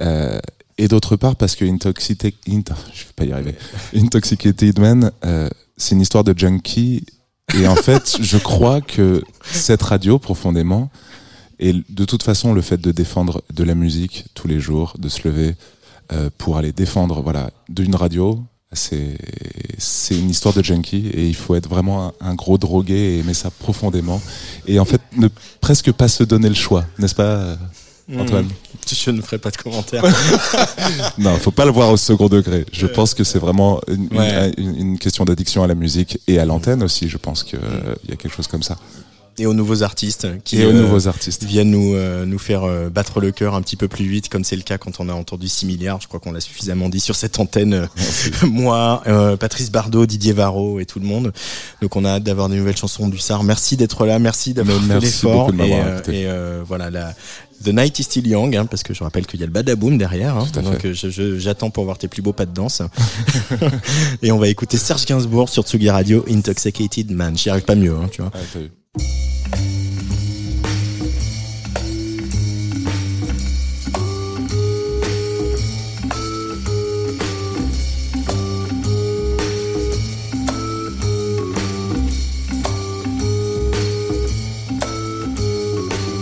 Euh, 0.00 0.38
et 0.78 0.88
d'autre 0.88 1.16
part 1.16 1.36
parce 1.36 1.56
que 1.56 1.64
Intoxicated, 1.64 2.34
Int- 2.48 2.74
je 2.94 3.00
vais 3.04 3.12
pas 3.16 3.24
y 3.24 3.32
arriver, 3.32 3.54
Intoxicated 3.96 4.78
Man, 4.78 5.10
euh, 5.24 5.48
c'est 5.76 5.94
une 5.94 6.00
histoire 6.00 6.22
de 6.24 6.32
junkie. 6.38 7.04
Et 7.54 7.66
en 7.66 7.76
fait, 7.76 8.18
je 8.20 8.38
crois 8.38 8.80
que 8.80 9.22
cette 9.50 9.82
radio, 9.82 10.18
profondément, 10.18 10.90
et 11.58 11.72
de 11.72 12.04
toute 12.04 12.22
façon, 12.22 12.52
le 12.52 12.60
fait 12.60 12.80
de 12.80 12.92
défendre 12.92 13.42
de 13.52 13.64
la 13.64 13.74
musique 13.74 14.26
tous 14.34 14.48
les 14.48 14.60
jours, 14.60 14.94
de 14.98 15.08
se 15.08 15.26
lever 15.26 15.54
euh, 16.12 16.28
pour 16.36 16.56
aller 16.58 16.72
défendre, 16.72 17.22
voilà, 17.22 17.50
d'une 17.68 17.94
radio, 17.94 18.42
c'est 18.72 19.16
une 20.10 20.28
histoire 20.28 20.54
de 20.54 20.62
junkie 20.62 21.06
et 21.08 21.26
il 21.26 21.34
faut 21.34 21.54
être 21.54 21.68
vraiment 21.68 22.08
un, 22.08 22.12
un 22.20 22.34
gros 22.34 22.58
drogué 22.58 22.94
et 22.94 23.18
aimer 23.20 23.32
ça 23.32 23.50
profondément. 23.50 24.20
Et 24.66 24.78
en 24.78 24.84
fait 24.84 25.00
ne 25.16 25.28
presque 25.60 25.92
pas 25.92 26.08
se 26.08 26.24
donner 26.24 26.48
le 26.48 26.54
choix, 26.54 26.84
n'est-ce 26.98 27.14
pas, 27.14 27.22
euh, 27.22 27.56
Antoine 28.16 28.44
Mmh. 28.46 28.94
Je 28.94 29.10
ne 29.10 29.20
ferai 29.20 29.38
pas 29.38 29.50
de 29.50 29.56
commentaire. 29.56 30.04
non, 31.18 31.36
faut 31.38 31.50
pas 31.50 31.64
le 31.64 31.72
voir 31.72 31.90
au 31.90 31.96
second 31.96 32.28
degré. 32.28 32.64
Je 32.72 32.86
pense 32.86 33.14
que 33.14 33.24
c'est 33.24 33.38
vraiment 33.40 33.80
une, 33.88 34.04
une- 34.12 34.16
Ouais. 34.18 34.52
une- 34.58 34.76
une 34.76 34.98
question 34.98 35.24
d'addiction 35.24 35.62
à 35.62 35.66
la 35.66 35.74
musique 35.74 36.20
et 36.28 36.38
à 36.38 36.44
l'antenne 36.44 36.82
aussi. 36.84 37.08
Je 37.08 37.16
pense 37.18 37.42
qu'il 37.42 37.58
y 38.08 38.12
a 38.12 38.16
quelque 38.16 38.32
chose 38.34 38.46
comme 38.46 38.62
ça. 38.62 38.76
et 39.38 39.44
aux 39.44 39.52
nouveaux 39.52 39.82
artistes 39.82 40.26
qui 40.44 40.58
Et 40.62 40.64
aux 40.64 40.70
euh, 40.70 40.72
nouveaux 40.72 41.08
artistes. 41.08 41.44
viennent 41.44 41.70
nous 41.70 41.92
euh, 41.94 42.24
nous 42.24 42.38
faire 42.38 42.64
euh, 42.64 42.88
battre 42.88 43.20
le 43.20 43.32
cœur 43.32 43.54
un 43.54 43.60
petit 43.60 43.76
peu 43.76 43.86
plus 43.86 44.06
vite 44.06 44.30
comme 44.30 44.44
c'est 44.44 44.56
le 44.56 44.62
cas 44.62 44.78
quand 44.78 44.98
on 44.98 45.10
a 45.10 45.12
entendu 45.12 45.46
6 45.46 45.66
milliards 45.66 46.00
je 46.00 46.08
crois 46.08 46.20
qu'on 46.20 46.32
l'a 46.32 46.40
suffisamment 46.40 46.88
dit 46.88 47.00
sur 47.00 47.14
cette 47.16 47.38
antenne 47.38 47.74
euh, 47.74 47.86
moi 48.46 49.02
euh, 49.06 49.36
Patrice 49.36 49.70
Bardot 49.70 50.06
Didier 50.06 50.32
Varro 50.32 50.80
et 50.80 50.86
tout 50.86 51.00
le 51.00 51.04
monde 51.04 51.34
donc 51.82 51.96
on 51.96 52.06
a 52.06 52.12
hâte 52.12 52.22
d'avoir 52.22 52.48
des 52.48 52.56
nouvelles 52.56 52.78
chansons 52.78 53.08
du 53.08 53.18
SAR 53.18 53.44
merci 53.44 53.76
d'être 53.76 54.06
là 54.06 54.18
merci 54.18 54.54
d'avoir 54.54 54.78
fait 54.80 54.86
merci 54.86 55.04
l'effort 55.04 55.52
beaucoup 55.52 55.58
de 55.58 55.64
et, 55.68 55.74
euh, 55.74 55.98
et, 56.08 56.26
euh, 56.26 56.62
voilà 56.66 56.88
la 56.90 57.12
The 57.64 57.68
Night 57.68 57.98
is 57.98 58.04
Still 58.04 58.26
Young 58.26 58.54
hein, 58.56 58.66
parce 58.66 58.82
que 58.82 58.94
je 58.94 59.02
rappelle 59.02 59.26
qu'il 59.26 59.40
y 59.40 59.42
a 59.42 59.46
le 59.46 59.52
badaboom 59.52 59.98
derrière 59.98 60.36
hein, 60.36 60.46
donc 60.54 60.84
euh, 60.84 61.38
j'attends 61.38 61.70
pour 61.70 61.84
voir 61.84 61.98
tes 61.98 62.08
plus 62.08 62.22
beaux 62.22 62.32
pas 62.32 62.46
de 62.46 62.52
danse. 62.52 62.82
Et 64.22 64.30
on 64.32 64.38
va 64.38 64.48
écouter 64.48 64.76
Serge 64.76 65.04
Gainsbourg 65.04 65.48
sur 65.48 65.64
Tsugi 65.64 65.90
Radio 65.90 66.24
Intoxicated 66.28 67.10
Man. 67.10 67.36
J'y 67.36 67.50
arrive 67.50 67.64
pas 67.64 67.74
mieux 67.74 67.94
hein, 67.94 68.08
tu 68.10 68.22
vois. 68.22 68.30
Ah. 68.34 68.38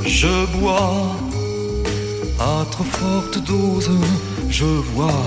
Je 0.06 0.46
bois 0.58 1.23
à 2.44 2.66
trop 2.70 2.84
forte 2.84 3.38
dose, 3.38 3.90
je 4.50 4.64
vois 4.64 5.24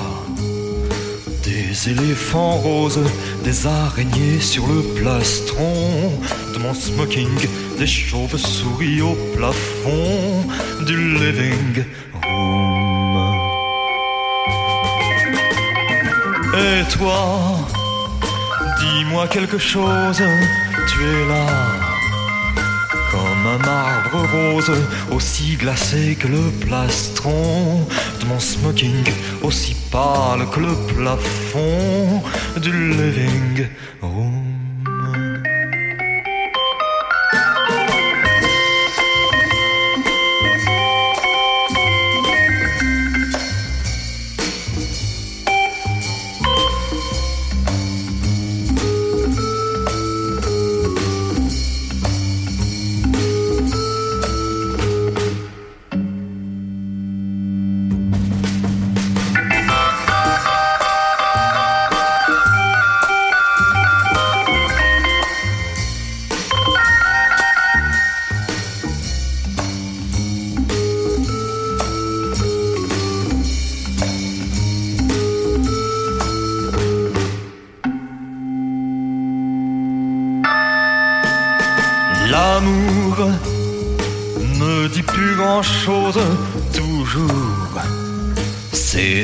des 1.43 1.89
éléphants 1.89 2.57
roses, 2.57 2.99
des 3.43 3.65
araignées 3.65 4.39
sur 4.39 4.68
le 4.68 4.82
plastron 4.99 6.11
de 6.53 6.59
mon 6.59 6.74
smoking, 6.76 7.36
des 7.80 7.88
chauves-souris 7.88 9.01
au 9.01 9.15
plafond 9.36 10.45
du 10.86 11.15
living 11.15 11.86
room. 12.24 13.36
Et 16.53 16.84
toi, 16.95 17.57
dis-moi 18.80 19.28
quelque 19.28 19.57
chose, 19.57 20.22
tu 20.89 21.03
es 21.03 21.28
là 21.28 21.96
comme 23.12 23.45
un 23.47 23.58
marbre 23.66 24.28
rose, 24.32 24.72
aussi 25.12 25.55
glacé 25.55 26.16
que 26.20 26.28
le 26.28 26.49
plastron 26.66 27.88
de 28.20 28.26
mon 28.26 28.39
smoking, 28.39 29.03
aussi 29.41 29.76
pâle 29.91 30.47
que 30.51 30.60
le 30.60 30.76
plafond 30.93 32.24
du 32.58 32.72
living 32.72 33.68
room. 34.01 34.46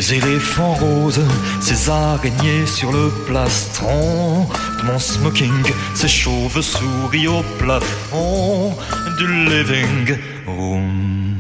Ces 0.04 0.16
éléphants 0.16 0.74
roses, 0.74 1.22
ces 1.62 1.90
araignées 1.90 2.66
sur 2.66 2.92
le 2.92 3.10
plastron. 3.26 4.46
De 4.80 4.84
mon 4.86 5.00
smoking, 5.00 5.64
ces 5.96 6.10
chauves-souris 6.10 7.30
au 7.30 7.42
plafond. 7.58 8.76
Du 9.18 9.46
living 9.46 10.18
room. 10.46 11.40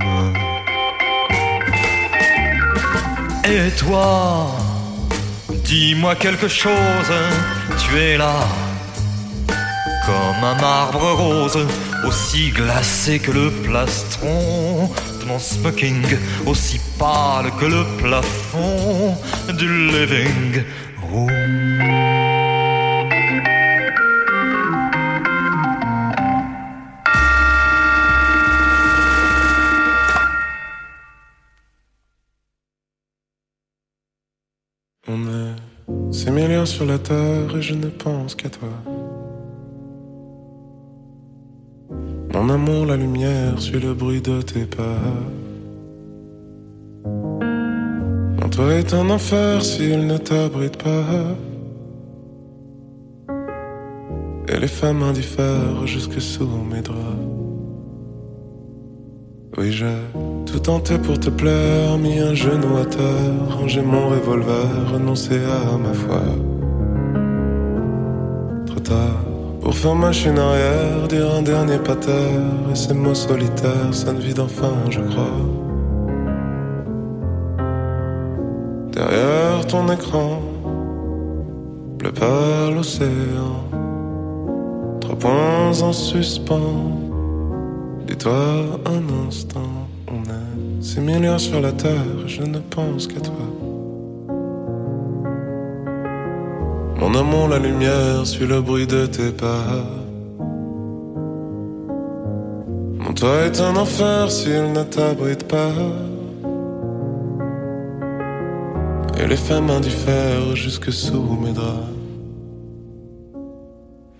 Et 3.44 3.70
toi, 3.72 4.56
dis-moi 5.66 6.16
quelque 6.16 6.48
chose, 6.48 7.12
tu 7.80 7.98
es 8.00 8.18
là 8.18 8.48
comme 10.06 10.44
un 10.44 10.56
marbre 10.62 11.12
rose, 11.12 11.60
aussi 12.06 12.52
glacé 12.52 13.20
que 13.20 13.32
le 13.32 13.52
plastron 13.52 14.90
mon 15.26 15.40
smoking, 15.40 16.04
aussi 16.46 16.80
pâle 16.98 17.52
que 17.60 17.66
le 17.66 17.84
plafond 17.98 19.16
du 19.58 19.88
living 19.88 20.64
room. 21.12 21.30
On 35.08 35.28
est 35.28 36.14
ces 36.14 36.32
millions 36.32 36.66
sur 36.66 36.86
la 36.86 36.98
terre 36.98 37.58
et 37.58 37.62
je 37.62 37.74
ne 37.74 37.88
pense 37.88 38.36
qu'à 38.36 38.50
toi. 38.50 38.70
La 42.58 42.96
lumière 42.96 43.60
suit 43.60 43.80
le 43.80 43.94
bruit 43.96 44.22
de 44.22 44.42
tes 44.42 44.66
pas. 44.66 45.02
Mon 48.40 48.50
toit 48.50 48.74
est 48.76 48.94
un 48.94 49.10
enfer 49.10 49.64
s'il 49.64 50.06
ne 50.06 50.18
t'abrite 50.18 50.78
pas. 50.78 51.36
Et 54.50 54.60
les 54.60 54.68
femmes 54.68 55.02
indiffèrent 55.02 55.88
jusque 55.88 56.22
sous 56.22 56.48
mes 56.72 56.82
draps. 56.82 57.00
Oui, 59.58 59.72
j'ai 59.72 59.98
tout 60.46 60.60
tenté 60.60 61.00
pour 61.00 61.20
te 61.20 61.32
plaire, 61.32 61.98
mis 61.98 62.20
un 62.20 62.36
genou 62.36 62.78
à 62.78 62.86
terre, 62.86 63.58
rangé 63.58 63.82
mon 63.82 64.10
revolver, 64.10 64.92
renoncé 64.92 65.38
à 65.38 65.78
ma 65.78 65.94
foi. 65.94 66.22
Trop 68.68 68.80
tard. 68.80 69.33
Pour 69.74 69.82
faire 69.82 69.96
machine 69.96 70.38
arrière, 70.38 71.08
dire 71.10 71.34
un 71.34 71.42
dernier 71.42 71.80
pater 71.80 72.12
Et 72.72 72.76
ces 72.76 72.94
mots 72.94 73.16
solitaires 73.16 73.92
sonnent 73.92 74.20
vide 74.20 74.40
enfin, 74.40 74.72
je 74.92 75.00
crois. 75.00 75.40
Derrière 78.92 79.66
ton 79.68 79.92
écran 79.92 80.44
Bleu 81.98 82.12
par 82.12 82.70
l'océan. 82.70 83.66
Trois 85.02 85.16
points 85.18 85.82
en 85.82 85.92
suspens. 85.92 86.92
Dis-toi 88.06 88.80
un 88.86 89.28
instant 89.28 89.88
On 90.08 90.22
est 90.30 90.84
six 90.84 91.00
milliards 91.00 91.40
sur 91.40 91.60
la 91.60 91.72
terre. 91.72 92.28
Je 92.28 92.44
ne 92.44 92.60
pense 92.60 93.08
qu'à 93.08 93.20
toi 93.20 93.53
Mon 97.14 97.20
amour, 97.20 97.48
la 97.48 97.60
lumière 97.60 98.26
suit 98.26 98.48
le 98.48 98.60
bruit 98.60 98.88
de 98.88 99.06
tes 99.06 99.30
pas. 99.30 99.86
Mon 102.98 103.14
toit 103.14 103.44
est 103.46 103.62
un 103.62 103.76
enfer 103.76 104.32
s'il 104.32 104.72
ne 104.74 104.82
t'abrite 104.82 105.48
pas. 105.48 105.76
Et 109.20 109.28
les 109.28 109.36
femmes 109.36 109.70
indiffèrent 109.70 110.56
jusque 110.56 110.92
sous 110.92 111.38
mes 111.40 111.52
draps. 111.52 111.94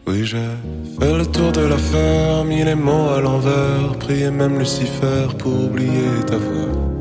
Oui, 0.06 0.24
j'ai 0.24 0.52
fait 1.00 1.18
le 1.18 1.26
tour 1.26 1.52
de 1.52 1.62
l'affaire, 1.62 2.46
mis 2.46 2.64
les 2.64 2.76
mots 2.76 3.10
à 3.10 3.20
l'envers, 3.20 3.98
prié 4.00 4.30
même 4.30 4.60
Lucifer 4.60 5.26
pour 5.40 5.66
oublier 5.66 6.24
ta 6.28 6.38
voix. 6.38 6.93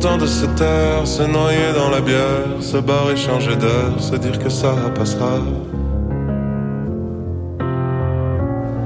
Temps 0.00 0.16
de 0.16 0.26
se 0.26 0.46
taire, 0.46 1.06
se 1.06 1.22
noyer 1.22 1.72
dans 1.74 1.90
la 1.90 2.00
bière, 2.00 2.60
se 2.60 2.78
barrer, 2.78 3.16
changer 3.16 3.56
d'air, 3.56 3.90
se 3.98 4.16
dire 4.16 4.38
que 4.38 4.48
ça 4.48 4.72
passera. 4.94 5.38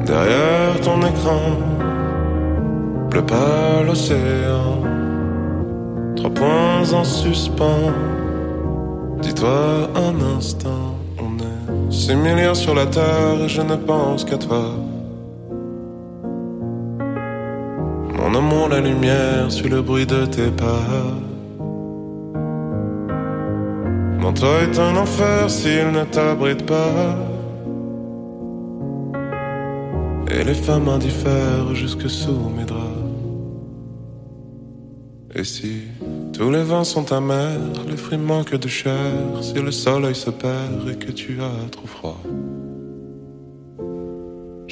Derrière 0.07 0.81
ton 0.83 1.01
écran, 1.01 1.43
pleut 3.11 3.27
pas 3.27 3.83
l'océan, 3.87 4.83
trois 6.17 6.31
points 6.31 6.93
en 6.93 7.05
suspens. 7.05 7.93
Dis-toi 9.21 9.89
un 9.95 10.37
instant, 10.37 10.97
on 11.19 11.39
est 11.39 11.93
six 11.93 12.17
milliards 12.17 12.57
sur 12.57 12.75
la 12.75 12.87
terre 12.87 13.41
et 13.45 13.49
je 13.49 13.63
ne 13.63 13.77
pense 13.77 14.25
qu'à 14.25 14.39
toi. 14.39 14.65
Lumière 18.83 19.51
suit 19.51 19.69
le 19.69 19.83
bruit 19.83 20.07
de 20.07 20.27
tes 20.27 20.51
pas. 20.51 20.87
Mon 24.19 24.33
toit 24.33 24.63
est 24.63 24.79
un 24.79 24.97
enfer 24.97 25.51
s'il 25.51 25.91
ne 25.91 26.05
t'abrite 26.05 26.65
pas. 26.67 27.17
Et 30.31 30.45
les 30.45 30.55
femmes 30.55 30.89
indiffèrent 30.89 31.75
jusque 31.75 32.09
sous 32.09 32.49
mes 32.57 32.65
draps. 32.65 33.03
Et 35.35 35.45
si 35.45 35.83
tous 36.33 36.51
les 36.51 36.63
vents 36.63 36.85
sont 36.85 37.13
amers, 37.13 37.59
les 37.89 37.97
fruits 37.97 38.19
manquent 38.19 38.57
de 38.57 38.69
chair, 38.69 39.13
si 39.41 39.55
le 39.55 39.71
soleil 39.71 40.15
se 40.15 40.31
perd 40.31 40.89
et 40.91 40.97
que 40.97 41.11
tu 41.11 41.41
as 41.41 41.71
trop 41.71 41.87
froid. 41.87 42.21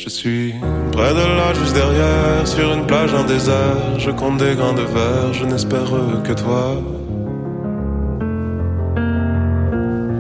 Je 0.03 0.09
suis 0.09 0.55
près 0.93 1.13
de 1.13 1.27
là, 1.39 1.53
juste 1.53 1.75
derrière, 1.75 2.47
sur 2.47 2.73
une 2.73 2.87
plage 2.87 3.13
en 3.13 3.25
désert. 3.25 3.99
Je 3.99 4.11
compte 4.11 4.39
des 4.39 4.55
grains 4.55 4.73
de 4.73 4.81
verre, 4.81 5.31
je 5.35 5.45
n'espère 5.45 5.91
que 6.25 6.33
toi. 6.33 6.81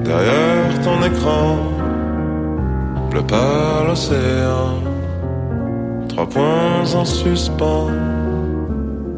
Derrière 0.04 0.80
ton 0.84 1.02
écran, 1.02 1.56
pleut 3.08 3.26
pas 3.26 3.82
l'océan. 3.88 4.82
Trois 6.10 6.28
points 6.28 6.94
en 6.94 7.06
suspens. 7.06 7.88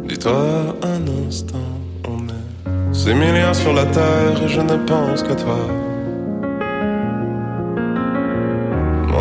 Dis-toi 0.05 0.77
un 0.85 1.27
instant, 1.27 1.73
on 2.07 2.21
est 2.29 2.95
six 2.95 3.15
milliards 3.15 3.57
sur 3.57 3.73
la 3.73 3.87
terre 3.87 4.41
et 4.45 4.49
je 4.49 4.61
ne 4.61 4.77
pense 4.87 5.25
qu'à 5.25 5.35
toi. 5.35 5.59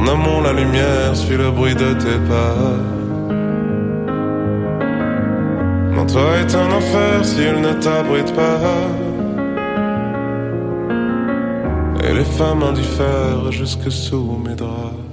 Mon 0.02 0.14
amour, 0.14 0.42
la 0.42 0.54
lumière 0.54 1.16
suit 1.16 1.38
le 1.38 1.52
bruit 1.52 1.76
de 1.76 1.94
tes 1.94 2.20
pas. 2.28 2.76
Mon 5.94 6.06
toit 6.08 6.38
est 6.40 6.56
un 6.56 6.72
enfer 6.72 7.24
s'il 7.24 7.62
ne 7.62 7.74
t'abrite 7.74 8.34
pas. 8.34 8.88
Et 12.04 12.14
les 12.16 12.26
femmes 12.26 12.64
indiffèrent 12.64 13.52
jusque 13.52 13.92
sous 13.92 14.42
mes 14.44 14.56
draps. 14.56 15.11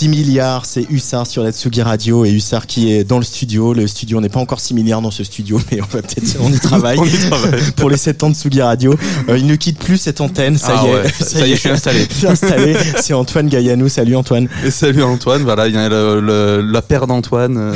6 0.00 0.08
milliards, 0.08 0.64
c'est 0.64 0.86
Hussard 0.90 1.26
sur 1.26 1.42
la 1.42 1.52
Tsugi 1.52 1.82
Radio 1.82 2.24
et 2.24 2.30
Hussard 2.30 2.66
qui 2.66 2.90
est 2.90 3.04
dans 3.04 3.18
le 3.18 3.22
studio. 3.22 3.74
Le 3.74 3.86
studio, 3.86 4.16
on 4.16 4.22
n'est 4.22 4.30
pas 4.30 4.40
encore 4.40 4.58
6 4.58 4.72
milliards 4.72 5.02
dans 5.02 5.10
ce 5.10 5.24
studio, 5.24 5.60
mais 5.70 5.78
on 5.82 5.84
va 5.94 6.00
peut-être, 6.00 6.36
on 6.40 6.50
y 6.50 6.58
travaille. 6.58 6.98
On 6.98 7.04
y 7.04 7.10
travaille. 7.28 7.60
pour 7.76 7.90
les 7.90 7.98
7 7.98 8.22
ans 8.22 8.30
de 8.30 8.34
Tsugi 8.34 8.62
Radio. 8.62 8.94
Euh, 9.28 9.36
il 9.36 9.44
ne 9.46 9.56
quitte 9.56 9.78
plus 9.78 9.98
cette 9.98 10.22
antenne, 10.22 10.56
ça 10.56 10.72
Ah 10.78 10.86
y 10.86 10.88
est. 10.88 10.94
ouais, 10.94 11.08
ça 11.20 11.46
y 11.46 11.52
est, 11.52 11.54
je 11.56 11.60
suis 11.60 11.68
installé. 11.68 12.06
Je 12.10 12.14
suis 12.16 12.26
installé. 12.26 12.74
C'est 13.02 13.12
Antoine 13.12 13.48
Gaillanou. 13.48 13.90
Salut 13.90 14.16
Antoine. 14.16 14.48
Et 14.64 14.70
salut 14.70 15.02
Antoine, 15.02 15.42
voilà, 15.42 15.68
il 15.68 15.74
y 15.74 15.76
a 15.76 15.86
le- 15.90 16.20
le- 16.22 16.62
la 16.62 16.80
paire 16.80 17.06
d'Antoine. 17.06 17.58
euh, 17.58 17.74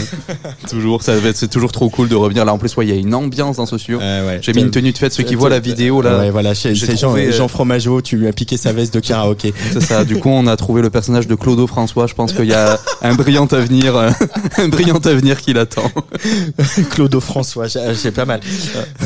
toujours, 0.70 1.02
ça 1.02 1.12
c'est 1.34 1.50
toujours 1.50 1.72
trop 1.72 1.90
cool 1.90 2.08
de 2.08 2.14
revenir. 2.14 2.46
Là, 2.46 2.54
en 2.54 2.58
plus, 2.58 2.74
ouais, 2.78 2.86
il 2.86 2.88
y 2.88 2.96
a 2.96 2.98
une 2.98 3.14
ambiance 3.14 3.58
dans 3.58 3.66
ce 3.66 3.76
studio. 3.76 4.00
J'ai 4.40 4.54
mis 4.54 4.62
une 4.62 4.70
tenue 4.70 4.92
de 4.92 4.96
fête. 4.98 5.12
Ceux 5.12 5.24
qui 5.24 5.34
voient 5.34 5.50
la 5.50 5.60
vidéo 5.60 6.00
là, 6.00 6.20
Ouais, 6.20 6.30
voilà, 6.30 6.54
c'est 6.54 6.74
Jean, 6.74 7.14
euh, 7.18 7.32
Jean 7.32 7.48
Fromageau, 7.48 8.00
tu 8.00 8.16
lui 8.16 8.28
as 8.28 8.32
piqué 8.32 8.56
sa 8.56 8.72
veste 8.72 8.94
de 8.94 9.00
karaoké. 9.00 9.52
C'est 9.74 9.82
ça. 9.82 10.04
Du 10.06 10.16
coup, 10.20 10.30
on 10.30 10.46
a 10.46 10.56
trouvé 10.56 10.80
le 10.80 10.88
personnage 10.88 11.26
de 11.26 11.34
Clodo 11.34 11.66
François. 11.66 12.06
Je 12.14 12.16
pense 12.16 12.32
qu'il 12.32 12.44
y 12.44 12.54
a 12.54 12.78
un 13.02 13.14
brillant 13.16 13.46
avenir, 13.46 13.96
euh, 13.96 14.08
un 14.58 14.68
brillant 14.68 15.00
avenir 15.04 15.40
qui 15.42 15.52
l'attend. 15.52 15.90
Clodo 16.90 17.18
François, 17.18 17.66
j'ai 17.66 17.80
j'ai 18.00 18.12
pas 18.12 18.24
mal. 18.24 18.38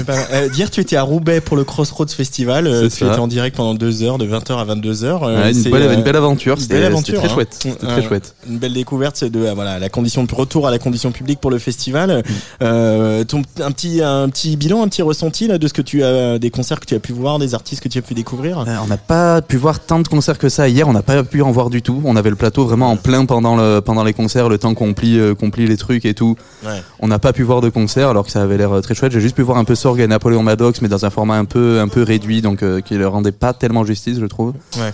Pas 0.07 0.15
mal. 0.15 0.27
Euh, 0.35 0.49
dire, 0.51 0.71
tu 0.71 0.81
étais 0.81 0.97
à 0.97 1.03
Roubaix 1.03 1.41
pour 1.41 1.57
le 1.57 1.65
Crossroads 1.65 2.09
Festival. 2.09 2.67
euh, 2.67 2.83
C'est 2.91 2.99
tu 2.99 3.05
ça. 3.07 3.13
étais 3.13 3.19
en 3.19 3.27
direct 3.27 3.57
pendant 3.57 3.73
deux 3.73 4.03
heures, 4.03 4.19
de 4.19 4.27
20h 4.27 4.59
à 4.59 4.65
22h. 4.67 5.05
euh, 5.05 5.43
Ouais, 5.43 5.53
une 5.53 5.55
c'est, 5.63 5.71
belle- 5.71 5.91
une 5.91 6.03
belle 6.03 6.17
aventure, 6.17 6.61
c'était- 6.61 6.91
très 6.91 6.95
hein. 7.29 7.29
chouette, 7.33 7.49
c'était 7.59 7.87
très 7.87 8.03
chouette. 8.03 8.35
Une 8.47 8.59
belle 8.59 8.75
découverte, 8.75 9.17
c'est 9.17 9.31
de 9.31 9.41
euh, 9.41 9.55
voilà 9.55 9.79
la 9.79 9.89
condition 9.89 10.23
de 10.25 10.35
retour 10.35 10.67
à 10.69 10.71
la 10.71 10.79
condition 10.79 11.11
publique 11.11 11.41
pour 11.41 11.51
le 11.51 11.59
festival. 11.59 12.23
Euh, 12.61 13.25
ton, 13.25 13.41
un 13.65 13.73
petit 13.73 14.03
un 14.03 14.29
petit 14.29 14.59
bilan, 14.59 14.83
un 14.83 14.89
petit 14.89 15.01
ressenti 15.01 15.47
là 15.49 15.57
de 15.57 15.67
ce 15.67 15.73
que 15.73 15.81
tu 15.83 16.05
as 16.05 16.39
des 16.39 16.51
concerts 16.51 16.79
que 16.81 16.85
tu 16.87 16.95
as 16.95 17.01
pu 17.01 17.13
voir, 17.13 17.39
des 17.39 17.55
artistes 17.55 17.83
que 17.83 17.89
tu 17.89 17.97
as 17.97 18.03
pu 18.03 18.13
découvrir? 18.13 18.59
Euh, 18.59 18.77
On 18.85 18.87
n'a 18.87 18.99
pas 18.99 19.41
pu 19.41 19.57
voir 19.57 19.81
tant 19.81 19.99
de 20.01 20.09
concerts 20.09 20.37
que 20.37 20.51
ça 20.51 20.69
hier. 20.69 20.87
On 20.87 20.93
n'a 20.93 21.01
pas 21.03 21.25
pu 21.25 21.41
en 21.41 21.51
voir 21.53 21.71
du 21.71 21.81
tout. 21.81 22.03
On 22.05 22.15
avait 22.17 22.29
le 22.31 22.37
plateau 22.37 22.67
vraiment 22.67 22.91
en 22.91 22.97
plein 23.03 23.25
pendant 23.25 23.57
le 23.57 23.81
pendant 23.81 24.05
les 24.05 24.13
concerts, 24.13 24.49
le 24.49 24.59
temps 24.59 24.75
qu'on 24.75 24.95
plie 24.95 25.19
euh, 25.19 25.35
qu'on 25.35 25.51
plie 25.51 25.67
les 25.67 25.77
trucs 25.77 26.05
et 26.05 26.15
tout. 26.15 26.37
Ouais. 26.65 26.83
On 27.01 27.09
n'a 27.09 27.19
pas 27.19 27.33
pu 27.33 27.43
voir 27.43 27.61
de 27.61 27.69
concert 27.69 28.09
alors 28.09 28.25
que 28.25 28.31
ça 28.31 28.43
avait 28.43 28.57
l'air 28.57 28.73
euh, 28.73 28.81
très 28.81 28.95
chouette. 28.95 29.13
J'ai 29.13 29.21
juste 29.21 29.37
pu 29.37 29.43
voir 29.43 29.59
un 29.59 29.65
peu 29.65 29.75
Sorg 29.75 30.01
et 30.01 30.07
Napoléon 30.07 30.43
Maddox, 30.43 30.83
mais 30.83 30.89
dans 30.89 31.05
un 31.05 31.11
format 31.11 31.37
un 31.37 31.45
peu 31.45 31.81
un 31.81 31.89
peu 31.89 32.03
réduit, 32.03 32.43
donc 32.43 32.63
euh, 32.63 32.81
qui 32.81 32.97
leur 32.97 33.13
rendait 33.13 33.33
pas 33.33 33.53
tellement 33.53 33.85
justice, 33.85 34.19
je 34.21 34.27
trouve. 34.27 34.55
Ouais. 34.77 34.93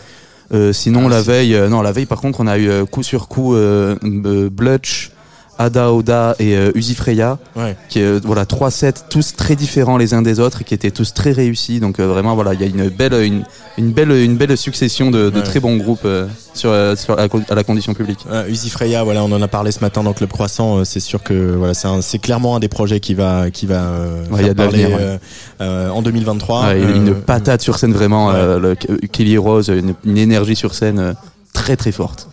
Euh, 0.52 0.72
sinon 0.72 1.09
la 1.09 1.22
veille, 1.22 1.59
non 1.70 1.81
la 1.81 1.90
veille 1.90 2.06
par 2.06 2.20
contre 2.20 2.40
on 2.40 2.47
a 2.47 2.59
eu 2.59 2.85
coup 2.85 3.02
sur 3.02 3.28
coup 3.28 3.56
Blutch, 4.02 5.10
Ada 5.59 5.93
Oda 5.93 6.35
et 6.39 6.56
euh, 6.56 6.72
Uzi 6.74 6.94
Freya, 6.94 7.39
Ouais. 7.56 7.76
qui 7.89 8.01
euh, 8.02 8.18
voilà 8.24 8.44
trois 8.47 8.70
sets 8.70 8.94
tous 9.09 9.35
très 9.36 9.55
différents 9.56 9.97
les 9.97 10.12
uns 10.14 10.22
des 10.22 10.40
autres 10.40 10.62
et 10.62 10.64
qui 10.64 10.74
étaient 10.74 10.90
tous 10.90 11.14
très 11.14 11.32
réussis. 11.32 11.81
Donc 11.81 12.01
euh, 12.01 12.06
vraiment 12.06 12.35
voilà 12.35 12.55
il 12.55 12.60
y 12.60 12.64
a 12.64 12.66
une 12.66 12.89
belle 12.89 13.14
une, 13.24 13.44
une 13.78 13.93
belle 13.93 14.10
une 14.10 14.36
belle 14.36 14.56
succession 14.56 15.10
de, 15.10 15.31
de 15.31 15.36
Ouais. 15.39 15.43
très 15.43 15.60
bons 15.60 15.76
groupes 15.76 16.05
euh, 16.05 16.26
sur, 16.55 16.70
sur 16.97 17.18
à, 17.18 17.22
à 17.48 17.55
la 17.55 17.64
condition 17.64 17.94
publique. 17.94 18.18
Euh, 18.31 18.48
Uzi 18.48 18.70
Freya, 18.70 19.05
voilà, 19.05 19.22
on 19.24 19.31
en 19.32 19.43
a 19.43 19.48
parlé 19.48 19.70
ce 19.72 19.81
matin 19.81 20.02
dans 20.02 20.12
Club 20.12 20.31
Croissant. 20.31 20.78
euh, 20.78 20.85
c'est 20.85 21.01
sûr 21.01 21.22
que 21.22 21.55
voilà, 21.56 21.74
c'est 21.74 21.89
c'est 22.02 22.18
clairement 22.18 22.56
un 22.56 22.60
des 22.60 22.68
projets 22.68 23.01
qui 23.01 23.14
va 23.14 23.51
qui 23.51 23.66
va 23.66 23.82
euh, 23.82 24.24
Ouais, 24.31 24.40
y 24.40 24.43
faire 24.44 24.51
a 24.52 24.55
parler 24.55 24.86
ouais. 24.86 24.97
euh, 24.98 25.18
euh, 25.60 25.89
en 25.90 26.02
2023. 26.02 26.60
Ouais, 26.62 26.66
Euh, 26.81 26.94
une 26.97 27.14
patate 27.14 27.62
sur 27.62 27.78
scène 27.78 27.93
vraiment, 27.93 28.31
euh, 28.32 28.59
le- 28.59 28.74
Kelly 28.74 29.39
Rose, 29.39 29.68
une, 29.68 29.94
une 30.05 30.18
énergie 30.18 30.56
sur 30.56 30.74
scène 30.74 30.98
euh, 30.98 31.12
très 31.52 31.76
très 31.76 31.93
forte. 31.93 32.28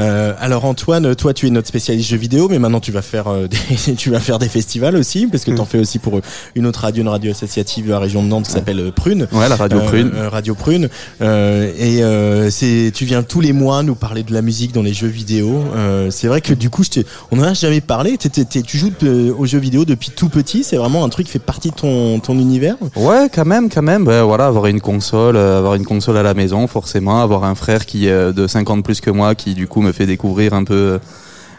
Euh, 0.00 0.32
alors 0.38 0.64
Antoine, 0.64 1.14
toi 1.16 1.34
tu 1.34 1.46
es 1.46 1.50
notre 1.50 1.66
spécialiste 1.68 2.08
jeux 2.10 2.16
vidéo, 2.16 2.48
mais 2.48 2.58
maintenant 2.58 2.80
tu 2.80 2.92
vas 2.92 3.02
faire 3.02 3.26
euh, 3.28 3.48
des, 3.86 3.94
tu 3.96 4.10
vas 4.10 4.20
faire 4.20 4.38
des 4.38 4.48
festivals 4.48 4.96
aussi, 4.96 5.26
parce 5.26 5.44
que 5.44 5.50
tu 5.50 5.60
en 5.60 5.64
fais 5.64 5.78
aussi 5.78 5.98
pour 5.98 6.20
une 6.54 6.66
autre 6.66 6.80
radio, 6.80 7.02
une 7.02 7.08
radio 7.08 7.30
associative 7.32 7.86
de 7.86 7.90
la 7.90 7.98
région 7.98 8.22
de 8.22 8.28
Nantes 8.28 8.46
qui 8.46 8.52
s'appelle 8.52 8.78
euh, 8.80 8.90
Prune. 8.92 9.26
Ouais, 9.32 9.48
la 9.48 9.56
radio 9.56 9.78
Euh, 9.78 9.86
Prune. 9.86 10.10
euh, 10.14 10.28
radio 10.28 10.54
Prune. 10.54 10.88
Euh, 11.20 11.72
et 11.78 12.02
euh, 12.04 12.48
c'est, 12.50 12.92
tu 12.94 13.04
viens 13.04 13.22
tous 13.22 13.40
les 13.40 13.52
mois 13.52 13.82
nous 13.82 13.94
parler 13.96 14.22
de 14.22 14.32
la 14.32 14.42
musique 14.42 14.72
dans 14.72 14.82
les 14.82 14.92
jeux 14.92 15.08
vidéo. 15.08 15.64
Euh, 15.76 16.10
c'est 16.10 16.28
vrai 16.28 16.40
que 16.40 16.54
du 16.54 16.70
coup, 16.70 16.82
je 16.84 17.00
on 17.30 17.38
en 17.40 17.42
a 17.42 17.54
jamais 17.54 17.80
parlé. 17.80 18.16
T'es- 18.18 18.28
t'es- 18.28 18.44
t'es- 18.44 18.62
tu 18.62 18.78
joues 18.78 18.92
aux 19.36 19.46
jeux 19.46 19.58
vidéo 19.58 19.84
depuis 19.84 20.10
tout 20.10 20.28
petit. 20.28 20.62
C'est 20.64 20.76
vraiment 20.76 21.04
un 21.04 21.08
truc 21.08 21.26
qui 21.26 21.32
fait 21.32 21.38
partie 21.38 21.70
de 21.70 21.74
ton, 21.74 22.20
ton 22.20 22.34
univers? 22.38 22.76
Ouais, 22.96 23.28
quand 23.34 23.44
même, 23.46 23.68
quand 23.68 23.82
même. 23.82 24.06
Ouais, 24.06 24.22
voilà, 24.22 24.46
avoir 24.46 24.66
une 24.66 24.80
console, 24.80 25.36
euh, 25.36 25.58
avoir 25.58 25.74
une 25.74 25.84
console 25.84 26.16
à 26.16 26.22
la 26.22 26.34
maison, 26.34 26.66
forcément, 26.66 27.20
avoir 27.22 27.44
un 27.44 27.54
frère 27.54 27.84
qui 27.86 28.06
est 28.06 28.10
euh, 28.12 28.32
de 28.32 28.46
50 28.46 28.84
plus 28.84 29.00
que 29.00 29.10
moi, 29.10 29.34
qui 29.34 29.54
du 29.54 29.66
coup 29.66 29.82
me 29.88 29.92
fait 29.92 30.06
découvrir 30.06 30.54
un 30.54 30.64
peu, 30.64 30.98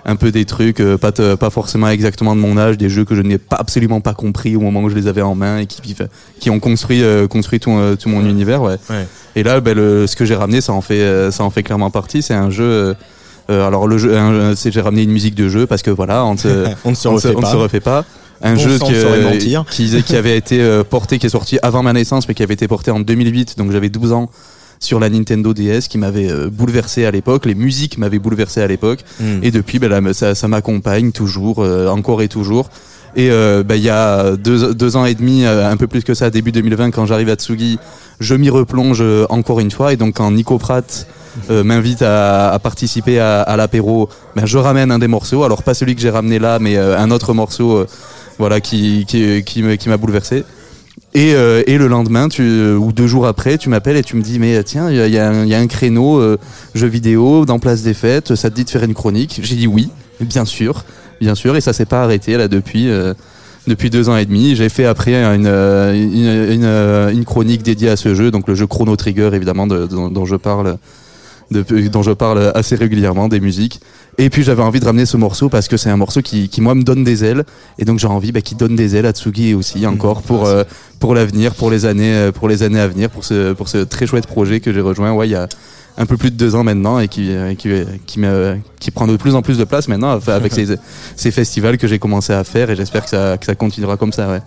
un 0.06 0.16
peu 0.16 0.32
des 0.32 0.46
trucs, 0.46 0.80
euh, 0.80 0.98
pas, 0.98 1.12
pas 1.12 1.50
forcément 1.50 1.90
exactement 1.90 2.36
de 2.36 2.40
mon 2.42 2.58
âge, 2.58 2.78
des 2.78 2.90
jeux 2.90 3.04
que 3.06 3.16
je 3.16 3.22
n'ai 3.22 3.38
pas 3.38 3.58
absolument 3.58 4.00
pas 4.02 4.14
compris 4.14 4.56
au 4.56 4.62
moment 4.62 4.82
où 4.82 4.90
je 4.90 4.96
les 4.96 5.08
avais 5.08 5.22
en 5.22 5.36
main 5.36 5.60
et 5.60 5.66
qui, 5.66 5.96
qui 6.40 6.50
ont 6.50 6.60
construit, 6.60 7.04
euh, 7.04 7.28
construit 7.28 7.60
tout, 7.60 7.72
euh, 7.72 7.96
tout 7.96 8.08
mon 8.10 8.26
univers. 8.26 8.62
Ouais. 8.62 8.78
Ouais. 8.90 9.08
Et 9.36 9.44
là, 9.44 9.60
ben, 9.60 9.76
le, 9.76 10.08
ce 10.08 10.16
que 10.16 10.26
j'ai 10.26 10.36
ramené, 10.36 10.62
ça 10.62 10.74
en 10.74 10.82
fait, 10.82 11.32
ça 11.32 11.44
en 11.44 11.50
fait 11.50 11.64
clairement 11.64 11.92
partie. 11.92 12.22
C'est 12.22 12.34
un 12.34 12.50
jeu. 12.50 12.96
alors 13.50 13.88
le 13.88 13.98
jeu, 13.98 14.16
c'est 14.56 14.72
j'ai 14.72 14.82
ramené 14.82 15.04
une 15.04 15.12
musique 15.12 15.36
de 15.36 15.50
jeu 15.50 15.66
parce 15.68 15.82
que 15.82 15.92
voilà, 15.92 16.24
on, 16.26 16.38
se- 16.38 16.68
On 16.86 16.92
ne 16.92 16.96
se 16.96 17.08
refait 17.08 17.34
on 17.36 17.42
pas. 17.42 17.52
se 17.52 17.58
refait 17.58 17.80
pas. 17.82 18.06
Un 18.42 18.54
Bon 18.56 18.62
jeu 18.62 18.78
qui, 18.80 19.56
qui, 19.70 20.04
qui 20.04 20.16
avait 20.16 20.38
été 20.38 20.82
porté, 20.90 21.20
qui 21.20 21.26
est 21.26 21.30
sorti 21.30 21.60
avant 21.62 21.84
ma 21.84 21.92
naissance, 21.92 22.26
mais 22.28 22.34
qui 22.34 22.42
avait 22.44 22.54
été 22.54 22.68
porté 22.70 22.90
en 22.90 23.02
2008, 23.02 23.58
donc 23.58 23.72
j'avais 23.74 23.90
12 23.90 24.14
ans 24.14 24.30
sur 24.80 25.00
la 25.00 25.10
Nintendo 25.10 25.54
DS, 25.54 25.88
qui 25.90 25.98
m'avait 25.98 26.30
euh, 26.32 26.50
bouleversé 26.50 27.06
à 27.06 27.12
l'époque. 27.12 27.46
Les 27.46 27.56
musiques 27.56 27.98
m'avaient 27.98 28.20
bouleversé 28.20 28.62
à 28.62 28.68
l'époque, 28.68 29.04
Mm. 29.20 29.44
et 29.44 29.52
depuis, 29.52 29.80
ben, 29.80 29.90
là, 29.90 30.14
ça, 30.14 30.36
ça 30.36 30.48
m'accompagne 30.48 31.12
toujours, 31.12 31.60
euh, 31.60 31.88
encore 31.88 32.22
et 32.22 32.28
toujours. 32.30 32.70
Et 33.16 33.30
euh, 33.32 33.64
ben, 33.64 33.76
il 33.76 33.82
y 33.84 33.90
a 33.90 34.36
deux, 34.38 34.74
deux 34.74 34.96
ans 34.96 35.04
et 35.06 35.16
demi, 35.16 35.44
euh, 35.46 35.70
un 35.70 35.78
peu 35.78 35.88
plus 35.88 36.04
que 36.04 36.14
ça, 36.14 36.30
début 36.30 36.52
2020, 36.52 36.92
quand 36.92 37.06
j'arrive 37.06 37.30
à 37.30 37.36
Tsugi, 37.36 37.80
je 38.20 38.36
m'y 38.36 38.50
replonge 38.50 39.04
encore 39.30 39.60
une 39.60 39.72
fois. 39.72 39.94
Et 39.94 39.98
donc 39.98 40.16
quand 40.18 40.30
Nico 40.32 40.58
Pratt 40.60 41.08
euh, 41.50 41.64
m'invite 41.64 42.02
à, 42.04 42.52
à 42.52 42.60
participer 42.60 43.20
à, 43.20 43.42
à 43.42 43.58
l'apéro, 43.58 44.10
ben, 44.36 44.46
je 44.46 44.58
ramène 44.60 44.92
un 44.92 45.00
des 45.00 45.08
morceaux. 45.08 45.44
Alors 45.44 45.64
pas 45.64 45.74
celui 45.74 45.96
que 45.96 46.02
j'ai 46.02 46.10
ramené 46.12 46.38
là, 46.38 46.60
mais 46.60 46.78
euh, 46.78 47.00
un 47.00 47.10
autre 47.12 47.34
morceau, 47.34 47.78
euh, 47.78 47.88
voilà, 48.38 48.62
qui 48.62 49.06
qui, 49.08 49.44
qui 49.44 49.90
m'a 49.90 49.98
bouleversé. 49.98 50.44
Et, 51.16 51.34
euh, 51.34 51.64
et 51.66 51.78
le 51.80 51.88
lendemain, 51.88 52.30
tu, 52.30 52.44
euh, 52.44 52.76
ou 52.78 52.92
deux 52.92 53.08
jours 53.08 53.26
après, 53.26 53.58
tu 53.58 53.68
m'appelles 53.70 53.98
et 53.98 54.04
tu 54.04 54.16
me 54.16 54.22
dis 54.22 54.38
mais 54.38 54.64
tiens, 54.64 54.92
il 54.92 54.96
y 55.08 55.12
y 55.14 55.18
a 55.18 55.30
un- 55.30 55.68
créneau 55.68 56.20
euh, 56.20 56.38
jeu 56.76 56.88
vidéo 56.88 57.46
dans 57.46 57.58
Place 57.58 57.82
des 57.82 57.96
Fêtes, 57.96 58.36
ça 58.36 58.50
te 58.52 58.56
dit 58.56 58.64
de 58.64 58.70
faire 58.70 58.84
une 58.84 58.94
chronique? 58.94 59.40
J'ai 59.42 59.56
dit 59.56 59.66
oui, 59.68 59.90
bien 60.22 60.46
sûr, 60.46 60.86
bien 61.20 61.34
sûr, 61.34 61.56
et 61.56 61.62
ça 61.62 61.74
s'est 61.74 61.86
pas 61.86 62.04
arrêté 62.04 62.38
là 62.38 62.48
depuis. 62.48 62.90
euh, 62.90 63.14
depuis 63.68 63.90
deux 63.92 64.10
ans 64.10 64.18
et 64.18 64.26
demi, 64.26 64.56
j'ai 64.56 64.70
fait 64.70 64.86
après 64.86 65.14
une, 65.14 65.46
euh, 65.46 65.94
une, 65.94 66.54
une, 66.54 66.64
euh, 66.64 67.10
une 67.12 67.24
chronique 67.26 67.62
dédiée 67.62 67.90
à 67.90 67.98
ce 67.98 68.16
jeu, 68.16 68.32
donc 68.32 68.48
le 68.48 68.56
jeu 68.56 68.66
Chrono 68.66 68.96
Trigger 68.96 69.30
évidemment 69.34 69.68
de- 69.68 69.86
dont, 69.86 70.10
dont 70.10 70.26
je 70.26 70.38
parle, 70.38 70.78
de, 71.52 71.64
dont 71.88 72.04
je 72.04 72.12
parle 72.12 72.52
assez 72.56 72.76
régulièrement 72.76 73.28
des 73.28 73.40
musiques. 73.40 73.82
Et 74.18 74.30
puis 74.30 74.44
j'avais 74.44 74.64
envie 74.64 74.80
de 74.80 74.86
ramener 74.86 75.06
ce 75.06 75.18
morceau 75.18 75.48
parce 75.50 75.68
que 75.68 75.78
c'est 75.78 75.90
un 75.90 75.98
morceau 75.98 76.22
qui, 76.22 76.50
qui 76.50 76.60
moi 76.60 76.76
me 76.76 76.84
donne 76.84 77.04
des 77.04 77.24
ailes 77.24 77.46
et 77.78 77.86
donc 77.86 78.00
j'ai 78.00 78.08
envie 78.08 78.32
bah, 78.32 78.42
qu'il 78.42 78.58
donne 78.58 78.76
des 78.76 78.96
ailes 78.96 79.06
à 79.06 79.12
Tsugi 79.12 79.54
aussi 79.54 79.88
encore 79.88 80.22
pour 80.22 80.46
euh, 80.46 80.64
pour 81.00 81.16
l'avenir, 81.16 81.56
pour 81.56 81.72
les 81.72 81.86
années 81.86 82.14
euh, 82.14 82.32
pour 82.32 82.50
les 82.50 82.64
années 82.64 82.82
à 82.82 82.88
venir, 82.88 83.10
pour 83.10 83.24
ce 83.24 83.54
pour 83.54 83.70
ce 83.70 83.78
très 83.78 84.06
chouette 84.08 84.28
projet 84.28 84.60
que 84.60 84.74
j'ai 84.74 84.82
rejoint 84.82 85.14
ouais 85.14 85.30
il 85.30 85.32
y 85.32 85.36
a 85.36 85.48
un 85.98 86.06
peu 86.06 86.18
plus 86.18 86.32
de 86.32 86.36
deux 86.36 86.56
ans 86.56 86.64
maintenant 86.64 87.00
et 87.00 87.08
qui 87.08 87.32
euh, 87.32 87.56
qui 87.56 87.70
qui, 88.06 88.20
me, 88.20 88.58
qui 88.80 88.92
prend 88.92 89.08
de 89.08 89.16
plus 89.16 89.36
en 89.36 89.42
plus 89.42 89.58
de 89.58 89.64
place 89.64 89.88
maintenant 89.88 90.20
avec 90.28 90.52
ces 90.58 90.76
ces 91.16 91.32
festivals 91.32 91.78
que 91.78 91.88
j'ai 91.88 92.00
commencé 92.00 92.34
à 92.34 92.44
faire 92.44 92.70
et 92.70 92.76
j'espère 92.76 93.04
que 93.04 93.10
ça 93.10 93.38
que 93.38 93.46
ça 93.46 93.56
continuera 93.56 93.96
comme 93.96 94.12
ça 94.12 94.30
ouais. 94.30 94.42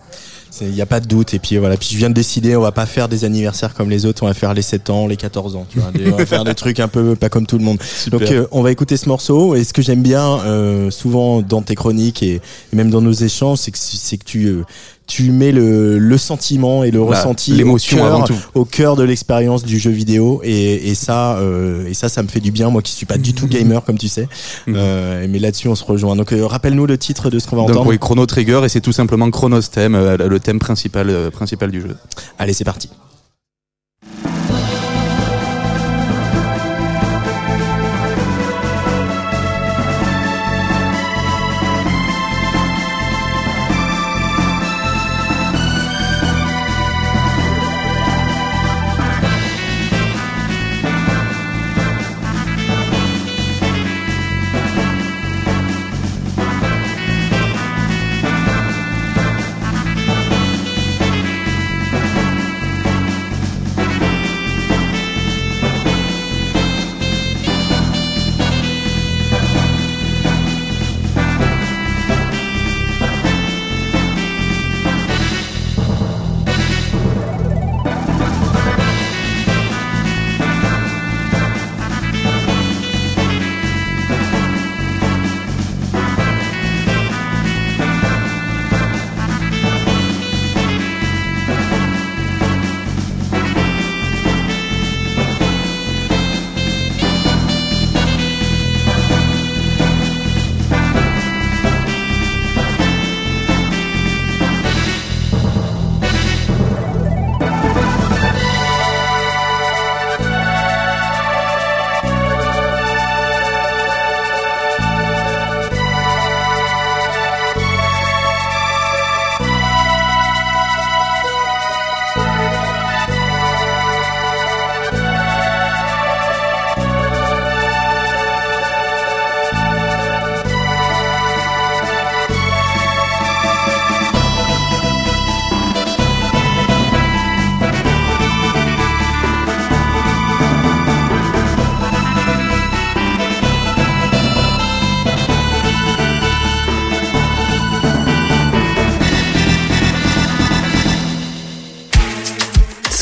Il 0.60 0.68
n'y 0.70 0.80
a 0.82 0.86
pas 0.86 1.00
de 1.00 1.06
doute. 1.06 1.32
Et 1.34 1.38
puis 1.38 1.56
voilà, 1.56 1.76
puis 1.76 1.88
je 1.92 1.96
viens 1.96 2.10
de 2.10 2.14
décider, 2.14 2.54
on 2.56 2.60
va 2.60 2.72
pas 2.72 2.86
faire 2.86 3.08
des 3.08 3.24
anniversaires 3.24 3.74
comme 3.74 3.88
les 3.90 4.04
autres, 4.06 4.22
on 4.22 4.26
va 4.26 4.34
faire 4.34 4.52
les 4.54 4.62
7 4.62 4.90
ans, 4.90 5.06
les 5.06 5.16
14 5.16 5.56
ans. 5.56 5.66
Tu 5.70 5.78
vois, 5.80 5.90
Des- 5.90 6.12
on 6.12 6.16
va 6.16 6.26
faire 6.26 6.44
des 6.44 6.54
trucs 6.54 6.78
un 6.80 6.88
peu 6.88 7.16
pas 7.16 7.28
comme 7.30 7.46
tout 7.46 7.58
le 7.58 7.64
monde. 7.64 7.78
Super. 7.82 8.18
Donc 8.20 8.30
euh, 8.30 8.46
on 8.52 8.62
va 8.62 8.70
écouter 8.70 8.96
ce 8.96 9.08
morceau. 9.08 9.54
Et 9.54 9.64
ce 9.64 9.72
que 9.72 9.82
j'aime 9.82 10.02
bien 10.02 10.40
euh, 10.44 10.90
souvent 10.90 11.40
dans 11.42 11.62
tes 11.62 11.74
chroniques 11.74 12.22
et, 12.22 12.34
et 12.72 12.76
même 12.76 12.90
dans 12.90 13.00
nos 13.00 13.12
échanges, 13.12 13.58
c'est 13.58 13.70
que, 13.70 13.78
c'est 13.80 14.18
que 14.18 14.24
tu, 14.24 14.44
euh, 14.46 14.64
tu 15.14 15.30
mets 15.30 15.52
le, 15.52 15.98
le 15.98 16.18
sentiment 16.18 16.84
et 16.84 16.90
le 16.90 17.00
Bah, 17.00 17.06
ressenti 17.16 17.52
l'émotion 17.52 17.98
au 17.98 18.00
cœur- 18.00 18.06
avant 18.14 18.24
tout. 18.24 18.34
au 18.54 18.64
cœur 18.64 18.96
de 18.96 19.02
l'expérience 19.02 19.62
du 19.62 19.78
jeu 19.78 19.90
vidéo. 19.90 20.40
Et, 20.42 20.88
et 20.90 20.94
ça 20.94 21.36
euh, 21.36 21.86
et 21.86 21.94
ça 21.94 22.08
ça 22.08 22.22
me 22.22 22.28
fait 22.28 22.40
du 22.40 22.50
bien. 22.50 22.70
Moi 22.70 22.80
qui 22.80 22.92
suis 22.92 23.04
pas 23.06 23.18
du 23.18 23.34
tout 23.34 23.46
gamer 23.46 23.84
comme 23.84 23.98
tu 23.98 24.08
sais. 24.08 24.26
Euh, 24.68 25.26
mais 25.28 25.38
là-dessus 25.38 25.68
on 25.68 25.74
se 25.74 25.84
rejoint. 25.84 26.16
Donc 26.16 26.32
euh, 26.32 26.46
rappelle-nous 26.46 26.86
le 26.86 26.96
titre 26.96 27.28
de 27.30 27.38
ce 27.38 27.46
qu'on 27.46 27.56
va 27.56 27.62
Donc 27.62 27.70
entendre. 27.72 27.90
oui, 27.90 27.98
Chrono 27.98 28.24
Trigger 28.26 28.60
et 28.64 28.68
c'est 28.70 28.80
tout 28.80 28.92
simplement 28.92 29.30
Chronos 29.30 29.60
thème, 29.62 29.94
euh, 29.94 30.16
le 30.16 30.40
thème 30.40 30.58
principal 30.58 31.30
principal 31.30 31.70
du 31.70 31.80
jeu. 31.82 31.96
allez 32.38 32.52
c'est 32.54 32.64
parti 32.64 32.88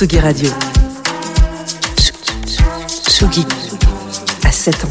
Tsugi 0.00 0.18
Radio. 0.18 0.48
Tsugi. 3.06 3.44
À 4.42 4.50
7 4.50 4.74
ans. 4.86 4.88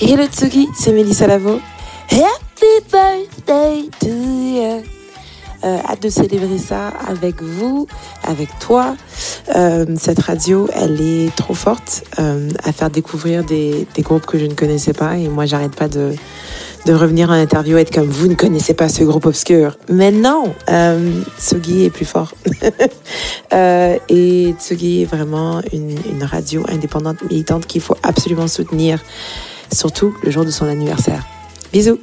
Hello 0.00 0.24
Tsugi, 0.28 0.68
c'est 0.78 0.92
Mélissa 0.92 1.26
Lavo. 1.26 1.60
Happy 2.12 2.80
birthday 2.92 3.88
to 3.98 4.06
you. 4.06 4.84
Euh, 5.64 5.78
hâte 5.84 6.00
de 6.00 6.08
célébrer 6.08 6.58
ça 6.58 6.92
avec 7.08 7.42
vous, 7.42 7.88
avec 8.22 8.48
toi. 8.60 8.94
Euh, 9.56 9.96
cette 9.98 10.20
radio, 10.20 10.68
elle 10.74 11.00
est 11.00 11.34
trop 11.34 11.54
forte 11.54 12.04
euh, 12.20 12.48
à 12.62 12.70
faire 12.70 12.90
découvrir 12.90 13.42
des, 13.42 13.88
des 13.96 14.02
groupes 14.02 14.26
que 14.26 14.38
je 14.38 14.46
ne 14.46 14.54
connaissais 14.54 14.92
pas. 14.92 15.16
Et 15.16 15.26
moi, 15.26 15.44
j'arrête 15.44 15.74
pas 15.74 15.88
de, 15.88 16.14
de 16.86 16.94
revenir 16.94 17.30
en 17.30 17.34
interview 17.34 17.78
et 17.78 17.82
être 17.82 17.92
comme 17.92 18.08
vous 18.08 18.28
ne 18.28 18.34
connaissez 18.34 18.74
pas 18.74 18.88
ce 18.88 19.04
groupe 19.04 19.26
obscur. 19.26 19.76
Mais 19.88 20.10
non, 20.10 20.54
euh, 20.68 21.22
Tsugi 21.38 21.84
est 21.84 21.90
plus 21.90 22.06
fort. 22.06 22.32
Euh, 23.52 23.98
et 24.08 24.54
Tsugi 24.58 25.02
est 25.02 25.04
vraiment 25.04 25.60
une, 25.74 25.98
une 26.10 26.24
radio 26.24 26.64
indépendante, 26.68 27.18
militante 27.30 27.66
qu'il 27.66 27.82
faut 27.82 27.98
absolument 28.02 28.48
soutenir, 28.48 28.98
surtout 29.70 30.16
le 30.22 30.30
jour 30.30 30.46
de 30.46 30.50
son 30.50 30.64
anniversaire. 30.64 31.26
Bisous. 31.70 31.98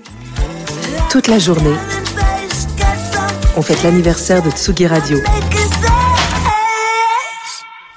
Toute 1.09 1.27
la 1.27 1.39
journée, 1.39 1.75
on 3.57 3.63
fête 3.63 3.81
l'anniversaire 3.81 4.43
de 4.43 4.51
Tsugi 4.51 4.85
Radio. 4.85 5.17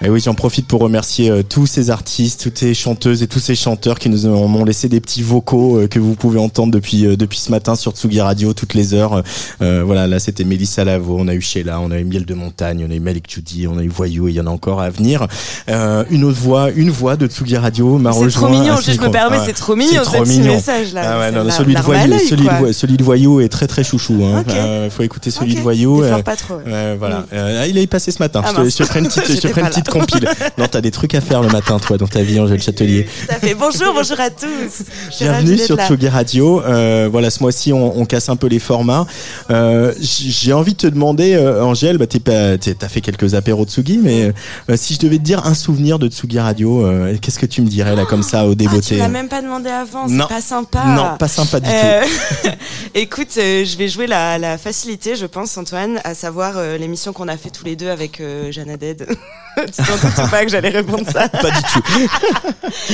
Et 0.05 0.09
oui, 0.11 0.21
j'en 0.21 0.35
profite 0.35 0.67
pour 0.67 0.81
remercier 0.81 1.31
euh, 1.31 1.43
tous 1.43 1.67
ces 1.67 1.91
artistes, 1.91 2.43
toutes 2.43 2.59
ces 2.59 2.75
chanteuses 2.75 3.23
et 3.23 3.29
tous 3.29 3.39
ces 3.39 3.55
chanteurs 3.55 3.99
qui 3.99 4.09
nous 4.09 4.27
ont, 4.27 4.49
m'ont 4.49 4.65
laissé 4.65 4.89
des 4.89 5.01
petits 5.01 5.23
vocaux 5.23 5.79
euh, 5.79 5.87
que 5.87 5.99
vous 6.01 6.15
pouvez 6.17 6.41
entendre 6.41 6.73
depuis 6.73 7.07
euh, 7.07 7.17
depuis 7.17 7.39
ce 7.39 7.51
matin 7.53 7.77
sur 7.77 7.93
Tsugi 7.93 8.21
Radio 8.21 8.53
toutes 8.53 8.75
les 8.75 8.95
heures. 8.95 9.23
Euh, 9.63 9.83
voilà, 9.87 10.07
là 10.09 10.19
c'était 10.19 10.43
Mélissa 10.45 10.85
Lavo, 10.85 11.17
on 11.21 11.29
a 11.29 11.35
eu 11.35 11.41
Sheila, 11.41 11.79
on 11.81 11.91
a 11.93 11.99
eu 11.99 12.05
Miel 12.05 12.25
de 12.25 12.35
Montagne, 12.35 12.85
on 12.89 12.91
a 12.91 12.95
eu 12.95 13.01
Malik 13.01 13.31
Judy, 13.33 13.69
on 13.69 13.79
a 13.79 13.83
eu 13.83 13.89
Voyou 13.89 14.27
et 14.29 14.33
il 14.33 14.35
y 14.35 14.41
en 14.41 14.47
a 14.47 14.51
encore 14.51 14.81
à 14.81 14.91
venir. 14.91 15.27
Euh, 15.69 16.05
une 16.11 16.25
autre 16.25 16.39
voix, 16.41 16.71
une 16.75 16.91
voix 16.91 17.17
de 17.17 17.27
Tsugi 17.29 17.57
Radio 17.57 17.97
m'a 17.99 18.13
C'est 18.13 18.25
rejoint. 18.25 18.43
trop 18.49 18.51
mignon, 18.61 18.75
je 18.85 18.91
me 19.01 19.09
permets, 19.11 19.39
c'est 19.47 19.53
trop 19.53 19.77
mignon, 19.77 20.03
c'est 20.05 20.19
ce 20.19 20.23
petit 20.25 20.41
message, 20.41 20.93
là. 20.95 21.03
Ah 21.05 21.19
ouais, 21.21 21.27
C'est 21.31 21.37
non, 21.39 21.45
la- 21.45 21.53
celui, 21.53 21.75
de 21.75 21.81
voyou, 21.81 22.07
l'œil, 22.11 22.27
celui, 22.27 22.43
de, 22.45 22.49
quoi. 22.49 22.59
Voy- 22.59 22.75
celui 22.75 22.97
de 22.97 23.05
Voyou 23.05 23.41
est 23.41 23.49
très 23.49 23.69
très 23.69 23.85
chouchou. 23.85 24.21
Hein. 24.25 24.41
Ok. 24.41 24.53
Euh, 24.53 24.91
faut 24.91 25.03
écouter 25.05 25.31
celui 25.31 25.55
de 25.55 25.61
Voyou. 25.61 26.03
pas 26.25 26.35
trop, 26.37 26.59
voilà. 26.99 27.21
Mm. 27.21 27.25
Euh, 27.35 27.67
il 27.69 27.79
est 27.79 27.87
passé 27.87 28.11
ce 28.11 28.19
matin. 28.21 28.43
Ah, 28.45 28.51
je, 28.57 28.63
te, 28.63 28.69
je 28.71 28.77
te 28.79 28.83
ferai 28.85 29.01
une 29.01 29.07
petite, 29.09 29.89
compile. 29.93 30.29
Non, 30.59 30.67
t'as 30.71 30.81
des 30.81 30.91
trucs 30.91 31.15
à 31.15 31.21
faire 31.21 31.41
le 31.41 31.49
matin, 31.49 31.79
toi, 31.79 31.97
dans 31.97 32.07
ta 32.07 32.23
vie, 32.23 32.39
Angèle 32.39 32.61
Châtelier. 32.61 33.05
Tout 33.05 33.35
à 33.35 33.39
fait. 33.39 33.55
Bonjour, 33.55 33.95
bonjour 33.95 34.21
à 34.21 34.29
tous. 34.31 34.83
Bienvenue 35.19 35.57
sur. 35.59 35.77
Tsugi 35.77 36.09
Radio. 36.09 36.63
Euh, 36.63 37.09
voilà, 37.11 37.31
ce 37.31 37.41
mois-ci, 37.43 37.73
on, 37.73 37.99
on 37.99 38.05
casse 38.05 38.29
un 38.29 38.37
peu 38.37 38.47
les 38.49 38.59
formats. 38.59 39.07
Euh, 39.51 39.93
J'ai 40.01 40.53
envie 40.53 40.73
de 40.73 40.79
te 40.79 40.87
demander, 40.87 41.35
euh, 41.35 41.65
Angèle, 41.65 41.99
bah, 41.99 42.07
t'as 42.07 42.89
fait 42.89 43.01
quelques 43.01 43.35
apéros 43.35 43.65
Tsugi, 43.65 43.99
mais 43.99 44.33
euh, 44.69 44.77
si 44.77 44.95
je 44.95 44.99
devais 45.01 45.19
te 45.19 45.23
dire 45.23 45.47
un 45.47 45.55
souvenir 45.55 45.99
de 45.99 46.09
Tsugi 46.09 46.39
Radio, 46.39 46.85
euh, 46.87 47.17
qu'est-ce 47.21 47.39
que 47.39 47.47
tu 47.47 47.63
me 47.63 47.69
dirais 47.69 47.97
là, 47.97 48.05
comme 48.05 48.23
ça, 48.23 48.45
au 48.45 48.51
Ah, 48.51 48.53
tu 48.53 48.57
débeauté? 48.57 49.09
même 49.09 49.29
pas 49.29 49.43
demandé 49.43 49.71
avant, 49.71 50.09
c'est 50.09 50.29
pas 50.29 50.41
sympa. 50.41 50.85
Non, 50.87 51.17
pas 51.19 51.29
sympa 51.29 51.61
du 51.61 51.69
Euh, 51.69 52.03
Écoute, 52.95 53.33
je 53.37 53.77
vais 53.77 53.89
jouer 53.89 54.07
la, 54.07 54.39
la 54.39 54.59
facilité, 54.59 55.17
je 55.17 55.27
pense, 55.27 55.57
Antoine, 55.57 56.01
à 56.05 56.15
savoir 56.15 56.55
l'émission 56.79 57.13
qu'on 57.13 57.29
a 57.29 57.37
fait 57.37 57.51
tous 57.51 57.65
les 57.65 57.77
deux 57.77 57.89
avec 57.89 58.21
euh, 58.21 58.51
Jeanne 58.53 58.73
tu 59.77 59.82
t'en 60.01 60.09
doutes 60.23 60.31
pas 60.31 60.45
que 60.45 60.51
j'allais 60.51 60.69
répondre 60.71 61.05
ça 61.11 61.29
Pas 61.29 61.51
du 61.51 61.63
tout. 61.73 61.83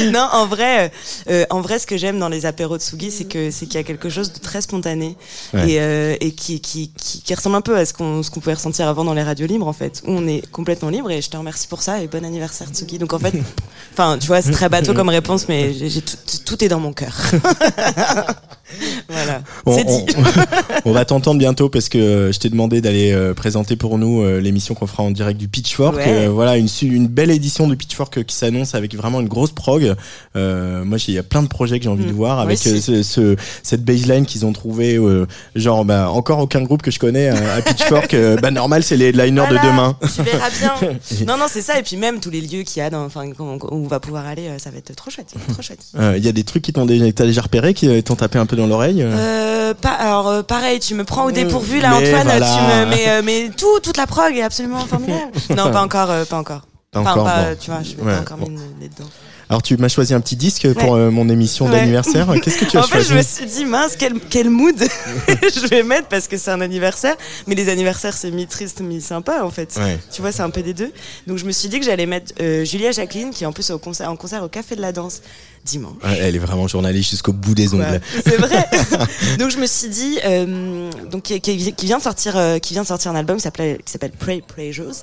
non, 0.13 0.29
en 0.33 0.47
vrai, 0.47 0.87
euh, 0.87 0.89
euh, 1.31 1.45
en 1.51 1.61
vrai, 1.61 1.79
ce 1.79 1.87
que 1.87 1.97
j'aime 1.97 2.19
dans 2.19 2.29
les 2.29 2.47
apéros 2.47 2.77
de 2.77 2.83
Sugi, 2.83 3.11
c'est 3.11 3.25
que 3.25 3.51
c'est 3.51 3.67
qu'il 3.67 3.75
y 3.77 3.79
a 3.79 3.83
quelque 3.85 4.09
chose 4.09 4.33
de 4.33 4.39
très 4.39 4.61
spontané 4.61 5.17
Ouais. 5.55 5.71
et, 5.71 5.81
euh, 5.81 6.17
et 6.21 6.33
qui, 6.33 6.61
qui, 6.61 6.91
qui, 6.93 7.23
qui 7.23 7.35
ressemble 7.35 7.57
un 7.57 7.61
peu 7.61 7.77
à 7.77 7.87
ce 7.87 7.93
qu'on 7.95 8.23
ce 8.23 8.31
qu'on 8.31 8.41
pouvait 8.41 8.55
ressentir 8.55 8.87
avant 8.89 9.05
dans 9.05 9.15
les 9.15 9.23
radios 9.23 9.47
libres, 9.47 9.67
en 9.67 9.73
fait, 9.73 10.03
où 10.07 10.13
on 10.13 10.27
est 10.27 10.47
complètement 10.51 10.91
libre. 10.91 11.11
Et 11.11 11.23
je 11.23 11.31
te 11.31 11.37
remercie 11.37 11.67
pour 11.69 11.83
ça 11.83 12.01
et 12.03 12.07
bon 12.07 12.25
anniversaire 12.25 12.69
Tsugi. 12.69 12.99
Donc 12.99 13.13
en 13.13 13.19
fait, 13.19 13.35
enfin, 13.93 14.19
tu 14.19 14.27
vois, 14.27 14.43
c'est 14.43 14.51
très 14.53 14.69
bateau 14.69 14.95
comme 14.95 15.09
réponse, 15.09 15.49
mais 15.49 15.73
tout, 15.73 16.39
tout 16.45 16.65
est 16.65 16.69
dans 16.69 16.81
mon 16.81 16.93
cœur. 16.93 17.15
voilà, 19.09 19.43
On, 19.67 19.77
c'est 19.77 19.85
dit. 19.85 20.17
on- 20.17 20.23
on 20.91 20.93
va 20.93 21.05
t'entendre 21.05 21.39
bientôt 21.39 21.69
parce 21.69 21.89
que 21.89 21.99
euh, 21.99 22.33
je 22.33 22.39
t'ai 22.39 22.49
demandé 22.51 22.81
d'aller 22.81 23.13
euh, 23.13 23.35
présenter 23.35 23.77
pour 23.77 23.99
nous 23.99 24.23
euh, 24.23 24.41
l'émission 24.41 24.75
qu'on 24.75 24.87
fera 24.87 25.03
en 25.03 25.11
direct 25.11 25.39
du 25.41 25.49
Pitchfork. 25.49 25.97
Ouais. 25.97 26.27
Euh, 26.27 26.29
voilà, 26.29 26.57
une, 26.57 26.69
belle 27.09 27.31
édition 27.31 27.67
du 27.69 27.77
Pitchfork 27.77 28.25
qui 28.25 28.35
s'annonce 28.35 28.75
avec 28.75 28.95
vraiment 28.95 29.21
une 29.21 29.29
grosse 29.29 29.53
prog. 29.53 29.95
Euh, 30.37 30.85
moi, 30.85 30.99
j'ai- 30.99 31.13
il 31.13 31.15
y 31.15 31.19
a 31.19 31.23
plein 31.23 31.43
de 31.43 31.49
projets 31.49 31.79
que 31.79 31.85
j'ai 31.85 31.91
envie 31.91 32.05
de 32.05 32.13
voir 32.13 32.37
moi 32.37 32.45
avec 32.45 32.59
ce, 32.59 33.03
ce- 33.03 33.37
cette 33.63 33.85
baseline 33.85 34.27
qu'ils 34.27 34.45
ont 34.47 34.53
trouvé. 34.53 34.97
euh, 34.97 35.27
genre, 35.55 35.85
bah, 35.85 36.11
encore 36.11 36.39
aucun 36.41 36.63
groupe 36.63 36.83
que 36.83 36.91
je 36.91 36.99
connais 36.99 37.29
à 37.29 37.63
Pitchfork. 37.63 38.15
bah, 38.43 38.51
normal, 38.51 38.83
c'est 38.83 38.97
les 38.97 39.07
headliners 39.07 39.45
Voilà, 39.49 39.63
de 39.63 39.67
demain. 39.67 39.97
Tu 40.15 40.23
verras 40.23 40.51
bien. 40.51 40.75
non, 41.27 41.37
non, 41.39 41.47
c'est 41.49 41.63
ça. 41.63 41.79
Et 41.79 41.83
puis 41.83 41.97
même 41.97 42.21
tous 42.21 42.31
les 42.31 42.41
lieux 42.41 42.63
qu'il 42.63 42.81
y 42.81 42.85
a, 42.85 42.91
dans, 42.91 43.05
enfin, 43.05 43.25
où 43.39 43.59
on 43.71 43.87
va 43.87 44.01
pouvoir 44.01 44.27
aller, 44.27 44.49
ça 44.59 44.71
va 44.71 44.79
être 44.79 44.95
trop 44.95 45.11
chouette, 45.11 45.35
trop 45.53 45.63
chouette. 45.63 45.81
Il 46.17 46.25
y 46.25 46.29
a 46.29 46.33
des 46.33 46.45
trucs 46.45 46.63
qui 46.63 46.73
t'ont 46.73 46.87
déjà, 46.87 47.11
déjà 47.11 47.41
repéré, 47.41 47.75
qui 47.75 48.03
t'ont 48.03 48.17
tapé 48.17 48.39
un 48.39 48.47
peu 48.47 48.57
dans 48.59 48.67
l'oreille. 48.67 49.03
euh 49.03 49.11
Euh, 49.71 49.75
pas, 49.75 49.91
alors 49.91 50.29
euh, 50.29 50.43
pareil, 50.43 50.81
tu 50.81 50.95
me 50.95 51.05
prends 51.05 51.25
au 51.27 51.31
dépourvu 51.31 51.81
là, 51.81 51.91
Mais 52.01 52.09
Antoine. 52.09 52.27
voilà. 52.27 52.47
Tu 52.47 52.63
me, 52.63 52.87
mais, 52.91 53.23
mais 53.23 53.51
tout, 53.57 53.81
toute 53.83 53.97
la 53.97 54.07
prog 54.07 54.35
est 54.37 54.43
absolument 54.43 54.79
formidable. 54.87 55.33
non, 55.51 55.71
pas 55.71 55.83
encore, 55.83 56.09
pas 56.27 56.37
encore. 56.39 56.63
Pas 56.91 57.01
Enfin, 57.01 57.11
encore, 57.13 57.25
pas, 57.25 57.43
bon. 57.51 57.57
tu 57.61 57.71
vois, 57.71 57.83
je 57.83 57.95
vais 57.97 58.03
Ouais, 58.03 58.15
pas 58.15 58.21
encore 58.21 58.39
bon. 58.39 58.49
mis 58.51 58.89
dedans. 58.89 59.09
Alors, 59.51 59.63
tu 59.63 59.77
m'as 59.79 59.89
choisi 59.89 60.13
un 60.15 60.21
petit 60.21 60.37
disque 60.37 60.73
pour 60.75 60.93
Ouais. 60.93 61.01
euh, 61.01 61.11
mon 61.11 61.29
émission 61.29 61.67
Ouais. 61.67 61.73
d'anniversaire. 61.73 62.29
Qu'est-ce 62.43 62.57
que 62.59 62.65
tu 62.67 62.77
as 62.79 62.81
en 62.81 62.83
fait, 62.85 62.97
choisi 63.03 63.09
je 63.11 63.15
me 63.15 63.23
suis 63.23 63.47
dit, 63.47 63.65
mince, 63.67 63.95
quel, 63.99 64.15
quel 64.21 64.49
mood 64.51 64.75
je 65.29 65.67
vais 65.69 65.83
mettre 65.83 66.09
parce 66.09 66.29
que 66.29 66.37
c'est 66.39 66.51
un 66.51 66.61
anniversaire. 66.63 67.15
Mais 67.47 67.55
les 67.55 67.69
anniversaires, 67.71 68.15
c'est 68.15 68.31
mi-triste, 68.31 68.81
mi-sympa, 68.81 69.43
en 69.43 69.51
fait. 69.51 69.75
Ouais. 69.79 69.99
Tu 70.13 70.21
vois, 70.23 70.33
c'est 70.33 70.43
un 70.43 70.51
peu 70.51 70.63
des 70.63 70.75
deux. 70.75 70.93
Donc, 71.27 71.37
je 71.39 71.45
me 71.47 71.53
suis 71.53 71.69
dit 71.69 71.79
que 71.79 71.85
j'allais 71.87 72.07
mettre 72.07 72.33
euh, 72.41 72.65
Julia 72.65 72.91
Jacqueline, 72.91 73.31
qui 73.31 73.45
est 73.45 73.47
en 73.47 73.53
plus 73.53 73.71
au 73.71 73.79
concert, 73.79 74.11
en 74.11 74.17
concert 74.17 74.43
au 74.43 74.49
Café 74.49 74.77
de 74.77 74.81
la 74.83 74.93
Danse 74.93 75.21
dimanche. 75.65 76.03
Ouais, 76.03 76.19
Elle 76.21 76.37
est 76.37 76.41
vraiment 76.41 76.69
journaliste 76.69 77.11
jusqu'au 77.11 77.33
bout 77.33 77.55
des 77.55 77.75
ongles. 77.75 77.83
Ouais, 77.83 78.01
c'est 78.25 78.37
vrai. 78.37 78.69
donc 79.39 79.51
je 79.51 79.59
me 79.59 79.67
suis 79.67 79.89
dit, 79.89 80.19
euh, 80.25 80.91
donc 81.11 81.25
qui, 81.25 81.57
vient 81.87 81.99
de 81.99 82.03
sortir, 82.03 82.37
euh, 82.37 82.59
qui 82.59 82.75
vient 82.75 82.83
de 82.83 82.87
sortir 82.89 83.11
un 83.11 83.17
album 83.17 83.37
qui 83.37 83.43
s'appelle 83.43 83.79
qui 83.85 83.93
s'appelle 83.93 84.13
Pray 84.13 84.43
Pleasures, 84.43 84.95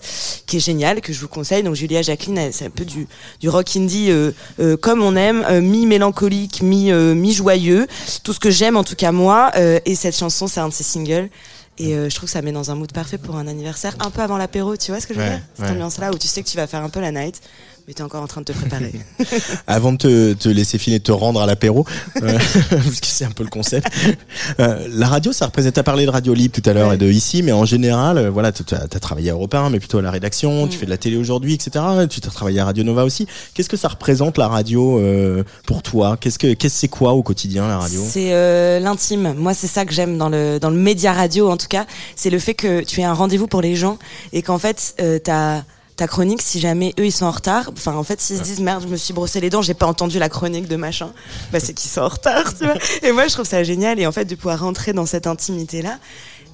qui 0.45 0.57
est 0.57 0.59
génial, 0.59 1.01
que 1.01 1.13
je 1.13 1.19
vous 1.19 1.27
conseille. 1.27 1.63
Donc 1.63 1.75
Julia 1.75 2.01
Jacqueline, 2.01 2.51
c'est 2.51 2.65
un 2.65 2.69
peu 2.69 2.85
du 2.85 3.07
du 3.39 3.49
rock 3.49 3.75
indie 3.75 4.09
euh, 4.09 4.77
comme 4.77 5.01
on 5.01 5.15
aime, 5.15 5.45
mi 5.61 5.85
mélancolique, 5.85 6.61
mi 6.61 6.91
mi 6.91 7.33
joyeux, 7.33 7.87
tout 8.23 8.33
ce 8.33 8.39
que 8.39 8.49
j'aime 8.51 8.77
en 8.77 8.83
tout 8.83 8.95
cas 8.95 9.11
moi. 9.11 9.51
et 9.85 9.95
cette 9.95 10.17
chanson, 10.17 10.47
c'est 10.47 10.59
un 10.59 10.69
de 10.69 10.73
ses 10.73 10.83
singles. 10.83 11.29
Et 11.77 11.93
euh, 11.93 12.09
je 12.09 12.15
trouve 12.15 12.27
que 12.27 12.31
ça 12.33 12.41
met 12.41 12.53
dans 12.53 12.71
un 12.71 12.75
mood 12.75 12.91
parfait 12.93 13.17
pour 13.17 13.35
un 13.35 13.47
anniversaire, 13.47 13.95
un 13.99 14.09
peu 14.09 14.21
avant 14.21 14.37
l'apéro, 14.37 14.77
tu 14.77 14.91
vois 14.91 15.01
ce 15.01 15.07
que 15.07 15.13
je 15.13 15.19
veux 15.19 15.25
Ouais, 15.25 15.31
dire? 15.31 15.41
Cette 15.55 15.65
ouais. 15.65 15.71
ambiance-là 15.71 16.11
où 16.11 16.17
tu 16.17 16.27
sais 16.27 16.41
que 16.41 16.47
tu 16.47 16.55
vas 16.55 16.67
faire 16.67 16.81
un 16.81 16.89
peu 16.89 17.01
la 17.01 17.11
night, 17.11 17.41
mais 17.87 17.93
t'es 17.93 18.01
encore 18.01 18.23
en 18.23 18.27
train 18.27 18.41
de 18.41 18.45
te 18.45 18.51
préparer. 18.51 18.93
Avant 19.67 19.91
de 19.91 19.97
te, 19.97 20.33
te 20.33 20.49
laisser 20.49 20.77
filer, 20.77 20.99
te 20.99 21.11
rendre 21.11 21.41
à 21.41 21.45
l'apéro, 21.45 21.85
euh, 22.21 22.37
parce 22.69 22.99
que 22.99 23.07
c'est 23.07 23.25
un 23.25 23.31
peu 23.31 23.43
le 23.43 23.49
concept. 23.49 23.87
Euh, 24.59 24.87
la 24.89 25.07
radio, 25.07 25.31
ça 25.31 25.45
représente. 25.45 25.73
T'as 25.73 25.83
parlé 25.83 26.05
de 26.05 26.09
radio 26.11 26.33
libre 26.33 26.59
tout 26.59 26.67
à 26.67 26.73
l'heure 26.73 26.93
et 26.93 26.97
de 26.97 27.05
ici, 27.05 27.43
mais 27.43 27.51
en 27.51 27.65
général, 27.65 28.17
euh, 28.17 28.29
voilà, 28.29 28.51
tu 28.51 28.63
as, 28.73 28.87
travaillé 28.99 29.29
à 29.29 29.33
Europe 29.33 29.53
1, 29.53 29.69
mais 29.69 29.79
plutôt 29.79 29.99
à 29.99 30.01
la 30.01 30.11
rédaction. 30.11 30.65
Mm. 30.65 30.69
Tu 30.69 30.77
fais 30.77 30.85
de 30.85 30.91
la 30.91 30.97
télé 30.97 31.17
aujourd'hui, 31.17 31.53
etc. 31.53 31.85
Tu 32.09 32.19
as 32.25 32.31
travaillé 32.31 32.59
à 32.59 32.65
Radio 32.65 32.83
Nova 32.83 33.03
aussi. 33.03 33.27
Qu'est-ce 33.53 33.69
que 33.69 33.77
ça 33.77 33.87
représente 33.87 34.37
la 34.37 34.47
radio 34.47 34.99
euh, 34.99 35.43
pour 35.67 35.83
toi? 35.83 36.17
Qu'est-ce 36.19 36.39
que 36.39 36.53
qu'est-ce 36.53 36.75
c'est 36.75 36.87
quoi 36.87 37.13
au 37.13 37.23
quotidien 37.23 37.67
la 37.67 37.77
radio? 37.77 38.01
C'est 38.09 38.79
l'intime. 38.79 39.33
Moi, 39.33 39.53
c'est 39.53 39.67
ça 39.67 39.85
que 39.85 39.93
j'aime 39.93 40.17
dans 40.17 40.29
le 40.29 40.59
dans 40.59 40.69
le 40.69 40.77
média 40.77 41.13
radio, 41.13 41.49
en 41.49 41.57
tout 41.57 41.67
cas. 41.67 41.85
C'est 42.15 42.29
le 42.29 42.39
fait 42.39 42.53
que 42.53 42.83
tu 42.83 43.01
aies 43.01 43.05
un 43.05 43.13
rendez-vous 43.13 43.47
pour 43.47 43.61
les 43.61 43.75
gens 43.75 43.97
et 44.33 44.41
qu'en 44.41 44.57
fait, 44.57 44.95
euh, 44.99 45.19
ta 45.19 45.63
ta 45.95 46.07
chronique, 46.07 46.41
si 46.41 46.59
jamais 46.59 46.93
eux 46.99 47.05
ils 47.05 47.11
sont 47.11 47.25
en 47.25 47.31
retard, 47.31 47.71
enfin 47.71 47.95
en 47.95 48.03
fait 48.03 48.19
s'ils 48.19 48.37
se 48.37 48.43
disent 48.43 48.59
merde, 48.59 48.83
je 48.83 48.87
me 48.87 48.97
suis 48.97 49.13
brossé 49.13 49.39
les 49.39 49.49
dents, 49.49 49.61
j'ai 49.61 49.73
pas 49.73 49.87
entendu 49.87 50.19
la 50.19 50.29
chronique 50.29 50.67
de 50.67 50.75
machin, 50.75 51.13
bah 51.51 51.59
c'est 51.59 51.73
qu'ils 51.73 51.89
sont 51.89 52.01
en 52.01 52.09
retard, 52.09 52.53
tu 52.57 52.65
vois. 52.65 52.75
Et 53.03 53.11
moi 53.11 53.27
je 53.27 53.33
trouve 53.33 53.47
ça 53.47 53.63
génial 53.63 53.99
et 53.99 54.05
en 54.05 54.11
fait 54.11 54.25
de 54.25 54.35
pouvoir 54.35 54.59
rentrer 54.59 54.91
dans 54.91 55.05
cette 55.05 55.25
intimité 55.25 55.81
là, 55.81 55.97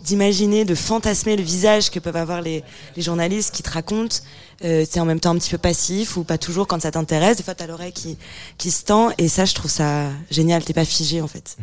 d'imaginer, 0.04 0.66
de 0.66 0.76
fantasmer 0.76 1.36
le 1.36 1.44
visage 1.44 1.90
que 1.90 2.00
peuvent 2.00 2.16
avoir 2.16 2.42
les, 2.42 2.64
les 2.96 3.02
journalistes 3.02 3.54
qui 3.54 3.64
te 3.64 3.70
racontent. 3.70 4.18
Euh, 4.64 4.86
c'est 4.90 5.00
en 5.00 5.06
même 5.06 5.20
temps 5.20 5.32
un 5.32 5.38
petit 5.38 5.50
peu 5.50 5.58
passif 5.58 6.18
ou 6.18 6.24
pas 6.24 6.38
toujours 6.38 6.68
quand 6.68 6.82
ça 6.82 6.92
t'intéresse. 6.92 7.38
Des 7.38 7.44
fois, 7.44 7.56
t'as 7.56 7.68
l'oreille 7.68 7.94
qui, 7.94 8.18
qui 8.58 8.70
se 8.72 8.84
tend 8.84 9.12
et 9.18 9.28
ça, 9.28 9.46
je 9.46 9.54
trouve 9.54 9.72
ça 9.72 10.06
génial. 10.30 10.64
T'es 10.64 10.74
pas 10.74 10.86
figé 10.86 11.22
en 11.22 11.28
fait. 11.28 11.58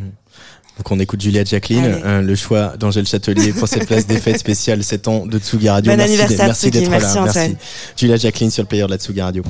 Donc 0.79 0.93
on 0.93 1.01
écoute 1.01 1.21
Juliette 1.21 1.49
Jacqueline, 1.49 1.85
euh, 2.05 2.23
le 2.23 2.35
choix 2.37 2.77
d'Angèle 2.79 3.07
Châtelier 3.07 3.53
pour 3.53 3.67
cette 3.67 3.87
place 3.87 4.07
des 4.07 4.19
fêtes 4.19 4.39
spéciales 4.39 4.85
7 4.85 5.09
ans 5.09 5.27
de 5.27 5.39
Tsugi 5.39 5.69
Radio. 5.69 5.93
Bon 5.93 5.99
merci 5.99 6.17
merci 6.39 6.71
d'être 6.71 6.89
Merci, 6.89 7.17
là. 7.17 7.23
Antoine. 7.25 7.57
Juliette 7.97 8.21
Jacqueline 8.21 8.51
sur 8.51 8.63
le 8.63 8.69
player 8.69 8.85
de 8.85 8.91
la 8.91 8.97
Tsugi 8.97 9.21
Radio. 9.21 9.43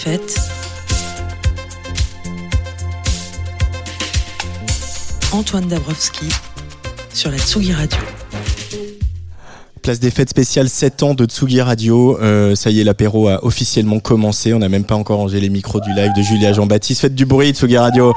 Place 0.00 0.18
des 0.18 0.18
Fêtes. 0.18 0.40
Antoine 5.32 5.66
Dabrowski 5.68 6.26
sur 7.12 7.30
la 7.30 7.38
Tsugi 7.38 7.72
Radio. 7.72 7.98
Place 9.82 10.00
des 10.00 10.10
fêtes 10.10 10.28
spéciales 10.30 10.68
7 10.68 11.02
ans 11.02 11.14
de 11.14 11.24
Tsugi 11.24 11.60
Radio. 11.60 12.18
Euh, 12.20 12.54
ça 12.54 12.70
y 12.70 12.80
est, 12.80 12.84
l'apéro 12.84 13.28
a 13.28 13.44
officiellement 13.44 14.00
commencé. 14.00 14.52
On 14.52 14.58
n'a 14.58 14.68
même 14.68 14.84
pas 14.84 14.96
encore 14.96 15.18
rangé 15.18 15.40
les 15.40 15.48
micros 15.48 15.80
du 15.80 15.92
live 15.94 16.12
de 16.16 16.22
Julia 16.22 16.52
Jean-Baptiste. 16.52 17.00
Faites 17.00 17.14
du 17.14 17.24
bruit, 17.26 17.50
Tsugi 17.50 17.78
Radio. 17.78 18.14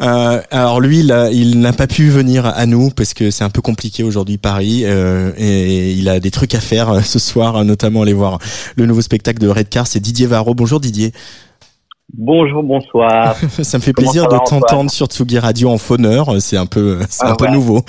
Euh, 0.00 0.40
alors 0.50 0.80
lui, 0.80 1.00
il, 1.00 1.60
n'a 1.60 1.72
pas 1.72 1.86
pu 1.86 2.08
venir 2.08 2.46
à 2.46 2.64
nous 2.66 2.90
parce 2.90 3.12
que 3.12 3.30
c'est 3.30 3.44
un 3.44 3.50
peu 3.50 3.60
compliqué 3.60 4.02
aujourd'hui 4.02 4.38
Paris 4.38 4.82
euh, 4.84 5.32
et 5.36 5.92
il 5.92 6.08
a 6.08 6.20
des 6.20 6.30
trucs 6.30 6.54
à 6.54 6.60
faire 6.60 6.90
euh, 6.90 7.00
ce 7.00 7.18
soir, 7.18 7.56
euh, 7.56 7.64
notamment 7.64 8.02
aller 8.02 8.14
voir 8.14 8.38
le 8.76 8.86
nouveau 8.86 9.02
spectacle 9.02 9.38
de 9.38 9.48
Redcar. 9.48 9.86
C'est 9.86 10.00
Didier 10.00 10.26
Varro. 10.26 10.54
Bonjour 10.54 10.80
Didier. 10.80 11.12
Bonjour, 12.14 12.62
bonsoir. 12.62 13.36
Ça 13.62 13.78
me 13.78 13.82
fait 13.82 13.92
Comment 13.92 14.10
plaisir 14.10 14.28
de 14.28 14.36
t'entendre 14.38 14.90
sur 14.90 15.06
Tsugi 15.06 15.38
Radio 15.38 15.68
en 15.68 15.78
fauneur. 15.78 16.40
C'est 16.40 16.56
un 16.56 16.66
peu, 16.66 17.00
c'est 17.08 17.26
Ah 17.26 17.32
un 17.32 17.36
peu 17.36 17.44
ouais. 17.44 17.52
nouveau. 17.52 17.82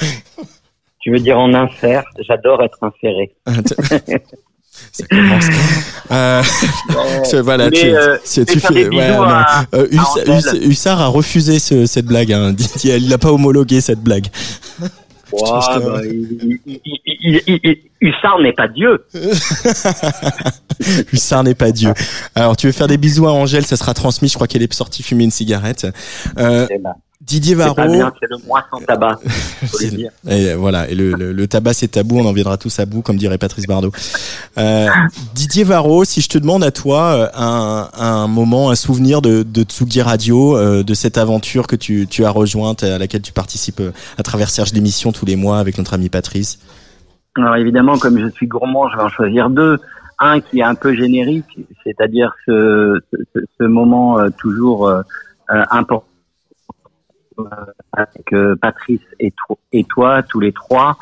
Tu 1.00 1.12
veux 1.12 1.20
dire 1.20 1.40
en 1.40 1.54
insert 1.54 2.04
J'adore 2.20 2.62
être 2.62 2.78
inséré. 2.82 3.34
Ça 4.92 5.06
commence. 5.08 5.46
Euh, 6.12 6.44
voilà, 7.44 7.70
mais, 7.70 7.80
tu, 7.80 7.88
euh, 7.96 8.18
tu- 8.26 8.46
tu 8.46 8.60
à- 9.00 9.66
Euh, 9.74 9.88
Huss- 9.92 10.68
Hussard 10.70 11.02
a 11.02 11.08
refusé 11.08 11.60
ce- 11.60 11.86
cette 11.86 12.06
blague. 12.06 12.34
Hein. 12.34 12.56
Il 12.84 13.08
n'a 13.10 13.18
pas 13.18 13.32
homologué 13.32 13.82
cette 13.82 14.02
blague. 14.02 14.28
Bah, 14.80 14.88
il- 16.04 16.60
il- 16.66 17.42
il- 17.46 17.60
il- 17.64 17.78
Hussard 18.02 18.40
n'est 18.40 18.54
pas 18.54 18.68
Dieu. 18.68 19.06
Hussard 21.14 21.44
n'est 21.44 21.56
pas 21.56 21.72
Dieu. 21.72 21.94
Alors, 22.36 22.58
tu 22.58 22.68
veux 22.68 22.74
faire 22.74 22.88
des 22.88 22.98
bisous 22.98 23.28
à 23.28 23.32
Angèle, 23.32 23.66
ça 23.66 23.78
sera 23.78 23.94
transmis. 23.94 24.28
Je 24.28 24.36
crois 24.36 24.48
qu'elle 24.48 24.64
est 24.64 24.74
sortie 24.74 25.04
fumer 25.04 25.24
une 25.24 25.32
cigarette. 25.32 25.88
Euh, 26.38 26.68
Eh 26.70 26.78
ben, 26.80 26.94
Didier 27.32 27.56
Varro. 27.56 27.76
c'est 28.20 28.30
le 28.30 28.46
mois 28.46 28.64
sans 28.70 28.80
tabac. 28.80 29.20
Faut 29.26 29.78
le 29.80 29.90
C'est- 29.90 29.96
dire. 29.96 30.12
Et 30.28 30.54
voilà, 30.54 30.90
et 30.90 30.96
le, 30.96 31.14
le- 31.14 31.32
le 31.32 31.48
tabac 31.48 31.74
c'est 31.74 31.88
tabou, 31.88 32.20
on 32.20 32.26
en 32.26 32.34
viendra 32.34 32.58
tous 32.58 32.78
à 32.80 32.86
bout, 32.86 33.02
comme 33.02 33.16
dirait 33.16 33.38
Patrice 33.38 33.66
Bardot. 33.68 33.92
Euh, 34.58 34.88
Didier 35.34 35.64
Varro, 35.64 36.04
si 36.04 36.20
je 36.20 36.28
te 36.28 36.38
demande 36.38 36.62
à 36.64 36.72
toi 36.72 37.02
euh, 37.14 37.28
un, 37.36 37.88
un 37.98 38.28
moment, 38.28 38.70
un 38.70 38.76
souvenir 38.76 39.22
de, 39.22 39.44
de 39.44 39.64
Tsugi 39.64 40.02
Radio, 40.02 40.58
euh, 40.58 40.84
de 40.84 40.94
cette 40.94 41.18
aventure 41.18 41.68
que 41.68 41.78
tu, 41.78 42.06
tu 42.10 42.26
as 42.26 42.30
rejointe, 42.32 42.84
à 42.84 42.98
laquelle 42.98 43.22
tu 43.22 43.32
participes 43.32 43.82
à 44.18 44.24
travers 44.24 44.50
Serge 44.50 44.74
d'émission 44.74 45.14
tous 45.14 45.26
les 45.26 45.38
mois 45.38 45.60
avec 45.60 45.78
notre 45.78 45.94
ami 45.94 46.10
Patrice? 46.10 46.60
Alors 47.38 47.56
évidemment, 47.56 47.98
comme 47.98 48.20
je 48.20 48.28
suis 48.32 48.48
gourmand, 48.48 48.90
je 48.90 48.98
vais 48.98 49.04
en 49.04 49.10
choisir 49.10 49.50
deux. 49.50 49.78
Un 50.20 50.40
qui 50.42 50.60
est 50.60 50.64
un 50.64 50.76
peu 50.76 50.94
générique, 50.94 51.46
c'est-à-dire 51.84 52.34
ce, 52.46 53.00
ce, 53.12 53.40
ce 53.60 53.64
moment 53.64 54.18
toujours 54.38 54.92
important 55.50 56.04
avec 57.94 58.34
euh, 58.34 58.56
Patrice 58.56 59.02
et, 59.20 59.32
to- 59.32 59.60
et 59.72 59.84
toi, 59.84 60.24
tous 60.24 60.40
les 60.40 60.52
trois, 60.52 60.98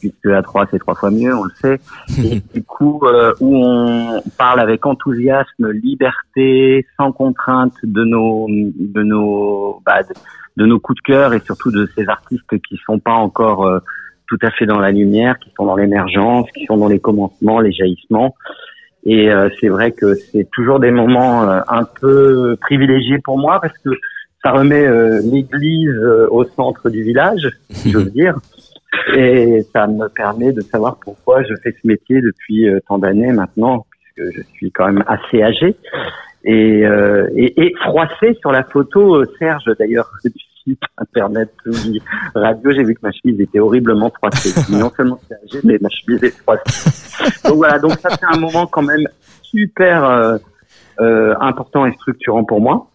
puisque 0.00 0.26
à 0.26 0.42
trois 0.42 0.66
c'est 0.70 0.78
trois 0.78 0.94
fois 0.94 1.10
mieux, 1.10 1.34
on 1.34 1.44
le 1.44 1.50
sait. 1.60 1.80
Et 2.24 2.40
du 2.54 2.62
coup, 2.62 3.00
euh, 3.04 3.32
où 3.40 3.56
on 3.64 4.22
parle 4.36 4.60
avec 4.60 4.86
enthousiasme, 4.86 5.70
liberté, 5.70 6.86
sans 6.96 7.12
contrainte 7.12 7.74
de 7.82 8.04
nos 8.04 8.46
de 8.48 9.02
nos 9.02 9.82
bah, 9.84 10.02
de, 10.02 10.14
de 10.56 10.66
nos 10.66 10.78
coups 10.78 10.96
de 11.02 11.12
cœur 11.12 11.34
et 11.34 11.40
surtout 11.40 11.70
de 11.70 11.88
ces 11.96 12.08
artistes 12.08 12.58
qui 12.68 12.78
sont 12.86 12.98
pas 12.98 13.14
encore 13.14 13.66
euh, 13.66 13.80
tout 14.28 14.38
à 14.42 14.50
fait 14.50 14.66
dans 14.66 14.78
la 14.78 14.90
lumière, 14.92 15.38
qui 15.38 15.50
sont 15.56 15.66
dans 15.66 15.76
l'émergence, 15.76 16.46
qui 16.52 16.66
sont 16.66 16.76
dans 16.76 16.88
les 16.88 17.00
commencements, 17.00 17.60
les 17.60 17.72
jaillissements. 17.72 18.34
Et 19.06 19.30
c'est 19.58 19.68
vrai 19.68 19.92
que 19.92 20.14
c'est 20.16 20.46
toujours 20.52 20.80
des 20.80 20.90
moments 20.90 21.48
un 21.48 21.84
peu 21.98 22.56
privilégiés 22.60 23.18
pour 23.20 23.38
moi 23.38 23.58
parce 23.58 23.72
que 23.78 23.88
ça 24.42 24.52
remet 24.52 24.86
euh, 24.86 25.20
l'église 25.24 25.88
euh, 25.88 26.28
au 26.30 26.44
centre 26.44 26.90
du 26.90 27.02
village, 27.02 27.48
si 27.70 27.90
j'ose 27.90 28.12
dire. 28.12 28.36
Et 29.16 29.66
ça 29.72 29.86
me 29.86 30.08
permet 30.08 30.52
de 30.52 30.60
savoir 30.62 30.98
pourquoi 30.98 31.42
je 31.42 31.54
fais 31.62 31.72
ce 31.72 31.86
métier 31.86 32.20
depuis 32.20 32.68
euh, 32.68 32.80
tant 32.88 32.98
d'années 32.98 33.32
maintenant, 33.32 33.86
puisque 33.90 34.36
je 34.36 34.42
suis 34.54 34.70
quand 34.72 34.86
même 34.86 35.04
assez 35.06 35.42
âgé. 35.42 35.76
Et, 36.44 36.86
euh, 36.86 37.28
et, 37.36 37.60
et 37.60 37.74
froissé 37.82 38.36
sur 38.40 38.52
la 38.52 38.62
photo, 38.64 39.16
euh, 39.16 39.26
Serge 39.38 39.64
d'ailleurs 39.78 40.10
du 40.24 40.32
site 40.64 40.80
internet 40.96 41.50
Tsugi 41.64 42.00
radio, 42.34 42.70
j'ai 42.72 42.84
vu 42.84 42.94
que 42.94 43.00
ma 43.02 43.12
chemise 43.12 43.40
était 43.40 43.58
horriblement 43.58 44.10
froissée. 44.10 44.54
non 44.72 44.90
seulement 44.96 45.18
c'est 45.28 45.34
âgé, 45.34 45.60
mais 45.64 45.78
ma 45.80 45.88
chemise 45.88 46.22
est 46.22 46.36
froissée. 46.38 46.90
Donc 47.44 47.56
voilà, 47.56 47.78
donc 47.78 47.92
ça 47.98 48.10
c'est 48.10 48.26
un 48.26 48.38
moment 48.38 48.66
quand 48.66 48.82
même 48.82 49.06
super 49.42 50.04
euh, 50.04 50.38
euh, 51.00 51.34
important 51.40 51.86
et 51.86 51.92
structurant 51.94 52.44
pour 52.44 52.60
moi. 52.60 52.88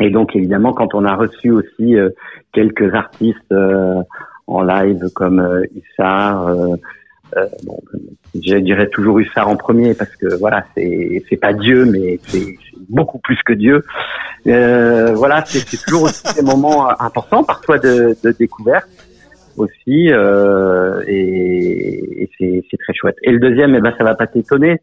Et 0.00 0.10
donc 0.10 0.34
évidemment, 0.34 0.72
quand 0.72 0.94
on 0.94 1.04
a 1.04 1.14
reçu 1.14 1.50
aussi 1.50 1.96
euh, 1.96 2.10
quelques 2.52 2.92
artistes 2.94 3.52
euh, 3.52 4.02
en 4.46 4.62
live 4.62 5.08
comme 5.14 5.38
euh, 5.38 5.62
Hussard, 5.74 6.48
euh, 6.48 6.74
euh, 7.36 7.46
bon, 7.64 7.80
je 8.34 8.56
dirais 8.56 8.88
toujours 8.88 9.18
Hussard 9.18 9.48
en 9.48 9.56
premier 9.56 9.94
parce 9.94 10.14
que 10.16 10.36
voilà, 10.38 10.64
c'est 10.74 11.22
c'est 11.28 11.36
pas 11.36 11.52
Dieu, 11.52 11.84
mais 11.84 12.18
c'est 12.26 12.56
beaucoup 12.88 13.18
plus 13.18 13.38
que 13.44 13.52
Dieu. 13.52 13.82
Euh, 14.46 15.14
voilà, 15.14 15.44
c'est 15.46 15.80
toujours 15.84 16.02
aussi 16.02 16.34
des 16.34 16.42
moments 16.42 16.88
importants, 17.00 17.44
parfois 17.44 17.78
de, 17.78 18.16
de 18.22 18.30
découverte 18.32 18.88
aussi, 19.56 20.08
et, 21.06 22.22
et 22.22 22.30
c'est 22.36 22.64
c'est 22.70 22.76
très 22.76 22.94
chouette. 22.94 23.16
Et 23.22 23.30
le 23.30 23.38
deuxième, 23.38 23.74
eh 23.76 23.80
ben 23.80 23.94
ça 23.96 24.04
va 24.04 24.14
pas 24.16 24.26
t'étonner, 24.26 24.80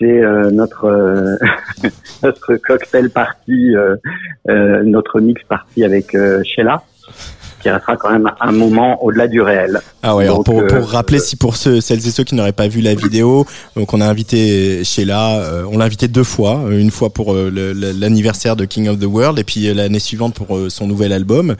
c'est 0.00 0.22
euh, 0.22 0.50
notre 0.50 0.86
euh, 0.86 1.36
notre 2.22 2.56
cocktail 2.56 3.10
party, 3.10 3.76
euh, 3.76 3.96
notre 4.82 5.20
mix 5.20 5.42
party 5.44 5.84
avec 5.84 6.16
Sheila, 6.44 6.82
qui 7.60 7.70
restera 7.70 7.96
quand 7.96 8.10
même 8.10 8.30
un 8.40 8.52
moment 8.52 9.02
au-delà 9.04 9.28
du 9.28 9.40
réel. 9.40 9.80
Ah 10.02 10.16
ouais, 10.16 10.24
alors 10.24 10.38
Donc, 10.38 10.46
pour, 10.46 10.60
euh, 10.60 10.66
pour 10.66 10.88
rappeler, 10.88 11.18
si 11.18 11.36
pour 11.36 11.56
ceux, 11.56 11.80
celles 11.80 12.06
et 12.06 12.10
ceux 12.10 12.24
qui 12.24 12.34
n'auraient 12.34 12.52
pas 12.52 12.68
vu 12.68 12.80
la 12.80 12.94
vidéo, 12.94 13.46
donc 13.76 13.92
on 13.92 14.00
a 14.00 14.06
invité 14.06 14.82
Sheila, 14.82 15.40
euh, 15.40 15.64
on 15.70 15.78
l'a 15.78 15.84
invité 15.84 16.08
deux 16.08 16.24
fois, 16.24 16.60
euh, 16.64 16.78
une 16.78 16.90
fois 16.90 17.10
pour 17.10 17.34
l'anniversaire 17.34 18.56
de 18.56 18.64
King 18.64 18.88
of 18.88 18.98
the 18.98 19.04
World 19.04 19.38
et 19.38 19.44
puis 19.44 19.72
l'année 19.74 19.98
suivante 19.98 20.34
pour 20.34 20.58
son 20.68 20.86
nouvel 20.86 21.12
album. 21.12 21.54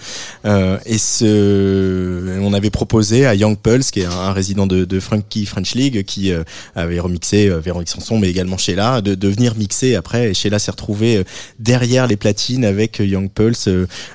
Euh, 0.47 0.79
et 0.87 0.97
ce, 0.99 2.39
on 2.41 2.55
avait 2.55 2.71
proposé 2.71 3.27
à 3.27 3.35
Young 3.35 3.59
Pulse, 3.59 3.91
qui 3.91 4.01
est 4.01 4.07
un, 4.07 4.33
résident 4.33 4.67
de, 4.67 4.85
de 4.85 5.01
Funky 5.01 5.45
French 5.45 5.75
League, 5.75 6.05
qui 6.05 6.33
avait 6.75 7.01
remixé 7.01 7.51
Véronique 7.63 7.89
Sanson, 7.89 8.19
mais 8.19 8.31
également 8.31 8.57
Sheila, 8.57 9.01
de, 9.03 9.15
de 9.15 9.29
venir 9.29 9.55
mixer 9.57 9.97
après. 9.97 10.31
Et 10.31 10.35
Sheila 10.35 10.59
s'est 10.59 10.71
retrouvée 10.71 11.25
derrière 11.59 12.07
les 12.07 12.17
platines 12.17 12.65
avec 12.65 13.01
Young 13.01 13.31
Pulse 13.31 13.69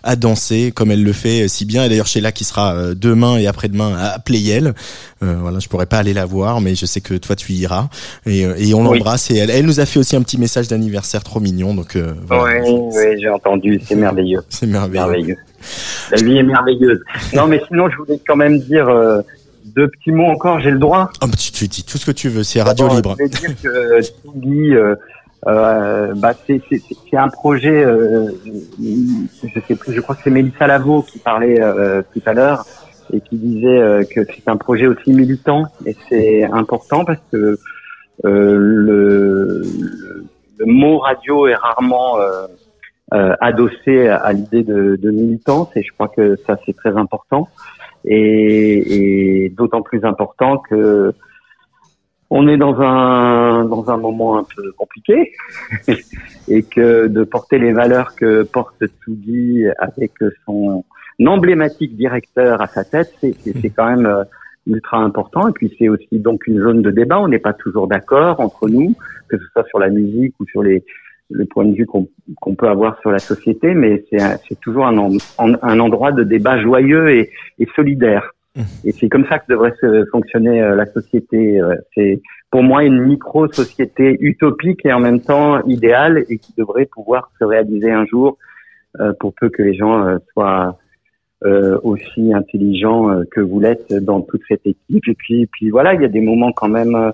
à 0.03 0.15
danser 0.15 0.71
comme 0.73 0.91
elle 0.91 1.03
le 1.03 1.13
fait 1.13 1.47
si 1.47 1.65
bien. 1.65 1.74
Et 1.83 1.89
d'ailleurs 1.89 2.07
Sheila 2.07 2.31
qui 2.31 2.43
sera 2.43 2.73
euh, 2.75 2.93
demain 2.95 3.37
et 3.37 3.47
après-demain 3.47 3.95
à 3.97 4.19
Playel. 4.19 4.73
Euh, 5.23 5.35
voilà, 5.39 5.59
je 5.59 5.67
pourrais 5.67 5.85
pas 5.85 5.97
aller 5.97 6.13
la 6.13 6.25
voir, 6.25 6.61
mais 6.61 6.75
je 6.75 6.85
sais 6.85 7.01
que 7.01 7.13
toi 7.15 7.35
tu 7.35 7.51
iras. 7.53 7.89
Et, 8.25 8.45
euh, 8.45 8.55
et 8.57 8.73
on 8.73 8.79
Oui. 8.87 8.97
l'embrasse. 8.99 9.31
Et 9.31 9.37
elle, 9.37 9.49
elle 9.49 9.65
nous 9.65 9.79
a 9.79 9.85
fait 9.85 9.99
aussi 9.99 10.15
un 10.15 10.21
petit 10.21 10.37
message 10.37 10.67
d'anniversaire 10.67 11.23
trop 11.23 11.39
mignon. 11.39 11.73
Donc 11.73 11.95
euh, 11.95 12.13
voilà. 12.27 12.61
Oui, 12.63 12.69
oui, 12.93 13.21
j'ai 13.21 13.29
entendu, 13.29 13.81
c'est 13.85 13.95
merveilleux. 13.95 14.41
C'est 14.49 14.67
merveilleux. 14.67 15.37
La 16.11 16.21
vie 16.21 16.37
est 16.37 16.43
merveilleuse. 16.43 17.01
Non, 17.33 17.47
mais 17.47 17.59
sinon, 17.67 17.89
je 17.89 17.97
voulais 17.97 18.19
quand 18.27 18.35
même 18.35 18.59
dire 18.59 18.87
euh, 18.87 19.21
deux 19.75 19.87
petits 19.87 20.11
mots 20.11 20.27
encore, 20.27 20.59
j'ai 20.59 20.69
le 20.69 20.77
droit. 20.77 21.09
Oh, 21.23 21.27
tu, 21.37 21.51
tu 21.51 21.67
dis 21.67 21.83
tout 21.83 21.97
ce 21.97 22.05
que 22.05 22.11
tu 22.11 22.29
veux, 22.29 22.43
c'est 22.43 22.61
radio 22.61 22.87
libre. 22.87 23.15
Je 23.17 23.23
voulais 23.25 23.29
dire 23.29 23.55
que 23.61 23.99
euh, 25.47 26.13
bah, 26.15 26.33
c'est 26.47 26.61
un 27.13 27.29
projet, 27.29 27.83
euh, 27.83 28.31
je 28.79 29.59
sais 29.67 29.75
plus, 29.75 29.93
je 29.93 30.01
crois 30.01 30.15
que 30.15 30.21
c'est 30.23 30.31
Mélissa 30.31 30.65
Lavo 30.65 31.03
qui 31.03 31.19
parlait 31.19 31.61
euh, 31.61 32.01
tout 32.13 32.21
à 32.25 32.33
l'heure 32.33 32.65
et 33.13 33.21
qui 33.21 33.37
disait 33.37 33.79
euh, 33.79 34.03
que 34.03 34.21
c'est 34.23 34.47
un 34.47 34.57
projet 34.57 34.87
aussi 34.87 35.13
militant 35.13 35.65
et 35.85 35.95
c'est 36.09 36.43
important 36.43 37.05
parce 37.05 37.21
que 37.31 37.59
euh, 38.25 38.55
le, 38.57 39.61
le, 40.57 40.65
mot 40.65 40.97
radio 40.97 41.47
est 41.47 41.55
rarement 41.55 42.19
euh, 42.19 43.35
adossé 43.39 44.07
à, 44.07 44.17
à 44.17 44.33
l'idée 44.33 44.63
de, 44.63 44.95
de 44.95 45.11
militance 45.11 45.69
et 45.75 45.83
je 45.83 45.91
crois 45.93 46.07
que 46.07 46.37
ça 46.47 46.57
c'est 46.65 46.75
très 46.75 46.97
important 46.97 47.47
et, 48.03 49.45
et 49.45 49.49
d'autant 49.49 49.83
plus 49.83 50.03
important 50.05 50.57
que 50.57 51.13
on 52.29 52.47
est 52.47 52.57
dans 52.57 52.81
un 52.81 53.65
dans 53.65 53.89
un 53.89 53.97
moment 53.97 54.37
un 54.37 54.43
peu 54.43 54.71
compliqué 54.73 55.33
et 56.47 56.63
que 56.63 57.07
de 57.07 57.23
porter 57.23 57.59
les 57.59 57.71
valeurs 57.71 58.15
que 58.15 58.43
porte 58.43 58.83
Tsugi 58.85 59.65
avec 59.77 60.11
son 60.45 60.83
emblématique 61.25 61.95
directeur 61.95 62.61
à 62.61 62.67
sa 62.67 62.83
tête, 62.83 63.13
c'est 63.21 63.69
quand 63.69 63.87
même 63.87 64.05
euh, 64.05 64.23
ultra 64.67 64.97
important. 64.97 65.47
Et 65.47 65.51
puis 65.51 65.73
c'est 65.77 65.89
aussi 65.89 66.19
donc 66.19 66.47
une 66.47 66.59
zone 66.59 66.81
de 66.81 66.91
débat. 66.91 67.19
On 67.19 67.27
n'est 67.27 67.39
pas 67.39 67.53
toujours 67.53 67.87
d'accord 67.87 68.39
entre 68.39 68.67
nous, 68.67 68.95
que 69.29 69.37
ce 69.37 69.45
soit 69.53 69.65
sur 69.67 69.79
la 69.79 69.89
musique 69.89 70.35
ou 70.39 70.45
sur 70.45 70.63
les 70.63 70.83
le 71.31 71.45
point 71.45 71.65
de 71.65 71.73
vue 71.73 71.87
qu'on 71.87 72.07
qu'on 72.39 72.53
peut 72.53 72.67
avoir 72.67 72.99
sur 73.01 73.09
la 73.11 73.17
société, 73.19 73.73
mais 73.73 74.05
c'est 74.11 74.59
toujours 74.59 74.85
un, 74.85 75.17
un 75.39 75.79
endroit 75.79 76.11
de 76.11 76.23
débat 76.23 76.61
joyeux 76.61 77.09
et, 77.09 77.31
et 77.57 77.67
solidaire. 77.75 78.34
Et 78.83 78.91
c'est 78.91 79.09
comme 79.09 79.25
ça 79.27 79.39
que 79.39 79.45
devrait 79.49 79.73
se 79.81 80.05
fonctionner 80.11 80.61
euh, 80.61 80.75
la 80.75 80.85
société. 80.85 81.59
Euh, 81.59 81.75
C'est 81.93 82.21
pour 82.51 82.63
moi 82.63 82.83
une 82.83 83.01
micro-société 83.01 84.17
utopique 84.21 84.85
et 84.85 84.93
en 84.93 84.99
même 84.99 85.19
temps 85.19 85.61
idéale 85.65 86.23
et 86.29 86.37
qui 86.37 86.53
devrait 86.57 86.85
pouvoir 86.85 87.31
se 87.37 87.43
réaliser 87.43 87.91
un 87.91 88.05
jour 88.05 88.37
euh, 88.99 89.11
pour 89.19 89.33
peu 89.33 89.49
que 89.49 89.61
les 89.61 89.75
gens 89.75 90.17
soient 90.33 90.77
aussi 91.83 92.33
intelligents 92.33 93.21
que 93.29 93.39
vous 93.39 93.59
l'êtes 93.59 93.93
dans 93.93 94.21
toute 94.21 94.41
cette 94.47 94.65
équipe. 94.65 95.07
Et 95.07 95.13
puis, 95.13 95.45
puis 95.45 95.69
voilà, 95.69 95.93
il 95.93 96.01
y 96.01 96.05
a 96.05 96.07
des 96.07 96.21
moments 96.21 96.51
quand 96.51 96.69
même. 96.69 97.11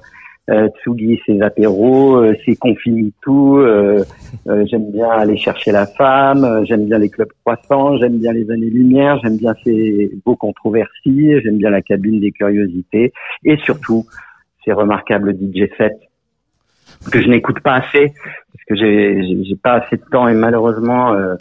Euh, 0.51 0.67
Tsugi, 0.81 1.19
ses 1.25 1.41
apéros, 1.41 2.17
euh, 2.17 2.35
ses 2.45 2.55
confini 2.57 3.13
tout. 3.21 3.57
Euh, 3.59 4.03
euh, 4.47 4.65
j'aime 4.69 4.91
bien 4.91 5.09
aller 5.09 5.37
chercher 5.37 5.71
la 5.71 5.85
femme. 5.85 6.43
euh, 6.43 6.65
j'aime 6.65 6.85
bien 6.85 6.97
les 6.99 7.09
clubs 7.09 7.31
croissants. 7.43 7.97
J'aime 7.97 8.17
bien 8.17 8.33
les 8.33 8.49
années-lumière. 8.51 9.19
J'aime 9.23 9.37
bien 9.37 9.53
ces 9.63 10.11
beaux 10.25 10.35
controversis. 10.35 11.37
J'aime 11.43 11.57
bien 11.57 11.69
la 11.69 11.81
cabine 11.81 12.19
des 12.19 12.31
curiosités. 12.31 13.13
Et 13.45 13.57
surtout, 13.63 14.05
ces 14.65 14.73
remarquables 14.73 15.33
DJ 15.33 15.69
sets 15.77 15.97
que 17.11 17.21
je 17.21 17.27
n'écoute 17.29 17.61
pas 17.61 17.75
assez 17.75 18.07
parce 18.53 18.65
que 18.67 18.75
j'ai 18.75 19.23
j'ai- 19.23 19.43
j'ai 19.45 19.55
pas 19.55 19.73
assez 19.75 19.95
de 19.97 20.03
temps 20.11 20.27
et 20.27 20.33
malheureusement 20.35 21.13
euh, 21.13 21.35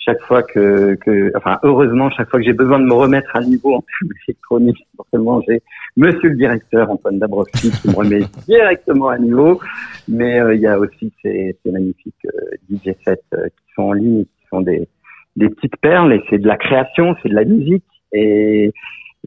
chaque 0.00 0.20
fois 0.22 0.42
que, 0.42 0.94
que 0.96 1.30
enfin 1.36 1.58
heureusement 1.62 2.10
chaque 2.10 2.28
fois 2.30 2.40
que 2.40 2.46
j'ai 2.46 2.52
besoin 2.52 2.78
de 2.78 2.84
me 2.84 2.94
remettre 2.94 3.34
à 3.34 3.40
niveau 3.40 3.74
en 3.74 3.80
termes 3.80 4.12
électronique 4.26 4.86
forcément 4.96 5.42
j'ai 5.46 5.62
Monsieur 5.96 6.28
le 6.28 6.36
directeur 6.36 6.90
Antoine 6.90 7.18
Dabrowski 7.18 7.70
qui 7.70 7.88
me 7.88 7.94
remet 7.94 8.20
directement 8.46 9.08
à 9.08 9.18
niveau. 9.18 9.60
Mais 10.08 10.40
euh, 10.40 10.54
il 10.54 10.60
y 10.60 10.66
a 10.66 10.78
aussi 10.78 11.12
ces, 11.22 11.56
ces 11.62 11.70
magnifiques 11.70 12.14
euh, 12.26 12.56
DJ 12.70 12.94
sets 13.04 13.20
euh, 13.34 13.46
qui 13.48 13.74
sont 13.74 13.82
en 13.82 13.92
ligne 13.92 14.24
qui 14.24 14.46
sont 14.48 14.60
des 14.60 14.88
des 15.36 15.48
petites 15.48 15.76
perles 15.76 16.12
et 16.12 16.22
c'est 16.28 16.38
de 16.38 16.48
la 16.48 16.56
création 16.56 17.14
c'est 17.22 17.28
de 17.28 17.34
la 17.34 17.44
musique 17.44 17.84
et 18.12 18.72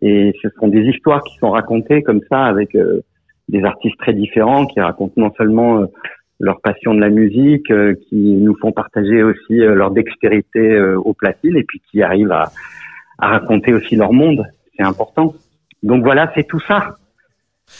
et 0.01 0.33
ce 0.41 0.49
sont 0.59 0.67
des 0.67 0.81
histoires 0.81 1.23
qui 1.23 1.37
sont 1.37 1.51
racontées 1.51 2.01
comme 2.01 2.21
ça 2.29 2.43
avec 2.43 2.75
des 3.47 3.63
artistes 3.63 3.97
très 3.99 4.13
différents 4.13 4.65
qui 4.65 4.81
racontent 4.81 5.13
non 5.15 5.31
seulement 5.37 5.85
leur 6.43 6.59
passion 6.59 6.93
de 6.93 6.99
la 6.99 7.09
musique, 7.09 7.71
euh, 7.71 7.95
qui 8.09 8.17
nous 8.17 8.55
font 8.59 8.73
partager 8.73 9.23
aussi 9.23 9.61
euh, 9.61 9.75
leur 9.75 9.91
dextérité 9.91 10.59
euh, 10.59 10.99
au 10.99 11.13
platine 11.13 11.55
et 11.55 11.63
puis 11.63 11.81
qui 11.89 12.03
arrivent 12.03 12.33
à, 12.33 12.51
à 13.17 13.27
raconter 13.29 13.73
aussi 13.73 13.95
leur 13.95 14.11
monde. 14.11 14.43
C'est 14.75 14.83
important. 14.83 15.33
Donc 15.83 16.03
voilà, 16.03 16.31
c'est 16.35 16.45
tout 16.45 16.59
ça. 16.67 16.97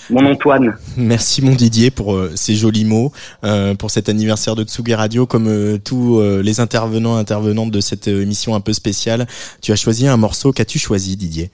Mon 0.09 0.25
Antoine. 0.25 0.75
Merci 0.97 1.43
mon 1.43 1.55
Didier 1.55 1.91
pour 1.91 2.15
euh, 2.15 2.31
ces 2.35 2.55
jolis 2.55 2.85
mots, 2.85 3.11
euh, 3.43 3.75
pour 3.75 3.91
cet 3.91 4.07
anniversaire 4.07 4.55
de 4.55 4.63
Tsugi 4.63 4.95
Radio. 4.95 5.25
Comme 5.25 5.47
euh, 5.47 5.77
tous 5.77 6.21
les 6.41 6.61
intervenants 6.61 7.17
intervenantes 7.17 7.71
de 7.71 7.81
cette 7.81 8.07
émission 8.07 8.55
un 8.55 8.61
peu 8.61 8.71
spéciale, 8.71 9.25
tu 9.61 9.73
as 9.73 9.75
choisi 9.75 10.07
un 10.07 10.17
morceau. 10.17 10.53
Qu'as-tu 10.53 10.79
choisi 10.79 11.17
Didier? 11.17 11.49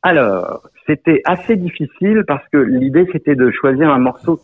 Alors, 0.00 0.62
c'était 0.86 1.20
assez 1.26 1.56
difficile 1.56 2.24
parce 2.26 2.44
que 2.50 2.56
l'idée 2.56 3.06
c'était 3.12 3.36
de 3.36 3.50
choisir 3.50 3.90
un 3.90 3.98
morceau 3.98 4.40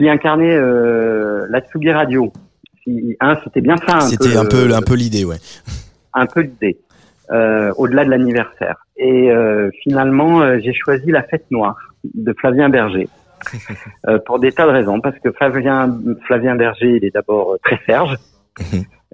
qui 0.00 0.08
incarnait 0.08 0.54
euh, 0.54 1.46
la 1.50 1.60
Tsugi 1.60 1.92
Radio. 1.92 2.32
Hein, 3.20 3.34
c'était 3.44 3.60
bien 3.60 3.76
ça. 3.76 4.00
C'était 4.00 4.36
un 4.36 4.46
peu 4.46 4.72
un 4.74 4.80
peu 4.80 4.94
l'idée, 4.94 5.26
ouais. 5.26 5.36
un 6.14 6.24
peu 6.24 6.40
l'idée, 6.40 6.78
euh, 7.30 7.70
au-delà 7.76 8.06
de 8.06 8.10
l'anniversaire. 8.10 8.86
Et 8.96 9.30
euh, 9.30 9.70
finalement, 9.82 10.40
euh, 10.40 10.58
j'ai 10.64 10.72
choisi 10.72 11.10
La 11.10 11.22
Fête 11.22 11.44
Noire 11.50 11.76
de 12.14 12.32
Flavien 12.32 12.68
Berger. 12.68 13.08
Euh, 14.08 14.18
pour 14.24 14.38
des 14.38 14.52
tas 14.52 14.66
de 14.66 14.70
raisons, 14.70 15.00
parce 15.00 15.18
que 15.18 15.30
Flavien, 15.32 15.98
Flavien 16.26 16.56
Berger, 16.56 16.96
il 16.96 17.04
est 17.04 17.10
d'abord 17.10 17.52
euh, 17.52 17.56
très 17.62 17.78
serge. 17.86 18.16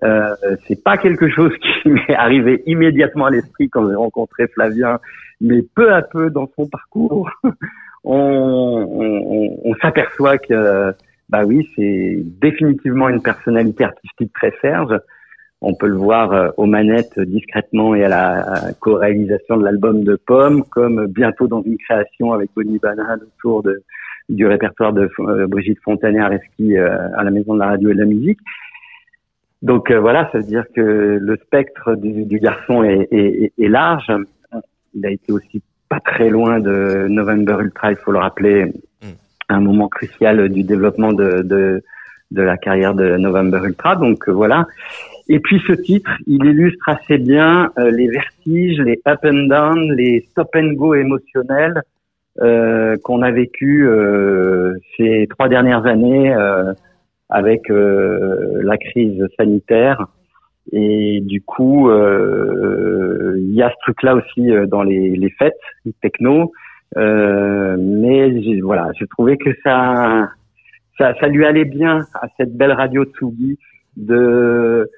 Euh, 0.04 0.34
c'est 0.68 0.84
pas 0.84 0.98
quelque 0.98 1.30
chose 1.30 1.52
qui 1.62 1.88
m'est 1.88 2.14
arrivé 2.14 2.62
immédiatement 2.66 3.24
à 3.24 3.30
l'esprit 3.30 3.70
quand 3.70 3.88
j'ai 3.88 3.94
rencontré 3.94 4.46
Flavien, 4.46 5.00
mais 5.40 5.62
peu 5.62 5.90
à 5.90 6.02
peu 6.02 6.28
dans 6.28 6.50
son 6.54 6.68
parcours, 6.68 7.30
on, 8.07 9.74
s'aperçoit 9.83 10.39
que, 10.39 10.93
bah 11.28 11.45
oui, 11.45 11.69
c'est 11.74 12.19
définitivement 12.41 13.09
une 13.09 13.23
personnalité 13.23 13.85
artistique 13.85 14.33
très 14.33 14.53
serge. 14.62 14.97
On 15.61 15.74
peut 15.74 15.89
le 15.89 15.97
voir 15.97 16.33
euh, 16.33 16.51
aux 16.59 16.66
manettes 16.66 17.19
euh, 17.19 17.24
discrètement 17.24 17.95
et 17.95 18.05
à 18.05 18.09
la 18.09 18.73
co-réalisation 18.78 19.57
de 19.57 19.65
l'album 19.65 20.05
de 20.05 20.15
Pomme, 20.15 20.62
comme 20.65 21.07
bientôt 21.07 21.49
dans 21.49 21.62
une 21.62 21.78
création 21.78 22.33
avec 22.33 22.51
Bonnie 22.55 22.78
Banane 22.78 23.20
autour 23.23 23.65
du 24.28 24.47
répertoire 24.47 24.93
de 24.93 25.09
euh, 25.20 25.47
Brigitte 25.47 25.81
Fontanet-Areski 25.83 26.77
euh, 26.77 27.09
à 27.16 27.24
la 27.24 27.31
Maison 27.31 27.55
de 27.55 27.61
la 27.61 27.69
Radio 27.69 27.91
et 27.91 27.95
de 27.95 28.01
la 28.01 28.05
Musique. 28.05 28.39
Donc 29.62 29.91
voilà, 29.91 30.28
ça 30.31 30.39
veut 30.39 30.45
dire 30.45 30.66
que 30.77 31.19
le 31.20 31.37
spectre 31.39 31.95
du, 31.97 32.39
garçon 32.39 32.85
est- 32.85 33.53
est 33.59 33.69
large. 33.69 34.12
Il 34.95 35.05
a 35.07 35.11
été 35.11 35.33
aussi 35.33 35.62
pas 35.88 36.00
très 36.00 36.30
loin 36.30 36.60
de 36.60 37.06
November 37.08 37.58
Ultra, 37.60 37.92
il 37.92 37.96
faut 37.96 38.12
le 38.12 38.18
rappeler, 38.18 38.72
un 39.48 39.60
moment 39.60 39.88
crucial 39.88 40.48
du 40.48 40.62
développement 40.64 41.12
de, 41.12 41.42
de, 41.42 41.82
de 42.30 42.42
la 42.42 42.56
carrière 42.56 42.94
de 42.94 43.16
November 43.16 43.60
Ultra. 43.64 43.96
Donc 43.96 44.28
euh, 44.28 44.32
voilà. 44.32 44.66
Et 45.28 45.40
puis 45.40 45.60
ce 45.66 45.72
titre, 45.72 46.10
il 46.26 46.44
illustre 46.44 46.88
assez 46.88 47.18
bien 47.18 47.70
euh, 47.78 47.90
les 47.90 48.08
vertiges, 48.08 48.78
les 48.80 49.00
up 49.06 49.20
and 49.24 49.46
down, 49.48 49.92
les 49.94 50.26
stop 50.30 50.48
and 50.54 50.72
go 50.74 50.94
émotionnels 50.94 51.82
euh, 52.40 52.96
qu'on 53.02 53.22
a 53.22 53.30
vécu 53.30 53.88
euh, 53.88 54.74
ces 54.96 55.26
trois 55.30 55.48
dernières 55.48 55.86
années 55.86 56.34
euh, 56.34 56.72
avec 57.28 57.70
euh, 57.70 58.60
la 58.62 58.76
crise 58.76 59.24
sanitaire. 59.36 60.06
Et 60.72 61.20
du 61.22 61.43
coup, 61.43 61.88
euh, 61.90 63.34
il 63.38 63.55
y 63.55 63.62
a 63.62 63.70
ce 63.70 63.76
truc-là 63.82 64.14
aussi 64.16 64.51
euh, 64.51 64.66
dans 64.66 64.82
les, 64.82 65.10
les 65.16 65.30
fêtes 65.30 65.55
techno. 66.02 66.52
Euh, 66.97 67.76
mais 67.78 68.40
j'ai- 68.43 68.60
voilà, 68.60 68.90
je 68.98 69.05
trouvais 69.06 69.36
que 69.36 69.51
ça, 69.64 70.28
ça, 70.98 71.14
ça 71.20 71.26
lui 71.28 71.44
allait 71.44 71.64
bien 71.64 72.01
à 72.14 72.28
cette 72.36 72.56
belle 72.56 72.72
radio 72.72 73.05
Tsugi 73.05 73.59
de 73.97 74.88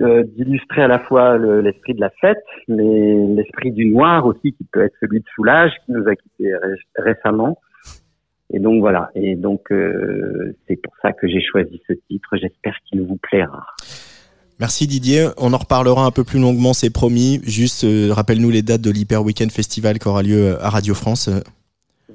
euh, 0.00 0.22
d'illustrer 0.24 0.82
à 0.82 0.88
la 0.88 0.98
fois 1.00 1.36
le- 1.36 1.60
l'esprit 1.60 1.92
de 1.94 2.00
la 2.00 2.10
fête, 2.20 2.42
mais 2.68 3.14
l'esprit 3.34 3.72
du 3.72 3.84
noir 3.86 4.24
aussi, 4.26 4.52
qui 4.54 4.64
peut 4.72 4.82
être 4.82 4.94
celui 5.00 5.20
de 5.20 5.26
Soulage, 5.34 5.72
qui 5.84 5.92
nous 5.92 6.06
a 6.08 6.16
quittés 6.16 6.54
ré- 6.54 6.76
récemment. 6.96 7.58
Et 8.54 8.58
donc 8.58 8.80
voilà. 8.80 9.10
Et 9.14 9.34
donc 9.36 9.70
euh, 9.70 10.54
c'est 10.66 10.76
pour 10.82 10.94
ça 11.02 11.12
que 11.12 11.26
j'ai 11.28 11.40
choisi 11.42 11.80
ce 11.88 11.92
titre. 12.08 12.36
J'espère 12.36 12.76
qu'il 12.86 13.02
vous 13.02 13.16
plaira. 13.16 13.66
Merci 14.60 14.86
Didier. 14.86 15.28
On 15.38 15.52
en 15.52 15.58
reparlera 15.58 16.04
un 16.04 16.10
peu 16.10 16.24
plus 16.24 16.38
longuement, 16.38 16.72
c'est 16.72 16.90
promis. 16.90 17.40
Juste, 17.44 17.84
euh, 17.84 18.12
rappelle-nous 18.12 18.50
les 18.50 18.62
dates 18.62 18.80
de 18.80 18.90
l'Hyper 18.90 19.22
Weekend 19.24 19.50
Festival 19.50 19.98
qui 19.98 20.06
aura 20.08 20.22
lieu 20.22 20.56
à 20.62 20.70
Radio 20.70 20.94
France. 20.94 21.28
euh, 21.28 21.40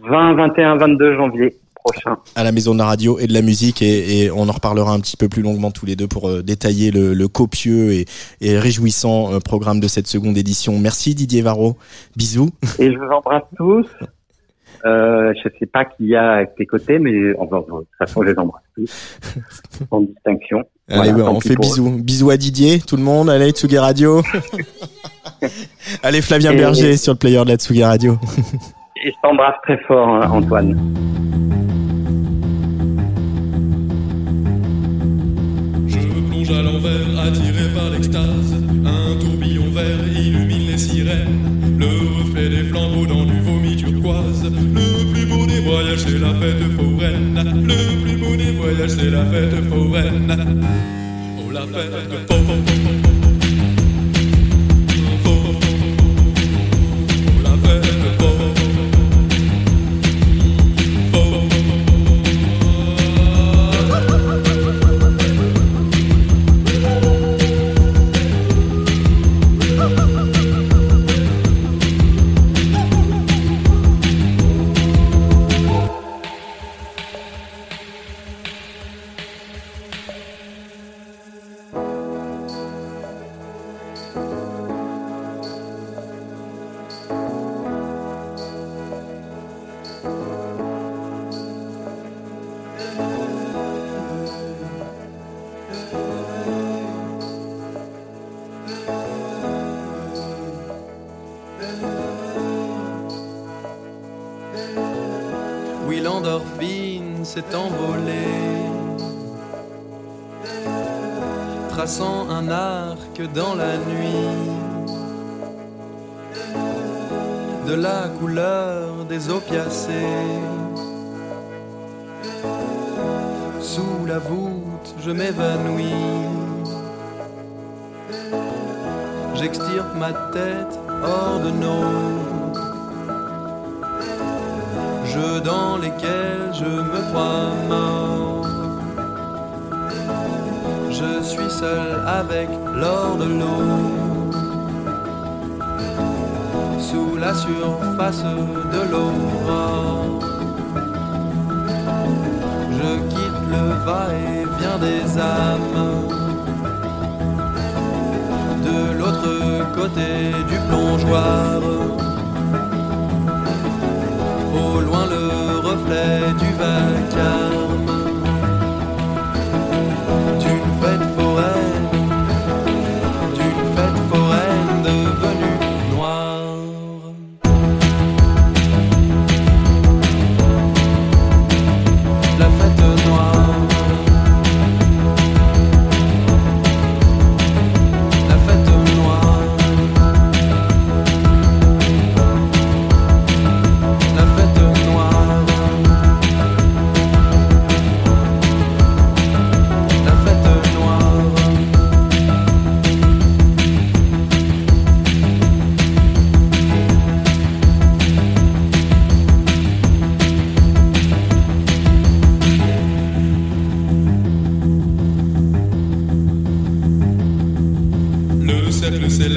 20, 0.09 0.35
21, 0.35 0.77
22 0.77 1.17
janvier 1.17 1.57
prochain. 1.83 2.17
à 2.35 2.43
la 2.43 2.51
Maison 2.53 2.73
de 2.73 2.79
la 2.79 2.85
Radio 2.85 3.19
et 3.19 3.27
de 3.27 3.33
la 3.33 3.41
Musique 3.41 3.81
et, 3.81 4.23
et 4.23 4.31
on 4.31 4.47
en 4.47 4.51
reparlera 4.51 4.93
un 4.93 4.99
petit 4.99 5.17
peu 5.17 5.27
plus 5.27 5.41
longuement 5.41 5.71
tous 5.71 5.85
les 5.85 5.95
deux 5.97 6.07
pour 6.07 6.29
euh, 6.29 6.41
détailler 6.41 6.91
le, 6.91 7.13
le 7.13 7.27
copieux 7.27 7.91
et, 7.93 8.05
et 8.41 8.57
réjouissant 8.57 9.33
euh, 9.33 9.39
programme 9.39 9.79
de 9.81 9.87
cette 9.87 10.07
seconde 10.07 10.37
édition. 10.37 10.77
Merci 10.79 11.15
Didier 11.15 11.41
Varro. 11.41 11.75
Bisous. 12.15 12.49
Et 12.79 12.91
je 12.93 12.97
vous 12.97 13.09
embrasse 13.11 13.43
tous. 13.57 13.85
Euh, 14.85 15.33
je 15.43 15.49
sais 15.59 15.65
pas 15.65 15.85
qui 15.85 16.05
y 16.07 16.15
a 16.15 16.33
à 16.33 16.45
tes 16.45 16.65
côtés, 16.65 16.99
mais 16.99 17.35
enfin, 17.39 17.59
de 17.59 17.65
toute 17.65 17.87
façon, 17.97 18.21
je 18.23 18.29
les 18.29 18.39
embrasse 18.39 18.63
tous, 18.75 19.19
sans 19.89 20.01
distinction. 20.01 20.59
Allez, 20.89 21.11
Voilà, 21.11 21.25
ouais, 21.25 21.35
on 21.35 21.39
fait 21.41 21.55
pour 21.55 21.65
eux. 21.65 21.67
bisous. 21.67 22.03
Bisous 22.03 22.29
à 22.29 22.37
Didier, 22.37 22.79
tout 22.79 22.95
le 22.97 23.03
monde. 23.03 23.29
Allez, 23.29 23.51
Tsugi 23.51 23.77
Radio. 23.77 24.21
Allez, 26.03 26.21
Flavien 26.21 26.51
Et- 26.53 26.57
Berger 26.57 26.95
sur 26.97 27.13
le 27.13 27.17
player 27.17 27.43
de 27.43 27.49
la 27.49 27.55
Tsugi 27.57 27.83
Radio. 27.83 28.17
Et 29.03 29.09
je 29.11 29.15
t'embrasse 29.21 29.55
très 29.63 29.77
fort, 29.87 30.07
hein, 30.07 30.29
Antoine. 30.31 30.75
Je 35.87 35.97
plonge 36.29 36.51
à 36.51 36.61
l'envers, 36.61 37.19
attiré 37.27 37.73
par 37.73 37.89
l'extase. 37.91 38.55
Un 38.85 39.19
tourbillon 39.19 39.69
vert 39.71 40.07
illumine 40.07 40.67
les 40.71 40.77
sirènes. 40.77 41.77
Le 41.79 42.19
reflet 42.21 42.49
des 42.49 42.63
flambeaux 42.69 43.05
dans 43.05 43.25
du 43.25 43.39
Le 44.07 45.11
plus 45.11 45.25
beau 45.25 45.45
des 45.45 45.59
voyages, 45.59 45.99
c'est 45.99 46.19
la 46.19 46.33
fête 46.35 46.63
foraine. 46.77 47.65
Le 47.67 48.03
plus 48.03 48.17
beau 48.17 48.35
des 48.37 48.51
voyages, 48.51 48.91
c'est 48.91 49.09
la 49.09 49.25
fête 49.25 49.69
foraine. 49.69 50.65
Oh, 51.45 51.51
la 51.51 51.61
fête. 51.61 53.06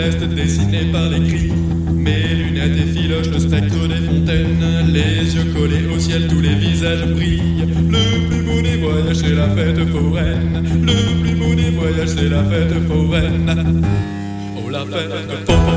céleste 0.01 0.25
dessiné 0.35 0.85
par 0.93 1.09
les 1.11 1.27
cris. 1.29 1.53
Mes 1.95 2.35
lunettes 2.35 2.79
effilochent 2.79 3.31
le 3.31 3.39
spectre 3.39 3.89
des 3.89 4.07
fontaines, 4.07 4.65
les 4.89 5.37
yeux 5.37 5.53
collés 5.53 5.87
au 5.95 5.99
ciel, 5.99 6.27
tous 6.29 6.41
les 6.41 6.55
visages 6.55 7.07
brillent. 7.07 7.67
Le 7.89 8.29
plus 8.29 8.43
beau 8.43 8.91
c'est 9.13 9.35
la 9.35 9.49
fête 9.51 9.85
foraine. 9.91 10.63
Le 10.83 11.21
plus 11.21 11.35
beau 11.35 11.55
des 11.55 12.07
c'est 12.07 12.29
la 12.29 12.45
fête 12.45 12.75
foraine. 12.89 13.83
Oh 14.57 14.71
la 14.71 14.81
fête 14.87 15.47
foraine. 15.47 15.70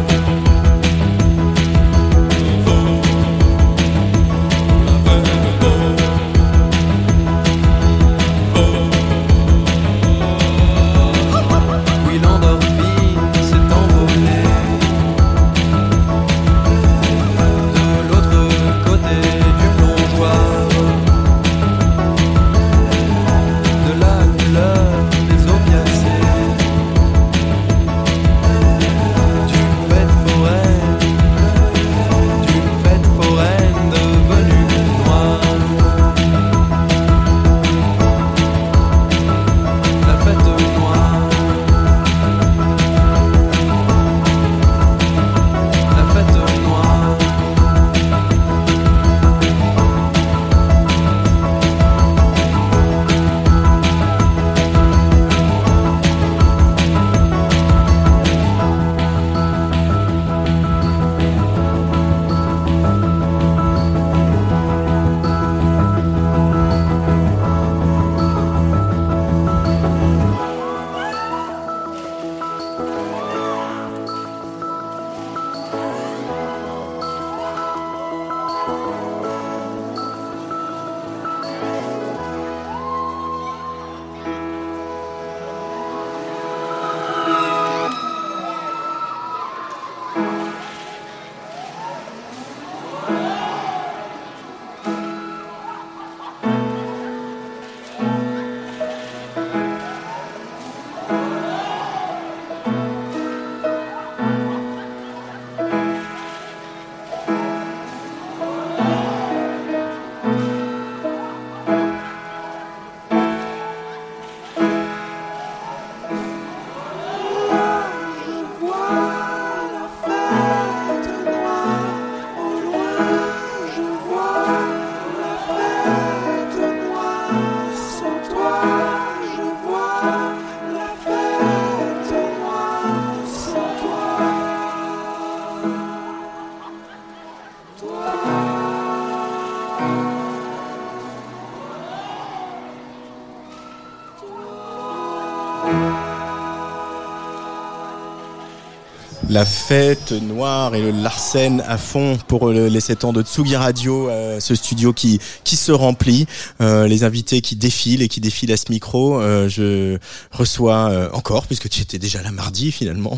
La 149.34 149.46
fête 149.46 150.12
noire 150.12 150.76
et 150.76 150.82
le 150.84 150.92
Larsen 150.92 151.64
à 151.68 151.80
fond 151.80 152.20
pour 152.28 152.50
le- 152.50 152.68
les 152.68 152.80
7 152.80 153.04
ans 153.04 153.14
de 153.14 153.24
Tsugi 153.24 153.56
Radio, 153.56 154.08
euh, 154.08 154.40
ce 154.40 154.54
studio 154.54 154.94
qui 154.94 155.20
qui 155.44 155.56
se 155.56 155.72
remplit, 155.72 156.28
euh, 156.62 156.88
les 156.88 157.04
invités 157.04 157.42
qui 157.42 157.56
défilent 157.56 158.04
et 158.04 158.08
qui 158.10 158.22
défilent 158.22 158.52
à 158.52 158.58
ce 158.58 158.66
micro. 158.70 159.20
Euh, 159.20 159.50
je 159.50 159.98
reçois 160.32 160.90
euh, 160.92 161.10
encore, 161.14 161.48
puisque 161.48 161.68
tu 161.68 161.82
étais 161.82 161.98
déjà 161.98 162.22
là 162.22 162.30
mardi 162.32 162.72
finalement, 162.72 163.18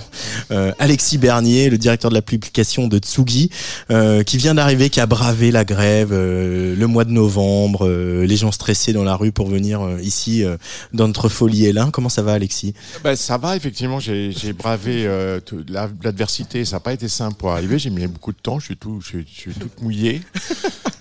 euh, 0.51 0.71
Alexis 0.79 1.17
Bernier, 1.17 1.69
le 1.69 1.77
directeur 1.77 2.09
de 2.11 2.15
la 2.15 2.21
publication 2.21 2.87
de 2.87 2.97
Tsugi, 2.97 3.49
qui 4.25 4.37
vient 4.37 4.55
d'arriver, 4.55 4.89
qui 4.89 5.01
a 5.01 5.07
bravé 5.07 5.51
la 5.51 5.65
grève 5.65 6.11
le 6.13 6.85
mois 6.85 7.03
de 7.03 7.11
novembre, 7.11 7.89
les 8.23 8.37
gens 8.37 8.53
stressés 8.53 8.93
dans 8.93 9.03
la 9.03 9.15
rue 9.17 9.33
pour 9.33 9.47
venir 9.47 9.81
ici 10.01 10.45
dans 10.93 11.07
notre 11.07 11.27
folie 11.27 11.65
Hélin. 11.65 11.91
Comment 11.91 12.09
ça 12.09 12.21
va 12.21 12.31
Alexis? 12.33 12.73
Ben, 13.03 13.17
ça 13.17 13.37
va, 13.37 13.57
effectivement, 13.57 13.99
j'ai 13.99 14.31
bravé 14.57 15.09
la- 15.67 15.89
l'adversité. 16.05 16.63
Ça 16.65 16.77
n'a 16.77 16.79
pas 16.79 16.93
été 16.93 17.07
simple 17.07 17.35
pour 17.37 17.51
arriver. 17.51 17.77
J'ai 17.79 17.89
mis 17.89 18.05
beaucoup 18.07 18.31
de 18.31 18.37
temps. 18.41 18.59
Je 18.59 18.65
suis 18.65 18.77
tout, 18.77 19.01
je 19.01 19.19
je 19.19 19.39
suis 19.41 19.51
tout 19.53 19.69
mouillé. 19.81 20.21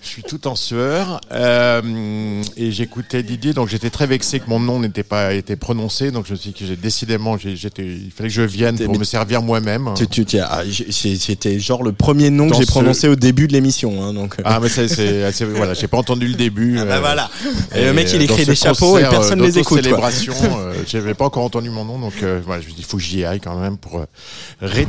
je 0.01 0.07
suis 0.07 0.23
tout 0.23 0.47
en 0.47 0.55
sueur. 0.55 1.21
Euh, 1.31 2.41
et 2.57 2.71
j'écoutais 2.71 3.23
Didier, 3.23 3.53
donc 3.53 3.69
j'étais 3.69 3.89
très 3.89 4.07
vexé 4.07 4.39
que 4.39 4.49
mon 4.49 4.59
nom 4.59 4.79
n'était 4.79 5.03
pas 5.03 5.33
été 5.33 5.55
prononcé. 5.55 6.11
Donc 6.11 6.25
je 6.27 6.33
me 6.33 6.37
suis 6.37 6.51
dit 6.51 6.59
que 6.59 6.65
j'ai 6.65 6.75
décidément, 6.75 7.37
j'étais, 7.37 7.85
il 7.85 8.11
fallait 8.11 8.29
que 8.29 8.35
je 8.35 8.41
vienne 8.41 8.77
pour 8.77 8.97
me 8.97 9.03
servir 9.03 9.41
moi-même. 9.41 9.89
Ah, 9.95 10.61
C'était 10.91 11.59
genre 11.59 11.83
le 11.83 11.91
premier 11.91 12.29
nom 12.29 12.49
que 12.49 12.55
j'ai 12.55 12.65
ce- 12.65 12.67
prononcé 12.71 13.07
au 13.07 13.15
début 13.15 13.47
de 13.47 13.53
l'émission. 13.53 14.03
Hein, 14.03 14.13
donc. 14.13 14.35
Ah 14.43 14.59
mais 14.61 14.69
c'est 14.69 15.33
voilà 15.55 15.73
j'ai 15.73 15.87
pas 15.87 15.97
entendu 15.97 16.27
le 16.27 16.35
début. 16.35 16.77
Ah 16.79 16.85
bah 16.85 16.95
euh, 16.95 16.99
voilà. 16.99 17.29
Et 17.75 17.85
le 17.85 17.93
mec, 17.93 18.07
il 18.13 18.19
euh, 18.19 18.23
écrit 18.23 18.45
des 18.45 18.55
chapeaux 18.55 18.97
et 18.97 19.01
personne 19.03 19.41
euh, 19.41 19.45
les 19.45 19.59
écoute, 19.59 19.81
quoi. 19.81 19.81
d'autocélébration, 19.81 20.33
euh, 20.59 20.73
j'avais 20.87 21.13
pas 21.13 21.25
encore 21.25 21.43
entendu 21.43 21.69
mon 21.69 21.85
nom 21.85 21.99
donc 21.99 22.13
euh, 22.23 22.41
voilà 22.45 22.61
je 22.61 22.67
me 22.67 22.71
dis 22.71 22.79
il 22.79 22.85
faut 22.85 22.97
que 22.97 23.03
j'y 23.03 23.23
aille 23.25 23.39
quand 23.39 23.59
même 23.59 23.77
pour 23.77 23.99
euh, 23.99 24.05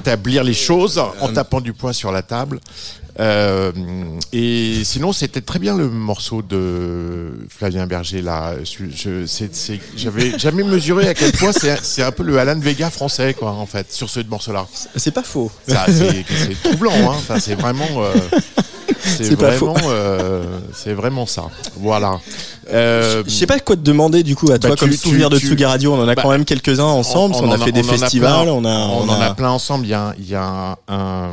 rétablir 0.06 0.44
les 0.44 0.54
choses 0.54 0.98
en 1.20 1.32
tapant 1.32 1.60
du 1.60 1.72
poing 1.72 1.92
sur 1.92 2.12
la 2.12 2.22
table. 2.22 2.60
Euh, 3.18 3.72
et 4.32 4.84
sinon, 4.84 5.12
c'était 5.12 5.40
très 5.40 5.58
bien 5.58 5.74
le 5.76 5.88
morceau 5.88 6.42
de 6.42 7.46
Flavien 7.48 7.86
Berger 7.86 8.20
là. 8.22 8.52
J'avais 9.96 10.38
jamais 10.38 10.62
mesuré 10.64 11.08
à 11.08 11.14
quel 11.14 11.32
point 11.32 11.50
c'est 11.52 12.02
un 12.02 12.12
peu 12.12 12.22
le 12.22 12.38
Alan 12.38 12.58
Vega 12.58 12.90
français 12.90 13.34
quoi 13.34 13.52
en 13.52 13.66
fait 13.66 13.90
sur 13.92 14.10
ce 14.10 14.20
morceau-là. 14.20 14.66
C'est 14.96 15.12
pas 15.12 15.22
faux. 15.22 15.50
Ça, 15.66 15.86
C'est 15.88 16.24
troublant, 16.62 16.92
hein. 16.92 17.14
Enfin, 17.16 17.38
c'est 17.40 17.54
vraiment. 17.54 17.86
euh, 18.00 18.12
c'est 19.00 19.34
vraiment, 19.34 19.74
euh, 19.88 20.58
c'est 20.74 20.92
vraiment 20.92 21.26
ça. 21.26 21.44
Voilà. 21.76 22.20
Euh, 22.72 23.22
Je 23.26 23.30
sais 23.30 23.46
pas 23.46 23.58
quoi 23.60 23.76
te 23.76 23.80
demander 23.80 24.22
du 24.22 24.34
coup 24.36 24.46
à 24.50 24.58
bah, 24.58 24.68
toi 24.68 24.76
comme 24.76 24.92
souvenir 24.92 25.28
tu- 25.28 25.34
de 25.36 25.38
Tsugi 25.40 25.64
Radio. 25.64 25.94
On 25.94 26.02
en 26.02 26.08
a 26.08 26.14
bah, 26.14 26.22
quand 26.22 26.30
même 26.30 26.44
quelques-uns 26.44 26.84
ensemble. 26.84 27.34
On, 27.36 27.50
a 27.50 27.56
en 27.56 27.58
fait 27.64 27.72
des 27.72 27.80
on 27.84 27.88
a 27.88 27.96
festivals. 27.98 28.42
plein. 28.44 28.52
on 28.52 28.64
a, 28.64 28.76
on, 28.88 29.08
en 29.08 29.20
a 29.20 29.34
plein 29.34 29.50
ensemble. 29.50 29.86
Il 29.86 29.90
y 29.90 29.94
a, 29.94 30.14
il 30.18 30.28
y 30.28 30.34
a 30.34 30.44
un, 30.44 30.76
un, 30.88 31.30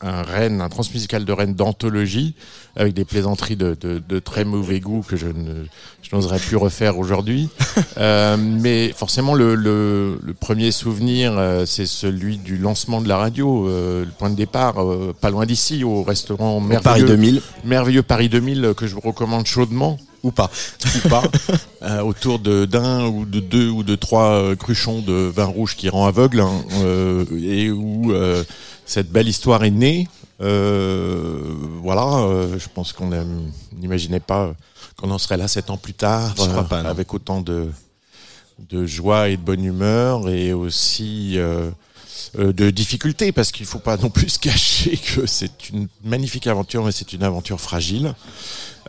un 0.00 0.22
Rennes, 0.22 0.60
un 0.60 0.68
transmusical 0.68 1.24
de 1.24 1.32
Rennes 1.32 1.54
d'anthologie 1.54 2.34
avec 2.76 2.94
des 2.94 3.04
plaisanteries 3.04 3.56
de, 3.56 3.76
de, 3.80 4.00
de 4.06 4.18
très 4.20 4.44
mauvais 4.44 4.78
goût 4.80 5.02
que 5.06 5.16
je 5.16 5.26
ne 5.26 5.64
je 6.02 6.14
n'oserais 6.14 6.38
plus 6.38 6.56
refaire 6.56 6.98
aujourd'hui. 6.98 7.48
Euh, 7.96 8.36
mais 8.38 8.92
forcément, 8.96 9.34
le, 9.34 9.54
le, 9.56 10.20
le 10.22 10.34
premier 10.34 10.70
souvenir, 10.70 11.36
euh, 11.36 11.64
c'est 11.66 11.86
celui 11.86 12.36
du 12.38 12.56
lancement 12.56 13.00
de 13.00 13.08
la 13.08 13.16
radio, 13.16 13.66
euh, 13.68 14.04
le 14.04 14.10
point 14.12 14.30
de 14.30 14.36
départ, 14.36 14.80
euh, 14.80 15.14
pas 15.20 15.30
loin 15.30 15.46
d'ici, 15.46 15.82
au 15.82 16.02
restaurant 16.04 16.60
merveilleux, 16.60 16.82
Paris 16.82 17.02
2000. 17.04 17.42
merveilleux 17.64 18.02
Paris 18.02 18.28
2000 18.28 18.64
euh, 18.64 18.74
que 18.74 18.86
je 18.86 18.94
vous 18.94 19.00
recommande 19.00 19.46
chaudement 19.46 19.98
ou 20.22 20.30
pas 20.32 20.50
ou 21.04 21.08
pas 21.08 21.22
euh, 21.82 22.00
autour 22.02 22.38
de 22.38 22.64
d'un 22.64 23.06
ou 23.06 23.24
de 23.24 23.40
deux 23.40 23.68
ou 23.68 23.82
de 23.82 23.94
trois 23.94 24.32
euh, 24.32 24.56
cruchons 24.56 25.00
de 25.00 25.12
vin 25.12 25.44
rouge 25.44 25.76
qui 25.76 25.88
rend 25.88 26.06
aveugle 26.06 26.40
hein, 26.40 26.62
euh, 26.82 27.24
et 27.40 27.70
où 27.70 28.12
euh, 28.12 28.42
cette 28.84 29.10
belle 29.10 29.28
histoire 29.28 29.62
est 29.64 29.70
née 29.70 30.08
voilà 31.82 32.26
je 32.58 32.66
pense 32.74 32.92
qu'on 32.92 33.08
n'im- 33.08 33.26
n'imaginait 33.76 34.20
pas 34.20 34.52
qu'on 34.96 35.10
en 35.10 35.18
serait 35.18 35.36
là 35.36 35.48
sept 35.48 35.70
ans 35.70 35.76
plus 35.76 35.94
tard 35.94 36.34
Je 36.36 36.44
crois 36.48 36.64
pas, 36.64 36.82
non. 36.82 36.88
avec 36.88 37.14
autant 37.14 37.40
de 37.40 37.68
de 38.70 38.86
joie 38.86 39.28
et 39.28 39.36
de 39.36 39.42
bonne 39.42 39.64
humeur 39.64 40.28
et 40.28 40.52
aussi 40.52 41.38
de 42.36 42.70
difficultés 42.70 43.32
parce 43.32 43.52
qu'il 43.52 43.66
faut 43.66 43.78
pas 43.78 43.96
non 43.96 44.10
plus 44.10 44.38
cacher 44.38 44.96
que 45.14 45.26
c'est 45.26 45.70
une 45.70 45.88
magnifique 46.04 46.46
aventure 46.46 46.84
mais 46.84 46.92
c'est 46.92 47.12
une 47.12 47.22
aventure 47.22 47.60
fragile. 47.60 48.14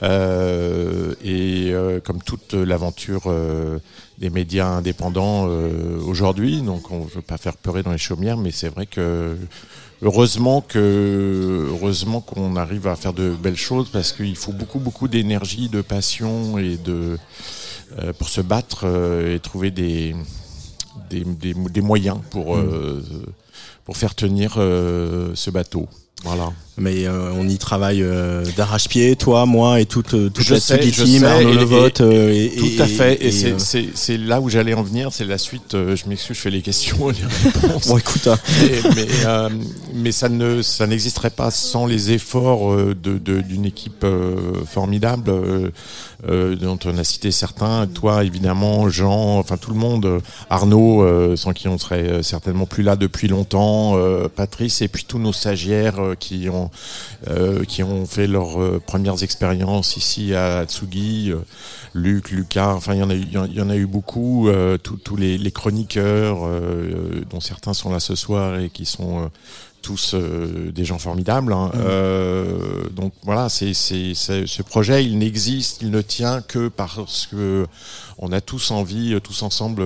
Euh, 0.01 1.13
et 1.23 1.71
euh, 1.73 1.99
comme 1.99 2.21
toute 2.21 2.53
l'aventure 2.53 3.23
euh, 3.25 3.79
des 4.17 4.29
médias 4.29 4.67
indépendants 4.67 5.47
euh, 5.49 5.99
aujourd'hui, 6.05 6.61
donc 6.61 6.89
on 6.91 7.05
ne 7.05 7.09
veut 7.09 7.21
pas 7.21 7.37
faire 7.37 7.57
pleurer 7.57 7.83
dans 7.83 7.91
les 7.91 7.97
chaumières, 7.97 8.37
mais 8.37 8.51
c'est 8.51 8.69
vrai 8.69 8.85
que 8.85 9.35
heureusement 10.01 10.61
que 10.61 11.67
heureusement 11.69 12.21
qu'on 12.21 12.55
arrive 12.55 12.87
à 12.87 12.95
faire 12.95 13.13
de 13.13 13.31
belles 13.31 13.57
choses 13.57 13.89
parce 13.89 14.13
qu'il 14.13 14.37
faut 14.37 14.53
beaucoup 14.53 14.79
beaucoup 14.79 15.09
d'énergie, 15.09 15.67
de 15.67 15.81
passion 15.81 16.57
et 16.57 16.77
de 16.77 17.17
euh, 17.97 18.13
pour 18.13 18.29
se 18.29 18.41
battre 18.41 18.81
euh, 18.83 19.35
et 19.35 19.39
trouver 19.39 19.71
des 19.71 20.15
des, 21.09 21.23
des, 21.23 21.53
des 21.53 21.81
moyens 21.81 22.17
pour 22.29 22.55
euh, 22.55 23.01
pour 23.85 23.97
faire 23.97 24.15
tenir 24.15 24.55
euh, 24.57 25.31
ce 25.35 25.49
bateau. 25.49 25.87
Voilà. 26.23 26.51
Mais 26.79 27.05
euh, 27.07 27.31
on 27.37 27.47
y 27.47 27.57
travaille 27.57 28.01
euh, 28.01 28.43
d'arrache-pied, 28.55 29.15
toi, 29.17 29.45
moi 29.45 29.79
et 29.81 29.85
toute, 29.85 30.13
euh, 30.13 30.29
toute 30.29 30.45
Je 30.45 30.53
la 30.53 30.59
sais, 30.61 30.81
je 30.81 31.03
team, 31.03 31.19
sais, 31.21 31.25
Arnaud 31.25 31.49
et- 31.49 31.53
Levotte. 31.55 31.99
et- 31.99 32.03
euh, 32.03 32.33
et, 32.33 32.55
tout 32.77 32.81
à 32.83 32.87
fait. 32.87 33.23
Et, 33.23 33.31
c'est- 33.31 34.17
là 34.17 34.39
où 34.41 34.49
j'allais 34.49 34.73
en 34.73 34.83
venir. 34.83 35.09
C'est 35.11 35.25
la 35.25 35.37
suite. 35.37 35.71
je 35.73 36.07
m'excuse, 36.09 36.35
je 36.37 36.41
fais 36.41 36.49
les 36.49 36.61
questions 36.61 37.11
et 37.11 37.13
les 37.13 37.49
réponses. 37.51 37.87
Bon, 37.87 37.97
écoute, 37.97 38.27
hein. 38.27 38.37
mais 38.95 39.07
mais, 39.93 40.11
ça 40.11 40.29
ne 40.29 40.61
ça 40.61 40.87
n'existerait 40.87 41.29
pas 41.31 41.51
sans 41.51 41.85
les 41.85 42.11
efforts 42.11 42.71
euh, 42.71 42.95
de 43.01 43.17
de- 43.17 43.41
d'une 43.41 43.65
équipe 43.65 44.05
formidable 44.71 45.31
dont 46.27 46.79
on 46.85 46.97
a 46.97 47.03
cité 47.03 47.31
certains. 47.31 47.87
Toi, 47.87 48.23
évidemment, 48.23 48.89
Jean, 48.89 49.37
enfin 49.39 49.57
tout 49.57 49.71
le 49.71 49.77
monde. 49.77 50.21
Arnaud, 50.49 51.05
sans 51.35 51.53
qui 51.53 51.67
on 51.67 51.77
serait 51.77 52.23
certainement 52.23 52.65
plus 52.65 52.83
là 52.83 52.95
depuis 52.95 53.27
longtemps. 53.27 53.95
Patrice 54.35 54.81
et 54.81 54.87
puis 54.87 55.05
tous 55.07 55.19
nos 55.19 55.33
stagiaires 55.33 55.99
qui 56.19 56.47
ont 56.49 56.68
euh, 57.27 57.63
qui 57.65 57.83
ont 57.83 58.05
fait 58.05 58.27
leurs 58.27 58.61
euh, 58.61 58.81
premières 58.85 59.21
expériences 59.23 59.97
ici 59.97 60.33
à 60.33 60.65
Tsugi, 60.65 61.31
euh, 61.31 61.37
Luc, 61.93 62.31
Lucas, 62.31 62.73
enfin 62.73 62.93
il 62.93 62.99
y 62.99 63.03
en 63.03 63.09
a 63.09 63.15
eu, 63.15 63.19
il 63.21 63.31
y 63.33 63.37
en- 63.37 63.45
il 63.45 63.55
y 63.55 63.61
en 63.61 63.69
a 63.69 63.75
eu 63.75 63.85
beaucoup, 63.87 64.49
tous 65.03 65.15
les, 65.15 65.37
les 65.37 65.51
chroniqueurs, 65.51 66.37
dont 67.29 67.39
certains 67.39 67.73
sont 67.73 67.91
là 67.91 67.99
ce 67.99 68.15
soir 68.15 68.59
et 68.59 68.69
qui 68.69 68.85
sont 68.85 69.31
tous 69.81 70.11
euh, 70.13 70.71
des 70.73 70.83
gens 70.85 70.99
formidables. 70.99 71.53
hein. 71.53 71.71
Euh, 71.75 72.83
donc 72.91 73.13
voilà, 73.23 73.47
c'est 73.49 73.73
c'est- 73.73 74.13
c'est- 74.13 74.45
ce 74.45 74.61
projet, 74.61 75.05
il 75.05 75.17
n'existe, 75.17 75.81
il 75.81 75.89
ne 75.89 76.01
tient 76.01 76.41
que 76.41 76.67
parce 76.67 77.27
que 77.27 77.65
on 78.17 78.31
a 78.33 78.41
tous 78.41 78.71
envie, 78.71 79.17
tous 79.23 79.41
ensemble, 79.41 79.81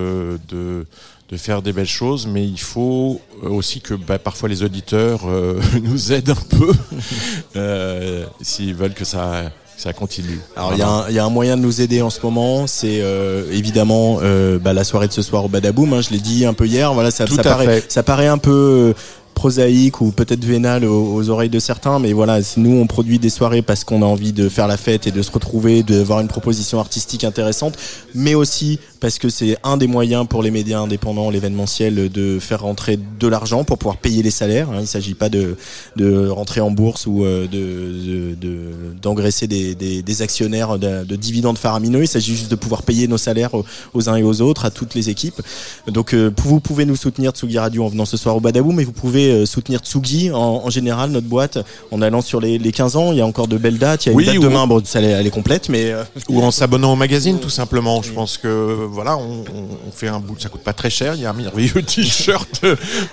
de 0.50 0.86
de 1.34 1.38
faire 1.38 1.64
des 1.64 1.74
belles 1.74 1.88
choses, 1.88 2.28
mais 2.28 2.46
il 2.46 2.60
faut 2.60 3.20
euh, 3.44 3.50
aussi 3.50 3.82
que 3.82 3.96
bah, 3.96 4.20
parfois 4.20 4.48
les 4.50 4.62
auditeurs 4.62 5.22
euh, 5.28 5.60
nous 5.84 6.12
aident 6.14 6.30
un 6.30 6.58
peu 6.58 6.72
euh, 7.56 8.26
s'ils 8.42 8.76
veulent 8.76 8.94
que 8.94 9.04
ça, 9.06 9.52
continue. 9.98 10.40
Alors 10.56 10.74
il 10.74 10.80
y, 10.80 10.82
a 10.84 10.88
un- 10.88 11.10
il 11.10 11.16
y 11.16 11.20
a 11.20 11.26
un 11.26 11.30
moyen 11.32 11.58
de 11.58 11.62
nous 11.64 11.82
aider 11.82 12.02
en 12.04 12.10
ce 12.12 12.20
moment, 12.22 12.68
c'est 12.68 13.02
euh, 13.02 13.52
évidemment 13.52 14.20
euh, 14.22 14.60
bah, 14.60 14.74
la 14.74 14.84
soirée 14.84 15.08
de 15.08 15.14
ce 15.14 15.22
soir 15.24 15.44
au 15.44 15.50
Badaboom. 15.50 15.92
Hein, 15.94 16.02
je 16.02 16.12
l'ai 16.12 16.20
dit 16.20 16.46
un 16.46 16.54
peu 16.54 16.68
hier. 16.68 16.94
Voilà, 16.94 17.10
ça, 17.12 17.26
paraît, 17.26 17.66
fait. 17.82 17.92
ça 17.92 18.04
paraît 18.04 18.28
un 18.28 18.38
peu 18.38 18.94
prosaïque 19.34 20.00
ou 20.00 20.12
peut-être 20.12 20.46
vénal 20.46 20.86
aux, 20.86 21.16
aux 21.16 21.30
oreilles 21.30 21.50
de 21.50 21.60
certains, 21.60 21.98
mais 22.00 22.14
voilà, 22.14 22.40
nous 22.56 22.78
on 22.78 22.86
produit 22.88 23.18
des 23.18 23.32
soirées 23.32 23.64
parce 23.64 23.84
qu'on 23.84 24.04
a 24.04 24.06
envie 24.06 24.32
de 24.32 24.48
faire 24.48 24.68
la 24.68 24.78
fête 24.78 25.08
et 25.08 25.12
de 25.12 25.22
se 25.24 25.32
retrouver, 25.32 25.82
de 25.82 26.00
voir 26.02 26.20
une 26.22 26.28
proposition 26.28 26.80
artistique 26.80 27.24
intéressante, 27.24 27.74
mais 28.14 28.36
aussi 28.36 28.80
parce 29.04 29.20
que 29.20 29.28
c'est 29.28 29.58
un 29.66 29.76
des 29.76 29.86
moyens 29.88 30.26
pour 30.30 30.42
les 30.42 30.50
médias 30.50 30.80
indépendants, 30.80 31.30
l'événementiel, 31.30 32.10
de 32.10 32.40
faire 32.40 32.62
rentrer 32.62 32.98
de 33.20 33.28
l'argent 33.28 33.66
pour 33.66 33.78
pouvoir 33.78 33.98
payer 33.98 34.24
les 34.24 34.32
salaires. 34.32 34.70
hein. 34.70 34.76
Il 34.78 34.82
ne 34.84 34.86
s'agit 34.86 35.14
pas 35.14 35.28
de, 35.28 35.58
de 35.98 36.30
rentrer 36.30 36.62
en 36.62 36.72
bourse 36.72 37.06
ou 37.06 37.26
euh, 37.26 37.46
de, 37.46 38.32
de- 38.32 38.36
de- 38.36 38.94
d'engraisser 39.02 39.46
des, 39.48 39.76
des, 39.76 40.02
des 40.02 40.22
actionnaires 40.22 40.80
de, 40.80 41.04
de 41.04 41.16
dividendes 41.18 41.58
faramineux. 41.58 42.04
Il 42.04 42.08
s'agit 42.08 42.34
juste 42.34 42.50
de 42.50 42.56
pouvoir 42.56 42.84
payer 42.84 43.10
nos 43.10 43.18
salaires 43.18 43.54
aux, 43.56 43.66
aux 43.94 44.08
uns 44.10 44.16
et 44.16 44.24
aux 44.24 44.40
autres, 44.42 44.64
à 44.64 44.72
toutes 44.72 44.96
les 44.96 45.10
équipes. 45.10 45.42
Donc 45.88 46.14
euh, 46.14 46.32
vous 46.38 46.62
pouvez 46.62 46.86
nous 46.86 46.96
soutenir 46.96 47.32
Tsugi 47.32 47.60
Radio 47.60 47.84
en 47.84 47.90
venant 47.90 48.06
ce 48.06 48.16
soir 48.16 48.38
au 48.38 48.40
Badaboum, 48.40 48.78
mais 48.78 48.86
vous 48.86 48.94
pouvez 48.94 49.32
euh, 49.32 49.46
soutenir 49.46 49.82
Tsugi 49.82 50.32
en, 50.32 50.38
en 50.64 50.70
général, 50.70 51.12
notre 51.12 51.28
boîte, 51.28 51.58
en 51.92 52.02
allant 52.02 52.22
sur 52.22 52.40
les, 52.40 52.58
les 52.58 52.72
15 52.72 52.96
ans. 52.96 53.12
Il 53.12 53.18
y 53.18 53.22
a 53.22 53.26
encore 53.26 53.50
de 53.50 53.58
belles 53.58 53.80
dates. 53.80 54.06
Il 54.06 54.10
y 54.10 54.12
a 54.14 54.16
Oui, 54.16 54.24
une 54.24 54.30
date 54.30 54.38
ou- 54.40 54.44
demain, 54.44 54.66
bon, 54.66 54.82
ça, 54.86 55.02
elle 55.02 55.28
est- 55.28 55.30
complète, 55.30 55.68
mais... 55.68 55.92
Ou 56.30 56.42
en 56.42 56.52
s'abonnant 56.52 56.94
au 56.94 56.96
magazine, 56.96 57.40
tout 57.42 57.50
simplement. 57.50 58.02
Je 58.02 58.12
pense 58.14 58.38
que 58.38 58.88
voilà, 58.94 59.18
on, 59.18 59.44
fait 59.92 60.08
un 60.08 60.20
bout, 60.20 60.40
ça 60.40 60.50
coûte 60.50 60.64
pas 60.64 60.74
très 60.74 60.90
cher. 60.90 61.16
Il 61.16 61.22
y 61.22 61.26
a 61.26 61.32
un 61.32 61.34
merveilleux 61.34 61.82
t-shirt 61.86 62.66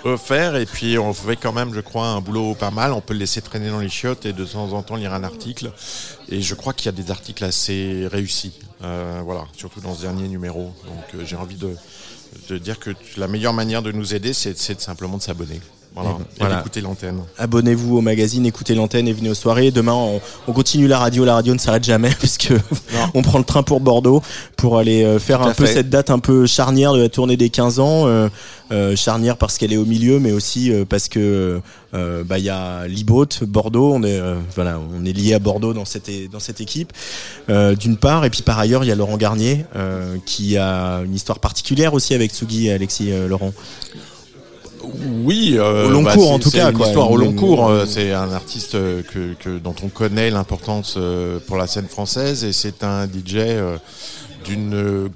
offert, 0.04 0.56
et 0.56 0.66
puis 0.66 0.98
on 0.98 1.12
fait 1.12 1.36
quand 1.36 1.52
même, 1.52 1.74
je 1.74 1.80
crois, 1.80 2.08
un 2.08 2.20
boulot 2.20 2.54
pas 2.54 2.70
mal. 2.70 2.92
On 2.92 3.00
peut 3.00 3.14
le 3.14 3.20
laisser 3.20 3.40
traîner 3.40 3.70
dans 3.70 3.80
les 3.80 3.88
chiottes 3.88 4.26
et 4.26 4.32
de 4.32 4.44
temps 4.44 4.72
en 4.72 4.82
temps 4.82 4.96
lire 4.96 5.14
un 5.14 5.24
article. 5.24 5.72
Et 6.28 6.40
je 6.42 6.54
crois 6.54 6.72
qu'il 6.72 6.86
y 6.86 6.88
a 6.90 6.92
des 6.92 7.10
articles 7.10 7.44
assez 7.44 8.06
réussis, 8.10 8.52
euh, 8.84 9.20
voilà, 9.24 9.46
surtout 9.56 9.80
dans 9.80 9.94
ce 9.94 10.02
dernier 10.02 10.28
numéro. 10.28 10.72
Donc 10.86 11.14
euh, 11.14 11.24
j'ai 11.24 11.36
envie 11.36 11.56
de, 11.56 12.58
dire 12.58 12.78
que 12.78 12.90
la 13.16 13.26
meilleure 13.26 13.54
manière 13.54 13.82
de 13.82 13.90
nous 13.90 14.14
aider, 14.14 14.32
c'est 14.32 14.80
simplement 14.80 15.16
de 15.16 15.22
s'abonner. 15.22 15.60
Voilà. 15.94 16.16
Voilà. 16.38 16.56
d'écouter 16.58 16.80
l'antenne. 16.80 17.20
Abonnez-vous 17.36 17.96
au 17.98 18.00
magazine, 18.00 18.46
écoutez 18.46 18.74
l'antenne 18.74 19.08
et 19.08 19.12
venez 19.12 19.28
aux 19.30 19.34
soirées. 19.34 19.70
Demain, 19.70 19.92
on, 19.92 20.20
on 20.46 20.52
continue 20.52 20.86
la 20.86 20.98
radio. 20.98 21.24
La 21.24 21.34
radio 21.34 21.52
ne 21.52 21.58
s'arrête 21.58 21.84
jamais 21.84 22.10
puisque 22.18 22.52
on 23.14 23.22
prend 23.22 23.38
le 23.38 23.44
train 23.44 23.62
pour 23.62 23.80
Bordeaux 23.80 24.22
pour 24.56 24.78
aller 24.78 25.04
euh, 25.04 25.18
faire 25.18 25.40
Tout 25.40 25.48
un 25.48 25.54
peu 25.54 25.66
fait. 25.66 25.74
cette 25.74 25.90
date 25.90 26.10
un 26.10 26.18
peu 26.20 26.46
charnière 26.46 26.92
de 26.94 27.00
la 27.02 27.08
tournée 27.08 27.36
des 27.36 27.50
15 27.50 27.80
ans. 27.80 28.06
euh, 28.06 28.28
euh, 28.72 28.94
charnière 28.94 29.36
parce 29.36 29.58
qu'elle 29.58 29.72
est 29.72 29.76
au 29.76 29.84
milieu, 29.84 30.20
mais 30.20 30.30
aussi 30.30 30.70
euh, 30.72 30.84
parce 30.88 31.08
que 31.08 31.60
bah 31.92 32.38
il 32.38 32.44
y 32.44 32.50
a 32.50 32.86
Liboat, 32.86 33.26
Bordeaux. 33.42 33.92
On 33.92 34.04
est 34.04 34.20
voilà, 34.54 34.78
on 34.96 35.04
est 35.04 35.12
lié 35.12 35.34
à 35.34 35.40
Bordeaux 35.40 35.74
dans 35.74 35.84
cette 35.84 36.08
dans 36.30 36.38
cette 36.38 36.60
équipe 36.60 36.92
euh, 37.48 37.74
d'une 37.74 37.96
part, 37.96 38.24
et 38.24 38.30
puis 38.30 38.42
par 38.42 38.60
ailleurs 38.60 38.84
il 38.84 38.86
y 38.86 38.92
a 38.92 38.94
Laurent 38.94 39.16
Garnier 39.16 39.64
euh, 39.74 40.16
qui 40.24 40.56
a 40.56 40.98
une 41.04 41.16
histoire 41.16 41.40
particulière 41.40 41.94
aussi 41.94 42.14
avec 42.14 42.30
Tsugi 42.30 42.68
et 42.68 42.72
Alexis 42.72 43.10
Laurent. 43.28 43.52
Oui, 45.22 45.54
euh, 45.58 45.86
Au 45.86 45.90
long 45.90 46.02
bah, 46.02 46.14
cours, 46.14 46.30
en 46.32 46.38
tout 46.38 46.50
cas, 46.50 46.70
Une 46.70 46.76
quoi. 46.76 46.86
histoire 46.86 47.10
au 47.10 47.16
long 47.16 47.32
cours. 47.32 47.68
euh, 47.68 47.84
C'est 47.86 48.12
un 48.12 48.32
artiste 48.32 48.74
euh, 48.74 49.02
que, 49.02 49.34
que- 49.34 49.58
dont 49.58 49.74
on 49.82 49.88
connaît 49.88 50.30
l'importance 50.30 50.94
euh, 50.96 51.38
pour 51.46 51.56
la 51.56 51.66
scène 51.66 51.86
française 51.88 52.44
et 52.44 52.52
c'est 52.52 52.82
un 52.84 53.06
DJ 53.06 53.36
euh, 53.36 53.76
d'une 54.44 54.74
euh, 54.74 55.08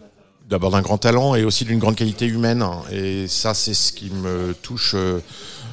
d'abord 0.48 0.70
d'un 0.70 0.82
grand 0.82 0.98
talent 0.98 1.34
et 1.34 1.44
aussi 1.44 1.64
d'une 1.64 1.78
grande 1.78 1.96
qualité 1.96 2.26
humaine. 2.26 2.64
Et 2.92 3.26
ça, 3.28 3.54
c'est 3.54 3.74
ce 3.74 3.92
qui 3.92 4.10
me 4.10 4.54
touche 4.62 4.92
euh, 4.94 5.20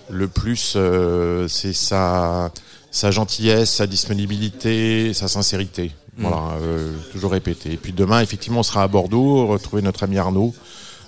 le 0.09 0.27
plus. 0.27 0.73
euh, 0.75 1.47
c'est 1.47 1.73
sa 1.73 2.51
sa 2.93 3.09
gentillesse, 3.11 3.69
sa 3.75 3.87
disponibilité, 3.87 5.13
sa 5.13 5.27
sincérité. 5.27 5.91
Mm. 6.17 6.21
Voilà, 6.23 6.55
euh, 6.61 6.91
toujours 7.13 7.31
répété. 7.31 7.71
Et 7.73 7.77
puis 7.77 7.93
demain, 7.93 8.21
effectivement, 8.21 8.59
on 8.59 8.63
sera 8.63 8.83
à 8.83 8.87
Bordeaux, 8.89 9.47
retrouver 9.47 9.81
notre 9.81 10.03
ami 10.03 10.17
Arnaud, 10.17 10.53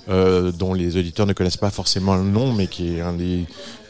euh, 0.09 0.51
dont 0.51 0.73
les 0.73 0.97
auditeurs 0.97 1.25
ne 1.25 1.33
connaissent 1.33 1.57
pas 1.57 1.71
forcément 1.71 2.15
le 2.15 2.23
nom, 2.23 2.51
mais 2.53 2.67
qui 2.67 2.95
est 2.97 3.01
un 3.01 3.13
des 3.13 3.45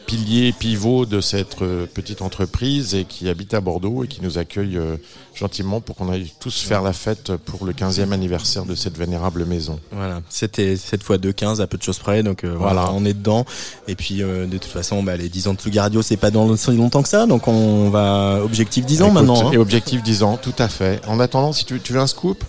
piliers, 0.06 0.52
pivots 0.52 1.06
de 1.06 1.22
cette 1.22 1.62
euh, 1.62 1.86
petite 1.86 2.22
entreprise 2.22 2.94
et 2.94 3.06
qui 3.06 3.30
habite 3.30 3.54
à 3.54 3.62
Bordeaux 3.62 4.04
et 4.04 4.08
qui 4.10 4.22
nous 4.22 4.38
accueille 4.38 4.78
euh, 4.78 4.98
gentiment 5.34 5.80
pour 5.80 5.96
qu'on 5.96 6.12
aille 6.12 6.30
tous 6.42 6.60
faire 6.62 6.82
la 6.82 6.92
fête 6.92 7.32
pour 7.46 7.66
le 7.66 7.72
15e 7.72 8.12
anniversaire 8.12 8.66
de 8.66 8.76
cette 8.76 8.98
vénérable 8.98 9.46
maison. 9.46 9.80
Voilà, 9.94 10.22
c'était 10.28 10.76
cette 10.76 11.04
fois 11.04 11.16
2-15 11.18 11.62
à 11.62 11.68
peu 11.68 11.78
de 11.78 11.84
choses 11.84 12.00
près, 12.00 12.22
donc 12.22 12.44
euh, 12.44 12.54
voilà. 12.54 12.82
Voilà. 12.84 12.92
on 12.94 13.06
est 13.06 13.14
dedans. 13.14 13.46
Et 13.88 13.96
puis 13.96 14.16
de 14.18 14.46
toute 14.52 14.66
façon, 14.66 15.04
bah, 15.04 15.16
les 15.16 15.30
10 15.30 15.48
ans 15.48 15.54
de 15.54 15.60
Tsugi 15.60 15.80
Radio, 15.80 16.02
c'est 16.02 16.18
pas 16.18 16.32
dans 16.32 16.54
si 16.58 16.72
longtemps 16.76 17.02
que 17.02 17.10
ça, 17.10 17.26
donc 17.26 17.48
on 17.48 17.90
va 17.90 18.42
objectif 18.44 18.86
10 18.86 19.04
ans 19.04 19.06
Écoute, 19.06 19.16
maintenant. 19.16 19.48
hein. 19.48 19.52
Et 19.54 19.58
objectif 19.58 20.04
10 20.04 20.24
ans, 20.24 20.36
tout 20.40 20.54
à 20.60 20.68
fait. 20.68 21.00
En 21.08 21.22
attendant, 21.22 21.54
si 21.54 21.64
tu, 21.64 21.80
tu 21.80 21.94
veux 21.94 22.02
un 22.02 22.08
scoop? 22.08 22.44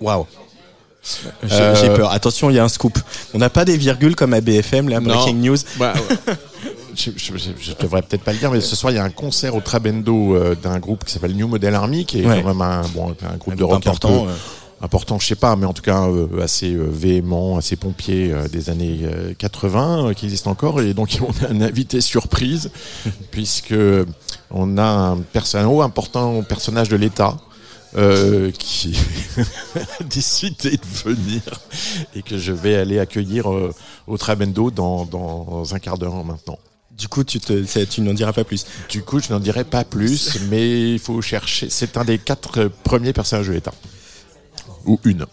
Waouh 0.00 0.26
Euh, 1.50 1.74
j'ai 1.80 1.88
peur. 1.88 2.12
Attention, 2.12 2.50
il 2.50 2.56
y 2.56 2.58
a 2.58 2.64
un 2.64 2.68
scoop. 2.68 2.98
On 3.34 3.38
n'a 3.38 3.50
pas 3.50 3.64
des 3.64 3.76
virgules 3.76 4.14
comme 4.14 4.34
à 4.34 4.40
BFM, 4.40 4.88
là, 4.88 5.00
Non. 5.00 5.14
Breaking 5.14 5.34
News. 5.34 5.56
Bah, 5.78 5.94
je, 6.94 7.10
je, 7.16 7.36
je- 7.36 7.50
je 7.60 7.72
devrais 7.80 8.02
peut-être 8.02 8.22
pas 8.22 8.32
le 8.32 8.38
dire, 8.38 8.50
mais 8.52 8.60
ce 8.60 8.76
soir 8.76 8.92
il 8.92 8.96
y 8.96 8.98
a 8.98 9.04
un 9.04 9.10
concert 9.10 9.54
au 9.56 9.60
Trabendo 9.60 10.36
euh, 10.36 10.54
d'un 10.54 10.78
groupe 10.78 11.04
qui 11.04 11.12
s'appelle 11.12 11.34
New 11.34 11.48
Model 11.48 11.74
Army, 11.74 12.04
qui 12.06 12.20
est 12.20 12.26
Ouais. 12.26 12.40
quand 12.42 12.48
même 12.48 12.60
un, 12.60 12.82
bon, 12.94 13.14
un 13.30 13.36
groupe 13.36 13.54
Un 13.54 13.56
de 13.56 13.64
rock 13.64 13.86
important, 13.86 14.24
un 14.24 14.26
peu, 14.26 14.32
important, 14.84 15.18
je 15.18 15.26
sais 15.26 15.34
pas, 15.34 15.56
mais 15.56 15.66
en 15.66 15.72
tout 15.72 15.82
cas 15.82 16.06
euh, 16.08 16.26
assez 16.42 16.72
euh, 16.72 16.86
véhément, 16.88 17.56
assez 17.56 17.76
pompier 17.76 18.30
euh, 18.32 18.46
des 18.48 18.70
années 18.70 19.00
euh, 19.04 19.32
80 19.38 20.08
euh, 20.10 20.12
qui 20.12 20.26
existe 20.26 20.46
encore, 20.46 20.80
et 20.80 20.94
donc 20.94 21.18
on 21.26 21.44
a 21.44 21.50
un 21.50 21.60
invité 21.62 22.00
surprise 22.00 22.70
puisque 23.32 23.74
on 24.50 24.78
a 24.78 24.82
un, 24.84 25.16
perso- 25.18 25.58
un 25.58 25.66
haut 25.66 25.82
important 25.82 26.42
personnage 26.42 26.88
de 26.90 26.96
l'État. 26.96 27.36
Euh, 27.96 28.50
qui 28.52 28.96
a 30.00 30.04
décidé 30.04 30.70
de 30.70 31.10
venir 31.10 31.42
et 32.14 32.22
que 32.22 32.38
je 32.38 32.52
vais 32.52 32.76
aller 32.76 32.98
accueillir 32.98 33.52
euh, 33.52 33.74
au 34.06 34.16
Trabendo 34.16 34.70
dans, 34.70 35.04
dans 35.04 35.74
un 35.74 35.78
quart 35.78 35.98
d'heure 35.98 36.24
maintenant. 36.24 36.58
Du 36.96 37.08
coup, 37.08 37.24
tu, 37.24 37.40
te, 37.40 37.84
tu 37.84 38.00
n'en 38.00 38.14
diras 38.14 38.32
pas 38.32 38.44
plus. 38.44 38.66
Du 38.88 39.02
coup, 39.02 39.18
je 39.18 39.32
n'en 39.32 39.40
dirai 39.40 39.64
pas 39.64 39.84
plus, 39.84 40.38
mais 40.50 40.92
il 40.92 40.98
faut 40.98 41.20
chercher. 41.22 41.68
C'est 41.70 41.96
un 41.96 42.04
des 42.04 42.18
quatre 42.18 42.68
premiers 42.84 43.12
personnages 43.12 43.48
de 43.48 43.52
l'État. 43.52 43.74
Ou 44.84 45.00
une. 45.04 45.26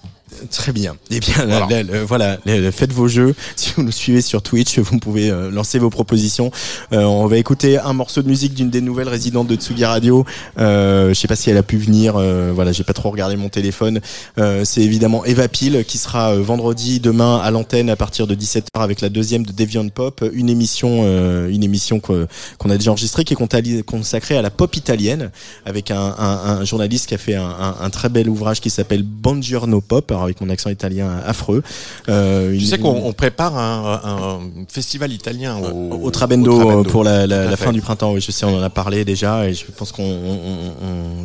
Très 0.51 0.71
bien. 0.71 0.95
Eh 1.09 1.19
bien, 1.19 1.45
là, 1.45 1.59
Voilà. 1.59 1.83
là, 1.83 1.83
là, 1.83 2.03
voilà, 2.05 2.37
là, 2.45 2.71
faites 2.71 2.93
vos 2.93 3.07
jeux. 3.07 3.35
Si 3.55 3.73
vous 3.75 3.83
nous 3.83 3.91
suivez 3.91 4.21
sur 4.21 4.41
Twitch, 4.41 4.79
vous 4.79 4.99
pouvez 4.99 5.29
euh, 5.29 5.51
lancer 5.51 5.79
vos 5.79 5.89
propositions. 5.89 6.51
Euh, 6.93 7.03
on 7.03 7.27
va 7.27 7.37
écouter 7.37 7.77
un 7.77 7.93
morceau 7.93 8.21
de 8.21 8.27
musique 8.27 8.53
d'une 8.53 8.69
des 8.69 8.81
nouvelles 8.81 9.09
résidentes 9.09 9.47
de 9.47 9.55
Tsugi 9.55 9.83
Radio. 9.85 10.25
Euh, 10.57 11.09
je 11.09 11.13
sais 11.13 11.27
pas 11.27 11.35
si 11.35 11.49
elle 11.49 11.57
a 11.57 11.63
pu 11.63 11.77
venir. 11.77 12.15
Euh, 12.15 12.51
voilà, 12.53 12.71
j'ai 12.71 12.83
pas 12.83 12.93
trop 12.93 13.09
regardé 13.09 13.35
mon 13.35 13.49
téléphone. 13.49 13.99
Euh, 14.37 14.63
c'est 14.65 14.81
évidemment 14.81 15.25
Eva 15.25 15.47
Peel 15.47 15.83
qui 15.85 15.97
sera 15.97 16.35
vendredi 16.35 16.99
demain 16.99 17.37
à 17.37 17.51
l'antenne 17.51 17.89
à 17.89 17.95
partir 17.95 18.27
de 18.27 18.35
17h 18.35 18.67
avec 18.75 19.01
la 19.01 19.09
deuxième 19.09 19.45
de 19.45 19.51
Deviant 19.51 19.87
Pop, 19.89 20.23
une 20.33 20.49
émission, 20.49 21.03
une 21.47 21.63
émission 21.63 21.99
qu'on 21.99 22.69
a 22.69 22.77
déjà 22.77 22.91
enregistrée 22.91 23.23
qui 23.23 23.33
est 23.33 23.83
consacrée 23.83 24.37
à 24.37 24.41
la 24.41 24.49
pop 24.49 24.75
italienne 24.75 25.31
avec 25.65 25.91
un, 25.91 26.15
un- 26.17 26.59
un 26.59 26.65
journaliste 26.65 27.07
qui 27.07 27.15
a 27.15 27.17
fait 27.17 27.35
un, 27.35 27.75
un- 27.81 27.89
très 27.89 28.09
bel 28.09 28.29
ouvrage 28.29 28.61
qui 28.61 28.69
s'appelle 28.69 29.03
Buongiorno 29.03 29.81
Pop, 29.81 30.11
alors 30.19 30.25
avec 30.25 30.41
mon 30.41 30.49
accent 30.49 30.69
italien 30.69 31.09
affreux. 31.25 31.63
Euh, 32.09 32.49
Tu 32.51 32.59
une- 32.59 32.65
sais 32.65 32.77
qu'on 32.77 32.89
on 33.05 33.13
prépare 33.13 33.57
un, 33.57 34.01
un 34.03 34.39
festival 34.67 35.11
italien 35.13 35.57
au, 35.57 36.05
au 36.05 36.11
Trabendo, 36.11 36.51
au 36.51 36.57
Trabendo. 36.57 36.79
euh, 36.81 36.83
pour 36.83 37.03
la, 37.03 37.57
fin 37.57 37.71
du 37.71 37.81
printemps. 37.81 38.13
Oui, 38.13 38.21
je 38.21 38.31
sais, 38.31 38.45
on 38.45 38.57
en 38.57 38.61
a 38.61 38.69
parlé 38.69 39.05
déjà 39.05 39.47
et 39.47 39.53
je 39.53 39.65
pense 39.75 39.91
qu'on 39.91 40.03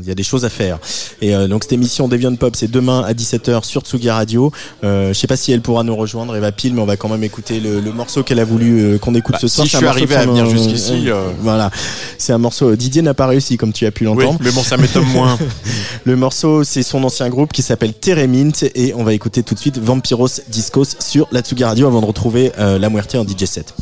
y 0.06 0.10
a 0.10 0.14
des 0.14 0.22
choses 0.22 0.44
à 0.44 0.50
faire. 0.50 0.78
Et 1.20 1.34
euh, 1.34 1.48
donc 1.48 1.64
cette 1.64 1.72
émission 1.72 2.08
Deviant 2.08 2.34
Pop, 2.36 2.54
c'est 2.56 2.70
demain 2.70 3.02
à 3.02 3.12
17h 3.12 3.64
sur 3.64 3.82
Tsugi 3.82 4.10
Radio. 4.10 4.52
Euh, 4.84 5.08
je 5.08 5.18
sais 5.18 5.26
pas 5.26 5.36
si 5.36 5.52
elle 5.52 5.60
pourra 5.60 5.82
nous 5.82 5.96
rejoindre, 5.96 6.36
Eva 6.36 6.52
Pile, 6.52 6.74
mais 6.74 6.80
on 6.80 6.86
va 6.86 6.96
quand 6.96 7.08
même 7.08 7.24
écouter 7.24 7.60
le, 7.60 7.80
le 7.80 7.92
morceau 7.92 8.22
qu'elle 8.22 8.40
a 8.40 8.44
voulu 8.44 8.80
euh, 8.80 8.98
qu'on 8.98 9.14
écoute 9.14 9.32
Bah, 9.34 9.38
ce 9.40 9.48
soir. 9.48 9.66
si 9.66 9.72
je 9.72 9.76
suis 9.78 9.86
arrivé 9.86 10.14
à 10.14 10.26
venir 10.26 10.44
euh, 10.46 10.50
jusqu'ici, 10.50 11.10
euh, 11.10 11.28
Voilà, 11.40 11.70
c'est 12.18 12.32
un 12.32 12.38
morceau. 12.38 12.74
Didier 12.76 13.02
n'a 13.02 13.14
pas 13.14 13.26
réussi, 13.26 13.56
comme 13.56 13.72
tu 13.72 13.86
as 13.86 13.90
pu 13.90 14.06
Oui, 14.06 14.14
l'entendre. 14.14 14.38
mais 14.42 14.50
bon, 14.52 14.62
ça 14.62 14.76
m'étonne 14.76 15.06
moins. 15.12 15.38
Le 16.04 16.16
morceau, 16.16 16.64
c'est 16.64 16.82
son 16.82 17.02
ancien 17.04 17.28
groupe 17.28 17.52
qui 17.52 17.62
s'appelle 17.62 17.94
Teremint 17.94 18.50
et 18.74 18.83
on 18.92 19.04
va 19.04 19.14
écouter 19.14 19.42
tout 19.42 19.54
de 19.54 19.60
suite 19.60 19.78
Vampiros 19.78 20.40
Discos 20.48 20.96
sur 20.98 21.26
la 21.32 21.40
Tsugi 21.40 21.64
Radio 21.64 21.86
avant 21.86 22.00
de 22.00 22.06
retrouver 22.06 22.52
euh, 22.58 22.78
la 22.78 22.90
Muerte 22.90 23.14
en 23.14 23.24
DJ 23.24 23.44
set. 23.44 23.74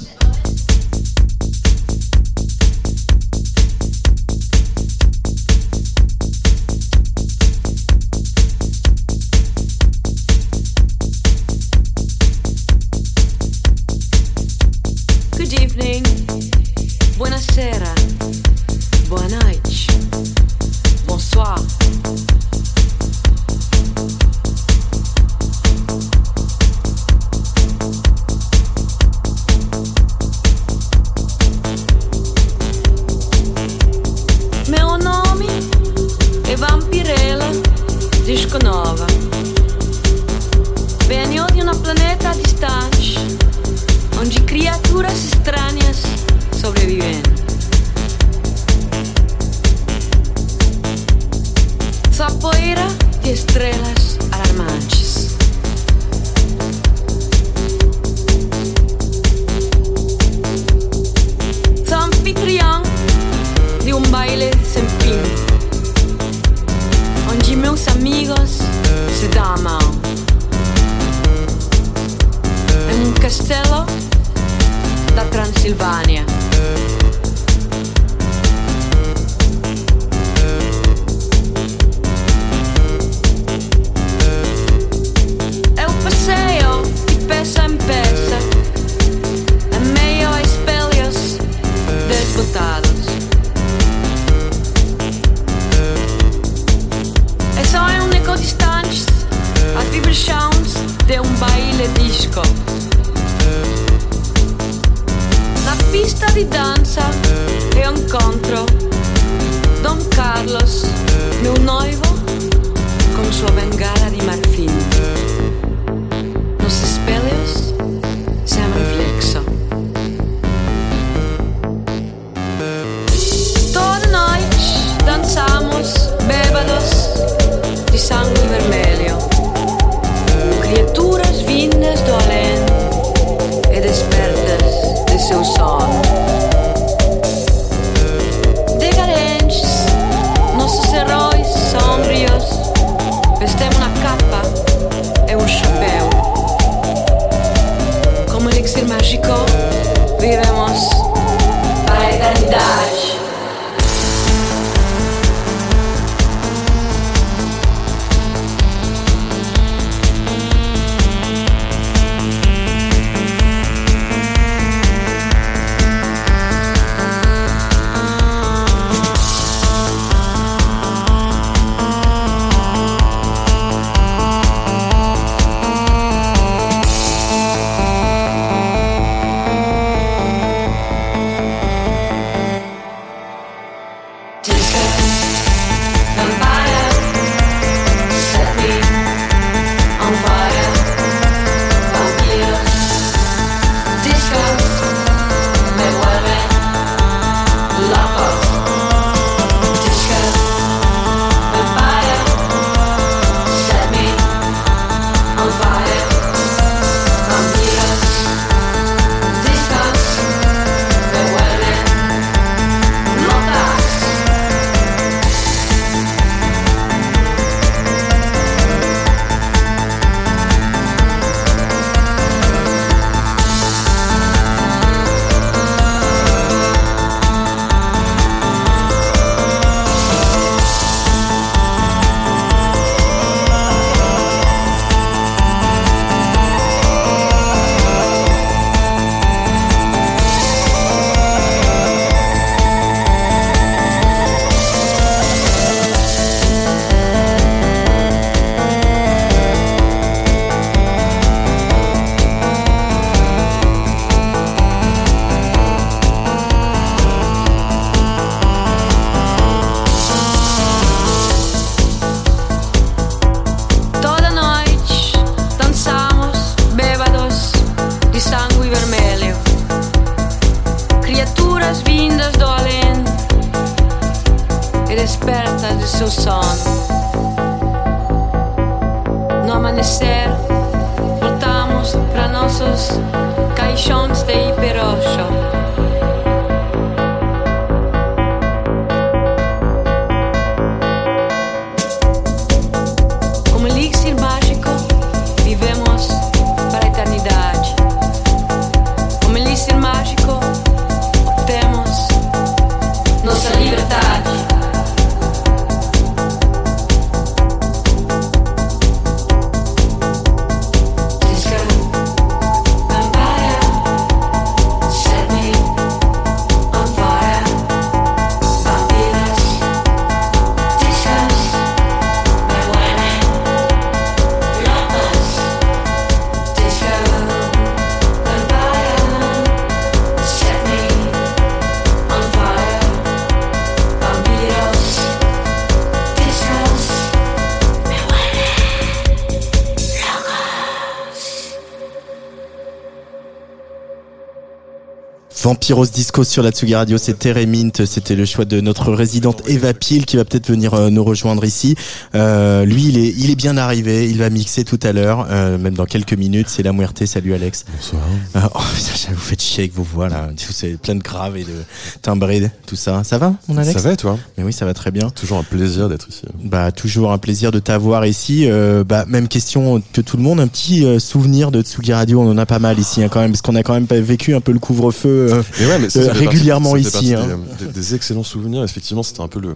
Vampiros 345.62 345.86
Disco 345.86 346.24
sur 346.24 346.42
la 346.42 346.50
Tsugi 346.50 346.74
Radio, 346.74 346.98
c'était 346.98 347.30
Remint, 347.30 347.70
c'était 347.86 348.16
le 348.16 348.24
choix 348.24 348.44
de 348.44 348.60
notre 348.60 348.92
résidente 348.92 349.44
Eva 349.46 349.72
Peel 349.72 350.06
qui 350.06 350.16
va 350.16 350.24
peut-être 350.24 350.48
venir 350.48 350.74
euh, 350.74 350.90
nous 350.90 351.04
rejoindre 351.04 351.44
ici. 351.44 351.76
Euh, 352.16 352.64
lui, 352.64 352.86
il 352.86 352.98
est, 352.98 353.14
il 353.16 353.30
est 353.30 353.36
bien 353.36 353.56
arrivé, 353.56 354.10
il 354.10 354.18
va 354.18 354.28
mixer 354.28 354.64
tout 354.64 354.80
à 354.82 354.92
l'heure, 354.92 355.28
euh, 355.30 355.58
même 355.58 355.74
dans 355.74 355.84
quelques 355.84 356.14
minutes. 356.14 356.48
C'est 356.48 356.64
la 356.64 356.72
Muerte, 356.72 357.06
salut 357.06 357.32
Alex. 357.32 357.64
Bonsoir. 357.76 358.02
Euh, 358.34 358.40
oh, 358.52 358.58
putain, 358.74 359.11
vous 359.11 359.11
faites 359.22 359.42
chier 359.42 359.64
avec 359.64 359.74
vos 359.74 359.82
voix 359.82 360.08
là, 360.08 360.28
c'est 360.36 360.76
plein 360.80 360.94
de 360.94 361.02
graves 361.02 361.36
et 361.36 361.44
de 361.44 361.54
timbrés, 362.02 362.50
tout 362.66 362.76
ça. 362.76 363.02
Ça 363.04 363.18
va, 363.18 363.34
mon 363.48 363.56
Alex 363.56 363.72
Ça 363.72 363.80
va 363.80 363.92
et 363.92 363.96
toi 363.96 364.18
Mais 364.36 364.44
oui, 364.44 364.52
ça 364.52 364.64
va 364.66 364.74
très 364.74 364.90
bien. 364.90 365.10
Toujours 365.10 365.38
un 365.38 365.42
plaisir 365.42 365.88
d'être 365.88 366.08
ici. 366.08 366.22
Bah 366.42 366.72
toujours 366.72 367.12
un 367.12 367.18
plaisir 367.18 367.50
de 367.52 367.58
t'avoir 367.58 368.04
ici. 368.06 368.46
Euh, 368.50 368.84
bah 368.84 369.04
même 369.08 369.28
question 369.28 369.82
que 369.92 370.00
tout 370.00 370.16
le 370.16 370.22
monde, 370.22 370.40
un 370.40 370.48
petit 370.48 370.84
euh, 370.84 370.98
souvenir 370.98 371.50
de 371.50 371.62
Tsugi 371.62 371.92
Radio. 371.92 372.20
On 372.20 372.30
en 372.30 372.38
a 372.38 372.46
pas 372.46 372.58
mal 372.58 372.78
ici 372.78 373.02
hein, 373.02 373.08
quand 373.10 373.20
même, 373.20 373.30
parce 373.32 373.42
qu'on 373.42 373.54
a 373.54 373.62
quand 373.62 373.74
même 373.74 373.86
vécu 373.86 374.34
un 374.34 374.40
peu 374.40 374.52
le 374.52 374.58
couvre-feu 374.58 375.28
euh, 375.32 375.42
ouais, 375.60 375.88
régulièrement 376.12 376.72
partie- 376.72 376.86
ici. 376.86 377.14
hein. 377.14 377.26
Des, 377.58 377.66
des- 377.66 377.72
des 377.72 377.94
excellents 377.94 378.22
souvenirs. 378.22 378.62
Effectivement, 378.64 379.02
c'était 379.02 379.20
un 379.22 379.28
peu 379.28 379.40
le, 379.40 379.54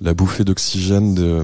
la 0.00 0.14
bouffée 0.14 0.44
d'oxygène 0.44 1.14
de, 1.14 1.42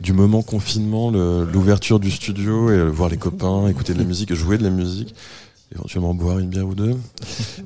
du 0.00 0.12
moment 0.12 0.42
confinement, 0.42 1.10
l'ouverture 1.10 2.00
du 2.00 2.10
studio 2.10 2.70
et 2.70 2.88
voir 2.90 3.08
les 3.08 3.16
copains, 3.16 3.68
écouter 3.68 3.92
de 3.94 3.98
la 3.98 4.04
musique, 4.04 4.32
jouer 4.34 4.58
de 4.58 4.64
la 4.64 4.70
musique. 4.70 5.14
Éventuellement 5.72 6.14
boire 6.14 6.38
une 6.38 6.48
bière 6.48 6.66
ou 6.66 6.74
deux. 6.74 6.96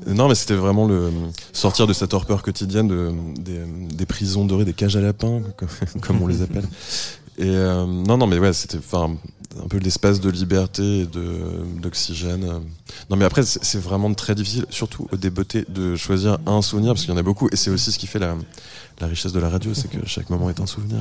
non, 0.06 0.28
mais 0.28 0.34
c'était 0.34 0.54
vraiment 0.54 0.88
sortir 1.52 1.86
de 1.86 1.92
cette 1.92 2.10
torpeur 2.10 2.42
quotidienne 2.42 2.88
de, 2.88 3.12
des, 3.38 4.06
prisons 4.06 4.44
dorées, 4.44 4.64
des 4.64 4.74
cages 4.74 4.96
à 4.96 5.00
lapins, 5.00 5.40
comme, 6.02 6.22
on 6.22 6.26
les 6.26 6.42
appelle. 6.42 6.66
Et 7.38 7.48
euh, 7.48 7.86
non, 7.86 8.16
non, 8.16 8.26
mais 8.26 8.38
ouais, 8.38 8.52
c'était, 8.52 8.78
un 9.62 9.68
peu 9.68 9.78
l'espace 9.78 10.20
de 10.20 10.30
liberté 10.30 11.00
et 11.00 11.06
d'oxygène. 11.80 12.60
Non 13.10 13.16
mais 13.16 13.24
après 13.24 13.42
c'est 13.44 13.78
vraiment 13.78 14.12
très 14.14 14.34
difficile, 14.34 14.66
surtout 14.70 15.06
au 15.12 15.16
débeauté, 15.16 15.64
de 15.68 15.96
choisir 15.96 16.38
un 16.46 16.62
souvenir 16.62 16.92
parce 16.92 17.02
qu'il 17.02 17.10
y 17.10 17.14
en 17.14 17.20
a 17.20 17.22
beaucoup 17.22 17.48
et 17.52 17.56
c'est 17.56 17.70
aussi 17.70 17.92
ce 17.92 17.98
qui 17.98 18.06
fait 18.06 18.18
la, 18.18 18.36
la 19.00 19.06
richesse 19.06 19.32
de 19.32 19.40
la 19.40 19.48
radio, 19.48 19.72
c'est 19.74 19.88
que 19.88 20.06
chaque 20.06 20.30
moment 20.30 20.50
est 20.50 20.60
un 20.60 20.66
souvenir. 20.66 20.98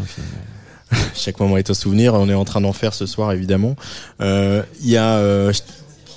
Chaque 1.15 1.39
moment 1.39 1.57
est 1.57 1.71
un 1.71 1.73
souvenir. 1.73 2.13
On 2.13 2.29
est 2.29 2.35
en 2.35 2.45
train 2.45 2.61
d'en 2.61 2.73
faire 2.73 2.93
ce 2.93 3.07
soir, 3.07 3.31
évidemment. 3.31 3.75
Euh, 4.21 4.61
Il 4.81 4.89
y 4.89 4.97
a, 4.97 5.15
euh, 5.15 5.51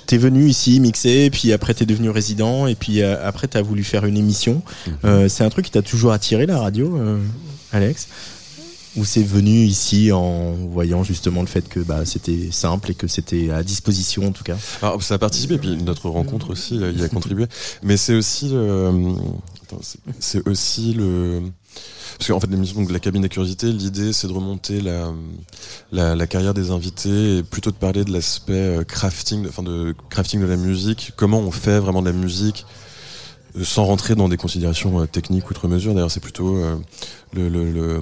t'es 0.07 0.17
venu 0.17 0.47
ici 0.47 0.79
mixer, 0.79 1.29
puis 1.29 1.53
après 1.53 1.73
t'es 1.73 1.85
devenu 1.85 2.09
résident, 2.09 2.65
et 2.65 2.75
puis 2.75 3.01
euh, 3.01 3.15
après 3.27 3.47
t'as 3.47 3.61
voulu 3.61 3.83
faire 3.83 4.05
une 4.05 4.17
émission. 4.17 4.63
Euh, 5.05 5.29
c'est 5.29 5.43
un 5.43 5.49
truc 5.49 5.65
qui 5.65 5.71
t'a 5.71 5.81
toujours 5.81 6.13
attiré 6.13 6.45
la 6.45 6.59
radio, 6.59 6.97
euh, 6.97 7.19
Alex? 7.71 8.07
Ou 8.95 9.05
c'est 9.05 9.21
venu 9.21 9.51
ici 9.51 10.11
en 10.11 10.53
voyant 10.53 11.03
justement 11.03 11.41
le 11.41 11.47
fait 11.47 11.69
que 11.69 11.79
bah, 11.81 12.03
c'était 12.03 12.49
simple 12.51 12.91
et 12.91 12.93
que 12.95 13.05
c'était 13.05 13.51
à 13.51 13.61
disposition 13.61 14.25
en 14.25 14.31
tout 14.31 14.43
cas? 14.43 14.57
Alors 14.81 15.03
ça 15.03 15.15
a 15.15 15.17
participé, 15.19 15.59
puis 15.59 15.77
notre 15.77 16.09
rencontre 16.09 16.49
aussi 16.49 16.77
y 16.77 17.03
a 17.03 17.09
contribué. 17.13 17.45
Mais 17.83 17.97
c'est 17.97 18.15
aussi 18.15 18.49
le, 18.49 19.13
c'est 20.19 20.47
aussi 20.47 20.93
le, 20.93 21.43
parce 22.17 22.27
qu'en 22.29 22.39
fait 22.39 22.47
l'émission 22.47 22.81
donc 22.81 22.91
la 22.91 22.99
cabine 22.99 23.21
des 23.21 23.29
curiosités, 23.29 23.71
l'idée 23.71 24.11
c'est 24.13 24.27
de 24.27 24.33
remonter 24.33 24.81
la, 24.81 25.11
la 25.91 26.15
la 26.15 26.27
carrière 26.27 26.53
des 26.53 26.71
invités 26.71 27.37
et 27.37 27.43
plutôt 27.43 27.71
de 27.71 27.75
parler 27.75 28.03
de 28.03 28.11
l'aspect 28.11 28.53
euh, 28.53 28.83
crafting, 28.83 29.47
enfin 29.47 29.63
de 29.63 29.95
crafting 30.09 30.41
de 30.41 30.47
la 30.47 30.57
musique, 30.57 31.11
comment 31.15 31.39
on 31.39 31.51
fait 31.51 31.79
vraiment 31.79 32.01
de 32.01 32.07
la 32.07 32.17
musique 32.17 32.65
euh, 33.57 33.63
sans 33.63 33.85
rentrer 33.85 34.15
dans 34.15 34.29
des 34.29 34.37
considérations 34.37 34.99
euh, 34.99 35.05
techniques 35.05 35.49
outre 35.49 35.67
mesure. 35.67 35.93
D'ailleurs, 35.93 36.11
c'est 36.11 36.19
plutôt 36.19 36.57
euh, 36.57 36.75
le, 37.33 37.49
le, 37.49 38.01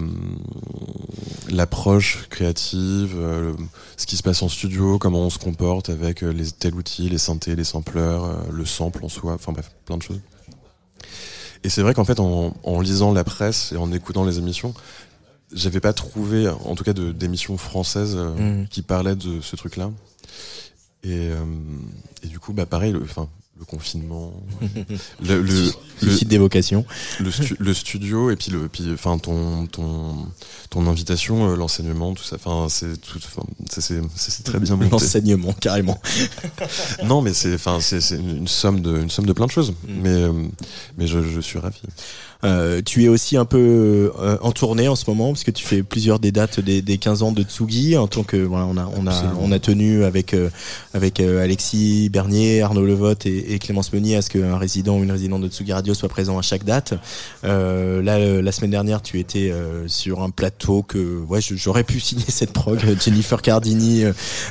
l'approche 1.50 2.28
créative, 2.30 3.16
ce 3.98 4.06
qui 4.06 4.18
se 4.18 4.24
passe 4.24 4.42
en 4.42 4.50
studio, 4.50 4.98
comment 4.98 5.22
on 5.22 5.30
se 5.30 5.40
comporte 5.40 5.90
avec 5.90 6.22
les 6.22 6.52
tel 6.52 6.76
outil, 6.76 7.10
les 7.10 7.18
synthés, 7.18 7.56
les 7.56 7.64
sampleurs, 7.64 8.46
le 8.52 8.66
sample 8.66 9.04
en 9.04 9.10
soi, 9.10 9.34
enfin 9.34 9.52
bref, 9.52 9.72
plein 9.86 9.98
de 9.98 10.04
choses. 10.04 10.20
Et 11.66 11.70
c'est 11.70 11.82
vrai 11.82 11.96
qu'en 11.96 12.06
fait, 12.06 12.20
en, 12.20 12.54
en 12.64 12.80
lisant 12.80 13.12
la 13.12 13.24
presse 13.24 13.72
et 13.72 13.78
en 13.78 13.92
écoutant 13.92 14.24
les 14.24 14.38
émissions, 14.38 14.76
j'avais 15.52 15.80
pas 15.80 15.94
trouvé, 15.94 16.48
en 16.48 16.76
tout 16.76 16.84
cas, 16.84 16.94
d'émissions 16.94 17.58
françaises 17.58 18.14
euh, 18.16 18.62
Mm. 18.64 18.68
qui 18.68 18.84
parlaient 18.84 19.16
de 19.16 19.42
ce 19.42 19.56
truc-là. 19.56 19.90
Et, 21.04 21.30
euh, 21.32 21.44
et 22.22 22.28
du 22.28 22.38
coup, 22.40 22.54
bah 22.54 22.68
pareil, 22.68 22.92
le, 22.92 23.02
enfin, 23.02 23.28
le 23.58 23.64
confinement, 23.66 24.34
le, 25.24 25.42
le, 25.42 25.72
Suicide 26.02 26.28
des 26.28 26.38
vocations. 26.38 26.86
le, 27.22 27.32
stu- 27.32 27.56
le 27.58 27.74
studio 27.74 28.30
et 28.30 28.36
puis 28.36 28.52
le, 28.52 28.68
puis 28.68 28.84
enfin 28.94 29.18
ton 29.18 29.66
ton 29.68 30.28
ton 30.70 30.88
invitation, 30.88 31.50
euh, 31.52 31.56
l'enseignement, 31.56 32.14
tout 32.14 32.24
ça. 32.24 32.36
Enfin, 32.36 32.68
c'est 32.70 33.00
tout, 33.00 33.18
c'est 33.70 34.44
très 34.44 34.60
bien 34.60 34.76
monté. 34.76 34.90
L'enseignement, 34.92 35.54
carrément. 35.54 36.02
non, 37.06 37.22
mais 37.22 37.34
c'est 37.34 37.54
enfin 37.56 37.80
c'est 37.80 38.02
c'est 38.02 38.18
une 38.18 38.48
somme 38.48 38.82
de 38.82 38.98
une 38.98 39.10
somme 39.10 39.26
de 39.26 39.34
plein 39.34 39.46
de 39.46 39.52
choses. 39.52 39.74
Mais 39.88 40.10
euh, 40.10 40.34
mais 40.98 41.08
je, 41.08 41.24
je 41.24 41.40
suis 41.40 41.58
ravi. 41.60 41.80
Euh, 42.44 42.82
tu 42.86 43.04
es 43.04 43.08
aussi 43.08 43.38
un 43.38 43.46
peu 43.46 44.12
euh, 44.20 44.38
en 44.42 44.52
tournée 44.52 44.88
en 44.88 44.96
ce 44.96 45.10
moment 45.10 45.30
parce 45.30 45.44
que 45.44 45.52
tu 45.52 45.66
fais 45.66 45.84
plusieurs 45.84 46.20
des 46.20 46.32
dates 46.32 46.60
des, 46.60 46.82
des 46.82 46.98
15 46.98 47.24
ans 47.24 47.32
de 47.32 47.44
Tsugi 47.44 47.98
en 47.98 48.08
tant 48.08 48.24
que 48.24 48.38
voilà 48.38 48.66
on 48.66 48.78
a 48.78 48.90
on 48.98 49.08
a 49.08 49.12
Absolument. 49.12 49.40
on 49.42 49.52
a 49.52 49.60
tenu 49.60 50.04
avec 50.04 50.34
euh, 50.34 50.50
avec 50.94 51.20
euh, 51.20 51.44
Alexis 51.44 52.10
Bernier, 52.10 52.62
Arnaud 52.62 52.86
Levotte 52.86 53.26
et, 53.26 53.54
et 53.54 53.60
Clémence 53.60 53.94
Meunier 53.94 54.18
à 54.18 54.22
ce 54.22 54.30
qu'un 54.30 54.58
résident 54.58 54.98
ou 54.98 55.04
une 55.04 55.12
résidente 55.12 55.42
de 55.42 55.48
Tsugi 55.48 55.74
Radio 55.74 55.94
soit 55.94 56.10
présent 56.10 56.38
à 56.38 56.42
chaque 56.42 56.66
date. 56.66 56.94
Euh, 57.44 58.02
là 58.02 58.18
euh, 58.18 58.42
la 58.42 58.52
semaine 58.52 58.72
dernière 58.72 59.02
tu 59.02 59.20
étais 59.20 59.52
euh, 59.52 59.88
sur 59.88 60.22
un 60.22 60.30
plateau 60.30 60.84
que 60.84 61.20
ouais 61.28 61.40
j'aurais 61.42 61.84
pu 61.84 62.00
signer 62.00 62.26
cette 62.28 62.52
prog 62.54 62.80
Jennifer 63.00 63.42
Cardini, 63.42 64.04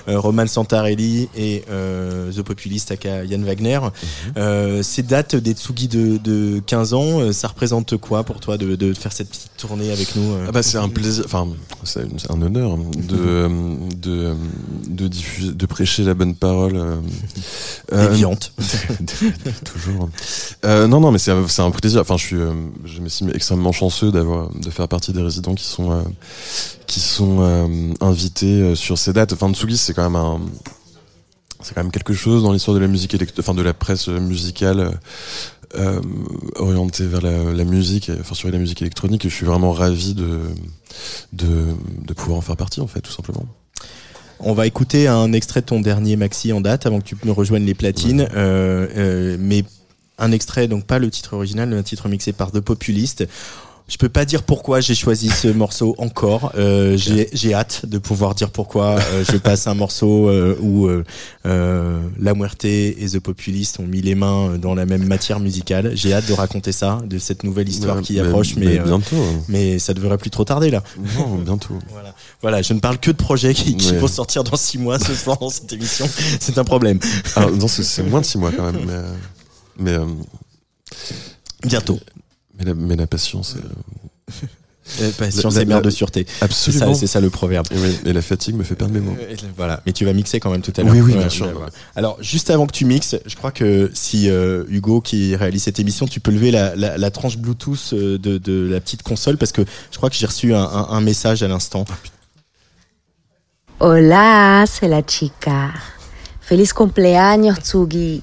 Roman 0.07 0.47
Santarelli 0.47 1.29
et 1.37 1.65
euh, 1.71 2.33
The 2.33 2.43
Populist 2.43 2.91
aka 2.93 3.25
Yann 3.25 3.45
Wagner. 3.45 3.81
Euh, 4.37 4.83
ces 4.83 5.03
dates 5.03 5.37
des 5.37 5.53
Tsugi 5.53 5.89
de, 5.89 6.17
de 6.19 6.61
15 6.67 6.95
ans, 6.95 7.33
ça 7.33 7.49
représente 7.49 7.74
quoi 8.01 8.25
pour 8.25 8.41
toi 8.41 8.57
de, 8.59 8.77
de 8.77 8.93
faire 8.95 9.13
cette 9.13 9.29
petite 9.29 9.51
tournée 9.57 9.91
avec 9.91 10.15
nous 10.17 10.33
euh 10.33 10.45
Ah 10.49 10.53
bah 10.53 10.63
c'est 10.63 10.79
un 10.79 10.89
plaisir, 10.89 11.25
enfin 11.27 11.49
c'est 11.85 12.07
un 12.31 12.43
honneur 12.43 12.77
de 12.77 13.49
de 13.97 14.35
de 14.87 15.09
diffuser, 15.09 15.53
de 15.53 15.67
prêcher 15.67 16.05
la 16.05 16.15
bonne 16.15 16.35
parole. 16.35 16.77
Euh, 16.77 16.97
euh, 17.93 18.09
Déviante. 18.11 18.53
toujours. 19.65 20.09
Euh, 20.65 20.87
non 20.87 21.01
non 21.01 21.11
mais 21.11 21.19
c'est 21.19 21.33
un- 21.33 21.71
plaisir. 21.71 22.01
Enfin 22.01 22.17
je 22.17 22.25
suis 22.25 22.37
je 22.85 23.01
m'estime 23.01 23.31
extrêmement 23.35 23.73
chanceux 23.73 24.13
d'avoir 24.13 24.51
de 24.51 24.71
faire 24.71 24.89
partie 24.89 25.13
des 25.13 25.23
résidents 25.23 25.55
qui 25.55 25.65
sont 25.65 25.91
euh, 25.93 26.03
qui 26.87 27.01
sont 27.01 27.95
invités 28.01 28.75
sur 28.75 28.99
ces 28.99 29.13
dates. 29.13 29.33
Enfin 29.33 29.53
Tsugi 29.53 29.77
c'est 29.77 29.95
quand 29.95 30.05
même 30.05 30.17
un 30.17 30.41
c'est 31.63 31.73
quand 31.75 31.83
même 31.83 31.93
quelque 31.93 32.13
chose 32.13 32.43
dans 32.43 32.53
l'histoire 32.53 32.75
de 32.75 32.81
la 32.81 32.89
musique 32.89 33.17
enfin 33.39 33.55
de 33.55 33.63
la 33.63 33.73
presse 33.73 34.09
musicale 34.09 35.01
euh, 35.77 36.01
orientée 36.57 37.07
vers 37.07 37.21
la, 37.21 37.53
la 37.53 37.65
musique, 37.65 38.11
enfin 38.21 38.35
sur 38.35 38.51
la 38.51 38.59
musique 38.59 38.83
électronique. 38.83 39.25
Et 39.25 39.29
je 39.29 39.35
suis 39.35 39.47
vraiment 39.47 39.73
ravi 39.73 40.15
de, 40.15 40.41
de 41.33 41.49
de 42.07 42.15
pouvoir 42.15 42.39
en 42.39 42.43
faire 42.43 42.57
partie 42.57 42.81
en 42.81 42.87
fait, 42.87 43.01
tout 43.01 43.13
simplement. 43.13 43.47
On 44.41 44.53
va 44.53 44.67
écouter 44.67 45.07
un 45.07 45.33
extrait 45.33 45.61
de 45.61 45.67
ton 45.67 45.81
dernier 45.81 46.17
maxi 46.17 46.53
en 46.53 46.61
date 46.61 46.87
avant 46.87 47.01
que 47.01 47.05
tu 47.05 47.17
me 47.25 47.33
rejoignes 47.33 47.65
les 47.65 47.75
platines, 47.75 48.29
euh, 48.35 48.89
euh, 48.97 49.37
mais 49.39 49.65
un 50.19 50.33
extrait 50.33 50.69
donc 50.69 50.85
pas 50.85 50.99
le 50.99 51.11
titre 51.11 51.35
original, 51.35 51.73
un 51.73 51.83
titre 51.83 52.09
mixé 52.09 52.33
par 52.33 52.53
The 52.53 52.61
Populist. 52.61 53.27
Je 53.87 53.99
peux 53.99 54.09
pas 54.09 54.25
dire 54.25 54.43
pourquoi 54.45 54.81
j'ai 54.81 54.95
choisi 54.95 55.29
ce 55.29 55.47
morceau 55.63 55.95
encore. 55.99 56.53
Euh, 56.57 56.97
j'ai 56.97 57.29
j'ai 57.35 57.53
hâte 57.53 57.85
de 57.85 57.99
pouvoir 57.99 58.35
dire 58.35 58.49
pourquoi 58.51 58.99
euh, 58.99 59.25
je 59.31 59.37
passe 59.37 59.67
un 59.67 59.75
morceau 59.75 60.31
euh, 60.31 60.57
où 60.63 60.89
euh, 60.89 62.01
La 62.19 62.33
Muerte 62.33 62.65
et 62.65 62.97
The 63.13 63.19
Populist 63.21 63.79
ont 63.81 63.87
mis 63.87 64.01
les 64.01 64.15
mains 64.15 64.57
dans 64.57 64.75
la 64.75 64.87
même 64.87 65.05
matière 65.07 65.39
musicale. 65.39 65.93
J'ai 65.95 66.15
hâte 66.15 66.27
de 66.27 66.33
raconter 66.33 66.73
ça, 66.73 67.01
de 67.07 67.19
cette 67.19 67.45
nouvelle 67.45 67.69
histoire 67.69 67.97
Ouais, 67.97 68.03
qui 68.03 68.15
mais- 68.15 68.21
approche, 68.21 68.57
mais, 68.57 68.65
mais 68.67 68.79
bientôt. 68.79 69.23
mais 69.49 69.79
ça 69.79 69.93
devrait 69.93 70.17
plus 70.17 70.31
trop 70.31 70.45
tarder 70.47 70.71
là. 70.71 70.83
Non, 71.19 71.37
bientôt. 71.37 71.75
Voilà. 71.91 72.15
Voilà, 72.41 72.63
je 72.63 72.73
ne 72.73 72.81
parle 72.81 72.99
que 72.99 73.11
de 73.11 73.17
projets 73.17 73.53
qui, 73.53 73.77
vont 73.99 74.09
sortir 74.09 74.45
dans 74.45 74.57
six 74.57 74.79
mois 74.79 74.99
ce 74.99 75.15
soir 75.15 75.37
dans 75.39 75.51
cette 75.51 75.71
émission. 75.75 76.09
C'est 76.41 76.57
un 76.57 76.65
problème. 76.65 76.99
Ah, 77.37 77.47
non, 77.53 77.69
c'est- 77.69 78.03
moins 78.03 78.23
de 78.23 78.27
six 78.27 78.39
mois 78.39 78.51
quand 78.51 78.73
même, 78.73 78.81
mais 79.79 79.97
mais 79.99 79.99
bientôt. 81.67 81.99
Mais 82.65 82.71
la, 82.71 82.75
mais 82.75 82.97
la 82.97 83.07
patience. 83.07 83.57
euh, 83.57 84.33
Euh, 85.01 85.11
patience 85.17 85.55
la- 85.55 85.63
et 85.63 85.65
mère 85.65 85.79
la- 85.79 85.83
de 85.85 85.89
sûreté. 85.89 86.27
Absolument. 86.43 86.93
C'est 86.93 87.07
ça, 87.07 87.19
le 87.19 87.31
proverbe. 87.31 87.67
Et, 87.71 87.79
oui, 87.79 87.99
et 88.05 88.13
la 88.13 88.21
fatigue 88.21 88.55
me 88.55 88.65
fait 88.65 88.75
perdre 88.75 88.93
mes 88.93 89.01
mots. 89.01 89.17
Voilà, 89.57 89.81
mais 89.87 89.93
tu 89.95 90.05
vas 90.05 90.13
mixer 90.13 90.41
quand 90.41 90.51
même 90.51 90.61
tout 90.61 90.75
à 90.77 90.83
l'heure. 90.83 90.93
Oui, 90.93 91.01
oui, 91.01 91.13
Ouais, 91.15 91.21
bien 91.21 91.31
sûr. 91.31 91.47
ouais. 91.47 91.69
Alors, 91.97 92.19
juste 92.23 92.51
avant 92.51 92.67
que 92.67 92.73
tu 92.73 92.85
mixes, 92.85 93.17
je 93.25 93.35
crois 93.35 93.51
que 93.51 93.91
si 93.95 94.29
euh, 94.29 94.65
Hugo 94.69 95.01
qui 95.01 95.35
réalise 95.37 95.63
cette 95.63 95.81
émission, 95.81 96.07
tu 96.07 96.21
peux 96.21 96.31
lever 96.33 96.51
la, 96.51 96.77
la, 96.77 96.99
la 96.99 97.11
tranche 97.11 97.39
Bluetooth 97.39 97.95
euh, 97.95 98.19
de, 98.19 98.37
de 98.37 98.69
la 98.71 98.79
petite 98.79 99.03
console 99.03 99.39
parce 99.39 99.53
que 99.53 99.63
je 99.91 99.97
crois 99.97 100.11
que 100.11 100.17
j'ai 100.17 100.27
reçu 100.27 100.53
un, 100.53 100.63
un, 100.63 100.89
un 100.91 101.01
message 101.01 101.43
à 101.43 101.49
l'instant. 101.49 101.87
Hola, 103.81 104.65
c'est 104.67 104.89
la 104.89 105.01
chica. 105.07 105.71
Feliz 106.41 106.73
cumpleaños, 106.75 107.55
Tsugi. 107.55 108.23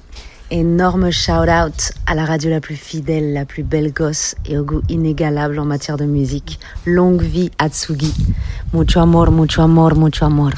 Énorme 0.54 1.10
shout-out 1.10 1.92
à 2.06 2.14
la 2.14 2.26
radio 2.26 2.50
la 2.50 2.60
plus 2.60 2.76
fidèle, 2.76 3.32
la 3.32 3.46
plus 3.46 3.62
belle 3.62 3.90
gosse 3.90 4.34
et 4.44 4.58
au 4.58 4.64
goût 4.64 4.82
inégalable 4.90 5.58
en 5.58 5.64
matière 5.64 5.96
de 5.96 6.04
musique. 6.04 6.60
Longue 6.84 7.22
vie 7.22 7.50
à 7.56 7.70
Tsugi. 7.70 8.12
Mucho 8.74 9.00
amor, 9.00 9.30
mucho 9.30 9.62
amor, 9.62 9.96
mucho 9.96 10.26
amor. 10.26 10.50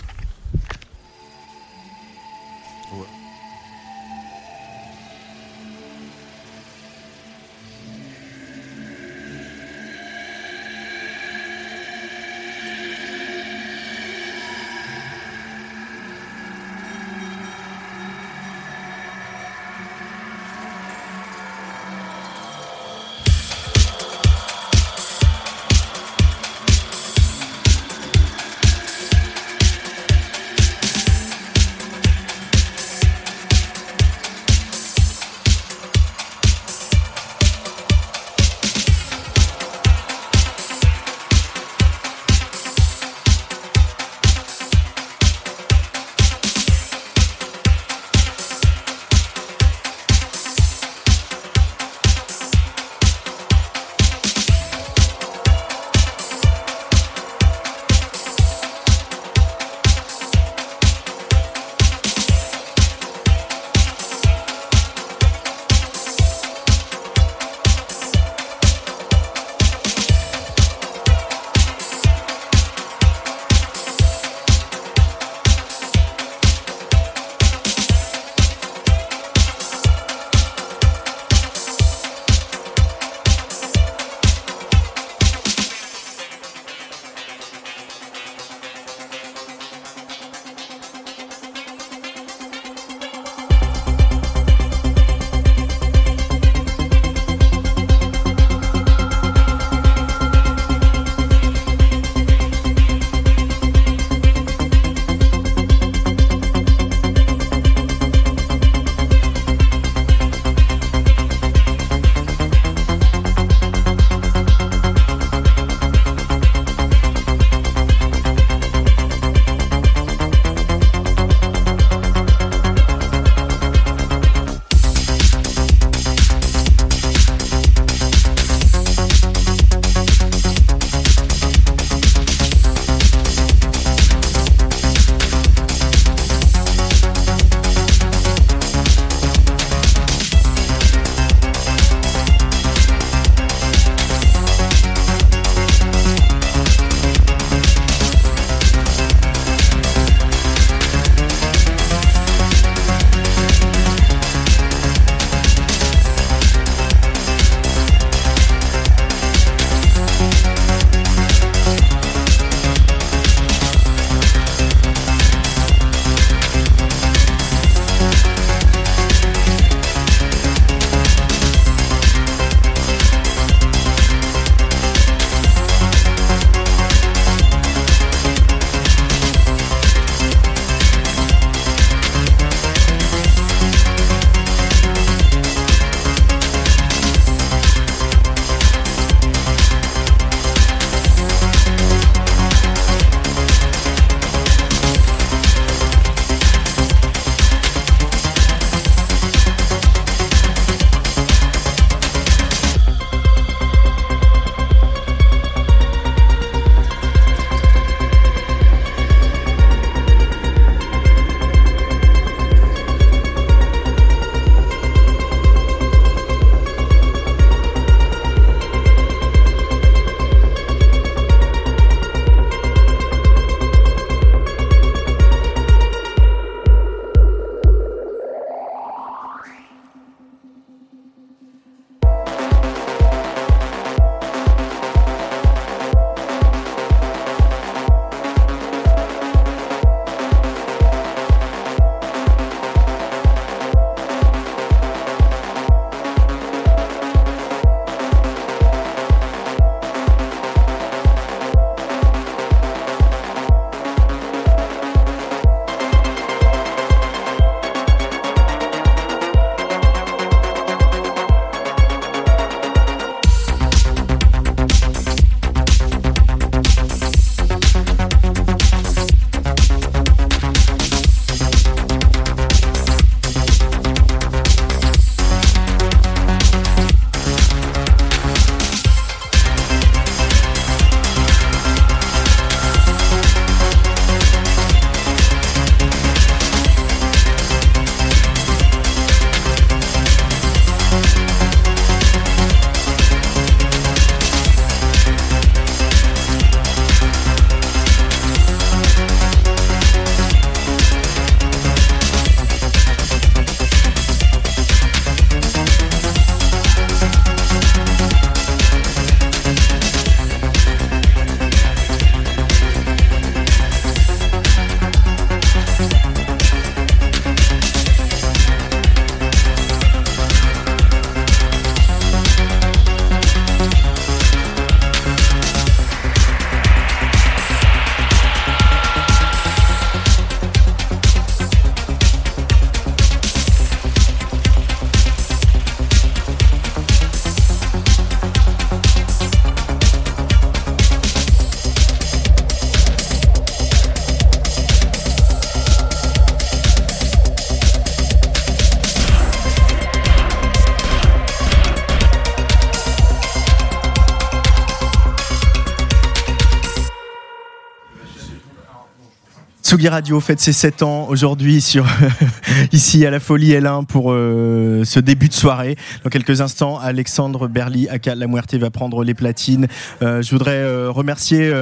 Radio 359.88 360.18
fête 360.20 360.40
ses 360.40 360.52
7 360.52 360.82
ans 360.82 361.08
aujourd'hui 361.08 361.60
sur 361.60 361.84
ici 362.72 363.04
à 363.04 363.10
la 363.10 363.20
Folie 363.20 363.52
L1 363.52 363.84
pour 363.84 364.12
euh, 364.12 364.82
ce 364.84 364.98
début 364.98 365.28
de 365.28 365.34
soirée. 365.34 365.76
Dans 366.04 366.10
quelques 366.10 366.40
instants, 366.40 366.78
Alexandre 366.78 367.48
Berly, 367.48 367.88
aka 367.88 368.14
La 368.14 368.26
Muerte, 368.26 368.54
va 368.54 368.70
prendre 368.70 369.04
les 369.04 369.14
platines. 369.14 369.66
Euh, 370.02 370.22
je 370.22 370.30
voudrais 370.30 370.56
euh, 370.56 370.90
remercier 370.90 371.52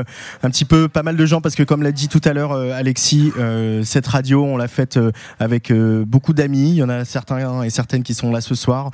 un 0.43 0.51
petit 0.51 0.65
peu 0.65 0.89
pas 0.89 1.03
mal 1.03 1.17
de 1.17 1.27
gens 1.27 1.41
parce 1.41 1.55
que 1.55 1.63
comme 1.63 1.83
l'a 1.83 1.91
dit 1.91 2.09
tout 2.09 2.21
à 2.25 2.33
l'heure 2.33 2.53
Alexis, 2.53 3.33
cette 3.83 4.07
radio 4.07 4.45
on 4.45 4.57
l'a 4.57 4.69
faite 4.69 4.99
avec 5.41 5.73
beaucoup 5.73 6.33
d'amis. 6.33 6.71
Il 6.71 6.77
y 6.77 6.83
en 6.83 6.89
a 6.89 7.05
certains 7.05 7.63
et 7.63 7.71
certaines 7.71 8.03
qui 8.03 8.15
sont 8.15 8.31
là 8.31 8.41
ce 8.41 8.55
soir, 8.55 8.91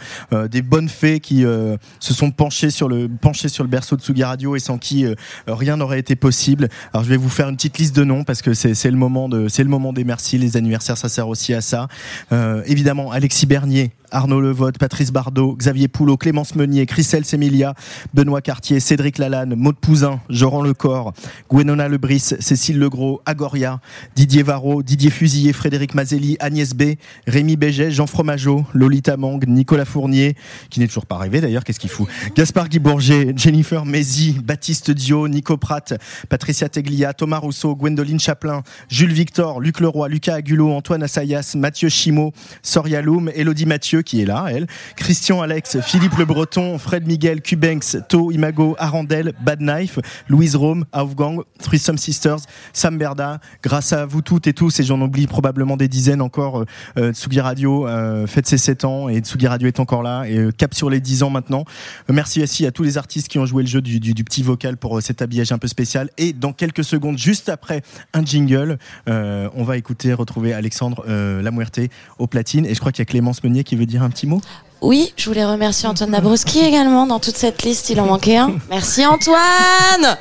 des 0.51 0.63
bonnes 0.63 0.89
fées 0.89 1.21
qui 1.21 1.43
se 1.43 2.15
sont 2.15 2.31
penchées 2.31 2.71
sur 2.71 2.89
le 2.89 3.09
penchées 3.09 3.49
sur 3.49 3.65
le 3.65 3.71
berceau 3.71 3.97
de 3.97 4.03
Tsugi 4.03 4.25
Radio 4.25 4.57
et 4.57 4.61
sans 4.61 4.79
qui 4.79 5.07
rien 5.47 5.77
n'aurait 5.77 5.99
été 5.99 6.17
possible. 6.17 6.69
Alors 6.93 7.05
je 7.05 7.11
vais 7.11 7.17
vous 7.17 7.29
faire 7.29 7.49
une 7.49 7.57
petite 7.57 7.79
liste 7.79 7.97
de 7.97 8.05
noms 8.05 8.25
parce 8.25 8.43
que 8.43 8.55
c'est 8.55 8.91
le 8.91 8.97
moment 8.97 9.18
c'est 9.49 9.65
le 9.65 9.69
moment 9.69 9.93
des 9.93 10.05
merci. 10.05 10.39
Les 10.39 10.57
anniversaires 10.57 10.97
ça 10.97 11.09
sert 11.09 11.29
aussi 11.29 11.55
à 11.55 11.61
ça. 11.61 11.89
Euh, 12.33 12.63
évidemment 12.67 13.11
Alexis 13.11 13.47
Bernier. 13.47 13.91
Arnaud 14.11 14.41
Levotte, 14.41 14.79
Patrice 14.79 15.11
Bardot, 15.11 15.57
Xavier 15.57 15.89
Poulot, 15.89 16.17
Clémence 16.17 16.55
Meunier, 16.55 16.87
Christelle 16.87 17.25
Sémilia, 17.25 17.75
Benoît 18.15 18.41
Cartier, 18.41 18.81
Cédric 18.81 19.19
Lalanne, 19.19 19.55
Maud 19.55 19.77
Pouzin, 19.77 20.21
Joran 20.29 20.63
Lecor, 20.63 21.13
Gwenona 21.51 21.89
Lebris, 21.89 22.35
Cécile 22.41 22.79
Legros, 22.79 23.21
Agoria, 23.27 23.81
Didier 24.17 24.43
Varro, 24.43 24.83
Didier 24.83 25.11
Fusillé, 25.11 25.53
Frédéric 25.53 25.95
Mazelli, 25.95 26.37
Agnès 26.41 26.75
B, 26.75 26.95
Rémi 27.27 27.57
Béget, 27.57 27.91
Jean 27.91 28.07
Fromageau, 28.07 28.65
Lolita 28.75 29.17
Mang, 29.17 29.45
Nicolas 29.47 29.85
Fournier, 29.85 30.35
qui 30.71 30.81
n'est 30.81 30.89
toujours 30.89 31.07
pas 31.07 31.17
arrivé 31.17 31.41
d'ailleurs, 31.41 31.65
qu'est-ce 31.65 31.81
qu'il 31.81 31.91
fout? 31.91 32.09
Gaspard 32.35 32.69
Guy 32.69 32.79
Bourget, 32.79 33.33
Jennifer 33.37 33.85
Mézi, 33.85 34.39
Baptiste 34.43 34.91
Dio, 34.91 35.29
Nico 35.29 35.57
Pratt, 35.57 35.95
Patricia 36.29 36.69
Teglia, 36.69 37.13
Thomas 37.13 37.39
Rousseau, 37.39 37.75
Gwendoline 37.75 38.21
Chaplin, 38.21 38.63
Jules 38.89 39.13
Victor, 39.13 39.61
Luc 39.61 39.81
Leroy, 39.81 40.09
Lucas 40.09 40.35
Agulot, 40.35 40.73
Antoine 40.73 41.03
Assayas, 41.03 41.55
Mathieu 41.57 41.89
Chimot, 41.89 42.33
Soria 42.63 43.03
Loum, 43.03 43.31
Elodie 43.35 43.67
Mathieu 43.67 43.98
qui 44.03 44.23
est 44.23 44.27
là, 44.27 44.47
elle, 44.51 44.67
Christian 44.97 45.41
Alex, 45.43 45.81
Philippe 45.81 46.17
Le 46.17 46.25
Breton, 46.25 46.79
Fred 46.79 47.07
Miguel, 47.07 47.43
Cubanks, 47.43 47.97
To 48.09 48.31
Imago, 48.31 48.77
Arandel, 48.79 49.33
Bad 49.41 49.61
Knife, 49.61 49.99
Louise 50.29 50.57
Rome, 50.57 50.85
Aufgang, 50.93 51.43
Threesome 51.59 51.99
Sisters, 51.99 52.41
Sam 52.73 52.99
Berda. 52.99 53.41
Grâce 53.63 53.93
à 53.93 54.07
vous 54.07 54.23
toutes 54.23 54.47
et 54.47 54.53
tous, 54.53 54.81
et 54.81 54.85
j'en 54.85 55.01
oublie 55.01 55.27
probablement 55.27 55.77
des 55.77 55.89
dizaines 55.89 56.23
encore, 56.23 56.61
euh, 56.61 56.65
euh, 56.97 57.13
Tsugi 57.13 57.41
Radio 57.41 57.87
euh, 57.87 58.27
fête 58.27 58.47
ses 58.47 58.59
7 58.59 58.85
ans 58.85 59.09
et 59.09 59.21
Tsugi 59.21 59.47
Radio 59.47 59.69
est 59.69 59.81
encore 59.81 60.03
là 60.03 60.25
et 60.25 60.37
euh, 60.37 60.51
cap 60.51 60.75
sur 60.75 60.91
les 60.91 61.01
10 61.01 61.23
ans 61.23 61.31
maintenant. 61.31 61.65
Euh, 62.09 62.13
merci 62.13 62.43
aussi 62.43 62.67
à 62.67 62.73
tous 62.73 62.83
les 62.83 62.99
artistes 62.99 63.29
qui 63.29 63.39
ont 63.39 63.47
joué 63.47 63.63
le 63.63 63.69
jeu 63.69 63.81
du, 63.81 64.25
petit 64.25 64.43
vocal 64.43 64.77
pour 64.77 65.01
cet 65.01 65.23
habillage 65.23 65.53
un 65.53 65.59
peu 65.59 65.69
spécial. 65.69 66.11
Et 66.19 66.33
dans 66.33 66.53
quelques 66.53 66.85
secondes, 66.85 67.19
juste 67.19 67.49
après 67.49 67.83
un 68.13 68.25
jingle, 68.25 68.79
on 69.07 69.65
va 69.65 69.77
écouter, 69.77 70.13
retrouver 70.13 70.53
Alexandre 70.53 71.05
Lamuerte 71.41 71.81
au 72.19 72.27
platine. 72.27 72.67
Et 72.67 72.75
je 72.75 72.81
crois 72.81 72.93
qu'il 72.93 73.01
y 73.01 73.07
a 73.09 73.11
Clémence 73.11 73.43
Meunier 73.45 73.65
qui 73.65 73.77
veut 73.77 73.87
dire 73.89 74.03
un 74.03 74.11
petit 74.11 74.27
mot. 74.27 74.41
Oui, 74.81 75.13
je 75.17 75.29
voulais 75.29 75.45
remercier 75.45 75.89
Antoine 75.89 76.13
Dabrowski 76.13 76.61
également 76.61 77.07
dans 77.07 77.19
toute 77.19 77.37
cette 77.37 77.65
liste, 77.65 77.91
il 77.91 78.01
en 78.01 78.07
manquait 78.07 78.37
un. 78.37 78.59
Merci 78.71 79.05
Antoine 79.05 80.17